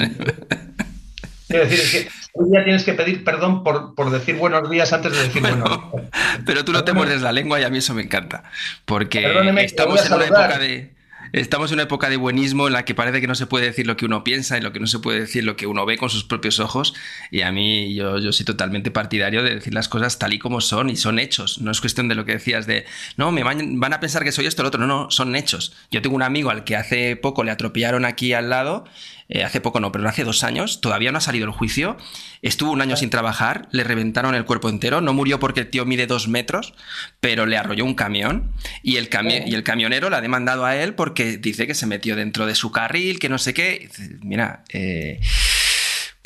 Quiero 1.47 1.63
decir, 1.63 1.79
es 1.79 1.91
que 1.91 2.09
un 2.33 2.51
día 2.51 2.63
tienes 2.65 2.83
que 2.83 2.93
pedir 2.93 3.23
perdón 3.23 3.63
por, 3.63 3.95
por 3.95 4.11
decir 4.11 4.35
buenos 4.35 4.69
días 4.69 4.91
antes 4.91 5.13
de 5.13 5.23
decir 5.23 5.41
buenos 5.41 5.69
días. 5.69 6.03
Pero 6.45 6.65
tú 6.65 6.73
no 6.73 6.83
te 6.83 6.91
muerdes 6.91 7.21
la 7.21 7.31
lengua 7.31 7.61
y 7.61 7.63
a 7.63 7.69
mí 7.69 7.77
eso 7.77 7.93
me 7.93 8.01
encanta. 8.03 8.43
Porque 8.83 9.25
estamos 9.61 10.05
en 10.05 10.13
una 10.13 10.25
época 10.25 10.59
de 10.59 10.96
Estamos 11.33 11.71
en 11.71 11.75
una 11.75 11.83
época 11.83 12.09
de 12.09 12.17
buenismo 12.17 12.67
en 12.67 12.73
la 12.73 12.85
que 12.85 12.95
parece 12.95 13.21
que 13.21 13.27
no 13.27 13.35
se 13.35 13.47
puede 13.47 13.65
decir 13.65 13.85
lo 13.87 13.97
que 13.97 14.05
uno 14.05 14.23
piensa 14.23 14.57
y 14.57 14.61
lo 14.61 14.71
que 14.71 14.79
no 14.79 14.87
se 14.87 14.99
puede 14.99 15.19
decir 15.21 15.43
lo 15.43 15.55
que 15.55 15.67
uno 15.67 15.85
ve 15.85 15.97
con 15.97 16.09
sus 16.09 16.23
propios 16.23 16.59
ojos. 16.59 16.93
Y 17.31 17.41
a 17.41 17.51
mí 17.51 17.93
yo, 17.93 18.19
yo 18.19 18.31
soy 18.31 18.45
totalmente 18.45 18.91
partidario 18.91 19.43
de 19.43 19.55
decir 19.55 19.73
las 19.73 19.89
cosas 19.89 20.19
tal 20.19 20.33
y 20.33 20.39
como 20.39 20.61
son 20.61 20.89
y 20.89 20.95
son 20.95 21.19
hechos. 21.19 21.59
No 21.59 21.71
es 21.71 21.81
cuestión 21.81 22.07
de 22.07 22.15
lo 22.15 22.25
que 22.25 22.33
decías 22.33 22.67
de, 22.67 22.85
no, 23.17 23.31
me 23.31 23.43
van, 23.43 23.93
a 23.93 23.99
pensar 23.99 24.23
que 24.23 24.31
soy 24.31 24.45
esto 24.45 24.61
o 24.61 24.63
lo 24.63 24.67
otro. 24.69 24.79
No, 24.79 24.87
no, 24.87 25.11
son 25.11 25.35
hechos. 25.35 25.73
Yo 25.91 26.01
tengo 26.01 26.15
un 26.15 26.23
amigo 26.23 26.49
al 26.49 26.63
que 26.63 26.75
hace 26.75 27.15
poco 27.15 27.43
le 27.43 27.51
atropellaron 27.51 28.05
aquí 28.05 28.33
al 28.33 28.49
lado 28.49 28.85
eh, 29.29 29.43
hace 29.43 29.61
poco 29.61 29.79
no, 29.79 29.91
pero 29.91 30.07
hace 30.07 30.23
dos 30.23 30.43
años, 30.43 30.81
todavía 30.81 31.11
no 31.11 31.17
ha 31.17 31.21
salido 31.21 31.45
el 31.45 31.51
juicio, 31.51 31.97
estuvo 32.41 32.71
un 32.71 32.81
año 32.81 32.95
sin 32.95 33.09
trabajar, 33.09 33.67
le 33.71 33.83
reventaron 33.83 34.35
el 34.35 34.45
cuerpo 34.45 34.69
entero, 34.69 35.01
no 35.01 35.13
murió 35.13 35.39
porque 35.39 35.61
el 35.61 35.69
tío 35.69 35.85
mide 35.85 36.07
dos 36.07 36.27
metros, 36.27 36.73
pero 37.19 37.45
le 37.45 37.57
arrolló 37.57 37.85
un 37.85 37.95
camión. 37.95 38.51
Y 38.83 38.97
el, 38.97 39.09
y 39.45 39.53
el 39.53 39.63
camionero 39.63 40.09
le 40.09 40.15
ha 40.15 40.21
demandado 40.21 40.65
a 40.65 40.75
él 40.75 40.93
porque 40.93 41.37
dice 41.37 41.67
que 41.67 41.73
se 41.73 41.85
metió 41.85 42.15
dentro 42.15 42.45
de 42.45 42.55
su 42.55 42.71
carril, 42.71 43.19
que 43.19 43.29
no 43.29 43.37
sé 43.37 43.53
qué. 43.53 43.89
Mira, 44.21 44.63
eh, 44.69 45.19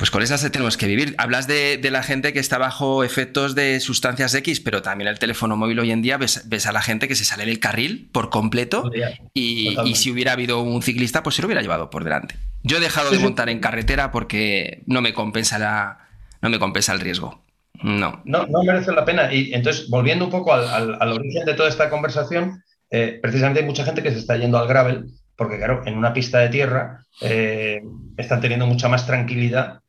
pues 0.02 0.10
con 0.10 0.20
esas 0.20 0.42
tenemos 0.50 0.76
que 0.76 0.88
vivir. 0.88 1.14
Hablas 1.16 1.46
de, 1.46 1.78
la 1.92 2.02
gente 2.02 2.32
que 2.32 2.40
está 2.40 2.58
bajo 2.58 3.04
efectos 3.04 3.54
de 3.54 3.78
sustancias 3.78 4.34
X, 4.34 4.58
pero 4.58 4.82
también 4.82 5.06
el 5.06 5.20
teléfono 5.20 5.56
móvil 5.56 5.78
hoy 5.78 5.92
en 5.92 6.02
día 6.02 6.18
ves, 6.18 6.66
a 6.66 6.72
la 6.72 6.82
gente 6.82 7.06
que 7.06 7.14
se 7.14 7.24
sale 7.24 7.46
del 7.46 7.60
carril 7.60 8.10
por 8.10 8.28
completo 8.28 8.90
y, 9.32 9.76
si 9.94 10.10
hubiera 10.10 10.32
habido 10.32 10.60
un 10.60 10.82
ciclista, 10.82 11.22
pues 11.22 11.36
se 11.36 11.42
lo 11.42 11.46
hubiera 11.46 11.62
llevado 11.62 11.88
por 11.88 12.02
delante. 12.02 12.34
Yo 12.64 12.78
he 12.78 12.80
dejado 12.80 13.12
de 13.12 13.20
montar 13.20 13.48
en 13.48 13.60
carretera 13.60 14.10
porque 14.10 14.82
no 14.86 15.02
me 15.02 15.14
compensa 15.14 15.60
la, 15.60 16.08
no 16.40 16.50
me 16.50 16.58
compensa 16.58 16.92
el 16.92 16.98
riesgo. 16.98 17.40
No. 17.80 18.22
No, 18.24 18.44
no 18.48 18.64
merece 18.64 18.90
la 18.90 19.04
pena. 19.04 19.32
Y 19.32 19.54
entonces, 19.54 19.88
volviendo 19.88 20.24
un 20.24 20.32
poco 20.32 20.52
al, 20.52 21.12
origen 21.12 21.44
de 21.44 21.54
toda 21.54 21.68
esta 21.68 21.88
conversación, 21.88 22.64
eh, 22.90 23.20
precisamente 23.22 23.60
hay 23.60 23.66
mucha 23.66 23.84
gente 23.84 24.02
que 24.02 24.10
se 24.10 24.18
está 24.18 24.36
yendo 24.36 24.58
al 24.58 24.66
gravel, 24.66 25.12
porque 25.36 25.58
claro, 25.58 25.84
en 25.86 25.96
una 25.96 26.12
pista 26.12 26.40
de 26.40 26.48
tierra 26.48 27.04
eh, 27.20 27.80
están 28.16 28.40
teniendo 28.40 28.66
mucha 28.66 28.88
más 28.88 29.06
tranquilidad 29.06 29.81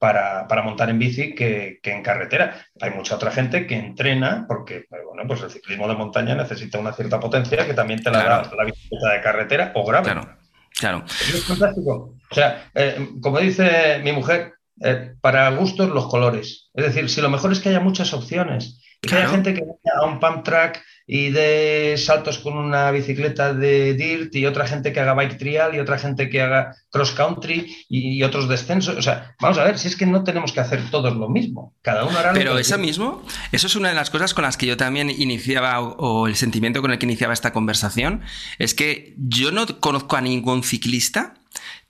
para, 0.00 0.62
montar 0.64 0.88
en 0.88 0.98
bici 0.98 1.34
que, 1.34 1.78
en 1.84 2.02
carretera. 2.02 2.66
Hay 2.80 2.90
mucha 2.90 3.16
otra 3.16 3.30
gente 3.30 3.66
que 3.66 3.76
entrena 3.76 4.46
porque 4.48 4.86
pues, 4.88 5.02
bueno, 5.04 5.28
pues 5.28 5.42
el 5.42 5.50
ciclismo 5.50 5.86
de 5.86 5.94
montaña 5.94 6.34
necesita 6.34 6.78
una 6.78 6.94
cierta 6.94 7.20
potencia 7.20 7.66
que 7.66 7.74
también 7.74 8.02
te 8.02 8.10
la 8.10 8.24
da 8.24 8.50
la 8.56 8.64
bicicleta 8.64 9.12
de 9.12 9.20
carretera 9.20 9.72
o 9.74 9.84
grave. 9.84 10.04
Claro, 10.04 10.36
claro. 10.74 11.04
Es 11.06 11.44
fantástico. 11.44 12.14
O 12.30 12.34
sea, 12.34 12.70
eh, 12.74 13.10
como 13.20 13.40
dice 13.40 14.00
mi 14.02 14.12
mujer, 14.12 14.54
eh, 14.80 15.14
para 15.20 15.50
gustos 15.50 15.90
los 15.90 16.06
colores. 16.06 16.70
Es 16.72 16.86
decir, 16.86 17.10
si 17.10 17.20
lo 17.20 17.28
mejor 17.28 17.52
es 17.52 17.60
que 17.60 17.68
haya 17.68 17.80
muchas 17.80 18.14
opciones. 18.14 18.80
que 19.02 19.14
haya 19.14 19.28
gente 19.28 19.52
que 19.52 19.60
vaya 19.60 19.98
a 20.00 20.06
un 20.06 20.18
pump 20.18 20.44
track 20.44 20.82
y 21.12 21.30
de 21.30 21.96
saltos 21.98 22.38
con 22.38 22.56
una 22.56 22.88
bicicleta 22.92 23.52
de 23.52 23.94
dirt 23.94 24.32
y 24.36 24.46
otra 24.46 24.68
gente 24.68 24.92
que 24.92 25.00
haga 25.00 25.12
bike 25.14 25.38
trial 25.38 25.74
y 25.74 25.80
otra 25.80 25.98
gente 25.98 26.30
que 26.30 26.40
haga 26.40 26.76
cross 26.88 27.10
country 27.10 27.84
y, 27.88 28.22
otros 28.22 28.48
descensos. 28.48 28.96
O 28.96 29.02
sea, 29.02 29.34
vamos 29.40 29.58
a 29.58 29.64
ver, 29.64 29.76
si 29.76 29.88
es 29.88 29.96
que 29.96 30.06
no 30.06 30.22
tenemos 30.22 30.52
que 30.52 30.60
hacer 30.60 30.88
todos 30.88 31.16
lo 31.16 31.28
mismo. 31.28 31.74
Cada 31.82 32.04
uno 32.04 32.16
hará 32.16 32.32
Pero 32.32 32.56
eso 32.60 32.78
mismo, 32.78 33.24
eso 33.50 33.66
es 33.66 33.74
una 33.74 33.88
de 33.88 33.96
las 33.96 34.08
cosas 34.08 34.34
con 34.34 34.44
las 34.44 34.56
que 34.56 34.66
yo 34.66 34.76
también 34.76 35.10
iniciaba 35.10 35.80
o, 35.80 36.28
el 36.28 36.36
sentimiento 36.36 36.80
con 36.80 36.92
el 36.92 36.98
que 37.00 37.06
iniciaba 37.06 37.32
esta 37.32 37.52
conversación, 37.52 38.20
es 38.60 38.74
que 38.74 39.16
yo 39.18 39.50
no 39.50 39.66
conozco 39.80 40.14
a 40.14 40.20
ningún 40.20 40.62
ciclista 40.62 41.34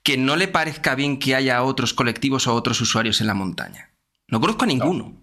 que 0.01 0.17
no 0.17 0.35
le 0.35 0.47
parezca 0.47 0.95
bien 0.95 1.19
que 1.19 1.35
haya 1.35 1.61
otros 1.61 1.93
colectivos 1.93 2.47
o 2.47 2.55
otros 2.55 2.81
usuarios 2.81 3.21
en 3.21 3.27
la 3.27 3.35
montaña. 3.35 3.91
No 4.29 4.41
conozco 4.41 4.63
a 4.63 4.67
ninguno. 4.67 5.21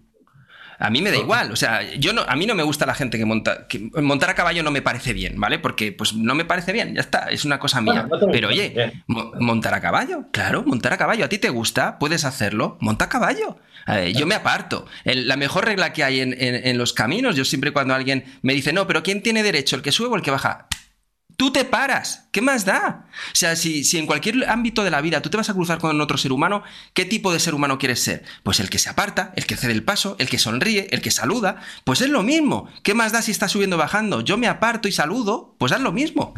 A 0.79 0.91
mí 0.91 1.03
me 1.03 1.11
da 1.11 1.17
igual, 1.17 1.51
o 1.51 1.57
sea, 1.57 1.83
yo 1.95 2.13
no, 2.13 2.23
a 2.23 2.37
mí 2.37 2.47
no 2.47 2.55
me 2.55 2.63
gusta 2.63 2.87
la 2.87 2.95
gente 2.95 3.19
que 3.19 3.25
monta, 3.25 3.67
que 3.67 3.91
montar 4.01 4.31
a 4.31 4.35
caballo 4.35 4.63
no 4.63 4.71
me 4.71 4.81
parece 4.81 5.13
bien, 5.13 5.41
¿vale? 5.41 5.59
Porque 5.59 5.91
pues 5.91 6.15
no 6.15 6.37
me 6.37 6.45
parece 6.45 6.73
bien, 6.73 6.95
ya 6.95 7.01
está, 7.01 7.31
es 7.31 7.45
una 7.45 7.59
cosa 7.59 7.81
mía. 7.81 8.07
Pero 8.31 8.49
oye, 8.49 8.93
montar 9.07 9.75
a 9.75 9.81
caballo, 9.81 10.27
claro, 10.31 10.63
montar 10.65 10.93
a 10.93 10.97
caballo, 10.97 11.25
a 11.25 11.29
ti 11.29 11.39
te 11.39 11.49
gusta, 11.49 11.99
puedes 11.99 12.25
hacerlo, 12.25 12.79
monta 12.81 13.07
a 13.07 13.09
caballo. 13.09 13.59
yo 14.15 14.27
me 14.27 14.37
aparto. 14.37 14.87
la 15.05 15.37
mejor 15.37 15.65
regla 15.65 15.93
que 15.93 16.05
hay 16.05 16.21
en, 16.21 16.79
los 16.79 16.93
caminos, 16.93 17.35
yo 17.35 17.45
siempre 17.45 17.73
cuando 17.73 17.95
alguien 17.95 18.25
me 18.43 18.55
dice, 18.55 18.73
no, 18.73 18.87
pero 18.87 19.03
¿quién 19.03 19.21
tiene 19.21 19.43
derecho? 19.43 19.75
¿El 19.75 19.83
que 19.83 19.91
sube 19.91 20.09
o 20.09 20.17
el 20.17 20.23
que 20.23 20.31
baja? 20.31 20.69
Tú 21.39 21.53
te 21.53 21.65
paras. 21.65 22.29
¿Qué 22.33 22.43
más 22.43 22.65
da? 22.65 23.07
O 23.33 23.37
sea, 23.37 23.55
si, 23.55 23.85
si, 23.85 23.97
en 23.97 24.07
cualquier 24.07 24.49
ámbito 24.49 24.83
de 24.83 24.91
la 24.91 25.01
vida 25.01 25.23
tú 25.23 25.31
te 25.31 25.37
vas 25.37 25.49
a 25.49 25.55
cruzar 25.55 25.79
con 25.79 26.01
otro 26.01 26.19
ser 26.19 26.33
humano, 26.33 26.65
¿qué 26.95 27.05
tipo 27.05 27.33
de 27.33 27.39
ser 27.39 27.55
humano 27.55 27.79
quieres 27.79 28.01
ser? 28.01 28.25
Pues 28.43 28.59
el 28.59 28.69
que 28.69 28.81
se 28.81 28.91
aparta, 28.91 29.33
el 29.37 29.47
que 29.47 29.55
cede 29.55 29.71
el 29.71 29.85
paso, 29.85 30.17
el 30.19 30.29
que 30.29 30.41
sonríe, 30.41 30.89
el 30.91 31.01
que 31.01 31.13
saluda. 31.13 31.63
Pues 31.85 32.01
es 32.01 32.11
lo 32.11 32.25
mismo. 32.25 32.69
¿Qué 32.83 32.93
más 32.93 33.13
da 33.13 33.23
si 33.23 33.31
está 33.31 33.47
subiendo 33.47 33.77
o 33.77 33.79
bajando? 33.79 34.21
Yo 34.21 34.37
me 34.37 34.49
aparto 34.49 34.89
y 34.89 34.93
saludo, 34.93 35.55
pues 35.59 35.71
es 35.71 35.81
lo 35.81 35.93
mismo. 35.93 36.35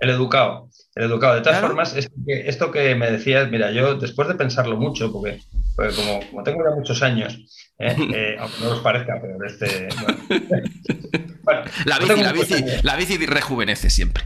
El 0.00 0.10
educado, 0.10 0.68
el 0.96 1.04
educado. 1.04 1.36
De 1.36 1.42
todas 1.42 1.60
formas, 1.60 1.94
esto 2.26 2.72
que, 2.72 2.92
me 2.96 3.12
decías, 3.12 3.48
mira, 3.52 3.70
yo 3.70 3.94
después 3.94 4.26
de 4.26 4.34
pensarlo 4.34 4.76
mucho, 4.76 5.12
porque, 5.12 5.42
como, 5.76 6.42
tengo 6.42 6.64
ya 6.68 6.74
muchos 6.74 7.04
años, 7.04 7.38
¿eh? 7.78 7.94
Eh, 8.12 8.36
aunque 8.40 8.64
no 8.64 8.70
os 8.72 8.80
parezca, 8.80 9.20
pero 9.22 9.38
este. 9.46 9.88
la, 11.84 11.98
bici, 11.98 12.22
la, 12.22 12.32
bici, 12.32 12.64
la, 12.82 12.96
bici, 12.96 13.26
rejuvenece 13.26 13.90
siempre. 13.90 14.24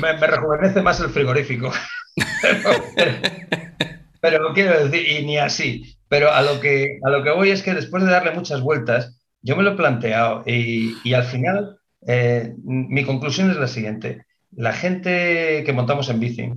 me, 0.00 0.12
rejuvenece 0.14 0.82
más 0.82 1.00
el 1.00 1.10
frigorífico. 1.10 1.72
pero, 4.20 4.52
quiero 4.54 4.86
decir, 4.86 5.08
y 5.08 5.26
ni 5.26 5.38
así. 5.38 5.96
Pero 6.08 6.32
a 6.32 6.42
lo, 6.42 6.60
que, 6.60 6.98
a 7.04 7.10
lo 7.10 7.22
que 7.22 7.30
voy 7.30 7.50
es 7.50 7.62
que 7.62 7.74
después 7.74 8.04
de 8.04 8.10
darle 8.10 8.32
muchas 8.32 8.60
vueltas, 8.60 9.18
yo 9.42 9.56
me 9.56 9.62
lo 9.62 9.72
he 9.72 9.76
planteado 9.76 10.42
y, 10.46 11.12
al 11.12 11.24
final 11.24 11.78
eh, 12.06 12.54
mi 12.64 13.04
conclusión 13.04 13.50
es 13.50 13.56
la 13.56 13.68
siguiente 13.68 14.24
la 14.52 14.72
gente 14.72 15.62
que 15.64 15.72
montamos 15.72 16.08
en 16.08 16.20
bici 16.20 16.50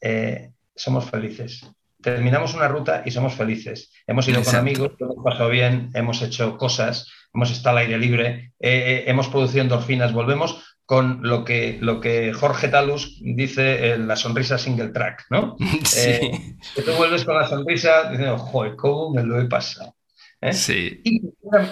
eh, 0.00 0.50
somos 0.74 1.10
felices. 1.10 1.66
Terminamos 2.00 2.54
una 2.54 2.68
ruta 2.68 3.02
y 3.04 3.10
somos 3.10 3.34
felices. 3.34 3.92
Hemos 4.06 4.26
ido 4.28 4.42
con 4.42 4.54
amigos, 4.54 4.92
hemos 4.98 5.22
pasado 5.22 5.50
bien, 5.50 5.90
hemos 5.94 6.22
hecho 6.22 6.56
cosas, 6.56 7.10
hemos 7.34 7.50
estado 7.50 7.76
al 7.76 7.84
aire 7.84 7.98
libre, 7.98 8.26
eh, 8.26 8.52
eh, 8.60 9.04
hemos 9.06 9.28
producido 9.28 9.62
endorfinas, 9.62 10.12
volvemos 10.12 10.62
con 10.84 11.20
lo 11.22 11.44
que, 11.44 11.78
lo 11.80 12.00
que 12.00 12.32
Jorge 12.32 12.68
Talus 12.68 13.20
dice 13.22 13.96
la 13.98 14.16
sonrisa 14.16 14.58
single 14.58 14.88
track, 14.88 15.26
¿no? 15.30 15.56
Sí. 15.84 16.56
que 16.74 16.82
tú 16.82 16.92
vuelves 16.96 17.24
con 17.24 17.36
la 17.36 17.46
sonrisa 17.48 18.10
diciendo, 18.10 18.38
joder, 18.38 18.74
¿cómo 18.76 19.10
me 19.10 19.22
lo 19.22 19.40
he 19.40 19.44
pasado? 19.44 19.94
¿eh? 20.40 20.52
Sí. 20.52 21.02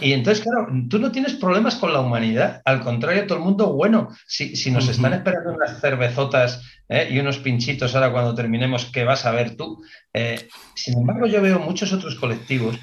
Y, 0.00 0.12
entonces, 0.12 0.44
claro, 0.44 0.68
tú 0.88 0.98
no 0.98 1.10
tienes 1.10 1.34
problemas 1.34 1.76
con 1.76 1.92
la 1.92 2.00
humanidad, 2.00 2.62
al 2.64 2.80
contrario, 2.80 3.26
todo 3.26 3.38
el 3.38 3.44
mundo 3.44 3.72
bueno. 3.72 4.08
Si, 4.26 4.70
nos 4.70 4.88
están 4.88 5.14
esperando 5.14 5.52
unas 5.52 5.80
cervezotas 5.80 6.62
¿eh? 6.88 7.08
y 7.10 7.18
unos 7.18 7.38
pinchitos 7.38 7.94
ahora 7.94 8.12
cuando 8.12 8.34
terminemos, 8.34 8.86
¿qué 8.86 9.04
vas 9.04 9.26
a 9.26 9.32
ver 9.32 9.56
tú? 9.56 9.82
Eh, 10.12 10.48
sin 10.74 10.98
embargo, 10.98 11.26
yo 11.26 11.40
veo 11.40 11.58
muchos 11.58 11.92
otros 11.92 12.16
colectivos 12.16 12.78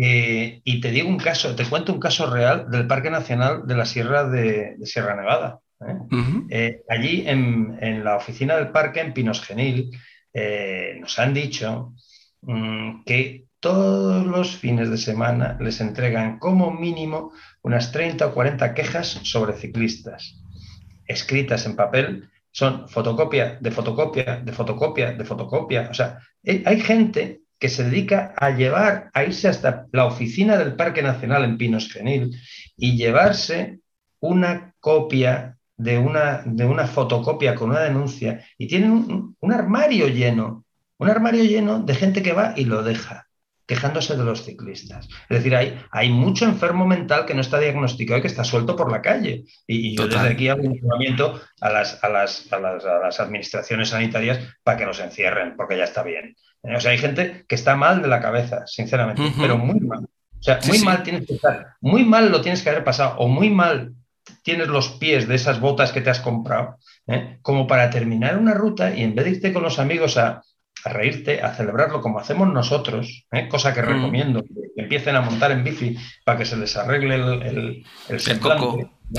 y 0.00 0.80
te 0.80 0.90
digo 0.92 1.08
un 1.08 1.18
caso, 1.18 1.56
te 1.56 1.64
cuento 1.64 1.92
un 1.92 1.98
caso 1.98 2.30
real 2.30 2.70
del 2.70 2.86
Parque 2.86 3.10
Nacional 3.10 3.66
de 3.66 3.76
la 3.76 3.84
Sierra 3.84 4.28
de, 4.28 4.76
Sierra 4.84 5.16
Nevada. 5.16 5.58
allí 6.88 7.24
en, 7.26 7.76
en, 7.80 8.04
la 8.04 8.16
oficina 8.16 8.56
del 8.56 8.68
parque, 8.68 9.00
en 9.00 9.12
Pinos 9.12 9.42
Genil, 9.42 9.90
nos 11.00 11.18
han 11.18 11.34
dicho 11.34 11.94
mm, 12.42 13.02
que 13.04 13.48
todos 13.60 14.24
los 14.24 14.56
fines 14.56 14.90
de 14.90 14.98
semana 14.98 15.56
les 15.60 15.80
entregan 15.80 16.38
como 16.38 16.70
mínimo 16.70 17.32
unas 17.62 17.90
30 17.92 18.26
o 18.26 18.34
40 18.34 18.74
quejas 18.74 19.20
sobre 19.24 19.54
ciclistas, 19.54 20.40
escritas 21.06 21.66
en 21.66 21.74
papel, 21.74 22.30
son 22.52 22.88
fotocopia 22.88 23.58
de 23.60 23.70
fotocopia, 23.70 24.40
de 24.40 24.52
fotocopia, 24.52 25.12
de 25.12 25.24
fotocopia. 25.24 25.88
O 25.90 25.94
sea, 25.94 26.18
eh, 26.42 26.62
hay 26.64 26.80
gente 26.80 27.40
que 27.58 27.68
se 27.68 27.84
dedica 27.84 28.34
a 28.36 28.50
llevar, 28.50 29.10
a 29.14 29.24
irse 29.24 29.48
hasta 29.48 29.86
la 29.92 30.06
oficina 30.06 30.56
del 30.56 30.74
Parque 30.74 31.02
Nacional 31.02 31.44
en 31.44 31.58
Pinos 31.58 31.92
Genil 31.92 32.36
y 32.76 32.96
llevarse 32.96 33.80
una 34.20 34.74
copia 34.80 35.56
de 35.76 35.98
una, 35.98 36.42
de 36.44 36.64
una 36.64 36.86
fotocopia 36.86 37.54
con 37.54 37.70
una 37.70 37.80
denuncia 37.80 38.44
y 38.56 38.66
tienen 38.66 39.34
un 39.38 39.52
armario 39.52 40.08
lleno, 40.08 40.64
un 40.98 41.10
armario 41.10 41.44
lleno 41.44 41.80
de 41.80 41.94
gente 41.94 42.22
que 42.22 42.32
va 42.32 42.54
y 42.56 42.64
lo 42.64 42.82
deja 42.82 43.28
quejándose 43.68 44.16
de 44.16 44.24
los 44.24 44.44
ciclistas. 44.44 45.06
Es 45.28 45.38
decir, 45.38 45.54
hay, 45.54 45.78
hay 45.90 46.08
mucho 46.08 46.46
enfermo 46.46 46.86
mental 46.86 47.26
que 47.26 47.34
no 47.34 47.42
está 47.42 47.60
diagnosticado 47.60 48.18
y 48.18 48.22
que 48.22 48.28
está 48.28 48.42
suelto 48.42 48.74
por 48.74 48.90
la 48.90 49.02
calle. 49.02 49.44
Y, 49.66 49.94
yo 49.94 50.08
desde 50.08 50.26
aquí 50.26 50.48
hago 50.48 50.62
un 50.62 50.74
llamamiento 50.74 51.38
a 51.60 51.70
las, 51.70 52.02
a, 52.02 52.08
las, 52.08 52.50
a, 52.50 52.58
las, 52.58 53.20
administraciones 53.20 53.90
sanitarias 53.90 54.40
para 54.62 54.78
que 54.78 54.86
los 54.86 54.98
encierren, 55.00 55.54
porque 55.54 55.76
ya 55.76 55.84
está 55.84 56.02
bien. 56.02 56.34
Eh, 56.68 56.76
o 56.76 56.80
sea, 56.80 56.90
hay 56.90 56.98
gente 56.98 57.44
que 57.48 57.54
está 57.54 57.76
mal 57.76 58.02
de 58.02 58.08
la 58.08 58.20
cabeza, 58.20 58.66
sinceramente, 58.66 59.22
pero 59.40 59.56
muy 59.56 59.80
mal. 59.80 60.00
O 60.04 60.42
sea, 60.42 60.60
muy 60.66 60.78
mal 60.80 61.02
tienes 61.02 61.26
que 61.26 61.34
estar, 61.34 61.74
muy 61.80 62.04
mal 62.04 62.30
lo 62.30 62.40
tienes 62.40 62.62
que 62.62 62.70
haber 62.70 62.84
pasado, 62.84 63.16
o 63.18 63.28
muy 63.28 63.50
mal 63.50 63.94
tienes 64.42 64.68
los 64.68 64.90
pies 64.90 65.26
de 65.26 65.34
esas 65.34 65.60
botas 65.60 65.92
que 65.92 66.00
te 66.00 66.10
has 66.10 66.20
comprado, 66.20 66.76
¿eh? 67.06 67.38
como 67.42 67.66
para 67.66 67.90
terminar 67.90 68.38
una 68.38 68.54
ruta 68.54 68.94
y 68.94 69.02
en 69.02 69.14
vez 69.14 69.24
de 69.24 69.30
irte 69.32 69.52
con 69.52 69.62
los 69.62 69.78
amigos 69.78 70.16
a, 70.16 70.42
a 70.84 70.92
reírte, 70.92 71.42
a 71.42 71.54
celebrarlo 71.54 72.00
como 72.00 72.18
hacemos 72.18 72.52
nosotros, 72.52 73.26
¿eh? 73.32 73.48
cosa 73.48 73.74
que 73.74 73.82
mm. 73.82 73.86
recomiendo, 73.86 74.42
que 74.42 74.82
empiecen 74.82 75.16
a 75.16 75.22
montar 75.22 75.50
en 75.50 75.64
bici 75.64 75.96
para 76.24 76.38
que 76.38 76.44
se 76.44 76.56
les 76.56 76.76
arregle 76.76 77.14
el, 77.16 77.42
el, 77.42 77.84
el, 78.08 78.40
coco. 78.40 78.90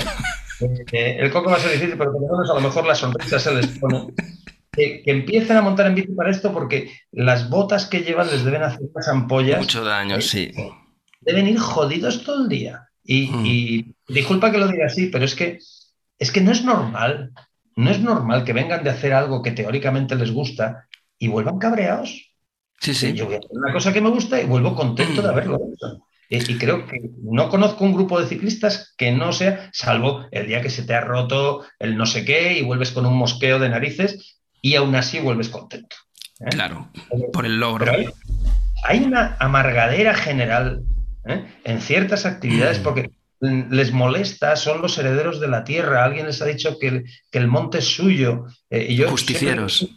Eh, 0.92 1.16
el 1.18 1.30
coco 1.30 1.48
va 1.48 1.56
a 1.56 1.58
ser 1.58 1.72
difícil, 1.72 1.96
pero 1.96 2.12
por 2.12 2.20
lo 2.20 2.28
menos 2.28 2.50
a 2.50 2.52
lo 2.52 2.60
mejor 2.60 2.86
la 2.86 2.94
sonrisa 2.94 3.38
se 3.38 3.54
les 3.54 3.66
pone. 3.78 4.08
Que, 4.72 5.02
empiecen 5.06 5.56
a 5.56 5.62
montar 5.62 5.86
en 5.86 5.94
bici 5.94 6.12
para 6.12 6.30
esto 6.30 6.52
porque 6.52 6.92
las 7.10 7.50
botas 7.50 7.86
que 7.86 8.02
llevan 8.02 8.30
les 8.30 8.44
deben 8.44 8.62
hacer 8.62 8.80
unas 8.94 9.08
ampollas. 9.08 9.58
Mucho 9.58 9.84
daño, 9.84 10.16
¿eh? 10.16 10.22
sí. 10.22 10.52
Deben 11.20 11.48
ir 11.48 11.58
jodidos 11.58 12.24
todo 12.24 12.42
el 12.42 12.48
día. 12.48 12.88
Y, 13.02 13.28
mm. 13.28 13.46
y, 13.46 13.94
disculpa 14.08 14.52
que 14.52 14.58
lo 14.58 14.68
diga 14.68 14.86
así, 14.86 15.06
pero 15.06 15.24
es 15.24 15.34
que, 15.34 15.58
es 16.18 16.30
que 16.30 16.40
no 16.40 16.52
es 16.52 16.64
normal. 16.64 17.32
No 17.76 17.90
es 17.90 18.00
normal 18.00 18.44
que 18.44 18.52
vengan 18.52 18.84
de 18.84 18.90
hacer 18.90 19.12
algo 19.12 19.42
que 19.42 19.52
teóricamente 19.52 20.14
les 20.14 20.30
gusta 20.30 20.86
y 21.18 21.28
vuelvan 21.28 21.58
cabreados. 21.58 22.34
Sí, 22.80 22.94
sí. 22.94 23.12
Yo 23.12 23.26
voy 23.26 23.34
a 23.34 23.38
hacer 23.38 23.50
una 23.52 23.72
cosa 23.72 23.92
que 23.92 24.00
me 24.00 24.10
gusta 24.10 24.40
y 24.40 24.46
vuelvo 24.46 24.74
contento 24.74 25.22
de 25.22 25.28
haberlo 25.28 25.56
hecho. 25.56 26.04
Y, 26.32 26.58
creo 26.58 26.86
que 26.86 27.10
no 27.24 27.48
conozco 27.48 27.84
un 27.84 27.92
grupo 27.92 28.20
de 28.20 28.28
ciclistas 28.28 28.94
que 28.96 29.10
no 29.10 29.32
sea, 29.32 29.68
salvo 29.72 30.26
el 30.30 30.46
día 30.46 30.60
que 30.60 30.70
se 30.70 30.84
te 30.84 30.94
ha 30.94 31.00
roto 31.00 31.64
el 31.80 31.96
no 31.96 32.06
sé 32.06 32.24
qué 32.24 32.56
y 32.56 32.62
vuelves 32.62 32.92
con 32.92 33.04
un 33.04 33.16
mosqueo 33.16 33.58
de 33.58 33.68
narices 33.68 34.39
y 34.60 34.74
aún 34.74 34.94
así 34.94 35.20
vuelves 35.20 35.48
contento. 35.48 35.96
¿eh? 36.40 36.50
Claro, 36.50 36.88
por 37.32 37.46
el 37.46 37.58
logro. 37.58 37.92
Hay, 38.84 38.98
una 39.04 39.36
amargadera 39.38 40.14
general 40.14 40.82
¿eh? 41.26 41.44
en 41.64 41.80
ciertas 41.80 42.26
actividades 42.26 42.80
mm. 42.80 42.82
porque 42.82 43.10
les 43.40 43.92
molesta, 43.92 44.54
son 44.56 44.82
los 44.82 44.98
herederos 44.98 45.40
de 45.40 45.48
la 45.48 45.64
tierra. 45.64 46.04
Alguien 46.04 46.26
les 46.26 46.42
ha 46.42 46.46
dicho 46.46 46.78
que 46.78 46.88
el, 46.88 47.04
que 47.30 47.38
el 47.38 47.46
monte 47.46 47.78
es 47.78 47.86
suyo. 47.86 48.46
Eh, 48.68 48.86
y 48.90 48.96
yo 48.96 49.08
Justicieros. 49.08 49.88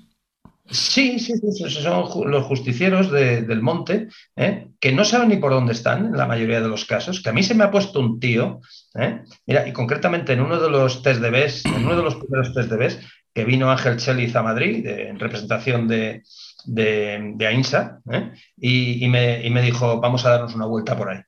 Sí, 0.69 1.19
sí, 1.19 1.34
sí, 1.38 1.69
son 1.69 2.31
los 2.31 2.45
justicieros 2.45 3.11
del 3.11 3.61
monte, 3.61 4.07
¿eh? 4.38 4.69
que 4.80 4.94
no 4.94 5.03
saben 5.03 5.27
ni 5.27 5.35
por 5.35 5.52
dónde 5.52 5.73
están 5.73 6.06
en 6.06 6.18
la 6.18 6.26
mayoría 6.26 6.61
de 6.61 6.69
los 6.69 6.85
casos, 6.85 7.22
que 7.22 7.30
a 7.30 7.34
mí 7.34 7.44
se 7.44 7.53
me 7.53 7.65
ha 7.65 7.72
puesto 7.72 7.99
un 7.99 8.18
tío, 8.18 8.61
¿eh? 8.98 9.23
mira, 9.45 9.68
y 9.68 9.73
concretamente 9.73 10.31
en 10.31 10.40
uno 10.40 10.61
de 10.61 10.69
los 10.69 11.03
test 11.03 11.19
de 11.19 11.30
BES, 11.31 11.65
en 11.65 11.85
uno 11.85 11.98
de 11.98 12.03
los 12.03 12.15
primeros 12.15 12.53
test 12.53 12.69
de 12.69 12.77
BES, 12.77 12.99
que 13.34 13.45
vino 13.45 13.72
Ángel 13.72 13.97
Cheliz 13.97 14.35
a 14.35 14.43
Madrid 14.43 14.85
en 14.85 15.19
representación 15.19 15.88
de, 15.88 16.23
de, 16.65 17.47
AINSA, 17.47 17.99
¿eh? 18.11 18.31
y, 18.57 19.07
me, 19.07 19.45
y 19.45 19.49
me 19.49 19.61
dijo, 19.61 19.99
vamos 19.99 20.26
a 20.26 20.31
darnos 20.31 20.55
una 20.55 20.65
vuelta 20.65 20.97
por 20.97 21.10
ahí 21.10 21.22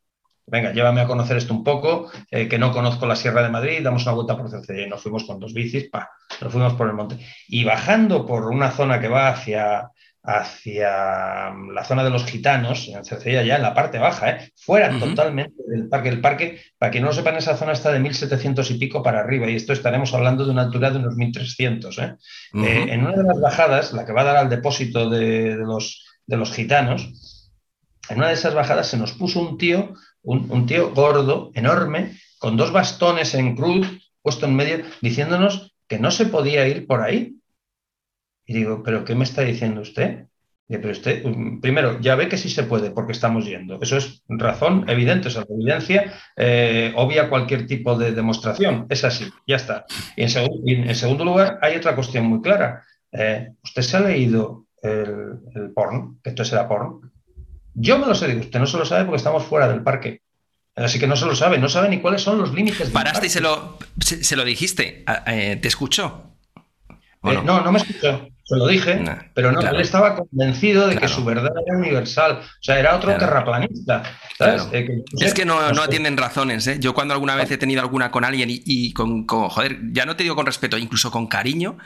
venga, 0.47 0.71
llévame 0.71 1.01
a 1.01 1.07
conocer 1.07 1.37
esto 1.37 1.53
un 1.53 1.63
poco, 1.63 2.11
eh, 2.29 2.47
que 2.47 2.57
no 2.57 2.71
conozco 2.71 3.05
la 3.05 3.15
Sierra 3.15 3.41
de 3.43 3.49
Madrid, 3.49 3.81
damos 3.83 4.03
una 4.03 4.13
vuelta 4.13 4.37
por 4.37 4.49
Cercedilla 4.49 4.87
nos 4.87 5.01
fuimos 5.01 5.23
con 5.23 5.39
dos 5.39 5.53
bicis, 5.53 5.89
pa, 5.89 6.11
nos 6.41 6.51
fuimos 6.51 6.73
por 6.73 6.87
el 6.87 6.93
monte. 6.93 7.17
Y 7.47 7.63
bajando 7.63 8.25
por 8.25 8.45
una 8.45 8.71
zona 8.71 8.99
que 8.99 9.07
va 9.07 9.29
hacia, 9.29 9.89
hacia 10.25 11.51
mm, 11.51 11.71
la 11.71 11.83
zona 11.83 12.03
de 12.03 12.09
los 12.09 12.25
gitanos, 12.25 12.87
en 12.87 13.03
Cercedilla 13.05 13.43
ya 13.43 13.55
en 13.55 13.61
la 13.61 13.73
parte 13.73 13.99
baja, 13.99 14.31
¿eh? 14.31 14.51
fuera 14.55 14.97
totalmente 14.99 15.63
del 15.67 15.87
parque. 15.87 16.09
El 16.09 16.21
parque, 16.21 16.61
para 16.77 16.91
que 16.91 16.99
no 16.99 17.07
lo 17.07 17.13
sepan, 17.13 17.35
esa 17.35 17.57
zona 17.57 17.73
está 17.73 17.91
de 17.91 17.99
1700 17.99 18.71
y 18.71 18.77
pico 18.77 19.03
para 19.03 19.19
arriba 19.19 19.49
y 19.49 19.55
esto 19.55 19.73
estaremos 19.73 20.13
hablando 20.13 20.45
de 20.45 20.51
una 20.51 20.63
altura 20.63 20.91
de 20.91 20.99
unos 20.99 21.15
1300. 21.15 21.97
¿eh? 21.99 22.15
Eh, 22.55 22.85
en 22.89 23.01
una 23.01 23.15
de 23.15 23.23
las 23.23 23.39
bajadas, 23.39 23.93
la 23.93 24.05
que 24.05 24.13
va 24.13 24.21
a 24.21 24.25
dar 24.25 24.37
al 24.37 24.49
depósito 24.49 25.09
de, 25.09 25.55
los, 25.55 26.05
de 26.25 26.37
los 26.37 26.51
gitanos, 26.51 27.41
en 28.09 28.17
una 28.17 28.27
de 28.27 28.33
esas 28.33 28.53
bajadas 28.53 28.87
se 28.87 28.97
nos 28.97 29.13
puso 29.13 29.39
un 29.39 29.57
tío 29.57 29.93
un, 30.25 30.65
tío 30.65 30.91
gordo, 30.93 31.51
enorme, 31.53 32.17
con 32.39 32.57
dos 32.57 32.71
bastones 32.71 33.33
en 33.35 33.55
cruz 33.55 33.87
puesto 34.21 34.47
en 34.47 34.55
medio, 34.55 34.83
diciéndonos 35.01 35.75
que 35.87 35.99
no 35.99 36.09
se 36.09 36.25
podía 36.25 36.67
ir 36.67 36.87
por 36.87 37.01
ahí. 37.01 37.35
Y 38.45 38.53
digo, 38.53 38.83
¿pero 38.83 39.03
qué 39.05 39.15
me 39.15 39.23
está 39.23 39.41
diciendo 39.41 39.81
usted? 39.81 40.25
pero 40.67 40.89
usted, 40.89 41.23
mm, 41.23 41.61
primero, 41.61 41.99
ya 42.01 42.15
ve 42.15 42.27
que 42.27 42.37
sí 42.37 42.49
se 42.49 42.63
puede 42.63 42.89
porque 42.89 43.11
estamos 43.11 43.45
yendo. 43.45 43.79
Eso 43.81 43.97
es 43.97 44.23
razón 44.27 44.85
evidente, 44.89 45.27
es 45.27 45.35
evidencia 45.35 46.13
eh, 46.35 46.91
obvia 46.95 47.29
cualquier 47.29 47.67
tipo 47.67 47.95
de 47.95 48.11
demostración. 48.13 48.87
Es 48.89 49.03
así, 49.03 49.31
ya 49.45 49.57
está. 49.57 49.85
Y 50.15 50.23
en, 50.23 50.95
segundo 50.95 51.23
lugar, 51.23 51.59
hay 51.61 51.75
otra 51.75 51.93
cuestión 51.93 52.25
muy 52.25 52.41
clara. 52.41 52.83
Eh, 53.11 53.49
¿Usted 53.63 53.81
se 53.83 53.97
ha 53.97 53.99
leído 53.99 54.65
el, 54.81 55.39
el 55.53 55.71
porno? 55.71 56.17
Que 56.23 56.31
esto 56.31 56.43
será 56.43 56.67
porno. 56.67 57.01
Yo 57.75 57.99
me 57.99 58.07
lo 58.07 58.15
sé, 58.15 58.35
usted 58.35 58.59
no 58.59 58.65
se 58.65 58.77
lo 58.77 58.85
sabe 58.85 59.05
porque 59.05 59.17
estamos 59.17 59.43
fuera 59.43 59.67
del 59.67 59.83
parque. 59.83 60.21
Así 60.75 60.99
que 60.99 61.07
no 61.07 61.15
se 61.15 61.25
lo 61.25 61.35
sabe, 61.35 61.57
no 61.57 61.69
sabe 61.69 61.89
ni 61.89 61.99
cuáles 61.99 62.21
son 62.21 62.37
los 62.37 62.53
límites. 62.53 62.89
Paraste 62.89 63.27
y 63.27 63.29
se 63.29 63.39
lo, 63.39 63.77
se, 63.99 64.35
lo 64.35 64.43
dijiste. 64.43 65.03
Ah, 65.07 65.23
eh, 65.27 65.57
¿Te 65.61 65.69
escuchó? 65.69 66.31
Eh, 67.23 67.39
no? 67.43 67.61
no? 67.61 67.71
me 67.71 67.79
escuchó. 67.79 68.27
Se 68.47 68.55
lo 68.57 68.67
dije, 68.67 69.03
pero 69.33 69.51
no, 69.51 69.59
él 69.59 69.81
estaba 69.81 70.15
convencido 70.15 70.87
de 70.87 70.97
que 70.97 71.07
su 71.07 71.25
verdad 71.25 71.51
era 71.65 71.77
universal. 71.79 72.41
O 72.43 72.63
sea, 72.63 72.79
era 72.79 72.95
otro 72.95 73.17
terraplanista. 73.17 74.03
Eh, 74.39 75.03
es 75.19 75.33
que 75.33 75.45
no, 75.45 75.71
no 75.71 75.81
atienden 75.81 76.15
razones. 76.15 76.67
¿eh? 76.67 76.77
Yo 76.79 76.93
cuando 76.93 77.15
alguna 77.15 77.35
vez 77.35 77.49
he 77.49 77.57
tenido 77.57 77.81
alguna 77.81 78.11
con 78.11 78.23
alguien 78.23 78.49
y, 78.51 78.93
con, 78.93 79.25
joder, 79.25 79.79
ya 79.91 80.05
no 80.05 80.15
te 80.15 80.21
digo 80.21 80.35
con 80.35 80.45
respeto, 80.45 80.77
incluso 80.77 81.09
con 81.09 81.25
cariño, 81.25 81.79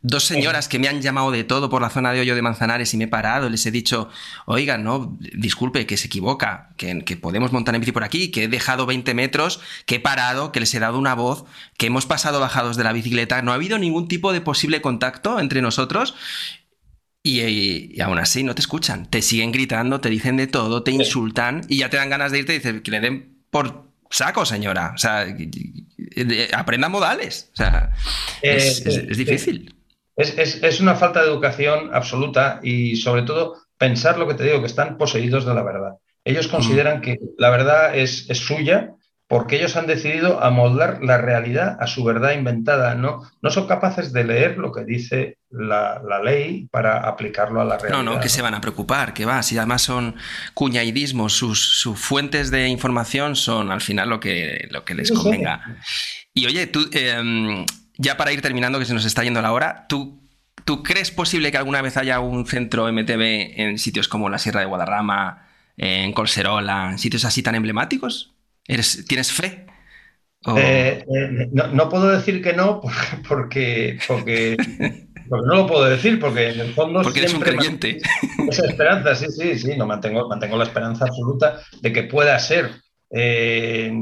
dos 0.00 0.22
señoras 0.22 0.68
que 0.68 0.78
me 0.78 0.86
han 0.86 1.02
llamado 1.02 1.32
de 1.32 1.42
todo 1.42 1.68
por 1.68 1.82
la 1.82 1.90
zona 1.90 2.12
de 2.12 2.20
Hoyo 2.20 2.36
de 2.36 2.42
Manzanares 2.42 2.94
y 2.94 2.96
me 2.98 3.04
he 3.04 3.08
parado, 3.08 3.50
les 3.50 3.66
he 3.66 3.72
dicho, 3.72 4.08
oigan, 4.44 4.84
no, 4.84 5.18
disculpe, 5.34 5.86
que 5.86 5.96
se 5.96 6.06
equivoca, 6.06 6.70
que, 6.76 7.04
que, 7.04 7.16
podemos 7.16 7.50
montar 7.50 7.74
en 7.74 7.80
bici 7.80 7.90
por 7.90 8.04
aquí, 8.04 8.30
que 8.30 8.44
he 8.44 8.48
dejado 8.48 8.86
20 8.86 9.12
metros, 9.14 9.60
que 9.86 9.96
he 9.96 10.00
parado, 10.00 10.52
que 10.52 10.60
les 10.60 10.72
he 10.74 10.78
dado 10.78 10.98
una 10.98 11.14
voz, 11.14 11.44
que 11.76 11.86
hemos 11.86 12.06
pasado 12.06 12.38
bajados 12.38 12.76
de 12.76 12.84
la 12.84 12.92
bicicleta, 12.92 13.42
no 13.42 13.50
ha 13.50 13.56
habido 13.56 13.78
ningún 13.78 14.06
tipo 14.06 14.32
de 14.32 14.40
posible 14.40 14.80
contacto 14.80 15.40
entre 15.40 15.60
nosotros. 15.60 15.95
Y, 17.22 18.00
aún 18.00 18.18
así 18.18 18.44
no 18.44 18.54
te 18.54 18.60
escuchan, 18.60 19.10
te 19.10 19.20
siguen 19.20 19.50
gritando, 19.50 20.00
te 20.00 20.10
dicen 20.10 20.36
de 20.36 20.46
todo, 20.46 20.84
te 20.84 20.92
insultan 20.92 21.62
y 21.68 21.78
ya 21.78 21.90
te 21.90 21.96
dan 21.96 22.08
ganas 22.08 22.30
de 22.30 22.38
irte 22.38 22.54
y 22.54 22.58
dices 22.58 22.82
que 22.82 22.90
le 22.92 23.00
den 23.00 23.42
por 23.50 23.86
saco, 24.10 24.44
señora. 24.44 24.92
O 24.94 24.98
sea, 24.98 25.26
aprenda 26.56 26.88
modales. 26.88 27.50
O 27.54 27.56
sea, 27.56 27.90
es, 28.42 28.86
eh, 28.86 29.08
difícil. 29.16 29.74
Es, 30.16 30.80
una 30.80 30.94
falta 30.94 31.20
de 31.20 31.28
educación 31.28 31.90
absoluta 31.92 32.60
y 32.62 32.96
sobre 32.96 33.22
todo 33.22 33.56
pensar 33.76 34.18
lo 34.18 34.26
que 34.26 34.34
te 34.34 34.44
digo, 34.44 34.60
que 34.60 34.66
están 34.66 34.96
poseídos 34.96 35.44
de 35.44 35.54
la 35.54 35.62
verdad. 35.62 35.92
Ellos 36.24 36.48
consideran 36.48 37.02
que 37.02 37.18
la 37.38 37.50
verdad 37.50 37.96
es, 37.96 38.26
suya 38.28 38.95
porque 39.28 39.56
ellos 39.56 39.76
han 39.76 39.86
decidido 39.86 40.42
amoldar 40.42 41.02
la 41.02 41.18
realidad 41.18 41.76
a 41.80 41.86
su 41.86 42.04
verdad 42.04 42.32
inventada. 42.32 42.94
No, 42.94 43.22
no 43.42 43.50
son 43.50 43.66
capaces 43.66 44.12
de 44.12 44.24
leer 44.24 44.56
lo 44.58 44.70
que 44.70 44.84
dice 44.84 45.38
la, 45.50 46.00
ley 46.22 46.68
para 46.70 47.08
aplicarlo 47.08 47.60
a 47.60 47.64
la 47.64 47.76
realidad. 47.76 48.02
No, 48.02 48.14
no, 48.14 48.20
que 48.20 48.28
se 48.28 48.42
van 48.42 48.54
a 48.54 48.60
preocupar, 48.60 49.14
que 49.14 49.24
va. 49.24 49.42
Si 49.42 49.58
además 49.58 49.82
son 49.82 50.14
cuñaidismos, 50.54 51.32
sus, 51.32 51.88
fuentes 51.96 52.50
de 52.50 52.68
información 52.68 53.34
son 53.34 53.72
al 53.72 53.80
final 53.80 54.08
lo 54.08 54.20
que, 54.20 54.68
lo 54.70 54.84
que 54.84 54.94
les 54.94 55.10
convenga. 55.10 55.78
Y 56.32 56.46
oye, 56.46 56.66
tú... 56.66 56.88
Em, 56.92 57.64
ya 57.98 58.16
para 58.16 58.32
ir 58.32 58.42
terminando, 58.42 58.78
que 58.78 58.84
se 58.84 58.94
nos 58.94 59.04
está 59.04 59.24
yendo 59.24 59.40
la 59.42 59.52
hora, 59.52 59.86
¿tú, 59.88 60.20
¿tú 60.64 60.82
crees 60.82 61.10
posible 61.10 61.50
que 61.50 61.58
alguna 61.58 61.82
vez 61.82 61.96
haya 61.96 62.20
un 62.20 62.46
centro 62.46 62.90
MTV 62.92 63.58
en 63.60 63.78
sitios 63.78 64.08
como 64.08 64.28
la 64.28 64.38
Sierra 64.38 64.60
de 64.60 64.66
Guadarrama, 64.66 65.48
en 65.76 66.12
Colserola, 66.12 66.90
en 66.90 66.98
sitios 66.98 67.24
así 67.24 67.42
tan 67.42 67.54
emblemáticos? 67.54 68.35
¿Eres, 68.68 69.04
¿Tienes 69.06 69.32
fe? 69.32 69.66
Eh, 70.56 71.04
eh, 71.12 71.48
no, 71.52 71.88
puedo 71.88 72.08
decir 72.08 72.42
que 72.42 72.52
no 72.52 72.80
porque, 73.28 73.98
porque, 74.08 74.56
no 75.28 75.56
lo 75.56 75.66
puedo 75.66 75.84
decir, 75.84 76.20
porque 76.20 76.50
en 76.50 76.60
el 76.60 76.74
fondo. 76.74 77.02
Porque 77.02 77.20
eres 77.20 77.34
un 77.34 77.40
creyente. 77.40 77.98
Esa 78.48 78.66
esperanza, 78.66 79.14
sí, 79.14 79.26
sí, 79.30 79.58
sí, 79.58 79.76
no 79.76 79.86
mantengo, 79.86 80.28
mantengo 80.28 80.56
la 80.56 80.64
esperanza 80.64 81.06
absoluta 81.06 81.60
de 81.80 81.92
que 81.92 82.04
pueda 82.04 82.38
ser. 82.38 82.70
Eh, 83.10 83.92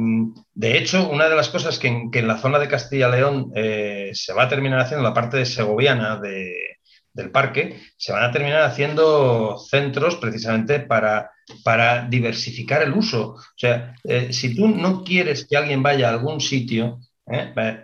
de 0.54 0.78
hecho, 0.78 1.08
una 1.10 1.28
de 1.28 1.36
las 1.36 1.48
cosas 1.48 1.78
que 1.78 1.88
en, 1.88 2.28
la 2.28 2.38
zona 2.38 2.58
de 2.58 2.68
Castilla-León 2.68 3.52
se 3.54 4.32
va 4.34 4.44
a 4.44 4.48
terminar 4.48 4.80
haciendo, 4.80 5.02
la 5.02 5.14
parte 5.14 5.38
de 5.38 5.46
segoviana 5.46 6.20
del 6.20 7.30
parque, 7.30 7.80
se 7.96 8.12
van 8.12 8.24
a 8.24 8.32
terminar 8.32 8.62
haciendo 8.62 9.58
centros 9.58 10.16
precisamente 10.16 10.80
para, 10.80 11.30
para 11.62 12.08
diversificar 12.08 12.82
el 12.82 12.92
uso. 12.92 13.34
O 13.34 13.56
sea, 13.56 13.94
eh, 14.04 14.32
si 14.32 14.54
tú 14.54 14.68
no 14.68 15.04
quieres 15.04 15.46
que 15.46 15.56
alguien 15.56 15.82
vaya 15.82 16.08
a 16.08 16.12
algún 16.12 16.40
sitio, 16.40 17.00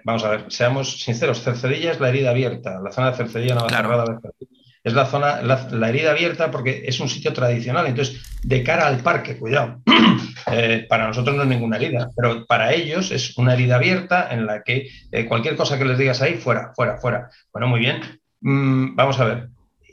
vamos 0.04 0.24
a 0.24 0.30
ver, 0.30 0.44
seamos 0.48 1.00
sinceros, 1.02 1.42
Cercedilla 1.42 1.92
es 1.92 2.00
la 2.00 2.10
herida 2.10 2.30
abierta, 2.30 2.78
la 2.82 2.92
zona 2.92 3.10
de 3.10 3.16
Cercedilla 3.16 3.54
no 3.54 3.62
va 3.62 3.66
a 3.68 3.70
cerrada 3.70 4.20
es 4.82 4.94
la 4.94 5.06
zona, 5.06 5.42
la, 5.42 5.88
herida 5.88 6.12
abierta 6.12 6.50
porque 6.50 6.84
es 6.86 7.00
un 7.00 7.08
sitio 7.08 7.32
tradicional. 7.32 7.86
Entonces, 7.86 8.22
de 8.42 8.62
cara 8.62 8.86
al 8.86 9.00
parque, 9.00 9.36
cuidado, 9.36 9.82
eh, 10.52 10.86
para 10.88 11.06
nosotros 11.06 11.36
no 11.36 11.42
es 11.42 11.48
ninguna 11.48 11.76
herida, 11.76 12.10
pero 12.16 12.46
para 12.46 12.72
ellos 12.72 13.10
es 13.10 13.36
una 13.36 13.54
herida 13.54 13.76
abierta 13.76 14.28
en 14.30 14.46
la 14.46 14.62
que 14.62 14.88
eh, 15.12 15.26
cualquier 15.26 15.56
cosa 15.56 15.78
que 15.78 15.84
les 15.84 15.98
digas 15.98 16.22
ahí, 16.22 16.34
fuera, 16.34 16.72
fuera, 16.74 16.98
fuera. 16.98 17.30
Bueno, 17.52 17.68
muy 17.68 17.80
bien. 17.80 18.00
Mm, 18.40 18.96
vamos 18.96 19.20
a 19.20 19.24
ver. 19.24 19.48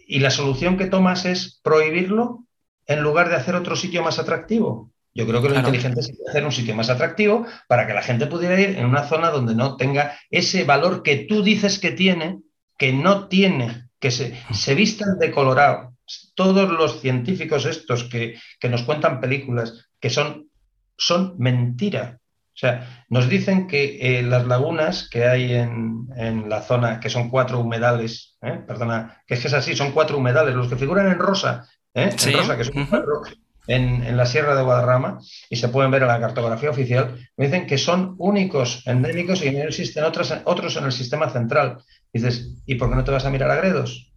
¿Y 0.07 0.19
la 0.19 0.31
solución 0.31 0.77
que 0.77 0.85
tomas 0.85 1.25
es 1.25 1.59
prohibirlo 1.61 2.45
en 2.87 3.01
lugar 3.01 3.29
de 3.29 3.35
hacer 3.35 3.55
otro 3.55 3.75
sitio 3.75 4.01
más 4.01 4.17
atractivo? 4.17 4.91
Yo 5.13 5.25
creo 5.25 5.41
que 5.41 5.49
lo 5.49 5.55
inteligente 5.55 5.99
es 5.99 6.13
hacer 6.29 6.45
un 6.45 6.51
sitio 6.51 6.75
más 6.75 6.91
atractivo 6.91 7.45
para 7.67 7.87
que 7.87 7.93
la 7.93 8.03
gente 8.03 8.27
pudiera 8.27 8.59
ir 8.59 8.77
en 8.77 8.85
una 8.85 9.03
zona 9.03 9.31
donde 9.31 9.55
no 9.55 9.75
tenga 9.75 10.15
ese 10.29 10.63
valor 10.63 11.01
que 11.01 11.25
tú 11.27 11.41
dices 11.41 11.79
que 11.79 11.91
tiene, 11.91 12.39
que 12.77 12.93
no 12.93 13.27
tiene, 13.27 13.89
que 13.99 14.11
se, 14.11 14.37
se 14.53 14.75
vistan 14.75 15.17
de 15.17 15.31
colorado. 15.31 15.95
Todos 16.35 16.69
los 16.69 17.01
científicos 17.01 17.65
estos 17.65 18.03
que, 18.03 18.37
nos 18.69 18.83
cuentan 18.83 19.19
películas 19.19 19.89
que 19.99 20.11
son, 20.11 20.49
son 20.95 21.35
mentira. 21.39 22.19
O 22.57 22.59
sea, 22.59 23.05
nos 23.09 23.27
dicen 23.27 23.67
que 23.67 24.19
eh, 24.19 24.23
las 24.23 24.45
lagunas 24.45 25.09
que 25.09 25.25
hay 25.25 25.53
en, 25.53 26.49
la 26.49 26.61
zona, 26.61 26.99
que 26.99 27.09
son 27.09 27.29
cuatro 27.29 27.59
humedales, 27.59 28.37
¿eh? 28.41 28.59
perdona, 28.67 29.21
que 29.27 29.35
es 29.35 29.41
que 29.41 29.47
es 29.47 29.53
así, 29.53 29.75
son 29.75 29.91
cuatro 29.91 30.17
humedales, 30.17 30.55
los 30.55 30.67
que 30.67 30.75
figuran 30.75 31.07
en 31.07 31.19
rosa, 31.19 31.67
¿eh? 31.97 32.09
en 32.25 32.33
rosa, 32.33 32.57
que 32.57 32.63
son 32.63 32.85
cuatro, 32.85 33.23
en, 33.67 34.15
la 34.15 34.25
Sierra 34.25 34.55
de 34.55 34.63
Guadarrama 34.63 35.19
y 35.49 35.57
se 35.57 35.67
pueden 35.67 35.91
ver 35.91 36.01
en 36.03 36.07
la 36.07 36.19
cartografía 36.19 36.69
oficial, 36.69 37.17
me 37.35 37.45
dicen 37.45 37.67
que 37.67 37.77
son 37.77 38.15
únicos, 38.17 38.83
endémicos 38.85 39.43
y 39.43 39.51
no 39.51 39.63
existen 39.63 40.03
otros, 40.03 40.33
otros 40.45 40.75
en 40.77 40.85
el 40.85 40.91
sistema 40.91 41.29
central. 41.29 41.79
dices, 42.13 42.55
¿y 42.65 42.75
por 42.75 42.89
qué 42.89 42.95
no 42.95 43.03
te 43.03 43.11
vas 43.11 43.25
a 43.25 43.29
mirar 43.29 43.51
a 43.51 43.55
Gredos? 43.55 44.11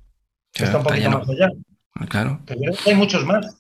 está 0.55 0.78
un 0.78 0.85
poquito 0.85 1.11
más 1.11 1.28
allá. 1.28 1.51
Ah, 1.94 2.07
claro. 2.07 2.40
hay 2.86 2.94
muchos 2.94 3.24
más. 3.24 3.57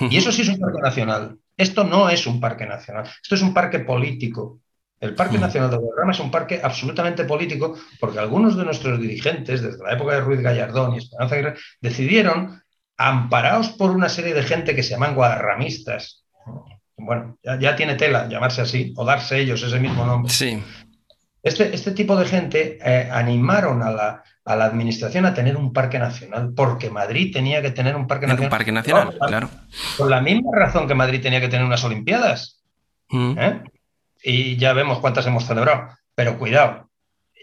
Y 0.00 0.16
eso 0.18 0.32
sí 0.32 0.42
es 0.42 0.48
un 0.48 0.58
parque 0.58 0.80
nacional. 0.80 1.38
Esto 1.56 1.84
no 1.84 2.08
es 2.10 2.26
un 2.26 2.40
parque 2.40 2.66
nacional. 2.66 3.08
Esto 3.22 3.34
es 3.34 3.42
un 3.42 3.54
parque 3.54 3.80
político. 3.80 4.60
El 5.00 5.14
Parque 5.14 5.38
Nacional 5.38 5.70
de 5.70 5.76
Guadarrama 5.76 6.10
es 6.10 6.18
un 6.18 6.30
parque 6.30 6.60
absolutamente 6.60 7.24
político 7.24 7.76
porque 8.00 8.18
algunos 8.18 8.56
de 8.56 8.64
nuestros 8.64 9.00
dirigentes, 9.00 9.62
desde 9.62 9.82
la 9.84 9.92
época 9.92 10.14
de 10.14 10.22
Ruiz 10.22 10.40
Gallardón 10.40 10.94
y 10.94 10.98
Esperanza 10.98 11.36
Aguirre, 11.36 11.54
decidieron 11.80 12.60
amparados 12.98 13.70
por 13.70 13.92
una 13.92 14.08
serie 14.08 14.34
de 14.34 14.42
gente 14.42 14.74
que 14.74 14.82
se 14.82 14.90
llaman 14.90 15.14
guadarramistas. 15.14 16.24
Bueno, 16.96 17.38
ya, 17.42 17.76
tiene 17.76 17.94
tela 17.94 18.28
llamarse 18.28 18.60
así 18.60 18.92
o 18.96 19.04
darse 19.04 19.38
ellos 19.38 19.62
ese 19.62 19.78
mismo 19.78 20.04
nombre. 20.04 20.32
Sí. 20.32 20.62
Este, 21.40 21.72
este 21.72 21.92
tipo 21.92 22.16
de 22.16 22.26
gente 22.26 22.78
eh, 22.84 23.08
animaron 23.10 23.82
a 23.82 23.90
la, 23.92 24.22
administración 24.44 25.26
a 25.26 25.34
tener 25.34 25.56
un 25.56 25.72
parque 25.72 25.98
nacional, 25.98 26.52
porque 26.56 26.90
Madrid 26.90 27.32
tenía 27.32 27.62
que 27.62 27.70
tener 27.70 27.94
un 27.94 28.06
parque 28.06 28.26
nacional. 28.26 28.46
Un 28.46 28.50
parque 28.50 28.72
nacional, 28.72 29.18
claro. 29.18 29.50
Por 29.96 30.08
la 30.10 30.20
misma 30.20 30.50
razón 30.54 30.88
que 30.88 30.94
Madrid 30.94 31.22
tenía 31.22 31.40
que 31.40 31.48
tener 31.48 31.66
unas 31.66 31.84
Olimpiadas. 31.84 32.62
Mm. 33.10 33.38
¿eh? 33.38 33.62
Y 34.22 34.56
ya 34.56 34.72
vemos 34.72 35.00
cuántas 35.00 35.26
hemos 35.26 35.44
celebrado. 35.44 35.90
Pero 36.14 36.38
cuidado, 36.38 36.90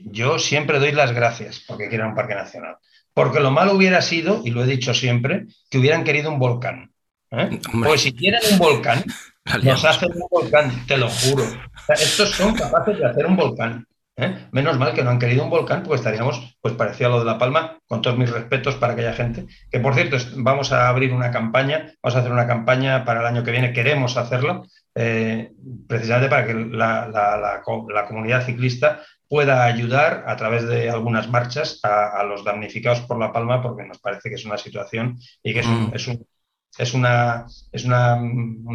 yo 0.02 0.40
siempre 0.40 0.80
doy 0.80 0.92
las 0.92 1.14
gracias 1.14 1.64
porque 1.66 1.88
quieren 1.88 2.08
un 2.08 2.16
parque 2.16 2.36
nacional. 2.36 2.78
Porque 3.16 3.40
lo 3.40 3.50
malo 3.50 3.74
hubiera 3.74 4.02
sido, 4.02 4.42
y 4.44 4.52
lo 4.52 4.62
he 4.62 4.68
dicho 4.68 4.94
siempre, 4.94 5.46
que 5.70 5.78
hubieran 5.78 6.04
querido 6.04 6.30
un 6.30 6.38
volcán. 6.38 6.92
¿eh? 7.32 7.62
Pues 7.72 8.02
si 8.02 8.14
quieren 8.14 8.42
un 8.52 8.60
volcán, 8.60 9.06
nos 9.64 9.86
hacen 9.86 10.12
un 10.14 10.28
volcán, 10.30 10.86
te 10.86 10.98
lo 10.98 11.10
juro. 11.10 11.46
estos 11.88 12.32
son 12.32 12.54
capaces 12.54 13.00
de 13.00 13.06
hacer 13.06 13.26
un 13.26 13.38
volcán. 13.38 13.88
¿eh? 14.18 14.48
Menos 14.52 14.78
mal 14.78 14.94
que 14.94 15.02
no 15.02 15.12
han 15.12 15.20
querido 15.20 15.46
un 15.46 15.50
volcán, 15.50 15.84
porque 15.84 15.96
estaríamos, 15.96 16.58
pues 16.60 16.74
parecido 16.74 17.08
a 17.08 17.12
lo 17.14 17.20
de 17.20 17.26
La 17.26 17.38
Palma, 17.38 17.80
con 17.88 18.02
todos 18.02 18.18
mis 18.18 18.30
respetos 18.30 18.76
para 18.76 18.92
aquella 18.92 19.14
gente. 19.14 19.46
Que 19.72 19.80
por 19.80 19.96
cierto, 19.96 20.18
vamos 20.36 20.74
a 20.74 20.90
abrir 20.90 21.14
una 21.14 21.32
campaña, 21.32 21.94
vamos 22.04 22.18
a 22.18 22.20
hacer 22.20 22.34
una 22.34 22.48
campaña 22.48 23.06
para 23.06 23.22
el 23.22 23.28
año 23.28 23.44
que 23.46 23.52
viene, 23.52 23.72
queremos 23.72 24.18
hacerlo, 24.18 24.66
eh, 24.94 25.52
precisamente 25.88 26.30
para 26.30 26.46
que 26.48 26.54
la, 26.54 27.62
comunidad 28.08 28.46
ciclista 28.46 29.02
pueda 29.28 29.66
ayudar 29.66 30.24
a 30.28 30.36
través 30.36 30.68
de 30.68 30.90
algunas 30.90 31.30
marchas 31.30 31.80
a, 31.84 32.24
los 32.24 32.44
damnificados 32.44 33.02
por 33.02 33.20
La 33.20 33.32
Palma, 33.32 33.62
porque 33.62 33.84
nos 33.84 34.00
parece 34.00 34.30
que 34.30 34.36
es 34.36 34.46
una 34.46 34.58
situación 34.58 35.20
y 35.44 35.54
que 35.54 35.60
es, 35.60 35.68
mm. 35.68 35.92
es, 35.94 36.94
una, 36.94 37.46
es 37.72 37.86
una, 37.86 38.20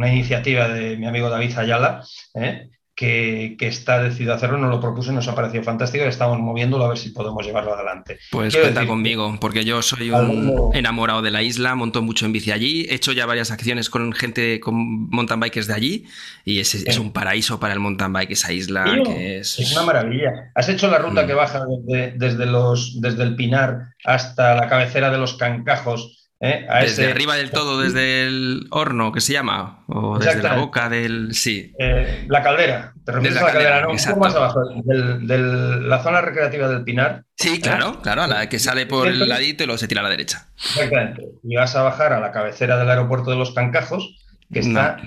iniciativa 0.07 0.67
de 0.67 0.97
mi 0.97 1.07
amigo 1.07 1.29
David 1.29 1.57
Ayala, 1.57 2.03
¿eh? 2.35 2.69
Que, 3.01 3.67
está 3.67 4.01
decidido 4.03 4.33
a 4.33 4.35
hacerlo, 4.35 4.59
nos 4.59 4.69
lo 4.69 4.79
propuso 4.79 5.11
y 5.11 5.15
nos 5.15 5.27
ha 5.27 5.33
parecido 5.33 5.63
fantástico 5.63 6.05
y 6.05 6.07
estamos 6.07 6.39
moviéndolo 6.39 6.85
a 6.85 6.89
ver 6.89 6.99
si 6.99 7.09
podemos 7.09 7.43
llevarlo 7.43 7.73
adelante. 7.73 8.19
Pues 8.29 8.55
cuenta 8.55 8.85
conmigo, 8.85 9.37
porque 9.41 9.65
yo 9.65 9.81
soy 9.81 10.11
un 10.11 10.69
enamorado 10.73 11.23
de 11.23 11.31
la 11.31 11.41
isla, 11.41 11.73
monto 11.73 12.03
mucho 12.03 12.27
en 12.27 12.33
bici 12.33 12.51
allí, 12.51 12.85
he 12.89 12.95
hecho 12.95 13.11
ya 13.11 13.25
varias 13.25 13.49
acciones 13.49 13.89
con 13.89 14.13
gente, 14.13 14.59
con 14.59 15.09
mountain 15.09 15.39
bikers 15.39 15.65
de 15.65 15.73
allí 15.73 16.05
y 16.45 16.59
es, 16.59 16.75
es 16.75 16.99
un 16.99 17.11
paraíso 17.11 17.59
para 17.59 17.73
el 17.73 17.79
mountain 17.79 18.13
bike 18.13 18.31
esa 18.31 18.53
isla. 18.53 18.85
que 19.03 19.39
es... 19.39 19.57
es... 19.57 19.71
una 19.71 19.83
maravilla. 19.83 20.51
¿Has 20.53 20.69
hecho 20.69 20.87
la 20.87 20.99
ruta 20.99 21.23
mm. 21.23 21.27
que 21.27 21.33
baja 21.33 21.65
desde, 22.13 22.45
los, 22.45 23.01
desde 23.01 23.23
el 23.23 23.35
Pinar 23.35 23.95
hasta 24.05 24.53
la 24.53 24.69
cabecera 24.69 25.09
de 25.09 25.17
los 25.17 25.33
Cancajos? 25.33 26.20
¿Eh? 26.41 26.67
desde 26.81 27.11
arriba 27.11 27.35
del 27.35 27.51
todo, 27.51 27.79
desde 27.79 28.25
el 28.25 28.67
horno, 28.71 29.11
que 29.11 29.21
se 29.21 29.33
llama, 29.33 29.83
o 29.87 30.19
desde 30.19 30.41
la 30.41 30.55
boca 30.55 30.89
del... 30.89 31.33
Sí. 31.33 31.73
Eh, 31.79 32.25
la 32.27 32.43
caldera, 32.43 32.93
te 33.05 33.11
refieres 33.11 33.39
a 33.39 33.45
la 33.45 33.51
caldera, 33.51 33.81
¿no? 33.81 33.91
Un 33.91 33.97
poco 33.97 34.19
más 34.19 34.35
abajo, 34.35 34.61
de 34.83 35.37
la 35.37 36.03
zona 36.03 36.21
recreativa 36.21 36.67
del 36.67 36.83
Pinar. 36.83 37.23
Sí, 37.37 37.55
¿eh? 37.55 37.61
claro, 37.61 38.01
claro, 38.01 38.23
a 38.23 38.27
la 38.27 38.49
que 38.49 38.59
sale 38.59 38.85
por 38.85 39.07
el 39.07 39.29
ladito 39.29 39.63
y 39.63 39.67
luego 39.67 39.77
se 39.77 39.87
tira 39.87 40.01
a 40.01 40.03
la 40.03 40.09
derecha. 40.09 40.47
Exactamente. 40.57 41.23
Y 41.43 41.55
vas 41.55 41.75
a 41.75 41.83
bajar 41.83 42.13
a 42.13 42.19
la 42.19 42.31
cabecera 42.31 42.77
del 42.77 42.89
aeropuerto 42.89 43.31
de 43.31 43.37
los 43.37 43.53
Cancajos, 43.53 44.17
que 44.51 44.59
está 44.59 44.97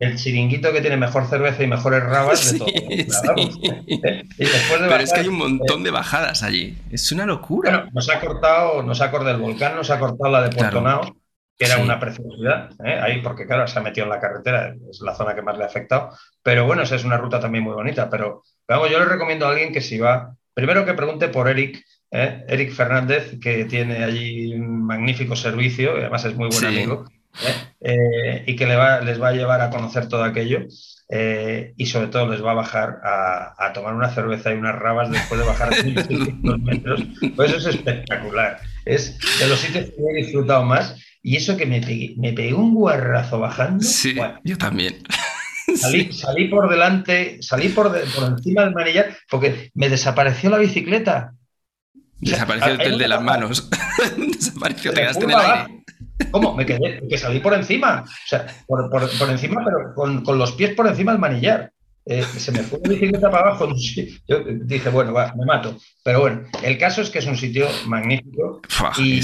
el 0.00 0.16
chiringuito 0.16 0.72
que 0.72 0.80
tiene 0.80 0.96
mejor 0.96 1.28
cerveza 1.28 1.62
y 1.62 1.66
mejores 1.66 2.02
rabas 2.02 2.52
de 2.52 2.58
todo. 2.58 2.68
Pero 4.38 4.96
es 4.96 5.12
que 5.12 5.20
hay 5.20 5.28
un 5.28 5.36
montón 5.36 5.84
de 5.84 5.90
bajadas 5.90 6.42
allí. 6.42 6.76
Es 6.90 7.12
una 7.12 7.26
locura. 7.26 7.70
Bueno, 7.70 7.90
nos 7.92 8.08
ha 8.08 8.18
cortado, 8.18 8.82
nos 8.82 9.00
ha 9.02 9.10
cortado 9.10 9.36
el 9.36 9.42
volcán, 9.42 9.76
nos 9.76 9.90
ha 9.90 9.98
cortado 9.98 10.32
la 10.32 10.42
de 10.42 10.56
Puerto 10.56 10.80
Nao, 10.80 11.16
que 11.56 11.66
era 11.66 11.76
una 11.78 12.00
preciosidad, 12.00 12.70
¿eh? 12.82 12.98
ahí 12.98 13.20
porque 13.20 13.46
claro, 13.46 13.68
se 13.68 13.78
ha 13.78 13.82
metido 13.82 14.04
en 14.04 14.10
la 14.10 14.20
carretera, 14.20 14.74
es 14.90 15.02
la 15.02 15.14
zona 15.14 15.34
que 15.34 15.42
más 15.42 15.58
le 15.58 15.64
ha 15.64 15.66
afectado. 15.66 16.16
Pero 16.42 16.64
bueno, 16.64 16.82
esa 16.82 16.96
es 16.96 17.04
una 17.04 17.18
ruta 17.18 17.38
también 17.38 17.62
muy 17.62 17.74
bonita. 17.74 18.08
Pero 18.08 18.42
vamos, 18.66 18.90
yo 18.90 18.98
le 18.98 19.04
recomiendo 19.04 19.46
a 19.46 19.50
alguien 19.50 19.70
que 19.70 19.82
si 19.82 19.98
va, 19.98 20.34
primero 20.54 20.86
que 20.86 20.94
pregunte 20.94 21.28
por 21.28 21.46
Eric, 21.46 21.84
¿eh? 22.10 22.42
Eric 22.48 22.72
Fernández, 22.72 23.38
que 23.38 23.66
tiene 23.66 24.02
allí 24.02 24.54
un 24.54 24.86
magnífico 24.86 25.36
servicio, 25.36 25.98
y 25.98 26.00
además 26.00 26.24
es 26.24 26.34
muy 26.34 26.48
buen 26.48 26.64
amigo. 26.64 27.04
Eh, 27.80 28.44
y 28.46 28.56
que 28.56 28.66
les 28.66 28.76
va 28.78 29.28
a 29.28 29.32
llevar 29.32 29.60
a 29.60 29.70
conocer 29.70 30.08
todo 30.08 30.22
aquello 30.22 30.66
eh, 31.12 31.74
y 31.76 31.86
sobre 31.86 32.06
todo 32.06 32.28
les 32.28 32.44
va 32.44 32.52
a 32.52 32.54
bajar 32.54 33.00
a, 33.02 33.72
tomar 33.72 33.94
una 33.94 34.10
cerveza 34.10 34.52
y 34.52 34.58
unas 34.58 34.76
rabas 34.76 35.10
después 35.10 35.40
de 35.40 35.46
bajar 35.46 35.70
1.600 35.70 36.62
metros. 36.62 37.02
Pues 37.34 37.50
eso 37.52 37.68
es 37.68 37.76
espectacular. 37.76 38.60
Es 38.84 39.18
de 39.40 39.48
los 39.48 39.58
sitios 39.58 39.86
que 39.86 40.02
he 40.08 40.22
disfrutado 40.22 40.64
más 40.64 40.96
y 41.22 41.36
eso 41.36 41.56
que 41.56 41.66
me 41.66 41.80
pegué, 41.80 42.14
me 42.16 42.32
pegué 42.32 42.54
un 42.54 42.74
guarrazo 42.74 43.40
bajando. 43.40 43.84
Sí, 43.84 44.16
yo 44.44 44.56
también. 44.56 45.02
Salí, 45.76 46.48
por 46.48 46.68
delante, 46.68 47.38
salí 47.42 47.68
por, 47.68 47.92
por 47.92 48.24
encima 48.24 48.64
del 48.64 48.74
manillar 48.74 49.16
porque 49.28 49.70
me 49.74 49.88
desapareció 49.88 50.50
la 50.50 50.58
bicicleta. 50.58 51.34
Desapareció 52.18 52.72
el 52.72 52.98
de 52.98 53.08
las 53.08 53.22
manos. 53.22 53.70
desapareció, 54.16 54.92
te 54.92 55.00
quedaste 55.02 55.24
en 55.24 55.30
el 55.30 55.36
aire. 55.36 55.84
¿Cómo? 56.30 56.54
Me 56.54 56.66
quedé, 56.66 57.02
que 57.08 57.18
salí 57.18 57.40
por 57.40 57.54
encima. 57.54 58.04
O 58.04 58.28
sea, 58.28 58.46
por, 58.66 59.30
encima, 59.30 59.64
pero 59.64 59.94
con, 59.94 60.38
los 60.38 60.52
pies 60.52 60.74
por 60.74 60.86
encima 60.86 61.12
del 61.12 61.20
manillar. 61.20 61.72
Eh, 62.06 62.22
se 62.22 62.50
me 62.50 62.60
fue 62.60 62.80
la 62.82 62.90
bicicleta 62.90 63.30
para 63.30 63.50
abajo. 63.50 63.68
Yo 64.26 64.38
dije, 64.62 64.88
bueno, 64.88 65.12
va, 65.12 65.32
me 65.36 65.44
mato. 65.44 65.76
Pero 66.02 66.20
bueno, 66.20 66.42
el 66.62 66.78
caso 66.78 67.02
es 67.02 67.10
que 67.10 67.18
es 67.18 67.26
un 67.26 67.36
sitio 67.36 67.68
magnífico. 67.86 68.62
y, 68.98 69.20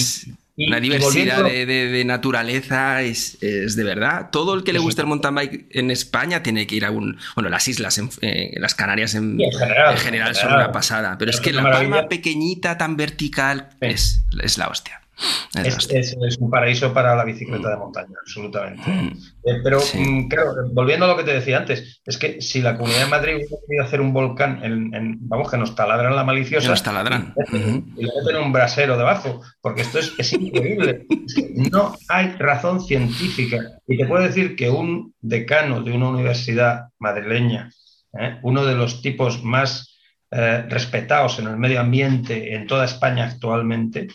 una 0.58 0.80
diversidad 0.80 1.44
de, 1.44 2.02
naturaleza 2.06 3.02
es, 3.02 3.38
de 3.40 3.84
verdad. 3.84 4.30
Todo 4.30 4.54
el 4.54 4.64
que 4.64 4.72
le 4.72 4.78
guste 4.78 5.02
el 5.02 5.06
mountain 5.06 5.34
bike 5.34 5.66
en 5.70 5.90
España 5.90 6.42
tiene 6.42 6.66
que 6.66 6.76
ir 6.76 6.84
a 6.84 6.90
un. 6.90 7.18
Bueno, 7.34 7.50
las 7.50 7.68
islas, 7.68 7.98
en, 7.98 8.10
las 8.56 8.74
Canarias 8.74 9.14
en, 9.14 9.38
general, 9.98 10.34
son 10.34 10.54
una 10.54 10.72
pasada. 10.72 11.16
Pero 11.18 11.30
es 11.30 11.40
que 11.40 11.52
la 11.52 11.62
palma 11.62 12.08
pequeñita, 12.08 12.78
tan 12.78 12.96
vertical, 12.96 13.70
es, 13.80 14.22
es 14.42 14.58
la 14.58 14.68
hostia. 14.68 15.00
Es, 15.64 16.38
un 16.38 16.50
paraíso 16.50 16.92
para 16.92 17.16
la 17.16 17.24
bicicleta 17.24 17.70
de 17.70 17.76
montaña, 17.76 18.14
absolutamente. 18.20 18.90
Mm. 18.90 19.06
Eh, 19.44 19.60
pero 19.64 19.80
mm, 19.80 20.28
claro, 20.28 20.52
volviendo 20.72 21.06
a 21.06 21.08
lo 21.08 21.16
que 21.16 21.24
te 21.24 21.32
decía 21.32 21.58
antes, 21.58 22.02
es 22.04 22.18
que 22.18 22.42
si 22.42 22.60
la 22.60 22.76
Comunidad 22.76 23.04
de 23.04 23.10
Madrid 23.10 23.34
hubiera 23.36 23.56
querido 23.66 23.84
hacer 23.84 24.00
un 24.00 24.12
volcán, 24.12 24.62
en, 24.62 25.16
vamos, 25.20 25.50
que 25.50 25.56
nos 25.56 25.74
taladran 25.74 26.14
la 26.14 26.24
maliciosa. 26.24 26.68
Nos 26.68 26.82
taladran. 26.82 27.34
Y 27.52 28.04
le 28.04 28.12
meten 28.18 28.42
un 28.42 28.52
brasero 28.52 28.98
debajo, 28.98 29.40
porque 29.62 29.82
esto 29.82 29.98
es, 29.98 30.32
increíble. 30.34 31.06
no 31.54 31.96
hay 32.08 32.32
razón 32.32 32.82
científica. 32.82 33.58
Y 33.86 33.96
te 33.96 34.06
puedo 34.06 34.22
decir 34.22 34.54
que 34.54 34.68
un 34.68 35.14
decano 35.20 35.82
de 35.82 35.92
una 35.92 36.10
universidad 36.10 36.88
madrileña, 36.98 37.70
¿eh? 38.18 38.38
uno 38.42 38.66
de 38.66 38.74
los 38.74 39.00
tipos 39.00 39.42
más 39.42 39.96
eh, 40.30 40.66
respetados 40.68 41.38
en 41.38 41.46
el 41.46 41.56
medio 41.56 41.80
ambiente 41.80 42.54
en 42.54 42.66
toda 42.66 42.84
España 42.84 43.24
actualmente, 43.24 44.08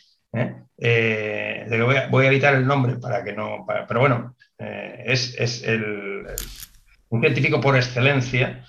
voy, 2.10 2.26
a, 2.26 2.28
evitar 2.28 2.56
el 2.56 2.66
nombre 2.66 2.98
para 2.98 3.24
que 3.24 3.34
no, 3.34 3.66
pero 3.88 4.00
bueno, 4.00 4.36
es, 4.58 5.64
el, 5.64 6.26
un 7.10 7.22
científico 7.22 7.62
por 7.62 7.76
excelencia. 7.76 8.66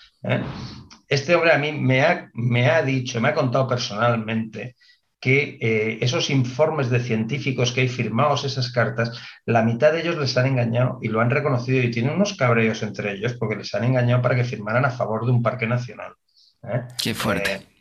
Este 1.09 1.35
hombre 1.35 1.53
a 1.53 1.59
mí 1.59 1.73
me 1.73 2.03
ha, 2.03 2.31
me 2.35 2.71
ha 2.71 2.83
dicho, 2.83 3.21
me 3.21 3.29
ha 3.29 3.35
contado 3.35 3.67
personalmente 3.69 4.77
que 5.23 5.57
eh, 5.61 5.99
esos 6.01 6.31
informes 6.31 6.91
de 6.91 6.99
científicos 6.99 7.71
que 7.71 7.83
hay 7.83 7.89
firmados, 7.89 8.45
esas 8.45 8.73
cartas, 8.73 9.17
la 9.47 9.63
mitad 9.63 9.93
de 9.93 10.01
ellos 10.01 10.17
les 10.17 10.37
han 10.37 10.47
engañado 10.47 10.99
y 11.01 11.07
lo 11.09 11.21
han 11.21 11.31
reconocido 11.31 11.81
y 11.81 11.93
tienen 11.93 12.15
unos 12.15 12.35
cabreos 12.35 12.83
entre 12.83 13.13
ellos 13.13 13.35
porque 13.35 13.55
les 13.55 13.73
han 13.73 13.85
engañado 13.85 14.21
para 14.21 14.35
que 14.35 14.43
firmaran 14.43 14.85
a 14.85 14.91
favor 14.91 15.25
de 15.25 15.31
un 15.31 15.41
parque 15.41 15.69
nacional. 15.69 16.15
¿eh? 16.65 16.81
Qué 17.01 17.15
fuerte. 17.15 17.72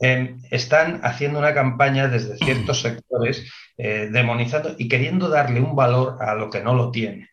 Eh, 0.00 0.36
están 0.50 1.00
haciendo 1.02 1.38
una 1.38 1.54
campaña 1.54 2.08
desde 2.08 2.36
ciertos 2.38 2.80
sectores 2.82 3.50
demonizando 3.76 4.74
y 4.76 4.88
queriendo 4.88 5.30
darle 5.30 5.58
un 5.58 5.74
valor 5.74 6.18
a 6.20 6.34
lo 6.34 6.50
que 6.50 6.60
no 6.60 6.74
lo 6.74 6.90
tiene. 6.90 7.30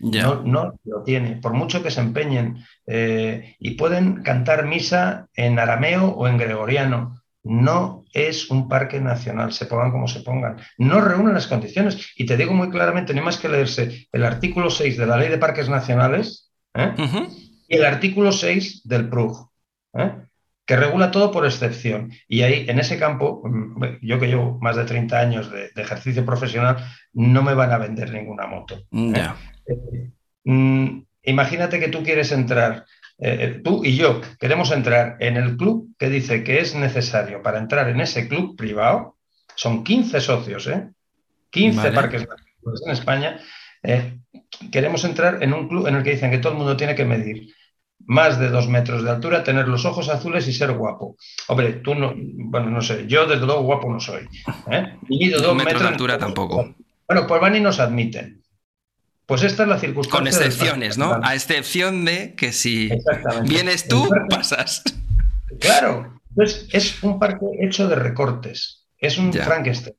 No, 0.00 0.42
no, 0.42 0.74
lo 0.84 1.02
tiene. 1.02 1.36
Por 1.36 1.54
mucho 1.54 1.82
que 1.82 1.90
se 1.90 2.02
empeñen 2.02 2.62
y 2.86 3.70
pueden 3.70 4.22
cantar 4.22 4.66
misa 4.66 5.28
en 5.34 5.58
arameo 5.58 6.08
o 6.08 6.28
en 6.28 6.36
gregoriano, 6.36 7.18
no 7.48 8.04
es 8.12 8.50
un 8.50 8.68
parque 8.68 9.00
nacional, 9.00 9.52
se 9.52 9.66
pongan 9.66 9.90
como 9.90 10.08
se 10.08 10.20
pongan. 10.20 10.58
No 10.76 11.00
reúnen 11.00 11.34
las 11.34 11.46
condiciones. 11.46 12.12
Y 12.16 12.26
te 12.26 12.36
digo 12.36 12.52
muy 12.52 12.70
claramente, 12.70 13.12
no 13.12 13.20
hay 13.20 13.24
más 13.24 13.38
que 13.38 13.48
leerse 13.48 14.08
el 14.12 14.24
artículo 14.24 14.70
6 14.70 14.98
de 14.98 15.06
la 15.06 15.16
Ley 15.16 15.28
de 15.28 15.38
Parques 15.38 15.68
Nacionales 15.68 16.52
¿eh? 16.74 16.92
y 17.68 17.76
el 17.76 17.84
artículo 17.84 18.32
6 18.32 18.82
del 18.84 19.08
PRUG, 19.08 19.50
¿eh? 19.94 20.12
Que 20.68 20.76
regula 20.76 21.10
todo 21.10 21.32
por 21.32 21.46
excepción. 21.46 22.12
Y 22.28 22.42
ahí, 22.42 22.66
en 22.68 22.78
ese 22.78 22.98
campo, 22.98 23.40
mm, 23.42 24.00
yo 24.02 24.20
que 24.20 24.26
llevo 24.26 24.58
más 24.60 24.76
de 24.76 24.84
30 24.84 25.18
años 25.18 25.50
de, 25.50 25.70
ejercicio 25.74 26.26
profesional, 26.26 26.76
no 27.14 27.42
me 27.42 27.54
van 27.54 27.72
a 27.72 27.78
vender 27.78 28.12
ninguna 28.12 28.46
moto. 28.46 28.78
¿eh? 28.92 30.10
Mm, 30.44 31.04
imagínate 31.22 31.80
que 31.80 31.88
tú 31.88 32.02
quieres 32.02 32.32
entrar 32.32 32.84
eh, 33.20 33.60
tú 33.64 33.82
y 33.84 33.96
yo 33.96 34.20
queremos 34.38 34.70
entrar 34.70 35.16
en 35.20 35.36
el 35.36 35.56
club 35.56 35.88
que 35.98 36.08
dice 36.08 36.44
que 36.44 36.60
es 36.60 36.76
necesario 36.76 37.42
para 37.42 37.58
entrar 37.58 37.88
en 37.88 38.00
ese 38.00 38.28
club 38.28 38.54
privado, 38.54 39.16
son 39.56 39.82
15 39.82 40.20
socios, 40.20 40.66
¿eh? 40.68 40.90
15 41.50 41.92
parques 41.92 42.28
en 42.84 42.92
España, 42.92 43.40
eh, 43.82 44.18
queremos 44.70 45.02
entrar 45.04 45.42
en 45.42 45.52
un 45.52 45.66
club 45.66 45.88
en 45.88 45.96
el 45.96 46.02
que 46.04 46.10
dicen 46.10 46.30
que 46.30 46.38
todo 46.38 46.52
el 46.52 46.58
mundo 46.58 46.76
tiene 46.76 46.94
que 46.94 47.06
medir 47.06 47.48
más 48.06 48.38
de 48.38 48.48
dos 48.48 48.68
metros 48.68 49.04
de 49.04 49.10
altura, 49.10 49.44
tener 49.44 49.68
los 49.68 49.84
ojos 49.84 50.08
azules 50.08 50.46
y 50.48 50.52
ser 50.52 50.72
guapo. 50.72 51.16
Hombre, 51.48 51.74
tú 51.74 51.94
no, 51.94 52.14
bueno, 52.16 52.70
no 52.70 52.80
sé, 52.80 53.06
yo 53.06 53.26
desde 53.26 53.44
luego 53.44 53.62
guapo 53.62 53.92
no 53.92 54.00
soy. 54.00 54.28
¿eh? 54.70 54.94
dos 55.40 55.56
metros 55.56 55.82
de 55.82 55.88
altura 55.88 56.18
tampoco. 56.18 56.74
Bueno, 57.06 57.26
pues 57.26 57.40
van 57.40 57.56
y 57.56 57.60
nos 57.60 57.80
admiten. 57.80 58.42
Pues 59.26 59.42
esta 59.42 59.64
es 59.64 59.68
la 59.68 59.78
circunstancia. 59.78 60.18
Con 60.18 60.26
excepciones, 60.26 60.96
¿no? 60.96 61.20
A 61.22 61.34
excepción 61.34 62.06
de 62.06 62.34
que 62.34 62.52
si 62.52 62.90
vienes 63.44 63.86
tú, 63.86 64.08
pasas. 64.30 64.82
Claro, 65.60 66.20
pues 66.34 66.66
es 66.72 67.02
un 67.02 67.18
parque 67.18 67.44
hecho 67.60 67.88
de 67.88 67.96
recortes, 67.96 68.86
es 68.96 69.18
un 69.18 69.32
Frankenstein. 69.32 69.96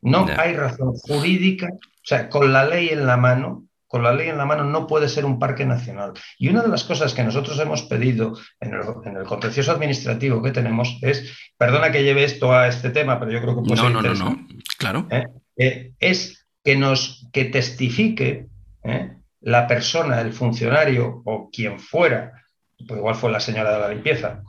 No 0.00 0.26
hay 0.36 0.54
razón 0.54 0.94
jurídica, 0.94 1.68
o 1.72 2.04
sea, 2.04 2.28
con 2.28 2.52
la 2.52 2.64
ley 2.64 2.88
en 2.88 3.06
la 3.06 3.16
mano, 3.16 3.68
con 3.92 4.02
la 4.02 4.14
ley 4.14 4.30
en 4.30 4.38
la 4.38 4.46
mano 4.46 4.64
no 4.64 4.86
puede 4.86 5.06
ser 5.06 5.26
un 5.26 5.38
parque 5.38 5.66
nacional. 5.66 6.14
Y 6.38 6.48
una 6.48 6.62
de 6.62 6.68
las 6.68 6.82
cosas 6.82 7.12
que 7.12 7.22
nosotros 7.22 7.60
hemos 7.60 7.82
pedido 7.82 8.38
en 8.58 8.72
el, 8.72 9.24
contencioso 9.24 9.70
administrativo 9.70 10.42
que 10.42 10.50
tenemos 10.50 10.98
es, 11.02 11.30
perdona 11.58 11.92
que 11.92 12.02
lleve 12.02 12.24
esto 12.24 12.54
a 12.54 12.68
este 12.68 12.88
tema, 12.88 13.20
pero 13.20 13.32
yo 13.32 13.42
creo 13.42 13.54
que 13.54 13.68
puede 13.68 13.82
no, 13.82 13.90
no, 13.90 14.00
no, 14.00 14.14
no, 14.14 14.46
claro. 14.78 15.06
¿eh? 15.10 15.26
Eh, 15.58 15.92
es 16.00 16.46
que 16.64 16.74
nos 16.74 17.28
que 17.34 17.44
testifique 17.44 18.46
¿eh? 18.82 19.12
la 19.42 19.66
persona, 19.66 20.22
el 20.22 20.32
funcionario 20.32 21.20
o 21.26 21.50
quien 21.50 21.78
fuera, 21.78 22.32
pues 22.88 22.96
igual 22.96 23.14
fue 23.14 23.30
la 23.30 23.40
señora 23.40 23.74
de 23.74 23.78
la 23.78 23.88
limpieza, 23.90 24.42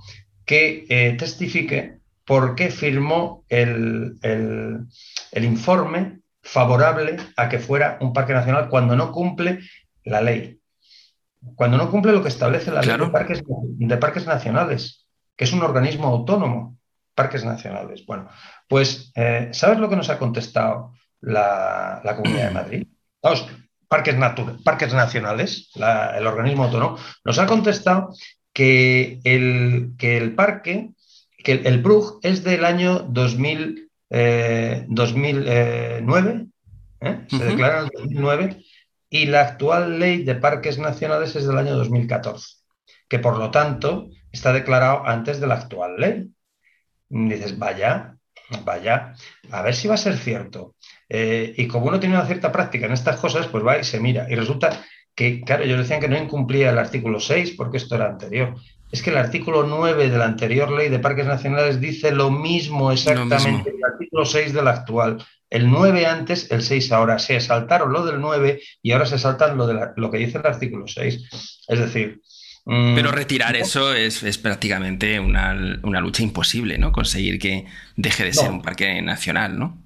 que 0.46 1.16
testifique 1.20 1.98
por 2.26 2.56
qué 2.56 2.70
firmó 2.70 3.44
el, 3.50 4.16
informe 5.36 6.20
favorable 6.44 7.18
a 7.38 7.50
que 7.50 7.60
fuera 7.60 7.98
un 8.02 8.14
parque 8.14 8.34
nacional 8.34 8.70
cuando 8.70 8.96
no 8.96 9.12
cumple 9.12 9.60
la 10.04 10.22
ley. 10.22 10.60
Cuando 11.56 11.78
no 11.78 11.90
cumple 11.90 12.12
lo 12.12 12.22
que 12.22 12.30
establece 12.30 12.72
la 12.72 12.82
ley 12.82 12.98
de 12.98 13.08
parques, 13.08 13.44
de 13.48 13.98
parques, 13.98 14.26
nacionales, 14.26 15.08
que 15.36 15.46
es 15.46 15.54
un 15.54 15.62
organismo 15.62 16.08
autónomo, 16.08 16.78
parques 17.16 17.44
nacionales. 17.44 18.06
Bueno, 18.06 18.30
pues, 18.68 19.12
eh, 19.16 19.50
¿sabes 19.52 19.80
lo 19.80 19.90
que 19.90 19.96
nos 19.96 20.10
ha 20.10 20.20
contestado 20.20 20.94
la, 21.22 22.02
la 22.04 22.16
Comunidad 22.16 22.48
de 22.50 22.54
Madrid? 22.54 22.88
Vamos, 23.22 23.48
parques, 23.94 24.16
parques 24.64 24.94
nacionales, 24.94 25.70
el 25.76 26.26
organismo 26.26 26.64
autónomo, 26.64 26.98
nos 27.24 27.38
ha 27.38 27.46
contestado 27.46 28.10
que 28.54 29.20
el, 29.24 29.94
que 29.98 30.18
el 30.18 30.34
parque, 30.34 30.92
que 31.38 31.54
el, 31.54 31.82
PRUG 31.84 32.20
es 32.24 32.44
del 32.44 32.66
año 32.66 33.00
2000, 33.00 33.92
2009, 34.14 35.50
eh, 35.50 36.46
¿eh? 37.02 37.26
se 37.28 37.44
declara 37.44 37.80
en 37.80 37.86
el 37.86 37.92
2009, 37.92 38.64
y 39.10 39.26
la 39.26 39.42
actual 39.42 40.00
ley 40.00 40.24
de 40.24 40.36
parques 40.36 40.78
nacionales 40.78 41.36
es 41.36 41.48
del 41.48 41.58
año 41.58 41.76
2014, 41.76 42.58
que 43.10 43.20
por 43.20 43.38
lo 43.38 43.50
tanto 43.50 44.10
está 44.32 44.54
declarado 44.54 45.06
antes 45.06 45.40
de 45.40 45.48
la 45.48 45.56
actual 45.56 45.96
ley. 45.98 46.30
dices, 47.10 47.58
vaya, 47.58 48.18
vaya, 48.64 49.14
a 49.52 49.62
ver 49.64 49.74
si 49.76 49.88
va 49.88 49.96
a 49.96 49.98
ser 49.98 50.18
cierto. 50.18 50.76
Eh, 51.10 51.54
y 51.58 51.68
como 51.68 51.88
uno 51.88 52.00
tiene 52.00 52.16
una 52.16 52.26
cierta 52.26 52.52
práctica 52.52 52.86
en 52.86 52.94
estas 52.94 53.20
cosas, 53.20 53.48
pues 53.48 53.66
va 53.66 53.80
y 53.80 53.84
se 53.84 54.00
mira. 54.00 54.28
Y 54.30 54.36
resulta 54.36 54.84
que, 55.16 55.42
claro, 55.42 55.64
ellos 55.64 55.80
decían 55.80 56.00
que 56.00 56.08
no 56.08 56.18
incumplía 56.18 56.70
el 56.70 56.78
artículo 56.78 57.20
6 57.20 57.56
porque 57.58 57.78
esto 57.78 57.96
era 57.96 58.06
anterior. 58.08 58.56
Es 58.94 59.02
que 59.02 59.10
el 59.10 59.18
artículo 59.18 59.64
9 59.64 60.12
de 60.12 60.18
la 60.20 60.26
anterior 60.26 60.72
ley 60.72 60.88
de 60.88 61.00
parques 61.00 61.26
nacionales 61.26 61.82
dice 61.82 62.12
lo 62.12 62.30
mismo 62.30 62.92
exactamente 62.92 63.72
el 63.72 63.84
artículo 63.84 64.24
6 64.24 64.54
de 64.54 64.62
la 64.62 64.70
actual. 64.70 65.18
El 65.50 65.68
9 65.72 66.06
antes, 66.06 66.52
el 66.52 66.62
6 66.62 66.92
ahora. 66.92 67.18
Se 67.18 67.40
saltaron 67.40 67.92
lo 67.92 68.06
del 68.06 68.22
9 68.22 68.62
y 68.84 68.92
ahora 68.92 69.08
se 69.08 69.18
saltan 69.18 69.58
lo, 69.58 69.66
de 69.66 69.90
lo 69.96 70.12
que 70.12 70.20
dice 70.20 70.38
el 70.38 70.46
artículo 70.46 70.86
6. 70.86 71.28
Es 71.70 71.80
decir, 71.80 72.22
mm, 72.66 72.94
pero 72.94 73.12
retirar 73.12 73.56
eso 73.56 73.96
es, 73.96 74.38
prácticamente 74.38 75.20
una, 75.20 75.56
lucha 75.56 76.22
imposible, 76.22 76.78
¿no? 76.78 76.92
Conseguir 76.92 77.40
que 77.40 77.66
deje 77.96 78.26
de 78.26 78.34
ser 78.34 78.52
un 78.52 78.62
parque 78.62 79.02
nacional, 79.02 79.58
¿no? 79.58 79.82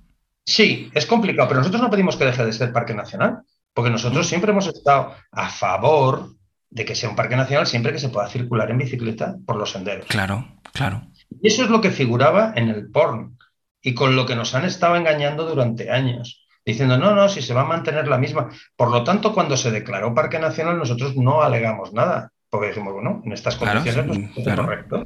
Sí, 0.45 0.91
es 0.93 1.05
complicado, 1.05 1.47
pero 1.47 1.61
nosotros 1.61 1.81
no 1.81 1.89
pedimos 1.89 2.17
que 2.17 2.25
deje 2.25 2.45
de 2.45 2.51
ser 2.51 2.73
parque 2.73 2.93
nacional, 2.93 3.37
porque 3.73 3.89
nosotros 3.89 4.25
mm. 4.25 4.29
siempre 4.29 4.51
hemos 4.51 4.67
estado 4.67 5.15
a 5.31 5.47
favor 5.47 6.35
de 6.69 6.85
que 6.85 6.95
sea 6.95 7.09
un 7.09 7.15
parque 7.15 7.35
nacional 7.35 7.67
siempre 7.67 7.91
que 7.91 7.99
se 7.99 8.09
pueda 8.09 8.27
circular 8.27 8.69
en 8.71 8.77
bicicleta 8.77 9.35
por 9.45 9.55
los 9.55 9.71
senderos. 9.71 10.05
Claro, 10.07 10.47
claro. 10.73 11.07
Y 11.41 11.47
eso 11.47 11.63
es 11.63 11.69
lo 11.69 11.81
que 11.81 11.91
figuraba 11.91 12.53
en 12.55 12.69
el 12.69 12.89
porn 12.89 13.37
y 13.81 13.93
con 13.93 14.15
lo 14.15 14.25
que 14.25 14.35
nos 14.35 14.53
han 14.55 14.65
estado 14.65 14.95
engañando 14.95 15.47
durante 15.47 15.91
años, 15.91 16.45
diciendo, 16.65 16.97
no, 16.97 17.15
no, 17.15 17.29
si 17.29 17.41
se 17.41 17.53
va 17.53 17.61
a 17.61 17.65
mantener 17.65 18.07
la 18.07 18.17
misma. 18.17 18.49
Por 18.75 18.91
lo 18.91 19.03
tanto, 19.03 19.33
cuando 19.33 19.55
se 19.55 19.71
declaró 19.71 20.13
parque 20.13 20.39
nacional, 20.39 20.77
nosotros 20.77 21.15
no 21.15 21.41
alegamos 21.41 21.93
nada, 21.93 22.31
porque 22.49 22.67
dijimos, 22.69 22.93
bueno, 22.93 23.21
en 23.23 23.31
estas 23.31 23.55
condiciones 23.55 24.05
no 24.05 24.13
es 24.13 24.55
correcto. 24.55 25.03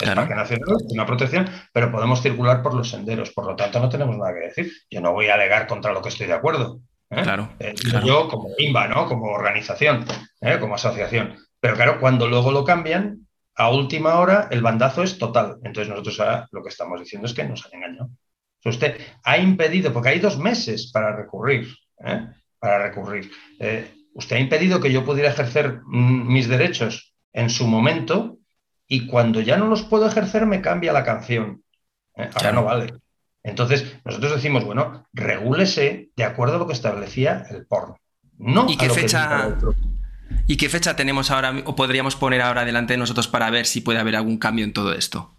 Es 0.00 0.14
Parque 0.14 0.34
Nacional, 0.34 0.76
una 0.88 1.04
protección, 1.04 1.46
pero 1.74 1.92
podemos 1.92 2.22
circular 2.22 2.62
por 2.62 2.72
los 2.72 2.88
senderos. 2.88 3.32
Por 3.32 3.46
lo 3.46 3.54
tanto, 3.54 3.80
no 3.80 3.90
tenemos 3.90 4.16
nada 4.16 4.32
que 4.32 4.46
decir. 4.46 4.72
Yo 4.90 5.02
no 5.02 5.12
voy 5.12 5.26
a 5.26 5.34
alegar 5.34 5.66
contra 5.66 5.92
lo 5.92 6.00
que 6.00 6.08
estoy 6.08 6.26
de 6.26 6.32
acuerdo. 6.32 6.80
¿Eh? 7.10 7.22
Claro, 7.22 7.50
eh, 7.58 7.74
Yo 8.04 8.28
como 8.28 8.48
IMBA, 8.56 8.88
¿no? 8.88 9.06
Como 9.06 9.26
organización, 9.26 10.04
¿eh? 10.40 10.58
como 10.58 10.74
asociación. 10.74 11.36
Pero 11.60 11.74
claro, 11.74 12.00
cuando 12.00 12.28
luego 12.28 12.52
lo 12.52 12.64
cambian, 12.64 13.26
a 13.54 13.70
última 13.70 14.18
hora 14.18 14.48
el 14.50 14.62
bandazo 14.62 15.02
es 15.02 15.18
total. 15.18 15.58
Entonces 15.64 15.88
nosotros 15.88 16.18
ahora 16.20 16.48
lo 16.52 16.62
que 16.62 16.70
estamos 16.70 17.00
diciendo 17.00 17.26
es 17.26 17.34
que 17.34 17.44
nos 17.44 17.66
han 17.66 17.74
engañado. 17.74 18.10
usted 18.64 18.98
ha 19.24 19.38
impedido, 19.38 19.92
porque 19.92 20.10
hay 20.10 20.18
dos 20.20 20.38
meses 20.38 20.90
para 20.92 21.14
recurrir, 21.14 21.68
para 22.58 22.78
recurrir. 22.78 23.30
usted 24.14 24.36
ha 24.36 24.40
impedido 24.40 24.80
que 24.80 24.92
yo 24.92 25.04
pudiera 25.04 25.30
ejercer 25.30 25.80
mm, 25.84 26.32
mis 26.32 26.48
derechos 26.48 27.14
en 27.32 27.50
su 27.50 27.66
momento 27.66 28.38
y 28.86 29.06
cuando 29.06 29.40
ya 29.40 29.56
no 29.56 29.66
los 29.66 29.82
puedo 29.82 30.06
ejercer 30.06 30.46
me 30.46 30.62
cambia 30.62 30.92
la 30.92 31.04
canción. 31.04 31.62
Ahora 32.16 32.52
no 32.52 32.64
vale. 32.64 33.00
Entonces, 33.42 33.96
nosotros 34.04 34.34
decimos, 34.34 34.64
bueno, 34.64 35.06
regúlese 35.12 36.10
de 36.16 36.24
acuerdo 36.24 36.56
a 36.56 36.58
lo 36.58 36.66
que 36.66 36.74
establecía 36.74 37.44
el 37.50 37.66
porno. 37.66 37.96
No 38.38 38.66
¿Y 38.68 38.76
qué 38.76 38.90
fecha? 38.90 39.56
¿Y 40.46 40.56
qué 40.56 40.68
fecha 40.68 40.96
tenemos 40.96 41.30
ahora 41.30 41.54
o 41.64 41.74
podríamos 41.74 42.16
poner 42.16 42.42
ahora 42.42 42.64
delante 42.64 42.94
de 42.94 42.98
nosotros 42.98 43.28
para 43.28 43.50
ver 43.50 43.66
si 43.66 43.80
puede 43.80 43.98
haber 43.98 44.16
algún 44.16 44.38
cambio 44.38 44.64
en 44.64 44.72
todo 44.72 44.92
esto? 44.94 45.30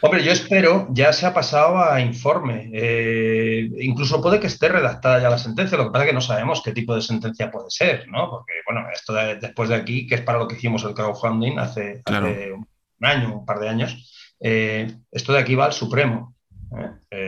Hombre, 0.00 0.22
yo 0.22 0.32
espero, 0.32 0.86
ya 0.90 1.14
se 1.14 1.24
ha 1.24 1.32
pasado 1.32 1.82
a 1.82 1.98
informe. 2.00 2.68
Eh, 2.74 3.70
incluso 3.80 4.20
puede 4.20 4.38
que 4.38 4.48
esté 4.48 4.68
redactada 4.68 5.18
ya 5.18 5.30
la 5.30 5.38
sentencia, 5.38 5.78
lo 5.78 5.84
que 5.84 5.92
pasa 5.92 6.04
es 6.04 6.10
que 6.10 6.14
no 6.14 6.20
sabemos 6.20 6.62
qué 6.62 6.72
tipo 6.72 6.94
de 6.94 7.00
sentencia 7.00 7.50
puede 7.50 7.70
ser, 7.70 8.06
¿no? 8.08 8.28
Porque, 8.28 8.52
bueno, 8.66 8.86
esto 8.92 9.14
después 9.14 9.70
de 9.70 9.76
aquí, 9.76 10.06
que 10.06 10.16
es 10.16 10.20
para 10.20 10.38
lo 10.38 10.46
que 10.46 10.56
hicimos 10.56 10.84
el 10.84 10.92
crowdfunding 10.92 11.58
hace, 11.58 12.02
hace 12.04 12.52
un 12.52 12.66
año, 13.00 13.38
un 13.38 13.46
par 13.46 13.60
de 13.60 13.68
años, 13.70 14.34
eh, 14.40 14.94
esto 15.10 15.32
de 15.32 15.38
aquí 15.38 15.54
va 15.54 15.64
al 15.66 15.72
Supremo. 15.72 16.33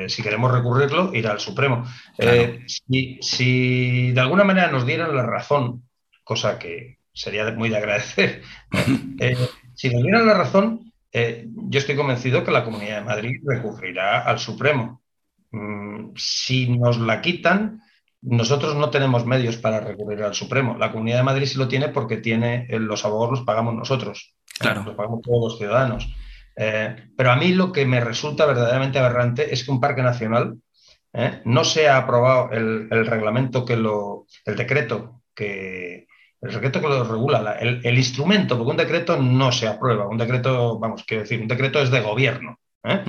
Si 0.09 0.23
queremos 0.23 0.53
recurrirlo, 0.53 1.15
ir 1.15 1.27
al 1.27 1.41
Supremo. 1.41 1.85
Si, 2.67 3.19
si, 3.21 4.13
de 4.13 4.21
alguna 4.21 4.45
manera 4.45 4.71
nos 4.71 4.87
dieran 4.87 5.15
la 5.15 5.25
razón, 5.25 5.89
cosa 6.25 6.59
que 6.59 6.99
sería 7.13 7.51
muy 7.53 7.69
de 7.69 7.77
agradecer, 7.77 8.43
si 9.75 9.91
nos 9.91 10.03
dieran 10.03 10.27
la 10.27 10.35
razón, 10.35 10.93
yo 11.13 11.79
estoy 11.79 11.97
convencido 11.97 12.45
que 12.45 12.51
la 12.51 12.65
Comunidad 12.65 12.99
de 12.99 13.05
Madrid 13.05 13.41
recurrirá 13.45 14.21
al 14.21 14.39
Supremo. 14.39 15.03
Mm, 15.51 16.11
si 16.17 16.69
nos 16.77 16.99
la 16.99 17.21
quitan, 17.21 17.81
nosotros 18.23 18.75
no 18.77 18.91
tenemos 18.91 19.25
medios 19.25 19.57
para 19.57 19.81
recurrir 19.81 20.23
al 20.23 20.35
Supremo. 20.35 20.77
La 20.77 20.91
Comunidad 20.91 21.19
de 21.19 21.23
Madrid 21.23 21.47
sí 21.47 21.59
lo 21.59 21.69
tiene 21.69 21.89
porque 21.89 22.17
tiene 22.17 22.67
eh, 22.69 22.79
los 22.79 23.05
abogados 23.05 23.39
los 23.39 23.47
pagamos 23.47 23.75
nosotros. 23.75 24.35
Claro. 24.59 24.83
Los 24.85 24.95
pagamos 24.95 25.23
todos 25.23 25.53
los 25.53 25.59
ciudadanos. 25.59 26.13
Eh, 26.57 27.11
pero 27.15 27.31
a 27.31 27.37
mí 27.37 27.53
lo 27.53 27.71
que 27.71 27.85
me 27.85 28.01
resulta 28.01 28.47
verdaderamente 28.47 28.99
aberrante 28.99 29.53
es 29.53 29.63
que 29.63 29.71
un 29.71 29.81
parque 29.81 30.03
nacional 30.03 30.57
eh, 31.13 31.43
no 31.45 31.65
se 31.65 31.89
ha 31.89 31.99
aprobado 31.99 32.51
el, 32.51 32.89
reglamento 32.89 33.65
que 33.65 33.77
lo, 33.77 34.27
el 34.45 34.57
decreto 34.57 35.23
que 35.35 36.07
el 36.41 36.53
decreto 36.53 36.81
que 36.81 36.89
lo 36.89 37.05
regula, 37.05 37.57
el, 37.61 37.81
el, 37.83 37.99
instrumento, 37.99 38.57
porque 38.57 38.71
un 38.71 38.77
decreto 38.77 39.21
no 39.21 39.53
se 39.53 39.67
aprueba, 39.67 40.07
un 40.07 40.19
decreto, 40.19 40.79
vamos, 40.79 41.05
quiero 41.07 41.23
decir, 41.23 41.41
un 41.41 41.49
decreto 41.49 41.81
es 41.81 41.91
de 41.91 42.01
gobierno. 42.01 42.59
¿eh? 42.85 43.03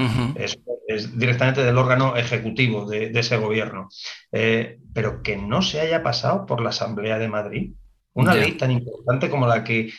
es, 0.87 1.19
directamente 1.19 1.63
del 1.63 1.77
órgano 1.77 2.15
ejecutivo 2.15 2.89
de, 2.89 3.11
ese 3.13 3.37
gobierno. 3.37 3.89
Pero 4.31 5.21
que 5.21 5.37
no 5.37 5.61
se 5.61 5.81
haya 5.81 6.01
pasado 6.01 6.45
por 6.45 6.61
la 6.61 6.69
Asamblea 6.69 7.19
de 7.19 7.27
Madrid, 7.27 7.73
una 8.13 8.33
ley 8.33 8.53
tan 8.53 8.71
importante 8.71 9.29
como 9.29 9.45
la 9.45 9.63
que 9.63 9.91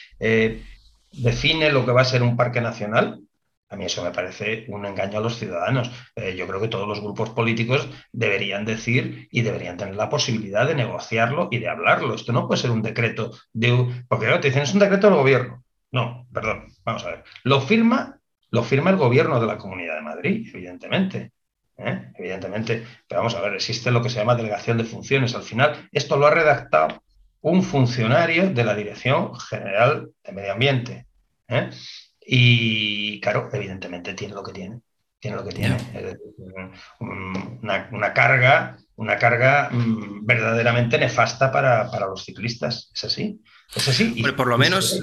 define 1.13 1.71
lo 1.71 1.85
que 1.85 1.93
va 1.93 2.01
a 2.01 2.07
ser 2.07 2.23
un 2.23 2.37
parque 2.37 2.61
nacional, 2.61 3.21
a 3.69 3.77
mí 3.77 3.85
eso 3.85 4.03
me 4.03 4.11
parece 4.11 4.65
un 4.69 4.87
engaño 4.87 5.19
a 5.19 5.23
los 5.23 5.37
ciudadanos. 5.37 5.91
yo 6.37 6.47
creo 6.47 6.61
que 6.61 6.69
todos 6.69 6.89
los 6.89 7.01
grupos 7.01 7.31
políticos 7.31 7.89
deberían 8.13 8.65
decir 8.65 9.29
y 9.31 9.43
deberían 9.43 9.77
tener 9.77 9.95
la 9.95 10.09
posibilidad 10.09 10.67
de 10.67 10.75
negociarlo 10.75 11.49
y 11.51 11.59
de 11.59 11.69
hablarlo. 11.69 12.15
Esto 12.15 12.33
no 12.33 12.47
puede 12.47 12.63
ser 12.63 12.71
un 12.71 12.83
decreto 12.83 13.33
de... 13.53 14.05
Porque 14.09 14.27
te 14.27 14.49
dicen, 14.49 14.63
es 14.63 14.73
un 14.73 14.81
decreto 14.81 15.09
del 15.09 15.19
gobierno. 15.19 15.65
No, 15.93 16.27
perdón, 16.33 16.73
vamos 16.85 17.05
a 17.05 17.11
ver. 17.11 17.25
Lo 17.45 17.61
firma 17.61 18.19
lo 18.51 18.63
firma 18.63 18.91
el 18.91 18.97
gobierno 18.97 19.41
de 19.41 19.47
la 19.47 19.59
Comunidad 19.59 19.97
de 19.97 20.03
Madrid, 20.03 20.49
evidentemente. 20.55 21.33
¿eh? 21.77 22.13
Evidentemente. 22.17 22.87
Pero 23.07 23.21
vamos 23.21 23.35
a 23.35 23.41
ver, 23.41 23.55
existe 23.55 23.91
lo 23.91 24.03
que 24.03 24.09
se 24.09 24.19
llama 24.19 24.35
delegación 24.35 24.79
de 24.79 24.85
funciones. 24.85 25.35
Al 25.35 25.43
final, 25.43 25.89
esto 25.93 26.17
lo 26.17 26.27
ha 26.27 26.31
redactado 26.31 27.03
un 27.41 27.63
funcionario 27.63 28.51
de 28.51 28.65
la 28.65 28.75
Dirección 28.75 29.39
General 29.39 30.09
de 30.25 30.33
Medio 30.33 30.53
Ambiente. 30.53 31.07
¿eh? 31.49 31.71
Y 32.31 33.21
claro, 33.21 33.49
evidentemente 33.53 34.15
tiene 34.15 34.35
lo 34.35 34.43
que 34.43 34.53
tiene. 34.53 34.81
Tiene 35.19 35.37
lo 35.37 35.45
que 35.45 35.55
tiene. 35.55 35.77
una, 37.01 38.13
carga, 38.13 38.77
una 38.97 39.17
carga 39.17 39.71
mm, 39.71 40.27
verdaderamente 40.27 40.99
nefasta 40.99 41.51
para, 41.51 41.91
para 41.91 42.07
los 42.07 42.25
ciclistas. 42.25 42.91
Es 42.95 43.05
así 43.05 43.41
por 44.37 44.47
lo 44.47 44.57
menos 44.57 44.99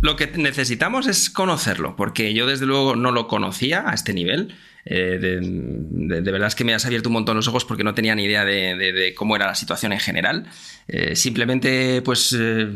lo 0.00 0.16
que 0.16 0.26
necesitamos 0.26 1.06
es 1.06 1.28
conocerlo, 1.28 1.96
porque 1.96 2.32
yo 2.32 2.46
desde 2.46 2.64
luego 2.64 2.96
no 2.96 3.12
lo 3.12 3.28
conocía 3.28 3.84
a 3.88 3.94
este 3.94 4.14
nivel. 4.14 4.54
Eh, 4.86 5.18
de, 5.20 6.20
verdad 6.20 6.48
es 6.48 6.54
que 6.54 6.64
me 6.64 6.72
has 6.72 6.86
abierto 6.86 7.10
un 7.10 7.14
montón 7.14 7.36
los 7.36 7.48
ojos 7.48 7.64
porque 7.64 7.84
no 7.84 7.94
tenía 7.94 8.14
ni 8.14 8.24
idea 8.24 8.44
de, 8.44 9.12
cómo 9.16 9.36
era 9.36 9.46
la 9.46 9.54
situación 9.54 9.92
en 9.92 10.00
general. 10.00 10.46
Eh, 10.88 11.14
simplemente, 11.14 12.00
pues, 12.02 12.34
eh, 12.38 12.74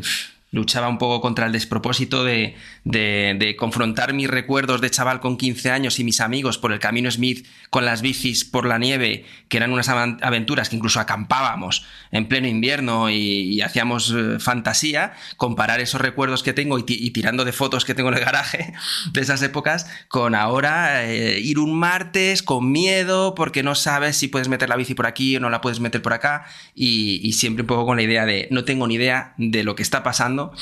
luchaba 0.51 0.89
un 0.89 0.99
poco 0.99 1.21
contra 1.21 1.47
el 1.47 1.53
despropósito 1.53 2.23
de, 2.23 2.55
de, 2.83 3.55
confrontar 3.57 4.13
mis 4.13 4.29
recuerdos 4.29 4.81
de 4.81 4.89
chaval 4.89 5.19
con 5.19 5.37
15 5.37 5.71
años 5.71 5.99
y 5.99 6.03
mis 6.03 6.19
amigos 6.19 6.57
por 6.57 6.71
el 6.71 6.79
camino 6.79 7.11
Smith 7.11 7.45
con 7.69 7.85
las 7.85 8.01
bicis 8.01 8.43
por 8.43 8.65
la 8.65 8.77
nieve, 8.77 9.25
que 9.49 9.57
eran 9.57 9.71
unas 9.71 9.89
aventuras 9.89 10.69
que 10.69 10.75
incluso 10.75 10.99
acampábamos 10.99 11.85
en 12.11 12.27
pleno 12.27 12.47
invierno 12.47 13.09
y, 13.09 13.61
hacíamos 13.61 14.13
eh, 14.17 14.39
fantasía, 14.39 15.13
comparar 15.37 15.79
esos 15.79 16.01
recuerdos 16.01 16.41
que 16.41 16.53
tengo 16.53 16.79
y, 16.79 16.83
tirando 17.11 17.45
de 17.45 17.51
fotos 17.51 17.85
que 17.85 17.93
tengo 17.93 18.09
en 18.09 18.15
el 18.15 18.25
garaje 18.25 18.73
de 19.13 19.21
esas 19.21 19.41
épocas 19.43 19.87
con 20.07 20.33
ahora 20.33 21.05
eh, 21.05 21.39
ir 21.39 21.59
un 21.59 21.77
martes 21.77 22.41
con 22.41 22.71
miedo 22.71 23.35
porque 23.35 23.63
no 23.63 23.75
sabes 23.75 24.17
si 24.17 24.27
puedes 24.27 24.47
meter 24.47 24.69
la 24.69 24.75
bici 24.75 24.95
por 24.95 25.05
aquí 25.05 25.35
o 25.35 25.39
no 25.39 25.49
la 25.49 25.61
puedes 25.61 25.79
meter 25.79 26.01
por 26.01 26.13
acá 26.13 26.45
y, 26.73 27.19
y 27.23 27.33
siempre 27.33 27.61
un 27.61 27.67
poco 27.67 27.85
con 27.85 27.97
la 27.97 28.03
idea 28.03 28.25
de 28.25 28.47
no 28.51 28.65
tengo 28.65 28.87
ni 28.87 28.95
idea 28.95 29.33
de 29.37 29.63
lo 29.63 29.75
que 29.75 29.83
está 29.83 30.03
pasando 30.03 30.53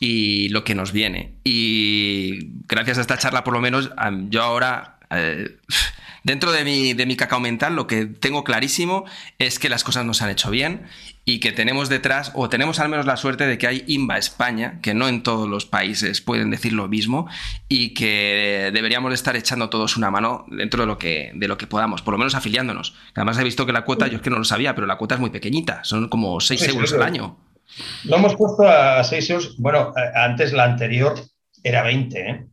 y 0.00 0.48
lo 0.50 0.64
que 0.64 0.74
nos 0.74 0.92
viene. 0.92 1.34
Y 1.44 2.50
gracias 2.68 2.98
a 2.98 3.00
esta 3.00 3.18
charla, 3.18 3.44
por 3.44 3.54
lo 3.54 3.60
menos, 3.60 3.90
yo 4.28 4.42
ahora, 4.42 4.98
eh, 5.10 5.56
dentro 6.24 6.52
de 6.52 6.64
mi, 6.64 6.92
de 6.94 7.06
mi 7.06 7.16
cacao 7.16 7.40
mental, 7.40 7.74
lo 7.74 7.86
que 7.86 8.06
tengo 8.06 8.44
clarísimo 8.44 9.04
es 9.38 9.58
que 9.58 9.68
las 9.68 9.84
cosas 9.84 10.04
no 10.04 10.14
se 10.14 10.24
han 10.24 10.30
hecho 10.30 10.50
bien 10.50 10.86
y 11.28 11.40
que 11.40 11.52
tenemos 11.52 11.90
detrás, 11.90 12.32
o 12.34 12.48
tenemos 12.48 12.80
al 12.80 12.88
menos 12.88 13.04
la 13.04 13.18
suerte 13.18 13.46
de 13.46 13.58
que 13.58 13.66
hay 13.66 13.84
INVA 13.86 14.16
España, 14.16 14.80
que 14.80 14.94
no 14.94 15.08
en 15.08 15.22
todos 15.22 15.46
los 15.46 15.66
países 15.66 16.22
pueden 16.22 16.48
decir 16.50 16.72
lo 16.72 16.88
mismo, 16.88 17.28
y 17.68 17.90
que 17.90 18.70
deberíamos 18.72 19.12
estar 19.12 19.36
echando 19.36 19.68
todos 19.68 19.98
una 19.98 20.10
mano 20.10 20.46
dentro 20.48 20.80
de 20.80 20.86
lo 20.86 20.96
que, 20.96 21.32
de 21.34 21.46
lo 21.46 21.58
que 21.58 21.66
podamos, 21.66 22.00
por 22.00 22.12
lo 22.12 22.18
menos 22.18 22.34
afiliándonos. 22.34 22.94
Además 23.14 23.38
he 23.38 23.44
visto 23.44 23.66
que 23.66 23.72
la 23.74 23.84
cuota, 23.84 24.06
yo 24.06 24.16
es 24.16 24.22
que 24.22 24.30
no 24.30 24.38
lo 24.38 24.44
sabía, 24.44 24.74
pero 24.74 24.86
la 24.86 24.96
cuota 24.96 25.16
es 25.16 25.20
muy 25.20 25.28
pequeñita, 25.28 25.84
son 25.84 26.08
como 26.08 26.40
6 26.40 26.68
euros 26.68 26.94
al 26.94 27.02
año. 27.02 27.36
Lo 28.04 28.16
hemos 28.16 28.36
puesto 28.36 28.66
a 28.66 29.02
6 29.04 29.30
euros. 29.30 29.56
Bueno, 29.58 29.92
antes 30.14 30.52
la 30.52 30.64
anterior 30.64 31.14
era 31.62 31.82
20, 31.82 32.20
¿eh? 32.20 32.46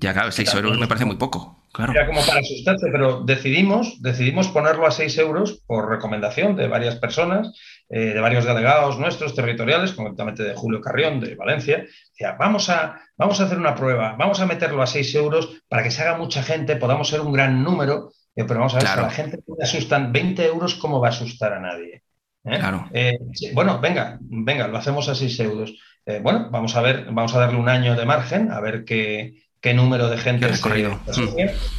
Ya, 0.00 0.12
claro, 0.12 0.32
6 0.32 0.54
euros 0.54 0.78
me 0.78 0.88
parece 0.88 1.04
muy 1.04 1.16
poco. 1.16 1.62
Claro. 1.72 1.92
Era 1.92 2.06
como 2.06 2.20
para 2.26 2.40
asustarse, 2.40 2.88
pero 2.92 3.22
decidimos, 3.22 4.02
decidimos 4.02 4.48
ponerlo 4.48 4.86
a 4.86 4.90
6 4.90 5.16
euros 5.18 5.62
por 5.66 5.88
recomendación 5.88 6.54
de 6.54 6.68
varias 6.68 6.96
personas, 6.96 7.58
eh, 7.88 8.12
de 8.12 8.20
varios 8.20 8.44
delegados 8.44 8.98
nuestros 8.98 9.34
territoriales, 9.34 9.92
concretamente 9.92 10.42
de 10.42 10.54
Julio 10.54 10.82
Carrión, 10.82 11.18
de 11.20 11.34
Valencia. 11.34 11.86
Decía, 12.10 12.36
vamos 12.38 12.68
a, 12.68 13.00
vamos 13.16 13.40
a 13.40 13.44
hacer 13.44 13.56
una 13.56 13.74
prueba, 13.74 14.16
vamos 14.18 14.40
a 14.40 14.46
meterlo 14.46 14.82
a 14.82 14.86
6 14.86 15.14
euros 15.14 15.62
para 15.66 15.82
que 15.82 15.90
se 15.90 16.02
haga 16.02 16.18
mucha 16.18 16.42
gente, 16.42 16.76
podamos 16.76 17.08
ser 17.08 17.22
un 17.22 17.32
gran 17.32 17.62
número. 17.62 18.12
Eh, 18.36 18.44
pero 18.44 18.60
vamos 18.60 18.74
a 18.74 18.78
ver, 18.78 18.88
si 18.88 18.98
a 18.98 19.02
la 19.02 19.10
gente 19.10 19.38
le 19.46 19.64
asustan 19.64 20.12
20 20.12 20.44
euros, 20.44 20.74
¿cómo 20.74 21.00
va 21.00 21.08
a 21.08 21.10
asustar 21.10 21.54
a 21.54 21.60
nadie? 21.60 22.02
¿Eh? 22.44 22.58
Claro. 22.58 22.88
Eh, 22.92 23.18
bueno, 23.54 23.80
venga, 23.80 24.18
venga, 24.20 24.66
lo 24.66 24.78
hacemos 24.78 25.08
a 25.08 25.14
6 25.14 25.40
euros. 25.40 25.74
Eh, 26.04 26.20
bueno, 26.22 26.48
vamos 26.50 26.74
a 26.74 26.82
ver, 26.82 27.06
vamos 27.06 27.34
a 27.34 27.38
darle 27.38 27.58
un 27.58 27.68
año 27.68 27.94
de 27.94 28.04
margen, 28.04 28.50
a 28.50 28.60
ver 28.60 28.84
qué, 28.84 29.34
qué 29.60 29.74
número 29.74 30.08
de 30.08 30.18
gente 30.18 30.52
se, 30.52 30.88
mm. 30.88 31.36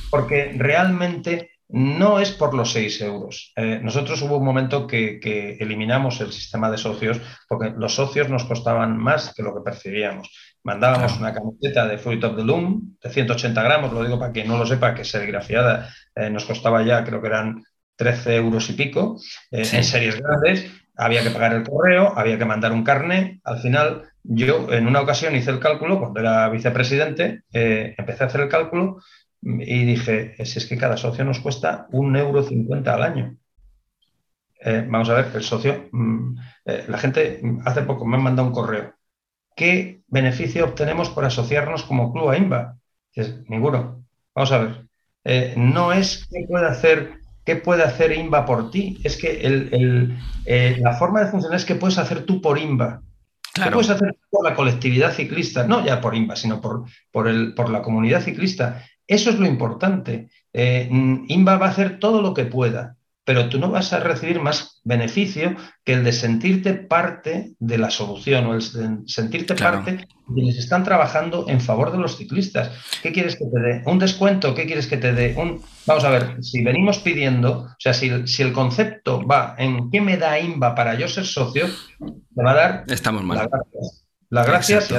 porque 0.10 0.54
realmente 0.56 1.52
no 1.68 2.20
es 2.20 2.32
por 2.32 2.54
los 2.54 2.72
6 2.72 3.02
euros. 3.02 3.52
nosotros 3.82 4.22
hubo 4.22 4.38
un 4.38 4.46
momento 4.46 4.86
que, 4.86 5.58
eliminamos 5.60 6.22
el 6.22 6.32
sistema 6.32 6.70
de 6.70 6.78
socios 6.78 7.20
porque 7.50 7.74
los 7.76 7.96
socios 7.96 8.30
nos 8.30 8.46
costaban 8.46 8.98
más 8.98 9.34
que 9.34 9.42
lo 9.42 9.56
que 9.56 9.62
percibíamos. 9.62 10.30
Mandábamos 10.64 11.18
una 11.18 11.34
camiseta 11.34 11.88
de 11.88 11.98
Fruit 11.98 12.24
of 12.24 12.36
the 12.36 12.44
Loom 12.44 12.96
de 13.02 13.10
180 13.10 13.64
gramos, 13.64 13.92
lo 13.92 14.04
digo 14.04 14.20
para 14.20 14.32
quien 14.32 14.48
no 14.48 14.58
lo 14.58 14.68
sepa, 14.68 14.94
que 14.94 15.04
serigrafiada 15.04 15.90
nos 16.32 16.46
costaba 16.46 16.84
ya, 16.84 17.04
creo 17.04 17.22
que 17.22 17.28
eran 17.28 17.64
13 17.96 18.36
euros 18.36 18.70
y 18.70 18.74
pico 18.74 19.20
eh, 19.52 19.64
en 19.72 19.84
series 19.84 20.20
grandes. 20.20 20.72
Había 20.96 21.24
que 21.24 21.32
pagar 21.32 21.54
el 21.54 21.64
correo, 21.64 22.14
había 22.16 22.38
que 22.38 22.46
mandar 22.46 22.72
un 22.72 22.84
carnet. 22.84 23.40
Al 23.44 23.60
final, 23.60 24.04
yo 24.24 24.72
en 24.72 24.88
una 24.88 25.02
ocasión 25.02 25.36
hice 25.36 25.52
el 25.52 25.60
cálculo, 25.60 26.00
cuando 26.00 26.20
era 26.20 26.50
vicepresidente, 26.50 27.44
eh, 27.52 27.96
empecé 27.98 28.24
a 28.24 28.28
hacer 28.28 28.42
el 28.42 28.50
cálculo 28.50 29.00
y 29.42 29.86
dije, 29.86 30.36
si 30.46 30.60
es 30.60 30.66
que 30.66 30.78
cada 30.78 30.96
socio 30.96 31.26
nos 31.26 31.40
cuesta 31.40 31.88
un 31.92 32.16
euro 32.16 32.44
cincuenta 32.44 32.94
al 32.94 33.04
año. 33.04 33.38
Eh, 34.62 34.86
vamos 34.88 35.10
a 35.10 35.16
ver, 35.16 35.26
el 35.34 35.44
socio, 35.44 35.90
mm, 35.92 36.36
la 36.88 36.98
gente 36.98 37.42
hace 37.66 37.82
poco 37.82 38.06
me 38.06 38.16
han 38.16 38.24
mandado 38.24 38.48
un 38.48 38.54
correo. 38.54 38.94
¿Qué 39.56 40.02
beneficio 40.08 40.66
obtenemos 40.66 41.10
por 41.10 41.26
asociarnos 41.26 41.84
como 41.84 42.14
club 42.14 42.30
a 42.30 42.38
INVA? 42.38 42.78
ninguno. 43.48 44.06
Vamos 44.34 44.52
a 44.52 44.58
ver. 44.60 45.58
no 45.58 45.92
es 45.92 46.28
que 46.28 46.46
pueda 46.48 46.70
hacer 46.70 47.23
¿Qué 47.46 47.58
puede 47.58 47.84
hacer 47.84 48.12
INVA 48.12 48.46
por 48.46 48.72
ti? 48.72 49.00
Es 49.04 49.18
que 49.18 49.40
eh, 50.46 50.78
la 50.80 50.94
forma 50.94 51.22
de 51.22 51.32
funcionar 51.32 51.58
es 51.58 51.66
que 51.66 51.76
puedes 51.76 51.98
hacer 51.98 52.26
tú 52.26 52.42
por 52.42 52.58
INVA. 52.58 53.02
¿Qué 53.54 53.70
puedes 53.70 53.90
hacer 53.90 54.16
por 54.30 54.44
la 54.44 54.56
colectividad 54.56 55.14
ciclista? 55.14 55.68
No 55.68 55.86
ya 55.86 56.02
por 56.02 56.16
INVA, 56.16 56.36
sino 56.36 56.60
por, 56.60 56.86
por, 57.12 57.28
el, 57.28 57.54
por 57.54 57.70
la 57.70 57.82
comunidad 57.82 58.22
ciclista. 58.22 58.84
Eso 59.06 59.30
es 59.30 59.40
lo 59.40 59.46
importante. 59.46 60.30
Eh, 60.54 60.88
INVA 60.90 61.58
va 61.58 61.68
a 61.68 61.70
hacer 61.70 62.00
todo 62.00 62.22
lo 62.22 62.34
que 62.34 62.46
pueda 62.46 62.98
pero 63.26 63.48
tú 63.50 63.60
no 63.60 63.72
vas 63.72 63.94
a 63.94 64.00
recibir 64.00 64.40
más 64.40 64.82
beneficio 64.84 65.56
que 65.84 65.94
el 65.94 66.04
de 66.04 66.12
sentirte 66.12 66.74
parte 66.74 67.54
de 67.60 67.78
la 67.78 67.90
solución 67.90 68.46
o 68.48 68.54
el 68.54 68.60
de 68.60 68.98
sentirte 69.08 69.56
parte 69.56 69.92
de 69.92 70.08
quienes 70.34 70.58
están 70.58 70.84
trabajando 70.84 71.46
en 71.48 71.62
favor 71.62 71.92
de 71.92 72.00
los 72.00 72.18
ciclistas. 72.18 72.72
¿Qué 73.02 73.14
quieres 73.14 73.36
que 73.36 73.46
te 73.46 73.60
dé? 73.60 73.84
¿Un 73.86 74.00
descuento? 74.00 74.54
¿Qué 74.54 74.66
quieres 74.66 74.88
que 74.88 74.98
te 74.98 75.14
dé? 75.14 75.36
Un... 75.38 75.62
Vamos 75.86 76.04
a 76.04 76.10
ver, 76.10 76.44
si 76.44 76.64
venimos 76.64 77.00
pidiendo, 77.00 77.62
o 77.62 77.76
sea, 77.80 77.94
si, 77.94 78.10
el 78.10 78.54
concepto 78.54 79.26
va 79.26 79.56
en 79.58 79.90
qué 79.90 80.02
me 80.02 80.18
da 80.18 80.40
INVA 80.40 80.76
para 80.76 80.96
yo 80.96 81.08
ser 81.08 81.26
socio, 81.26 81.68
me 82.36 82.44
va 82.44 82.52
a 82.52 82.56
dar 82.56 82.84
Estamos 82.88 83.24
mal. 83.24 83.38
las 83.38 83.48
gracias. 83.50 84.04
Las 84.30 84.48
gracias 84.48 84.90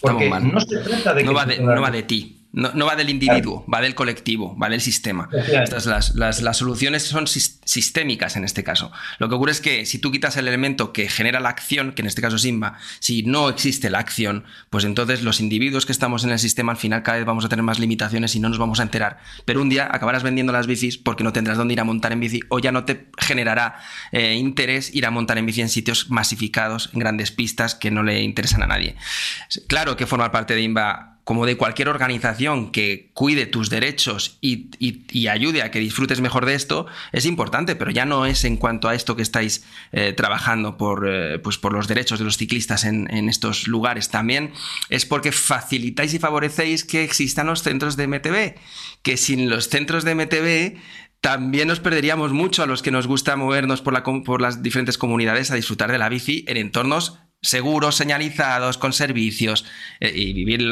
Porque 0.00 0.30
no 0.30 0.60
se 0.60 0.78
trata 0.78 1.14
de 1.14 1.24
no 1.24 1.34
va 1.34 1.44
de, 1.44 1.58
no 1.60 1.80
va 1.80 1.90
de 1.90 2.02
ti 2.02 2.41
No, 2.52 2.84
va 2.84 2.96
del 2.96 3.08
individuo, 3.08 3.64
va 3.72 3.80
del 3.80 3.94
colectivo, 3.94 4.54
va 4.58 4.68
del 4.68 4.82
sistema. 4.82 5.30
Estas, 5.32 5.86
las, 5.86 6.14
las, 6.14 6.56
soluciones 6.56 7.02
son 7.02 7.26
sistémicas 7.26 8.36
en 8.36 8.44
este 8.44 8.62
caso. 8.62 8.92
Lo 9.18 9.30
que 9.30 9.34
ocurre 9.36 9.52
es 9.52 9.62
que 9.62 9.86
si 9.86 9.98
tú 9.98 10.12
quitas 10.12 10.36
el 10.36 10.46
elemento 10.46 10.92
que 10.92 11.08
genera 11.08 11.40
la 11.40 11.48
acción, 11.48 11.92
que 11.92 12.02
en 12.02 12.08
este 12.08 12.20
caso 12.20 12.36
es 12.36 12.44
IMBA, 12.44 12.76
si 12.98 13.22
no 13.22 13.48
existe 13.48 13.88
la 13.88 14.00
acción, 14.00 14.44
pues 14.68 14.84
entonces 14.84 15.22
los 15.22 15.40
individuos 15.40 15.86
que 15.86 15.92
estamos 15.92 16.24
en 16.24 16.30
el 16.30 16.38
sistema 16.38 16.72
al 16.72 16.78
final 16.78 17.02
cada 17.02 17.16
vez 17.16 17.26
vamos 17.26 17.46
a 17.46 17.48
tener 17.48 17.62
más 17.62 17.78
limitaciones 17.78 18.34
y 18.34 18.40
no 18.40 18.50
nos 18.50 18.58
vamos 18.58 18.80
a 18.80 18.82
enterar. 18.82 19.18
Pero 19.46 19.62
un 19.62 19.70
día 19.70 19.88
acabarás 19.90 20.22
vendiendo 20.22 20.52
las 20.52 20.66
bicis 20.66 20.98
porque 20.98 21.24
no 21.24 21.32
tendrás 21.32 21.56
dónde 21.56 21.72
ir 21.72 21.80
a 21.80 21.84
montar 21.84 22.12
en 22.12 22.20
bici 22.20 22.40
o 22.50 22.58
ya 22.58 22.70
no 22.70 22.84
te 22.84 23.06
generará 23.16 23.76
eh, 24.10 24.34
interés 24.34 24.94
ir 24.94 25.06
a 25.06 25.10
montar 25.10 25.38
en 25.38 25.46
bici 25.46 25.62
en 25.62 25.70
sitios 25.70 26.10
masificados, 26.10 26.90
en 26.92 27.00
grandes 27.00 27.30
pistas 27.30 27.74
que 27.74 27.90
no 27.90 28.02
le 28.02 28.20
interesan 28.20 28.62
a 28.62 28.66
nadie. 28.66 28.96
Claro 29.68 29.96
que 29.96 30.06
formar 30.06 30.30
parte 30.30 30.54
de 30.54 30.60
IMBA 30.60 31.11
como 31.24 31.46
de 31.46 31.56
cualquier 31.56 31.88
organización 31.88 32.72
que 32.72 33.10
cuide 33.14 33.46
tus 33.46 33.70
derechos 33.70 34.38
y, 34.40 34.70
ayude 35.28 35.62
a 35.62 35.70
que 35.70 35.78
disfrutes 35.78 36.20
mejor 36.20 36.46
de 36.46 36.54
esto, 36.54 36.86
es 37.12 37.26
importante, 37.26 37.76
pero 37.76 37.90
ya 37.90 38.04
no 38.04 38.26
es 38.26 38.44
en 38.44 38.56
cuanto 38.56 38.88
a 38.88 38.94
esto 38.94 39.14
que 39.14 39.22
estáis 39.22 39.64
eh, 39.92 40.12
trabajando 40.12 40.76
por, 40.76 41.08
eh, 41.08 41.38
pues 41.38 41.58
por 41.58 41.72
los 41.72 41.86
derechos 41.86 42.18
de 42.18 42.24
los 42.24 42.36
ciclistas 42.36 42.84
en, 42.84 43.08
estos 43.28 43.68
lugares. 43.68 44.08
También 44.08 44.52
es 44.88 45.06
porque 45.06 45.30
facilitáis 45.30 46.12
y 46.14 46.18
favorecéis 46.18 46.84
que 46.84 47.04
existan 47.04 47.46
los 47.46 47.62
centros 47.62 47.96
de 47.96 48.08
MTB, 48.08 48.58
que 49.02 49.16
sin 49.16 49.48
los 49.48 49.68
centros 49.68 50.04
de 50.04 50.14
MTB 50.14 50.80
también 51.20 51.68
nos 51.68 51.78
perderíamos 51.78 52.32
mucho 52.32 52.64
a 52.64 52.66
los 52.66 52.82
que 52.82 52.90
nos 52.90 53.06
gusta 53.06 53.36
movernos 53.36 53.80
por, 53.80 53.92
la, 53.92 54.02
por 54.02 54.40
las 54.40 54.62
diferentes 54.62 54.98
comunidades 54.98 55.52
a 55.52 55.54
disfrutar 55.54 55.92
de 55.92 55.98
la 55.98 56.08
bici 56.08 56.44
en 56.48 56.56
entornos 56.56 57.20
seguros, 57.42 57.96
señalizados, 57.96 58.78
con 58.78 58.92
servicios 58.92 59.64
eh, 59.98 60.12
y 60.14 60.32
vivir 60.32 60.70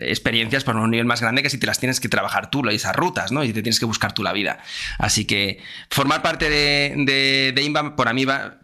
experiencias 0.00 0.62
por 0.62 0.76
un 0.76 0.90
nivel 0.90 1.04
más 1.04 1.20
grande 1.20 1.42
que 1.42 1.50
si 1.50 1.58
te 1.58 1.66
las 1.66 1.80
tienes 1.80 1.98
que 1.98 2.08
trabajar 2.08 2.48
tú, 2.48 2.62
esas 2.70 2.94
rutas, 2.94 3.32
¿no? 3.32 3.42
Y 3.42 3.52
te 3.52 3.60
tienes 3.60 3.80
que 3.80 3.86
buscar 3.86 4.12
tú 4.12 4.22
la 4.22 4.32
vida. 4.32 4.60
Así 4.98 5.24
que 5.24 5.58
formar 5.90 6.22
parte 6.22 6.48
de, 6.48 6.94
de, 6.96 7.52
de 7.52 7.62
INBA 7.62 7.96
por 7.96 8.14
mí 8.14 8.24
va 8.24 8.58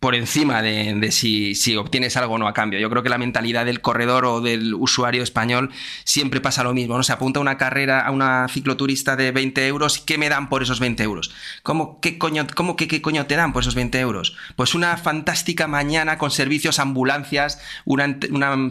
por 0.00 0.14
encima 0.14 0.62
de, 0.62 1.10
si, 1.10 1.54
si, 1.54 1.74
obtienes 1.76 2.16
algo 2.16 2.34
o 2.34 2.38
no 2.38 2.46
a 2.46 2.52
cambio. 2.52 2.78
Yo 2.78 2.90
creo 2.90 3.02
que 3.02 3.08
la 3.08 3.18
mentalidad 3.18 3.64
del 3.64 3.80
corredor 3.80 4.26
o 4.26 4.40
del 4.40 4.74
usuario 4.74 5.22
español 5.22 5.70
siempre 6.04 6.40
pasa 6.40 6.62
lo 6.62 6.74
mismo, 6.74 6.96
¿no? 6.96 7.02
Se 7.02 7.12
apunta 7.12 7.40
una 7.40 7.56
carrera, 7.56 8.02
a 8.02 8.10
una 8.10 8.46
cicloturista 8.48 9.16
de 9.16 9.32
20 9.32 9.66
euros, 9.66 9.98
¿qué 9.98 10.18
me 10.18 10.28
dan 10.28 10.48
por 10.48 10.62
esos 10.62 10.78
20 10.78 11.02
euros? 11.02 11.32
¿Cómo, 11.62 12.00
qué 12.00 12.18
coño, 12.18 12.46
cómo, 12.54 12.76
qué, 12.76 12.86
qué 12.86 13.00
te 13.00 13.36
dan 13.36 13.52
por 13.52 13.62
esos 13.62 13.74
20 13.74 13.98
euros? 13.98 14.36
Pues 14.54 14.74
una 14.74 14.96
fantástica 14.98 15.66
mañana 15.66 16.18
con 16.18 16.30
servicios 16.30 16.78
ambulatorios 16.78 16.97
ambulancias, 16.98 17.60
una, 17.84 18.18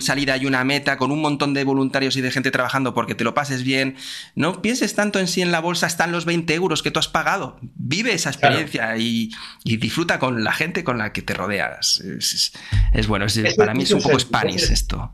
salida 0.02 0.36
y 0.38 0.46
una 0.46 0.64
meta, 0.66 0.98
con 0.98 1.12
un 1.12 1.22
montón 1.22 1.54
de 1.54 1.64
voluntarios 1.64 2.18
y 2.18 2.22
de 2.22 2.30
gente 2.30 2.52
trabajando 2.52 2.94
porque 2.94 3.16
te 3.16 3.24
lo 3.24 3.34
pases 3.34 3.64
bien. 3.64 3.96
No 4.36 4.62
pienses 4.62 4.96
tanto 4.96 5.20
en 5.20 5.28
si 5.28 5.42
en 5.42 5.52
la 5.52 5.62
bolsa 5.62 5.88
están 5.88 6.12
los 6.12 6.26
20 6.26 6.54
euros 6.54 6.84
que 6.84 6.92
tú 6.92 7.00
has 7.00 7.08
pagado. 7.08 7.58
Vive 7.62 8.14
esa 8.14 8.30
experiencia 8.30 8.98
y, 8.98 9.32
disfruta 9.64 10.20
con 10.20 10.44
la 10.44 10.52
gente 10.52 10.84
con 10.84 10.98
la 10.98 11.14
que 11.14 11.22
te 11.22 11.34
rodeas. 11.34 12.02
Es, 12.02 13.08
bueno, 13.08 13.26
para 13.56 13.74
mí 13.74 13.84
es 13.84 13.92
un 13.92 14.02
poco 14.02 14.20
Spanish 14.20 14.70
esto. 14.72 15.14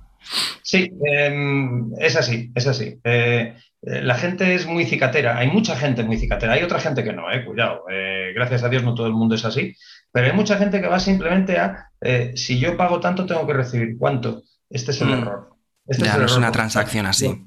Sí, 0.64 0.90
em, 1.06 1.92
es 2.00 2.16
así, 2.16 2.52
es 2.56 2.66
así. 2.66 2.98
Eh, 3.04 3.54
eh, 3.86 4.02
la 4.02 4.16
gente 4.16 4.56
es 4.56 4.66
muy 4.66 4.86
cicatera, 4.86 5.38
hay 5.38 5.50
mucha 5.50 5.76
gente 5.76 6.04
muy 6.04 6.18
cicatera, 6.18 6.54
hay 6.54 6.64
otra 6.64 6.80
gente 6.80 7.04
que 7.04 7.12
no, 7.12 7.30
eh, 7.30 7.44
cuidado, 7.44 7.84
eh, 7.92 8.32
gracias 8.34 8.64
a 8.64 8.70
Dios 8.70 8.82
no 8.84 8.96
todo 8.96 9.08
el 9.08 9.14
mundo 9.14 9.36
es 9.36 9.44
así, 9.44 9.76
pero 10.14 10.28
hay 10.28 10.34
mucha 10.34 10.58
gente 10.58 10.80
que 10.80 10.88
va 10.88 11.00
simplemente 11.00 11.58
a, 11.58 11.90
si 12.36 12.60
yo 12.60 12.78
pago 12.78 13.00
tanto, 13.00 13.26
tengo 13.26 13.46
que 13.48 13.54
recibir 13.54 13.98
cuánto. 13.98 14.44
Este 14.70 14.92
es 14.92 15.02
el 15.02 15.08
mm. 15.08 15.14
error. 15.14 15.50
Este 15.88 16.06
ya, 16.06 16.18
no 16.18 16.26
es 16.26 16.38
una 16.38 16.52
transacción 16.52 17.08
así. 17.08 17.44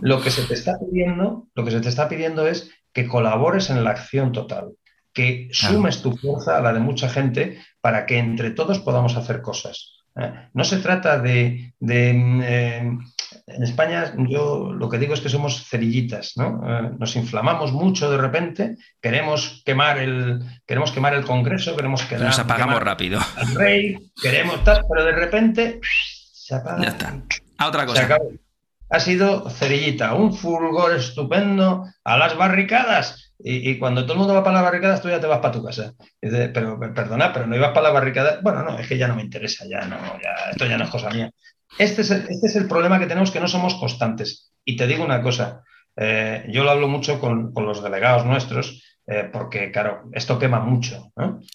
Lo 0.00 0.22
que 0.22 0.30
se 0.30 0.42
te 0.44 0.54
está 0.54 0.72
pidiendo, 0.78 1.48
lo 1.54 1.64
que 1.64 1.70
se 1.70 1.80
te 1.80 1.90
está 1.90 2.08
pidiendo 2.08 2.48
es 2.48 2.70
que 2.94 3.06
colabores 3.06 3.68
en 3.68 3.84
la 3.84 3.90
acción 3.90 4.32
total, 4.32 4.70
que 5.12 5.48
sumes 5.52 6.00
tu 6.00 6.16
fuerza 6.16 6.56
a 6.56 6.62
la 6.62 6.72
de 6.72 6.80
mucha 6.80 7.10
gente 7.10 7.60
para 7.82 8.06
que 8.06 8.16
entre 8.16 8.50
todos 8.50 8.78
podamos 8.78 9.16
hacer 9.16 9.42
cosas. 9.42 9.92
No 10.54 10.64
se 10.64 10.78
trata 10.78 11.18
de, 11.18 11.74
mm, 11.80 12.98
en 13.46 13.62
España 13.62 14.12
yo 14.28 14.72
lo 14.72 14.88
que 14.88 14.98
digo 14.98 15.14
es 15.14 15.20
que 15.20 15.28
somos 15.28 15.68
cerillitas, 15.68 16.32
¿no? 16.36 16.62
Eh, 16.66 16.90
nos 16.98 17.14
inflamamos 17.14 17.72
mucho 17.72 18.10
de 18.10 18.18
repente, 18.18 18.76
queremos 19.00 19.62
quemar 19.64 19.98
el, 19.98 20.40
queremos 20.66 20.90
quemar 20.90 21.14
el 21.14 21.24
Congreso, 21.24 21.76
queremos 21.76 22.02
quedar, 22.04 22.26
Nos 22.26 22.38
apagamos 22.38 22.82
rápido. 22.82 23.20
Al 23.36 23.54
rey, 23.54 24.10
queremos 24.20 24.64
tal, 24.64 24.84
pero 24.88 25.04
de 25.04 25.12
repente 25.12 25.80
se 25.82 26.56
apaga. 26.56 26.82
Ya 26.82 26.88
está. 26.88 27.22
A 27.58 27.68
otra 27.68 27.86
cosa. 27.86 28.18
Ha 28.88 29.00
sido 29.00 29.50
cerillita, 29.50 30.14
un 30.14 30.32
fulgor 30.32 30.94
estupendo 30.94 31.86
a 32.04 32.16
las 32.16 32.36
barricadas. 32.36 33.34
Y, 33.38 33.78
cuando 33.78 34.02
todo 34.02 34.14
el 34.14 34.18
mundo 34.20 34.34
va 34.34 34.42
para 34.42 34.54
las 34.54 34.64
barricadas, 34.64 35.02
tú 35.02 35.08
ya 35.08 35.20
te 35.20 35.26
vas 35.26 35.40
para 35.40 35.52
tu 35.52 35.62
casa. 35.62 35.92
pero 36.20 36.78
perdona, 36.94 37.32
pero 37.32 37.46
no 37.46 37.54
ibas 37.54 37.70
para 37.70 37.88
las 37.88 37.92
barricadas. 37.92 38.42
Bueno, 38.42 38.62
no, 38.62 38.78
es 38.78 38.86
que 38.86 38.96
ya 38.96 39.08
no 39.08 39.16
me 39.16 39.22
interesa, 39.22 39.66
ya 39.68 39.84
no, 39.86 39.96
ya, 40.22 40.50
esto 40.50 40.66
ya 40.66 40.78
no 40.78 40.84
es 40.84 40.90
cosa 40.90 41.10
mía. 41.10 41.30
Este 41.78 42.02
es, 42.02 42.10
el, 42.10 42.26
este 42.28 42.46
es 42.46 42.56
el 42.56 42.66
problema 42.66 42.98
que 42.98 43.06
tenemos, 43.06 43.30
que 43.30 43.40
no 43.40 43.48
somos 43.48 43.74
constantes. 43.74 44.52
Y 44.64 44.76
te 44.76 44.86
digo 44.86 45.04
una 45.04 45.22
cosa, 45.22 45.62
eh, 45.96 46.44
yo 46.48 46.64
lo 46.64 46.70
hablo 46.70 46.88
mucho 46.88 47.18
con, 47.18 47.52
los 47.54 47.82
delegados 47.82 48.26
nuestros, 48.26 48.82
eh, 49.06 49.28
porque, 49.32 49.70
claro, 49.70 50.10
esto 50.12 50.38
quema 50.38 50.60
mucho. 50.60 51.12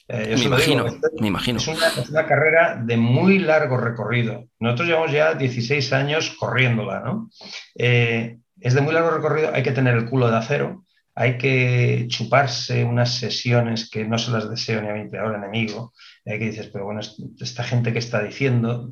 Eh, 0.08 0.36
me, 0.38 0.44
imagino, 0.44 0.86
me 1.20 1.28
imagino. 1.28 1.58
Es 1.60 1.68
una, 2.10 2.26
carrera 2.26 2.82
de 2.82 2.98
muy 2.98 3.40
largo 3.40 3.78
recorrido. 3.78 4.46
Nosotros 4.60 4.88
llevamos 4.88 5.12
ya 5.12 5.34
16 5.34 5.94
años 5.94 6.36
corriéndola. 6.40 7.02
¿no? 7.02 7.30
es 7.76 8.76
de 8.76 8.82
muy 8.82 8.94
largo 8.94 9.10
recorrido, 9.10 9.52
hay 9.54 9.64
que 9.64 9.72
tener 9.72 9.96
el 9.96 10.08
culo 10.08 10.30
de 10.30 10.38
acero, 10.38 10.86
hay 11.16 11.38
que 11.38 12.06
chuparse 12.08 12.84
unas 12.84 13.16
sesiones 13.16 13.90
que 13.90 14.06
no 14.06 14.18
se 14.18 14.32
las 14.32 14.50
deseo 14.50 14.82
ni 14.82 14.90
a 14.90 14.94
mi 14.94 15.10
peor 15.10 15.36
enemigo, 15.36 15.94
que 16.24 16.38
dices, 16.38 16.70
pero 16.72 16.86
bueno, 16.86 17.02
esta 17.40 17.64
gente 17.64 17.92
que 17.92 18.00
está 18.00 18.22
diciendo, 18.24 18.92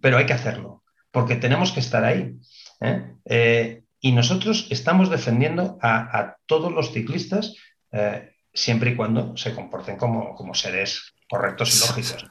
pero 0.00 0.18
hay 0.18 0.26
que 0.26 0.32
hacerlo, 0.32 0.82
porque 1.10 1.36
tenemos 1.36 1.72
que 1.72 1.80
estar 1.80 2.04
ahí. 2.04 2.36
¿eh? 2.80 3.04
Eh, 3.24 3.82
y 4.00 4.12
nosotros 4.12 4.66
estamos 4.70 5.10
defendiendo 5.10 5.78
a, 5.80 6.36
todos 6.46 6.72
los 6.72 6.92
ciclistas 6.92 7.54
eh, 7.92 8.32
siempre 8.52 8.90
y 8.90 8.96
cuando 8.96 9.36
se 9.36 9.54
comporten 9.54 9.96
como, 9.96 10.34
como 10.34 10.54
seres 10.54 11.12
correctos 11.28 11.76
y 11.76 11.86
lógicos. 11.86 12.26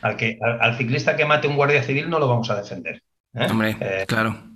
Al, 0.00 0.16
que, 0.16 0.38
al, 0.40 0.76
ciclista 0.76 1.16
que 1.16 1.26
mate 1.26 1.46
un 1.46 1.56
guardia 1.56 1.82
civil 1.82 2.08
no 2.08 2.18
lo 2.18 2.26
vamos 2.26 2.50
a 2.50 2.56
defender. 2.56 3.02
Hombre, 3.34 3.76
claro. 4.06 4.50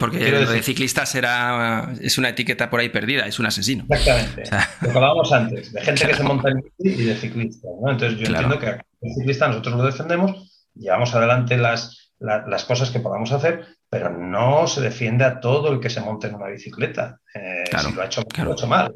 Porque 0.00 0.30
lo 0.30 0.50
de 0.50 0.62
ciclista 0.62 1.04
será, 1.04 1.92
es 2.00 2.16
una 2.16 2.30
etiqueta 2.30 2.70
por 2.70 2.80
ahí 2.80 2.88
perdida, 2.88 3.26
es 3.26 3.38
un 3.38 3.44
asesino. 3.44 3.84
Exactamente. 3.90 4.44
Lo 4.80 4.88
que 4.88 4.96
hablábamos 4.96 5.30
antes, 5.30 5.72
de 5.74 5.80
gente 5.82 6.06
que 6.06 6.14
se 6.14 6.22
monta 6.22 6.48
en 6.48 6.62
bici 6.78 7.02
y 7.02 7.04
de 7.04 7.16
ciclistas. 7.16 7.70
Entonces 7.86 8.18
yo 8.18 8.26
entiendo 8.26 8.58
que 8.58 8.66
el 8.68 9.14
ciclista 9.14 9.48
nosotros 9.48 9.76
lo 9.76 9.84
defendemos 9.84 10.49
llevamos 10.74 11.14
adelante 11.14 11.56
las, 11.56 12.12
las 12.18 12.64
cosas 12.64 12.90
que 12.90 13.00
podamos 13.00 13.32
hacer, 13.32 13.66
pero 13.90 14.10
no 14.10 14.68
se 14.68 14.80
defiende 14.80 15.24
a 15.24 15.40
todo 15.40 15.72
el 15.72 15.80
que 15.80 15.90
se 15.90 16.00
monte 16.00 16.28
en 16.28 16.36
una 16.36 16.46
bicicleta. 16.46 17.18
Eh, 17.34 17.64
si 17.76 17.92
lo 17.92 18.02
ha 18.02 18.06
hecho, 18.06 18.22
lo 18.44 18.50
ha 18.50 18.52
hecho 18.52 18.66
mal. 18.68 18.94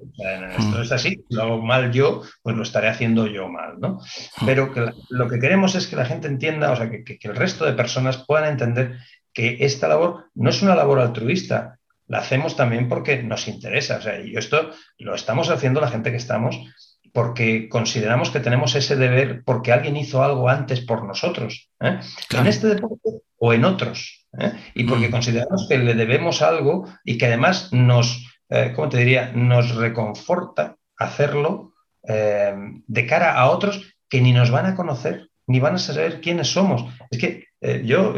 esto 0.56 0.78
mm. 0.78 0.82
es 0.82 0.92
así. 0.92 1.24
Si 1.28 1.34
lo 1.34 1.42
hago 1.42 1.62
mal 1.62 1.90
yo, 1.90 2.22
pues 2.42 2.54
lo 2.54 2.62
estaré 2.62 2.88
haciendo 2.88 3.26
yo 3.26 3.48
mal. 3.48 3.80
¿no? 3.80 4.00
Mm. 4.40 4.46
Pero 4.46 4.72
que 4.72 4.92
lo 5.10 5.28
que 5.28 5.40
queremos 5.40 5.74
es 5.74 5.88
que 5.88 5.96
la 5.96 6.04
gente 6.06 6.28
entienda, 6.28 6.70
o 6.70 6.76
sea, 6.76 6.90
que, 6.90 7.02
que, 7.02 7.18
el 7.22 7.34
resto 7.34 7.64
de 7.64 7.72
personas 7.72 8.18
puedan 8.18 8.50
entender 8.50 8.98
que 9.32 9.56
esta 9.60 9.88
labor 9.88 10.26
no 10.34 10.50
es 10.50 10.62
una 10.62 10.76
labor 10.76 11.00
altruista, 11.00 11.80
la 12.06 12.18
hacemos 12.18 12.56
también 12.56 12.88
porque 12.88 13.20
nos 13.22 13.48
interesa. 13.48 13.96
O 13.96 14.00
sea, 14.00 14.20
y 14.20 14.36
esto 14.36 14.70
lo 14.98 15.16
estamos 15.16 15.50
haciendo 15.50 15.80
la 15.80 15.88
gente 15.88 16.12
que 16.12 16.18
estamos 16.18 16.56
porque 17.14 17.68
consideramos 17.68 18.30
que 18.30 18.40
tenemos 18.40 18.74
ese 18.74 18.96
deber 18.96 19.44
porque 19.44 19.72
alguien 19.72 19.96
hizo 19.96 20.24
algo 20.24 20.48
antes 20.48 20.80
por 20.80 21.04
nosotros, 21.04 21.70
¿eh? 21.80 22.00
en 22.36 22.46
este 22.48 22.66
deporte 22.66 23.08
o 23.38 23.52
en 23.52 23.64
otros, 23.64 24.26
¿eh? 24.36 24.52
y 24.74 24.82
porque 24.82 25.08
mm. 25.08 25.10
consideramos 25.12 25.66
que 25.68 25.78
le 25.78 25.94
debemos 25.94 26.42
algo 26.42 26.88
y 27.04 27.16
que 27.16 27.26
además 27.26 27.72
nos, 27.72 28.26
eh, 28.50 28.72
¿cómo 28.74 28.88
te 28.88 28.98
diría?, 28.98 29.30
nos 29.32 29.76
reconforta 29.76 30.76
hacerlo 30.98 31.72
de 32.06 33.06
cara 33.06 33.32
a 33.32 33.48
otros 33.48 33.94
que 34.10 34.20
ni 34.20 34.34
nos 34.34 34.50
van 34.50 34.66
a 34.66 34.74
conocer 34.74 35.30
ni 35.46 35.58
van 35.58 35.76
a 35.76 35.78
saber 35.78 36.20
quiénes 36.20 36.48
somos. 36.48 36.84
Es 37.10 37.18
que 37.18 37.46
yo 37.84 38.14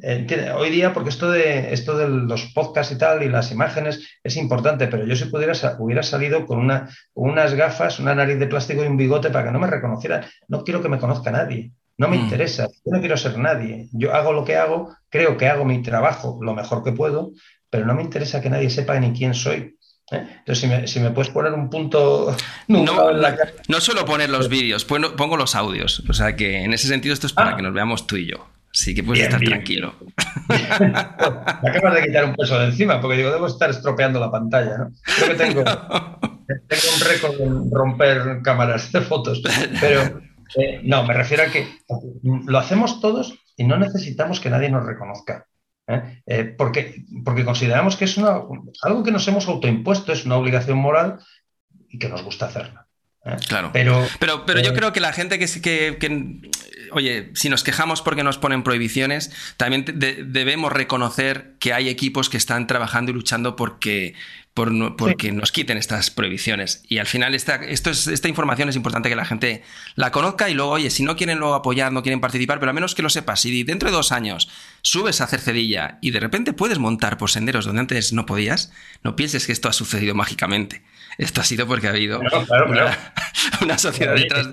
eh, 0.00 0.52
hoy 0.56 0.70
día, 0.70 0.94
porque 0.94 1.10
esto 1.10 1.30
de, 1.30 1.72
esto 1.72 1.98
de 1.98 2.08
los 2.08 2.52
podcasts 2.54 2.92
y 2.92 2.98
tal 2.98 3.22
y 3.24 3.28
las 3.28 3.50
imágenes 3.50 4.06
es 4.22 4.36
importante, 4.36 4.86
pero 4.86 5.04
yo 5.04 5.16
si 5.16 5.24
pudiera 5.24 5.54
hubiera 5.78 6.02
salido 6.04 6.46
con 6.46 6.58
una, 6.58 6.88
unas 7.14 7.54
gafas, 7.54 7.98
una 7.98 8.14
nariz 8.14 8.38
de 8.38 8.46
plástico 8.46 8.84
y 8.84 8.86
un 8.86 8.96
bigote 8.96 9.30
para 9.30 9.46
que 9.46 9.50
no 9.50 9.58
me 9.58 9.66
reconocieran. 9.66 10.24
No 10.46 10.62
quiero 10.62 10.82
que 10.82 10.88
me 10.88 10.98
conozca 10.98 11.32
nadie. 11.32 11.72
No 11.96 12.06
me 12.06 12.16
mm. 12.16 12.20
interesa, 12.20 12.68
yo 12.68 12.92
no 12.92 13.00
quiero 13.00 13.16
ser 13.16 13.38
nadie. 13.38 13.88
Yo 13.92 14.14
hago 14.14 14.32
lo 14.32 14.44
que 14.44 14.56
hago, 14.56 14.96
creo 15.08 15.36
que 15.36 15.48
hago 15.48 15.64
mi 15.64 15.82
trabajo 15.82 16.38
lo 16.40 16.54
mejor 16.54 16.84
que 16.84 16.92
puedo, 16.92 17.32
pero 17.70 17.84
no 17.84 17.94
me 17.94 18.02
interesa 18.02 18.40
que 18.40 18.50
nadie 18.50 18.70
sepa 18.70 19.00
ni 19.00 19.12
quién 19.12 19.34
soy. 19.34 19.76
¿eh? 20.12 20.26
Entonces, 20.38 20.88
si 20.88 21.00
me, 21.00 21.10
puedes 21.10 21.32
poner 21.32 21.52
un 21.52 21.68
punto... 21.68 22.36
No, 22.68 23.10
no 23.68 23.80
suelo 23.80 24.04
poner 24.04 24.30
los 24.30 24.48
vídeos, 24.48 24.84
pongo 24.84 25.36
los 25.36 25.56
audios. 25.56 26.04
O 26.08 26.12
sea 26.12 26.36
que 26.36 26.62
en 26.62 26.72
ese 26.72 26.86
sentido 26.86 27.12
esto 27.12 27.26
es 27.26 27.32
para 27.32 27.50
ah. 27.50 27.56
que 27.56 27.62
nos 27.62 27.74
veamos 27.74 28.06
tú 28.06 28.16
y 28.16 28.26
yo. 28.26 28.46
Así 28.74 28.94
que 28.94 29.02
puedes 29.02 29.24
estar 29.24 29.40
tranquilo. 29.40 29.94
Me 30.48 31.70
acabas 31.70 31.94
de 31.94 32.02
quitar 32.06 32.24
un 32.24 32.34
peso 32.34 32.58
de 32.58 32.66
encima, 32.66 33.00
porque 33.00 33.16
digo, 33.16 33.30
debo 33.30 33.46
estar 33.46 33.70
estropeando 33.70 34.20
la 34.20 34.30
pantalla, 34.30 34.78
¿no? 34.78 34.90
Creo 35.16 35.28
que 35.30 35.34
tengo, 35.34 35.64
tengo 36.68 36.94
un 36.94 37.00
récord 37.06 37.40
en 37.40 37.70
romper 37.70 38.42
cámaras 38.42 38.92
de 38.92 39.00
fotos, 39.00 39.42
pero 39.80 40.20
eh, 40.56 40.80
no, 40.84 41.04
me 41.04 41.14
refiero 41.14 41.44
a 41.44 41.46
que 41.46 41.66
lo 42.22 42.58
hacemos 42.58 43.00
todos 43.00 43.38
y 43.56 43.64
no 43.64 43.78
necesitamos 43.78 44.40
que 44.40 44.50
nadie 44.50 44.70
nos 44.70 44.84
reconozca. 44.84 45.46
¿eh? 45.86 46.22
Eh, 46.26 46.44
porque, 46.44 47.04
porque 47.24 47.44
consideramos 47.44 47.96
que 47.96 48.04
es 48.04 48.18
algo 48.18 49.02
que 49.02 49.10
nos 49.10 49.26
hemos 49.28 49.48
autoimpuesto, 49.48 50.12
es 50.12 50.24
una 50.24 50.36
obligación 50.36 50.78
moral 50.78 51.18
y 51.88 51.98
que 51.98 52.08
nos 52.08 52.22
gusta 52.22 52.46
hacerla. 52.46 52.87
Claro. 53.48 53.70
Pero, 53.72 54.06
pero, 54.18 54.46
pero 54.46 54.60
yo 54.60 54.72
creo 54.74 54.92
que 54.92 55.00
la 55.00 55.12
gente 55.12 55.38
que, 55.38 55.46
que, 55.60 55.96
que 55.98 56.50
oye, 56.92 57.30
si 57.34 57.48
nos 57.48 57.62
quejamos 57.62 58.02
porque 58.02 58.22
nos 58.22 58.38
ponen 58.38 58.62
prohibiciones, 58.62 59.30
también 59.56 59.84
debemos 59.86 60.72
reconocer 60.72 61.54
que 61.58 61.72
hay 61.72 61.88
equipos 61.88 62.28
que 62.28 62.36
están 62.36 62.66
trabajando 62.66 63.10
y 63.10 63.14
luchando 63.14 63.56
porque, 63.56 64.14
porque 64.54 65.32
nos 65.32 65.52
quiten 65.52 65.78
estas 65.78 66.10
prohibiciones. 66.10 66.82
Y 66.88 66.98
al 66.98 67.06
final 67.06 67.34
esta, 67.34 67.56
esto 67.56 67.90
es, 67.90 68.06
esta 68.06 68.28
información 68.28 68.68
es 68.68 68.76
importante 68.76 69.08
que 69.08 69.16
la 69.16 69.24
gente 69.24 69.62
la 69.94 70.10
conozca 70.10 70.48
y 70.50 70.54
luego, 70.54 70.72
oye, 70.72 70.90
si 70.90 71.02
no 71.02 71.16
quieren 71.16 71.38
luego 71.38 71.54
apoyar, 71.54 71.92
no 71.92 72.02
quieren 72.02 72.20
participar, 72.20 72.58
pero 72.58 72.70
al 72.70 72.74
menos 72.74 72.94
que 72.94 73.02
lo 73.02 73.10
sepas. 73.10 73.40
Si 73.40 73.64
dentro 73.64 73.90
de 73.90 73.96
dos 73.96 74.12
años 74.12 74.48
subes 74.82 75.20
a 75.20 75.24
hacer 75.24 75.40
cedilla 75.40 75.98
y 76.00 76.10
de 76.10 76.20
repente 76.20 76.52
puedes 76.52 76.78
montar 76.78 77.18
por 77.18 77.30
senderos 77.30 77.64
donde 77.64 77.80
antes 77.80 78.12
no 78.12 78.26
podías, 78.26 78.72
no 79.02 79.16
pienses 79.16 79.46
que 79.46 79.52
esto 79.52 79.68
ha 79.68 79.72
sucedido 79.72 80.14
mágicamente. 80.14 80.82
Esto 81.18 81.40
ha 81.40 81.44
sido 81.44 81.66
porque 81.66 81.88
ha 81.88 81.90
habido 81.90 82.20
una, 83.60 83.76
sociedad 83.76 84.14
detrás. 84.14 84.48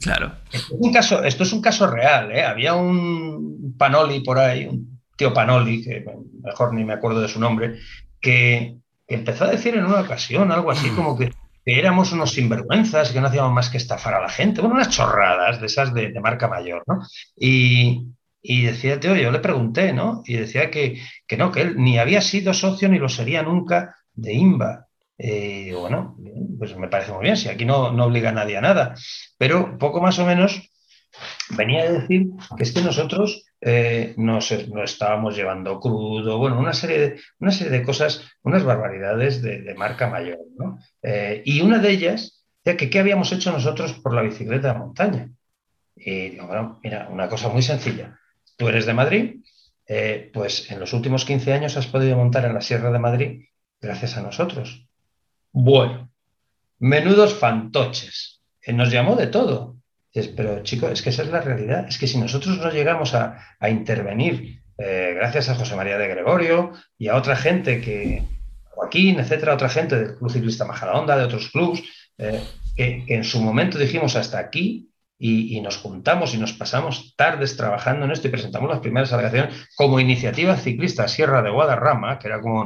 claro. 0.00 0.32
Esto 0.50 0.74
es, 0.74 0.80
un 0.80 0.92
caso, 0.92 1.22
esto 1.22 1.42
es 1.42 1.52
un 1.52 1.60
caso 1.60 1.86
real. 1.86 2.32
¿eh? 2.32 2.42
Había 2.42 2.74
un 2.74 3.74
Panoli 3.76 4.20
por 4.20 4.38
ahí, 4.38 4.64
un 4.64 5.00
tío 5.16 5.34
Panoli, 5.34 5.84
que 5.84 6.04
mejor 6.42 6.72
ni 6.72 6.82
me 6.84 6.94
acuerdo 6.94 7.20
de 7.20 7.28
su 7.28 7.38
nombre, 7.38 7.78
que 8.20 8.78
empezó 9.06 9.44
a 9.44 9.50
decir 9.50 9.76
en 9.76 9.84
una 9.84 10.00
ocasión 10.00 10.50
algo 10.50 10.70
así 10.70 10.88
como 10.90 11.16
que, 11.16 11.30
éramos 11.66 12.12
unos 12.12 12.30
sinvergüenzas, 12.30 13.12
que 13.12 13.20
no 13.20 13.26
hacíamos 13.26 13.52
más 13.52 13.68
que 13.68 13.76
estafar 13.76 14.14
a 14.14 14.22
la 14.22 14.30
gente. 14.30 14.62
Bueno, 14.62 14.76
unas 14.76 14.88
chorradas 14.88 15.60
de 15.60 15.66
esas 15.66 15.92
de, 15.92 16.18
marca 16.18 16.48
mayor, 16.48 16.82
¿no? 16.86 17.02
Y, 17.36 18.06
decía, 18.42 18.98
tío, 18.98 19.14
yo 19.14 19.30
le 19.30 19.40
pregunté, 19.40 19.92
¿no? 19.92 20.22
Y 20.24 20.36
decía 20.36 20.70
que, 20.70 21.02
que 21.26 21.36
no, 21.36 21.52
que 21.52 21.60
él 21.60 21.74
ni 21.76 21.98
había 21.98 22.22
sido 22.22 22.54
socio 22.54 22.88
ni 22.88 22.98
lo 22.98 23.10
sería 23.10 23.42
nunca 23.42 23.94
de 24.14 24.32
IMBA. 24.32 24.87
Eh, 25.18 25.74
bueno, 25.76 26.16
pues 26.58 26.76
me 26.76 26.86
parece 26.86 27.12
muy 27.12 27.24
bien, 27.24 27.36
si 27.36 27.48
aquí 27.48 27.64
no, 27.64 27.86
obliga 27.88 28.30
a 28.30 28.32
nadie 28.32 28.56
a 28.56 28.60
nada, 28.60 28.94
pero 29.36 29.76
poco 29.76 30.00
más 30.00 30.18
o 30.20 30.24
menos 30.24 30.70
venía 31.50 31.82
a 31.82 31.92
decir 31.92 32.28
que 32.56 32.62
es 32.62 32.72
que 32.72 32.82
nosotros 32.82 33.44
eh, 33.60 34.14
nos, 34.16 34.52
estábamos 34.52 35.34
llevando 35.34 35.80
crudo, 35.80 36.38
bueno, 36.38 36.58
una 36.58 36.72
serie 36.72 36.98
de, 36.98 37.20
una 37.40 37.50
serie 37.50 37.76
de 37.76 37.84
cosas, 37.84 38.22
unas 38.42 38.62
barbaridades 38.62 39.42
de, 39.42 39.74
marca 39.74 40.08
mayor. 40.08 40.38
¿no? 40.56 40.78
Eh, 41.02 41.42
y 41.44 41.62
una 41.62 41.78
de 41.78 41.90
ellas, 41.90 42.44
ya 42.64 42.76
que 42.76 42.88
qué 42.88 43.00
habíamos 43.00 43.32
hecho 43.32 43.50
nosotros 43.50 43.94
por 43.94 44.14
la 44.14 44.22
bicicleta 44.22 44.72
de 44.72 44.78
montaña. 44.78 45.30
Y 45.96 46.30
digo, 46.30 46.46
bueno, 46.46 46.78
mira, 46.84 47.08
una 47.10 47.28
cosa 47.28 47.48
muy 47.48 47.62
sencilla. 47.62 48.20
Tú 48.56 48.68
eres 48.68 48.86
de 48.86 48.94
Madrid, 48.94 49.40
pues 50.32 50.70
en 50.70 50.78
los 50.78 50.92
últimos 50.92 51.24
15 51.24 51.52
años 51.54 51.76
has 51.76 51.88
podido 51.88 52.16
montar 52.16 52.44
en 52.44 52.54
la 52.54 52.60
Sierra 52.60 52.92
de 52.92 52.98
Madrid 53.00 53.44
gracias 53.80 54.16
a 54.16 54.22
nosotros. 54.22 54.87
Bueno, 55.60 56.08
menudos 56.78 57.34
fantoches. 57.34 58.40
nos 58.68 58.92
llamó 58.92 59.16
de 59.16 59.26
todo. 59.26 59.76
pero 60.36 60.62
chicos, 60.62 60.92
es 60.92 61.02
que 61.02 61.10
esa 61.10 61.22
es 61.22 61.30
la 61.30 61.40
realidad. 61.40 61.88
Es 61.88 61.98
que 61.98 62.06
si 62.06 62.16
nosotros 62.16 62.58
no 62.58 62.70
llegamos 62.70 63.12
a, 63.12 63.44
intervenir, 63.68 64.62
eh, 64.78 65.14
gracias 65.16 65.48
a 65.48 65.56
José 65.56 65.74
María 65.74 65.98
de 65.98 66.06
Gregorio 66.06 66.70
y 66.96 67.08
a 67.08 67.16
otra 67.16 67.34
gente 67.34 67.80
que, 67.80 68.22
Joaquín, 68.70 69.18
etcétera, 69.18 69.54
otra 69.54 69.68
gente 69.68 69.96
del 69.98 70.14
Club 70.14 70.30
Ciclista 70.30 70.64
Majadahonda, 70.64 71.18
de 71.18 71.24
otros 71.24 71.50
clubs, 71.50 71.82
eh, 72.18 72.40
que, 72.76 73.04
en 73.08 73.24
su 73.24 73.40
momento 73.40 73.78
dijimos 73.78 74.14
hasta 74.14 74.38
aquí 74.38 74.87
y, 75.20 75.60
nos 75.60 75.78
juntamos 75.78 76.32
y 76.34 76.38
nos 76.38 76.52
pasamos 76.52 77.14
tardes 77.16 77.56
trabajando 77.56 78.04
en 78.04 78.12
esto 78.12 78.28
y 78.28 78.30
presentamos 78.30 78.70
las 78.70 78.78
primeras 78.78 79.12
alegaciones 79.12 79.68
como 79.74 79.98
iniciativa 79.98 80.56
ciclista 80.56 81.08
Sierra 81.08 81.42
de 81.42 81.50
Guadarrama, 81.50 82.18
que 82.18 82.28
era 82.28 82.40
como 82.40 82.62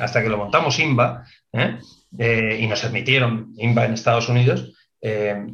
hasta, 0.00 0.22
que, 0.22 0.28
lo 0.28 0.38
montamos 0.38 0.78
IMBA 0.78 1.24
¿eh? 1.52 1.78
Eh, 2.16 2.58
y 2.60 2.66
nos 2.68 2.84
admitieron 2.84 3.52
IMBA 3.56 3.86
en 3.86 3.94
Estados 3.94 4.28
Unidos. 4.28 4.72
Eh, 5.00 5.46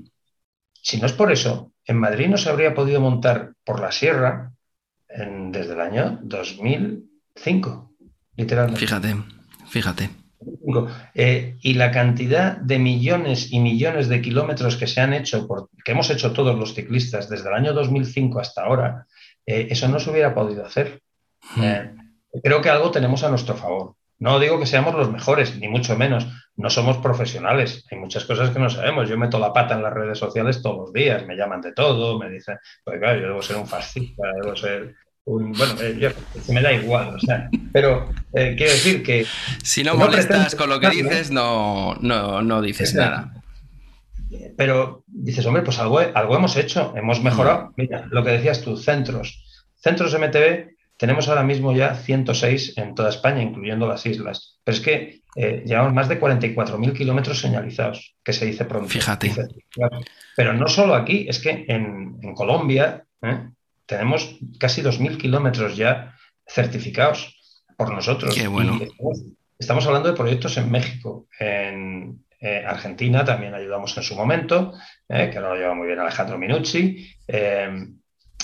si 0.75 1.01
no 1.01 1.07
es 1.07 1.13
por 1.13 1.33
eso, 1.33 1.73
en 1.87 1.97
Madrid 1.97 2.29
no 2.29 2.37
se 2.37 2.51
habría 2.51 2.75
podido 2.75 3.01
montar 3.01 3.55
por 3.65 3.81
la 3.81 3.93
sierra 3.93 4.53
desde 5.09 5.75
el 5.75 5.81
año 5.81 6.19
2005, 6.23 7.95
literalmente. 8.37 8.81
Fíjate, 8.81 9.15
fíjate. 9.69 10.22
Eh, 11.15 11.57
y 11.61 11.75
la 11.75 11.91
cantidad 11.91 12.57
de 12.57 12.79
millones 12.79 13.53
y 13.53 13.61
millones 13.61 14.09
de 14.09 14.23
kilómetros 14.23 14.77
que 14.77 14.87
se 14.87 15.01
han 15.01 15.13
hecho, 15.13 15.47
que 15.85 15.93
hemos 15.93 16.11
hecho 16.11 16.33
todos 16.33 16.59
los 16.59 16.75
ciclistas 16.75 17.29
desde 17.29 17.49
el 17.49 17.55
año 17.55 17.73
2005 17.73 18.41
hasta 18.41 18.63
ahora, 18.63 19.07
eh, 19.47 19.69
eso 19.71 19.89
no 19.89 19.99
se 19.99 20.11
hubiera 20.11 20.35
podido 20.35 20.65
hacer. 20.65 21.01
Hmm. 21.57 21.63
Eh, 21.63 21.91
creo 22.43 22.61
que 22.61 22.71
algo 22.71 22.91
tenemos 22.91 23.23
a 23.25 23.29
nuestro 23.29 23.55
favor. 23.55 23.95
No 24.19 24.39
digo 24.39 24.61
que 24.61 24.67
seamos 24.67 24.95
los 24.95 25.11
mejores, 25.11 25.59
ni 25.59 25.67
mucho 25.67 25.97
menos. 25.97 26.29
No 26.55 26.71
somos 26.71 26.99
profesionales. 26.99 27.85
Hay 27.91 27.99
muchas 27.99 28.25
cosas 28.25 28.51
que 28.51 28.61
no 28.61 28.71
sabemos. 28.71 29.09
Yo 29.09 29.19
meto 29.19 29.41
la 29.41 29.53
pata 29.53 29.75
en 29.75 29.83
las 29.83 29.93
redes 29.93 30.17
sociales 30.17 30.63
todos 30.63 30.77
los 30.79 30.93
días. 30.93 31.27
Me 31.27 31.35
llaman 31.35 31.61
de 31.61 31.73
todo, 31.73 32.21
me 32.21 32.31
dicen, 32.31 32.57
pues 32.85 33.01
claro, 33.01 33.21
yo 33.21 33.27
debo 33.27 33.43
ser 33.43 33.57
un 33.57 33.67
fascista, 33.67 34.23
debo 34.41 34.55
ser 34.55 34.95
bueno, 35.25 35.75
eh, 35.81 36.15
me 36.49 36.63
da 36.63 36.73
igual, 36.73 37.15
o 37.15 37.19
sea, 37.19 37.49
pero 37.73 38.11
eh, 38.35 38.55
quiero 38.57 38.73
decir 38.73 39.03
que... 39.03 39.25
Si 39.63 39.85
no, 39.85 39.95
molestas 39.95 40.55
con 40.55 40.69
lo 40.69 40.81
que 40.81 40.91
dices, 40.91 41.31
no, 41.31 41.95
no, 42.01 42.43
no 42.43 42.61
dices 42.61 42.95
nada. 42.95 43.33
Pero 44.57 45.05
dices, 45.07 45.45
hombre, 45.47 45.63
pues 45.63 45.79
algo, 45.79 46.01
algo 46.01 46.37
hemos 46.37 46.57
hecho, 46.57 46.93
hemos 46.97 47.23
mejorado. 47.23 47.67
Mm. 47.67 47.73
Mira, 47.77 48.07
lo 48.11 48.25
que 48.25 48.31
decías 48.31 48.63
tú, 48.63 48.77
centros. 48.77 49.45
Centros 49.77 50.19
MTV 50.19 50.73
tenemos 50.97 51.29
ahora 51.29 51.43
mismo 51.43 51.73
ya 51.73 51.95
106 51.95 52.79
en 52.79 52.95
toda 52.95 53.11
España, 53.11 53.43
incluyendo 53.43 53.87
las 53.87 54.07
islas. 54.07 54.61
Pero 54.65 54.77
es 54.77 54.83
que 54.83 55.23
eh, 55.37 55.63
llevamos 55.67 55.93
más 55.93 56.09
de 56.09 56.21
44.000 56.21 56.93
kilómetros 56.93 57.41
señalizados, 57.41 58.17
que 58.25 58.33
se 58.33 58.47
dice 58.47 58.65
pronto. 58.65 58.89
Fíjate. 58.89 59.33
Pero 60.37 60.53
no 60.53 60.69
solo 60.69 60.95
aquí, 60.95 61.27
es 61.29 61.39
que 61.39 61.65
en, 61.69 62.19
en 62.23 62.35
Colombia, 62.35 63.05
¿eh? 63.23 63.49
Tenemos 63.87 64.39
casi 64.59 64.83
2.000 64.83 65.17
kilómetros 65.17 65.77
ya 65.77 66.17
certificados 66.47 67.39
por 67.77 67.93
nosotros. 67.93 68.35
Qué 68.35 68.49
bueno. 68.49 68.79
Estamos, 69.59 69.87
hablando 69.87 70.09
de 70.09 70.17
proyectos 70.17 70.57
en 70.57 70.71
México, 70.71 71.29
en 71.39 72.25
eh, 72.41 72.65
Argentina 72.67 73.25
también 73.25 73.55
ayudamos 73.55 73.97
en 73.97 74.03
su 74.03 74.17
momento, 74.17 74.73
eh, 75.09 75.31
que 75.31 75.39
ahora 75.39 75.51
lo 75.51 75.57
lleva 75.57 75.75
muy 75.75 75.87
bien 75.87 76.01
Alejandro 76.01 76.37
Minucci. 76.37 77.09
Eh, 77.29 77.87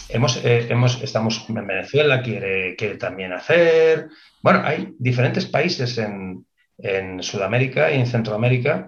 hemos, 0.09 0.41
hemos, 0.45 1.03
estamos 1.03 1.45
en 1.49 1.67
Venezuela, 1.67 2.23
quiere, 2.23 2.77
quiere 2.77 2.97
también 2.97 3.33
hacer. 3.33 4.09
Bueno, 4.43 4.63
hay 4.65 4.95
diferentes 4.99 5.47
países 5.47 5.99
en, 5.99 6.47
en 6.79 7.23
Sudamérica 7.23 7.91
y 7.91 7.99
en 7.99 8.07
Centroamérica 8.07 8.87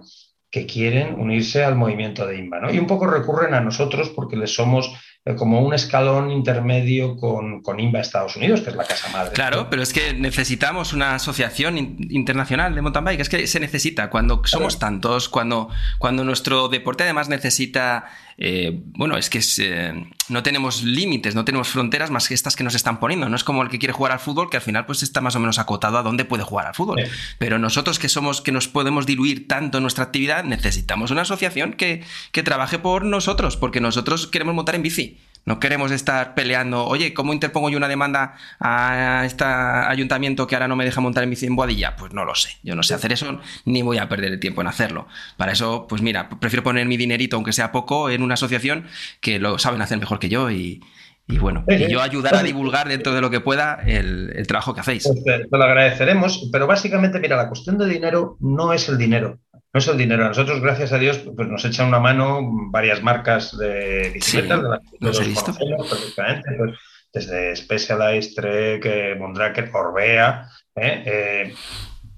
que 0.49 0.65
quieren 0.65 1.19
unirse 1.19 1.63
al 1.63 1.75
movimiento 1.75 2.27
de 2.27 2.37
INVA, 2.37 2.59
¿no? 2.59 2.73
Y 2.73 2.77
un 2.77 2.87
poco 2.87 3.07
recurren 3.07 3.53
a 3.53 3.61
nosotros 3.61 4.09
porque 4.09 4.35
les 4.35 4.53
somos 4.53 4.87
eh, 4.87 5.10
como 5.37 5.61
un 5.61 5.73
escalón 5.75 6.31
intermedio 6.31 7.15
con, 7.15 7.61
con, 7.61 7.79
INVA 7.79 7.99
Estados 7.99 8.35
Unidos, 8.35 8.61
que 8.61 8.71
es 8.71 8.75
la 8.75 8.85
casa 8.85 9.07
madre. 9.09 9.33
Claro, 9.33 9.67
pero 9.69 9.83
es 9.83 9.93
que 9.93 10.15
necesitamos 10.15 10.93
una 10.93 11.13
asociación 11.13 11.77
internacional 11.77 12.73
de 12.73 12.81
mountain 12.81 13.05
bike, 13.05 13.19
es 13.19 13.29
que 13.29 13.45
se 13.45 13.59
necesita. 13.59 14.09
Cuando 14.09 14.41
somos 14.45 14.79
tantos, 14.79 15.29
cuando, 15.29 15.69
cuando 15.99 16.23
nuestro 16.23 16.69
deporte 16.69 17.03
además 17.03 17.29
necesita 17.29 18.05
eh, 18.43 18.71
bueno, 18.73 19.17
es 19.17 19.29
que 19.29 19.39
eh, 19.59 20.03
no 20.29 20.41
tenemos 20.41 20.81
límites, 20.81 21.35
no 21.35 21.45
tenemos 21.45 21.67
fronteras 21.67 22.09
más 22.09 22.27
que 22.27 22.33
estas 22.33 22.55
que 22.55 22.63
nos 22.63 22.73
están 22.73 22.99
poniendo. 22.99 23.29
No 23.29 23.35
es 23.35 23.43
como 23.43 23.61
el 23.61 23.69
que 23.69 23.77
quiere 23.77 23.93
jugar 23.93 24.13
al 24.13 24.19
fútbol, 24.19 24.49
que 24.49 24.57
al 24.57 24.63
final 24.63 24.87
pues 24.87 25.03
está 25.03 25.21
más 25.21 25.35
o 25.35 25.39
menos 25.39 25.59
acotado 25.59 25.99
a 25.99 26.01
dónde 26.01 26.25
puede 26.25 26.41
jugar 26.41 26.65
al 26.65 26.73
fútbol. 26.73 27.03
Pero 27.37 27.59
nosotros 27.59 27.99
que 27.99 28.09
somos, 28.09 28.41
que 28.41 28.51
nos 28.51 28.67
podemos 28.67 29.05
diluir 29.05 29.47
tanto 29.47 29.77
en 29.77 29.83
nuestra 29.83 30.05
actividad, 30.05 30.43
necesitamos 30.43 31.11
una 31.11 31.21
asociación 31.21 31.73
que, 31.73 32.03
que 32.31 32.41
trabaje 32.41 32.79
por 32.79 33.05
nosotros, 33.05 33.57
porque 33.57 33.79
nosotros 33.79 34.25
queremos 34.25 34.55
montar 34.55 34.73
en 34.73 34.81
bici. 34.81 35.19
No 35.45 35.59
queremos 35.59 35.91
estar 35.91 36.35
peleando, 36.35 36.85
oye, 36.85 37.13
¿cómo 37.13 37.33
interpongo 37.33 37.69
yo 37.69 37.77
una 37.77 37.87
demanda 37.87 38.35
a 38.59 39.23
este 39.25 39.43
ayuntamiento 39.43 40.45
que 40.45 40.55
ahora 40.55 40.67
no 40.67 40.75
me 40.75 40.85
deja 40.85 41.01
montar 41.01 41.23
en 41.23 41.31
bici 41.31 41.47
en 41.47 41.55
Boadilla? 41.55 41.95
Pues 41.95 42.13
no 42.13 42.25
lo 42.25 42.35
sé. 42.35 42.57
Yo 42.63 42.75
no 42.75 42.83
sé 42.83 42.93
hacer 42.93 43.11
eso 43.11 43.39
ni 43.65 43.81
voy 43.81 43.97
a 43.97 44.07
perder 44.07 44.33
el 44.33 44.39
tiempo 44.39 44.61
en 44.61 44.67
hacerlo. 44.67 45.07
Para 45.37 45.53
eso, 45.53 45.87
pues 45.89 46.01
mira, 46.01 46.29
prefiero 46.29 46.63
poner 46.63 46.85
mi 46.85 46.95
dinerito, 46.95 47.37
aunque 47.37 47.53
sea 47.53 47.71
poco, 47.71 48.09
en 48.09 48.21
una 48.21 48.35
asociación 48.35 48.85
que 49.19 49.39
lo 49.39 49.57
saben 49.57 49.81
hacer 49.81 49.97
mejor 49.97 50.19
que 50.19 50.29
yo 50.29 50.51
y, 50.51 50.81
bueno, 51.27 51.63
y 51.67 51.89
yo 51.89 52.01
ayudar 52.01 52.35
a 52.35 52.43
divulgar 52.43 52.87
dentro 52.87 53.13
de 53.13 53.21
lo 53.21 53.29
que 53.29 53.39
pueda 53.39 53.79
el, 53.85 54.45
trabajo 54.47 54.73
que 54.75 54.81
hacéis. 54.81 55.07
Pues 55.07 55.23
te, 55.23 55.57
lo 55.57 55.63
agradeceremos, 55.63 56.49
pero 56.51 56.67
básicamente, 56.67 57.19
mira, 57.19 57.35
la 57.35 57.47
cuestión 57.47 57.77
de 57.77 57.87
dinero 57.87 58.37
no 58.41 58.73
es 58.73 58.87
el 58.89 58.97
dinero. 58.97 59.39
No 59.73 59.79
es 59.79 59.87
el 59.87 59.97
dinero. 59.97 60.25
A 60.25 60.29
nosotros, 60.29 60.61
gracias 60.61 60.91
a 60.93 60.97
Dios, 60.97 61.19
pues 61.19 61.47
nos 61.47 61.63
echan 61.65 61.87
una 61.87 61.99
mano 61.99 62.41
varias 62.71 63.01
marcas 63.01 63.57
de 63.57 64.11
bicicletas, 64.13 64.61
de 64.61 64.69
las 64.69 64.79
que 64.79 64.97
los 64.99 65.19
he 65.19 65.23
visto. 65.25 65.53
perfectamente, 65.53 66.49
pues, 66.57 66.77
desde 67.13 67.55
Specialized, 67.55 68.35
Trek, 68.35 69.19
Mondraker, 69.19 69.69
Orbea, 69.73 70.47
¿eh? 70.75 71.03
Eh, 71.05 71.53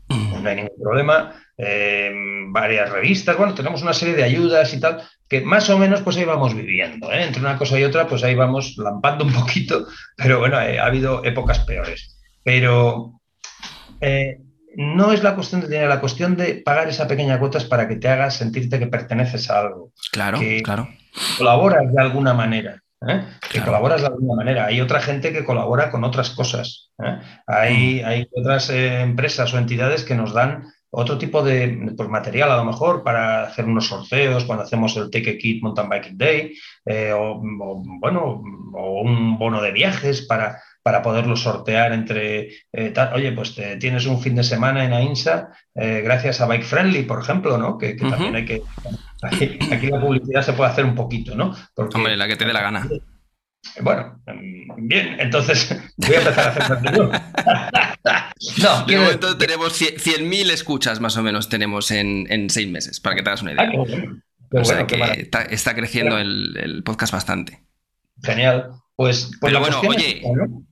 no 0.09 0.49
hay 0.49 0.55
ningún 0.55 0.81
problema. 0.81 1.33
eh, 1.57 2.11
varias 2.49 2.91
revistas, 2.91 3.37
bueno, 3.37 3.53
tenemos 3.53 3.81
una 3.81 3.93
serie 3.93 4.15
de 4.15 4.23
ayudas 4.23 4.73
y 4.73 4.79
tal, 4.79 5.01
que 5.27 5.41
más 5.41 5.69
o 5.69 5.77
menos 5.77 6.01
pues 6.01 6.17
ahí 6.17 6.25
vamos 6.25 6.55
viviendo, 6.55 7.11
¿eh? 7.11 7.23
entre 7.23 7.41
una 7.41 7.57
cosa 7.57 7.79
y 7.79 7.83
otra 7.83 8.07
pues 8.07 8.23
ahí 8.23 8.35
vamos 8.35 8.75
lampando 8.77 9.25
un 9.25 9.33
poquito, 9.33 9.87
pero 10.15 10.39
bueno, 10.39 10.59
eh, 10.61 10.79
ha 10.79 10.85
habido 10.85 11.23
épocas 11.23 11.59
peores. 11.59 12.19
Pero 12.43 13.19
no 14.75 15.11
es 15.11 15.23
la 15.23 15.35
cuestión 15.35 15.61
de 15.61 15.67
dinero, 15.67 15.87
la 15.89 15.99
cuestión 15.99 16.35
de 16.35 16.55
pagar 16.55 16.87
esa 16.89 17.07
pequeña 17.07 17.39
cuota 17.39 17.57
es 17.57 17.65
para 17.65 17.87
que 17.87 17.95
te 17.97 18.07
hagas 18.09 18.35
sentirte 18.35 18.79
que 18.79 18.87
perteneces 18.87 19.49
a 19.49 19.59
algo, 19.61 19.91
Claro, 20.11 20.39
que- 20.39 20.61
claro. 20.63 20.87
colaboras 21.37 21.91
de 21.93 22.01
alguna 22.01 22.33
manera. 22.33 22.79
¿eh? 23.07 23.21
Que 23.41 23.57
Claro. 23.57 23.65
colaboras 23.65 24.01
de 24.01 24.07
alguna 24.07 24.35
manera. 24.35 24.65
Hay 24.65 24.79
otra 24.79 25.01
gente 25.01 25.33
que 25.33 25.43
colabora 25.43 25.91
con 25.91 26.03
otras 26.05 26.29
cosas. 26.29 26.89
¿eh? 27.03 27.17
Hay, 27.47 28.01
Mm. 28.01 28.05
hay 28.07 28.27
otras 28.31 28.69
eh, 28.69 29.01
empresas 29.01 29.53
o 29.53 29.57
entidades 29.57 30.03
que 30.05 30.15
nos 30.15 30.33
dan 30.33 30.63
otro 30.89 31.17
tipo 31.17 31.43
de 31.43 31.91
pues, 31.97 32.07
material, 32.07 32.51
a 32.51 32.55
lo 32.55 32.63
mejor, 32.65 33.03
para 33.03 33.43
hacer 33.43 33.65
unos 33.65 33.87
sorteos 33.87 34.45
cuando 34.45 34.63
hacemos 34.63 34.95
el 34.95 35.09
Take 35.09 35.31
a 35.31 35.37
Kit 35.37 35.61
Mountain 35.63 35.89
Biking 35.89 36.17
Day, 36.17 36.53
o, 37.13 37.41
o, 37.61 37.83
bueno, 37.99 38.41
o 38.73 39.01
un 39.01 39.37
bono 39.39 39.59
de 39.61 39.71
viajes 39.71 40.21
para, 40.21 40.61
para 40.83 41.01
poderlo 41.01 41.35
sortear 41.37 41.93
entre 41.93 42.49
eh, 42.73 42.89
tal. 42.93 43.13
Oye, 43.13 43.31
pues 43.31 43.55
te- 43.55 43.77
tienes 43.77 44.05
un 44.05 44.21
fin 44.21 44.35
de 44.35 44.43
semana 44.43 44.83
en 44.83 44.93
AINSA 44.93 45.49
eh, 45.75 46.01
gracias 46.03 46.41
a 46.41 46.45
Bike 46.45 46.65
Friendly, 46.65 47.03
por 47.03 47.21
ejemplo, 47.21 47.57
¿no? 47.57 47.77
Que, 47.77 47.93
también 47.95 48.35
hay 48.35 48.45
que. 48.45 48.61
Aquí, 49.21 49.57
aquí 49.71 49.87
la 49.87 50.01
publicidad 50.01 50.41
se 50.43 50.51
puede 50.53 50.69
hacer 50.71 50.83
un 50.85 50.93
poquito, 50.95 51.35
¿no? 51.35 51.55
Porque- 51.73 51.95
Hombre, 51.97 52.17
la 52.17 52.27
que 52.27 52.35
te 52.35 52.45
dé 52.45 52.51
la 52.53 52.61
gana. 52.61 52.87
bueno, 53.81 54.21
mm, 54.27 54.87
bien, 54.87 55.15
entonces 55.19 55.73
voy 55.97 56.15
a 56.15 56.19
empezar 56.19 56.47
a 56.47 56.49
hacer 56.51 56.91
no, 58.61 58.85
De 58.85 58.97
momento 58.97 59.37
tenemos 59.37 59.71
100 59.73 59.95
100.000 59.95 60.51
escuchas 60.51 60.99
más 60.99 61.15
o 61.15 61.23
menos 61.23 61.47
tenemos 61.47 61.89
en, 61.91 62.27
en 62.29 62.49
seis 62.49 62.69
meses, 62.69 62.99
para 62.99 63.15
que 63.15 63.23
te 63.23 63.29
hagas 63.29 63.41
una 63.41 63.51
Ah, 63.57 63.65
idea. 63.65 63.77
bueno, 63.77 64.21
O 64.51 64.61
bueno, 64.61 64.85
qué 64.87 64.97
que 64.97 65.21
está, 65.21 65.43
está 65.43 65.73
creciendo 65.75 66.17
el, 66.17 66.57
el 66.57 66.83
podcast 66.83 67.13
bastante. 67.13 67.63
Genial. 68.21 68.71
Pues, 68.95 69.31
pues 69.39 69.51
Pero 69.53 69.59
bueno, 69.61 69.79
oye, 69.87 70.17
es 70.17 70.23
esta, 70.25 70.27
¿no? 70.45 70.63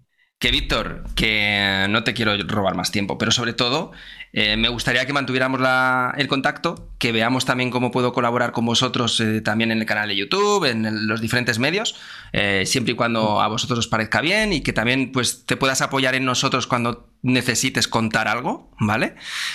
Que 0.42 0.50
Víctor, 0.50 1.04
que 1.16 1.86
no 1.92 2.04
te 2.04 2.16
quiero 2.16 2.36
robar 2.48 2.74
más 2.74 2.92
tiempo, 2.92 3.20
pero 3.20 3.30
sobre 3.32 3.54
todo 3.54 3.92
eh, 4.34 4.58
me 4.58 4.70
gustaría 4.70 5.06
que 5.06 5.14
mantuviéramos 5.14 5.62
la- 5.62 6.16
el 6.18 6.28
contacto, 6.28 6.90
que 6.98 7.12
veamos 7.12 7.46
también 7.46 7.70
cómo 7.70 7.92
puedo 7.92 8.12
colaborar 8.12 8.52
con 8.52 8.66
vosotros 8.66 9.20
eh, 9.20 9.42
también 9.42 9.72
en 9.72 9.78
el 9.78 9.86
canal 9.86 10.08
de 10.10 10.16
YouTube, 10.16 10.66
en 10.66 11.06
los 11.08 11.22
diferentes 11.22 11.60
medios, 11.60 11.94
eh, 12.34 12.64
siempre 12.66 12.94
y 12.94 12.96
cuando 12.96 13.40
a 13.40 13.48
vosotros 13.50 13.78
os 13.78 13.88
parezca 13.88 14.20
bien 14.20 14.52
y 14.52 14.62
que 14.62 14.74
también 14.74 15.12
pues 15.12 15.46
te 15.46 15.58
puedas 15.58 15.82
apoyar 15.82 16.16
en 16.16 16.26
nosotros 16.26 16.66
cuando 16.66 17.08
necesites 17.22 17.88
contar 17.88 18.28
algo, 18.28 18.72
¿vale? 18.80 19.14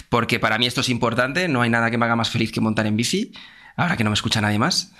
Porque 0.09 0.39
para 0.39 0.57
mí 0.57 0.67
esto 0.69 0.83
es 0.83 0.89
importante, 0.89 1.49
no 1.49 1.63
hay 1.63 1.71
nada 1.71 1.91
que 1.91 1.99
me 1.99 2.05
haga 2.05 2.15
más 2.15 2.31
feliz 2.31 2.53
que 2.53 2.61
montar 2.61 2.87
en 2.87 2.97
bici. 2.97 3.33
Ahora 3.79 3.97
que 3.99 4.05
no 4.05 4.11
me 4.11 4.15
escucha 4.15 4.41
nadie 4.41 4.59
más, 4.59 4.95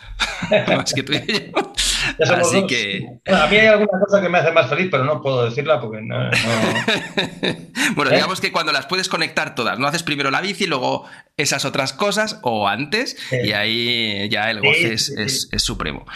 más 0.67 0.93
que 0.93 1.03
tú 1.03 1.13
y 1.15 1.19
yo. 1.27 1.73
Ya 2.19 2.27
somos 2.27 2.49
Así 2.49 2.61
dos. 2.61 2.69
que, 2.71 3.07
Bueno, 3.27 3.43
a 3.43 3.47
mí 3.49 3.57
hay 3.57 3.67
alguna 3.67 4.01
cosa 4.07 4.21
que 4.23 4.29
me 4.29 4.39
hace 4.39 4.53
más 4.53 4.69
feliz, 4.69 4.89
pero 4.91 5.05
no 5.05 5.21
puedo 5.23 5.45
decirla 5.45 5.81
porque 5.81 6.01
no. 6.03 6.25
no- 6.25 6.31
bueno, 7.97 8.11
¿Eh? 8.11 8.15
digamos 8.15 8.41
que 8.41 8.53
cuando 8.53 8.73
las 8.73 8.87
puedes 8.87 9.09
conectar 9.09 9.55
todas, 9.55 9.79
no 9.79 9.87
haces 9.87 10.03
primero 10.03 10.31
la 10.31 10.41
bici, 10.41 10.67
luego 10.67 11.05
esas 11.37 11.65
otras 11.65 11.93
cosas, 11.93 12.39
o 12.43 12.69
antes, 12.69 13.17
Sí. 13.31 13.37
y 13.45 13.53
ahí 13.53 14.29
ya 14.31 14.51
el 14.51 14.61
Sí, 14.61 14.67
goce 14.67 14.93
es, 14.95 15.07
sí, 15.07 15.13
sí. 15.17 15.23
es- 15.23 15.49
es 15.53 15.63
supremo. 15.63 16.07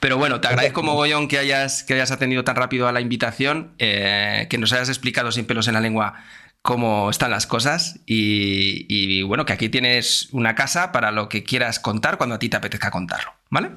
Pero 0.00 0.16
bueno, 0.18 0.40
te 0.40 0.48
agradezco 0.48 0.82
mogollón 0.82 1.28
que 1.28 1.38
hayas, 1.38 1.82
que 1.84 1.94
hayas 1.94 2.10
atendido 2.10 2.44
tan 2.44 2.56
rápido 2.56 2.88
a 2.88 2.92
la 2.92 3.00
invitación, 3.00 3.72
eh, 3.78 4.46
que 4.50 4.58
nos 4.58 4.72
hayas 4.72 4.88
explicado 4.88 5.30
sin 5.32 5.46
pelos 5.46 5.68
en 5.68 5.74
la 5.74 5.80
lengua 5.80 6.14
cómo 6.62 7.10
están 7.10 7.30
las 7.30 7.46
cosas 7.46 8.00
y, 8.06 8.86
y, 8.88 9.22
bueno, 9.22 9.44
que 9.44 9.52
aquí 9.52 9.68
tienes 9.68 10.28
una 10.32 10.54
casa 10.54 10.92
para 10.92 11.10
lo 11.10 11.28
que 11.28 11.44
quieras 11.44 11.78
contar 11.78 12.16
cuando 12.16 12.36
a 12.36 12.38
ti 12.38 12.48
te 12.48 12.56
apetezca 12.56 12.90
contarlo, 12.90 13.32
¿vale? 13.50 13.68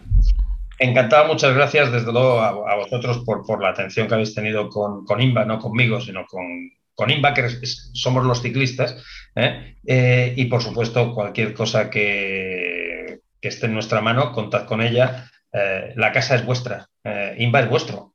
Encantado, 0.80 1.28
muchas 1.28 1.56
gracias 1.56 1.92
desde 1.92 2.12
luego 2.12 2.40
a, 2.40 2.76
vosotros 2.76 3.24
por, 3.26 3.62
la 3.62 3.70
atención 3.70 4.08
que 4.08 4.14
habéis 4.14 4.36
tenido 4.36 4.70
con, 4.70 5.06
con 5.06 5.20
INVA, 5.20 5.46
no 5.46 5.58
conmigo, 5.58 6.00
sino 6.00 6.26
con, 6.26 6.72
con 6.98 7.12
INVA, 7.12 7.34
que 7.34 7.48
somos 7.94 8.26
los 8.26 8.42
ciclistas. 8.42 9.04
¿eh? 9.36 9.76
Eh, 9.86 10.34
y 10.36 10.46
por 10.46 10.64
supuesto, 10.64 11.14
cualquier 11.14 11.54
cosa 11.54 11.90
que, 11.90 13.20
esté 13.40 13.68
en 13.68 13.74
nuestra 13.74 14.02
mano, 14.02 14.34
contad 14.34 14.66
con 14.66 14.82
ella. 14.82 15.30
Eh, 15.54 15.94
la 15.96 16.12
casa 16.12 16.36
es 16.36 16.46
vuestra, 16.46 16.90
INVA 17.38 17.62
es 17.62 17.70
vuestro. 17.70 18.14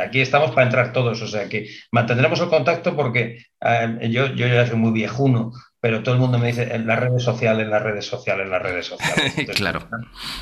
Aquí 0.00 0.20
estamos 0.20 0.52
para 0.52 0.66
entrar 0.66 0.92
todos, 0.92 1.20
o 1.22 1.26
sea 1.26 1.48
que 1.48 1.66
mantendremos 1.90 2.38
el 2.40 2.48
contacto 2.48 2.94
porque 2.94 3.38
yo, 4.08 4.26
yo 4.34 4.46
ya 4.46 4.64
soy 4.64 4.76
muy 4.76 4.92
viejuno, 4.92 5.50
pero 5.80 6.02
todo 6.02 6.14
el 6.14 6.20
mundo 6.20 6.38
me 6.38 6.48
dice 6.48 6.74
en 6.74 6.86
las 6.86 7.00
redes 7.00 7.22
sociales, 7.22 7.64
en 7.64 7.70
las 7.70 7.82
redes 7.82 8.04
sociales, 8.04 8.44
en 8.44 8.50
las 8.50 8.62
redes 8.62 8.86
sociales. 8.86 9.34
Entonces, 9.38 9.56
claro. 9.56 9.88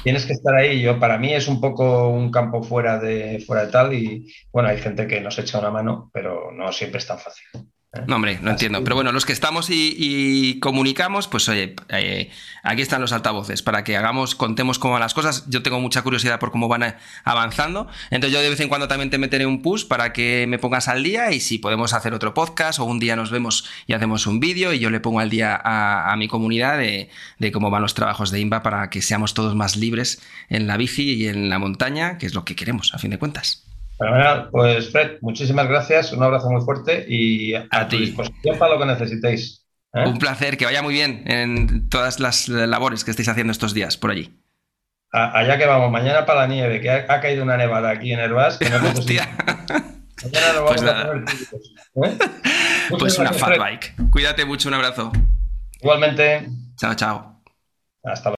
tienes 0.02 0.26
que 0.26 0.32
estar 0.32 0.54
ahí. 0.54 0.82
Yo, 0.82 0.98
para 0.98 1.18
mí 1.18 1.32
es 1.32 1.46
un 1.46 1.60
poco 1.60 2.08
un 2.08 2.30
campo 2.30 2.62
fuera 2.62 2.98
de, 2.98 3.42
fuera 3.46 3.66
de 3.66 3.72
tal 3.72 3.94
y 3.94 4.34
bueno, 4.52 4.68
hay 4.68 4.78
gente 4.78 5.06
que 5.06 5.20
nos 5.20 5.38
echa 5.38 5.58
una 5.58 5.70
mano, 5.70 6.10
pero 6.12 6.50
no 6.52 6.72
siempre 6.72 6.98
es 6.98 7.06
tan 7.06 7.18
fácil. 7.18 7.46
¿Eh? 7.92 8.02
No, 8.06 8.16
hombre, 8.16 8.34
no 8.34 8.50
Así 8.50 8.66
entiendo. 8.66 8.84
Pero 8.84 8.96
bueno, 8.96 9.12
los 9.12 9.24
que 9.24 9.32
estamos 9.32 9.70
y, 9.70 9.94
y 9.98 10.60
comunicamos, 10.60 11.28
pues 11.28 11.48
oye, 11.48 11.74
eh, 11.88 12.30
aquí 12.62 12.82
están 12.82 13.00
los 13.00 13.12
altavoces 13.12 13.62
para 13.62 13.84
que 13.84 13.96
hagamos, 13.96 14.34
contemos 14.34 14.78
cómo 14.78 14.92
van 14.94 15.00
las 15.00 15.14
cosas. 15.14 15.44
Yo 15.48 15.62
tengo 15.62 15.80
mucha 15.80 16.02
curiosidad 16.02 16.38
por 16.38 16.50
cómo 16.50 16.68
van 16.68 16.82
eh, 16.82 16.94
avanzando. 17.24 17.88
Entonces 18.10 18.32
yo 18.32 18.42
de 18.42 18.50
vez 18.50 18.60
en 18.60 18.68
cuando 18.68 18.88
también 18.88 19.10
te 19.10 19.18
meteré 19.18 19.46
un 19.46 19.62
push 19.62 19.86
para 19.86 20.12
que 20.12 20.46
me 20.48 20.58
pongas 20.58 20.88
al 20.88 21.02
día 21.02 21.32
y 21.32 21.40
si 21.40 21.58
podemos 21.58 21.92
hacer 21.92 22.14
otro 22.14 22.34
podcast 22.34 22.78
o 22.78 22.84
un 22.84 22.98
día 22.98 23.16
nos 23.16 23.30
vemos 23.30 23.64
y 23.86 23.92
hacemos 23.92 24.26
un 24.26 24.40
vídeo 24.40 24.72
y 24.72 24.78
yo 24.78 24.90
le 24.90 25.00
pongo 25.00 25.20
al 25.20 25.30
día 25.30 25.54
a, 25.62 26.12
a 26.12 26.16
mi 26.16 26.28
comunidad 26.28 26.78
de, 26.78 27.10
de 27.38 27.52
cómo 27.52 27.70
van 27.70 27.82
los 27.82 27.94
trabajos 27.94 28.30
de 28.30 28.40
INVA 28.40 28.62
para 28.62 28.90
que 28.90 29.02
seamos 29.02 29.34
todos 29.34 29.54
más 29.54 29.76
libres 29.76 30.20
en 30.48 30.66
la 30.66 30.76
bici 30.76 31.14
y 31.14 31.28
en 31.28 31.48
la 31.48 31.58
montaña, 31.58 32.18
que 32.18 32.26
es 32.26 32.34
lo 32.34 32.44
que 32.44 32.56
queremos, 32.56 32.94
a 32.94 32.98
fin 32.98 33.10
de 33.10 33.18
cuentas. 33.18 33.67
Fenomenal. 33.98 34.48
Pues 34.50 34.90
Fred, 34.92 35.18
muchísimas 35.22 35.66
gracias, 35.68 36.12
un 36.12 36.22
abrazo 36.22 36.50
muy 36.50 36.62
fuerte 36.62 37.04
y 37.08 37.54
a, 37.54 37.66
A 37.70 37.88
tu 37.88 37.96
ti. 37.96 38.06
disposición 38.06 38.58
para 38.58 38.74
lo 38.74 38.80
que 38.80 38.86
necesitéis. 38.86 39.66
¿eh? 39.92 40.06
Un 40.06 40.18
placer, 40.18 40.56
que 40.56 40.64
vaya 40.66 40.82
muy 40.82 40.94
bien 40.94 41.24
en 41.26 41.88
todas 41.88 42.20
las 42.20 42.48
labores 42.48 43.04
que 43.04 43.10
estéis 43.10 43.28
haciendo 43.28 43.50
estos 43.52 43.74
días 43.74 43.96
por 43.96 44.10
allí. 44.10 44.38
A- 45.12 45.38
allá 45.38 45.56
que 45.58 45.66
vamos, 45.66 45.90
mañana 45.90 46.26
para 46.26 46.42
la 46.42 46.46
nieve, 46.46 46.80
que 46.80 46.90
ha, 46.90 47.06
ha 47.08 47.20
caído 47.20 47.42
una 47.42 47.56
nevada 47.56 47.90
aquí 47.90 48.12
en 48.12 48.20
Herbás. 48.20 48.58
Que 48.58 48.68
no 48.70 48.76
Hostia. 48.76 49.28
Mañana 50.22 50.52
nos 50.52 50.54
vamos 50.54 50.70
Pues 50.70 50.82
a 50.82 50.84
nada. 50.84 51.06
poner 51.06 51.24
típicos, 51.24 51.74
¿eh? 52.04 52.18
Pues 52.98 53.18
una 53.18 53.32
fat 53.32 53.48
Fred. 53.50 53.58
bike. 53.60 53.94
Cuídate 54.10 54.44
mucho, 54.44 54.68
un 54.68 54.74
abrazo. 54.74 55.12
Igualmente, 55.80 56.48
Chao, 56.76 56.94
chao. 56.94 57.42
hasta 58.04 58.04
luego. 58.04 58.26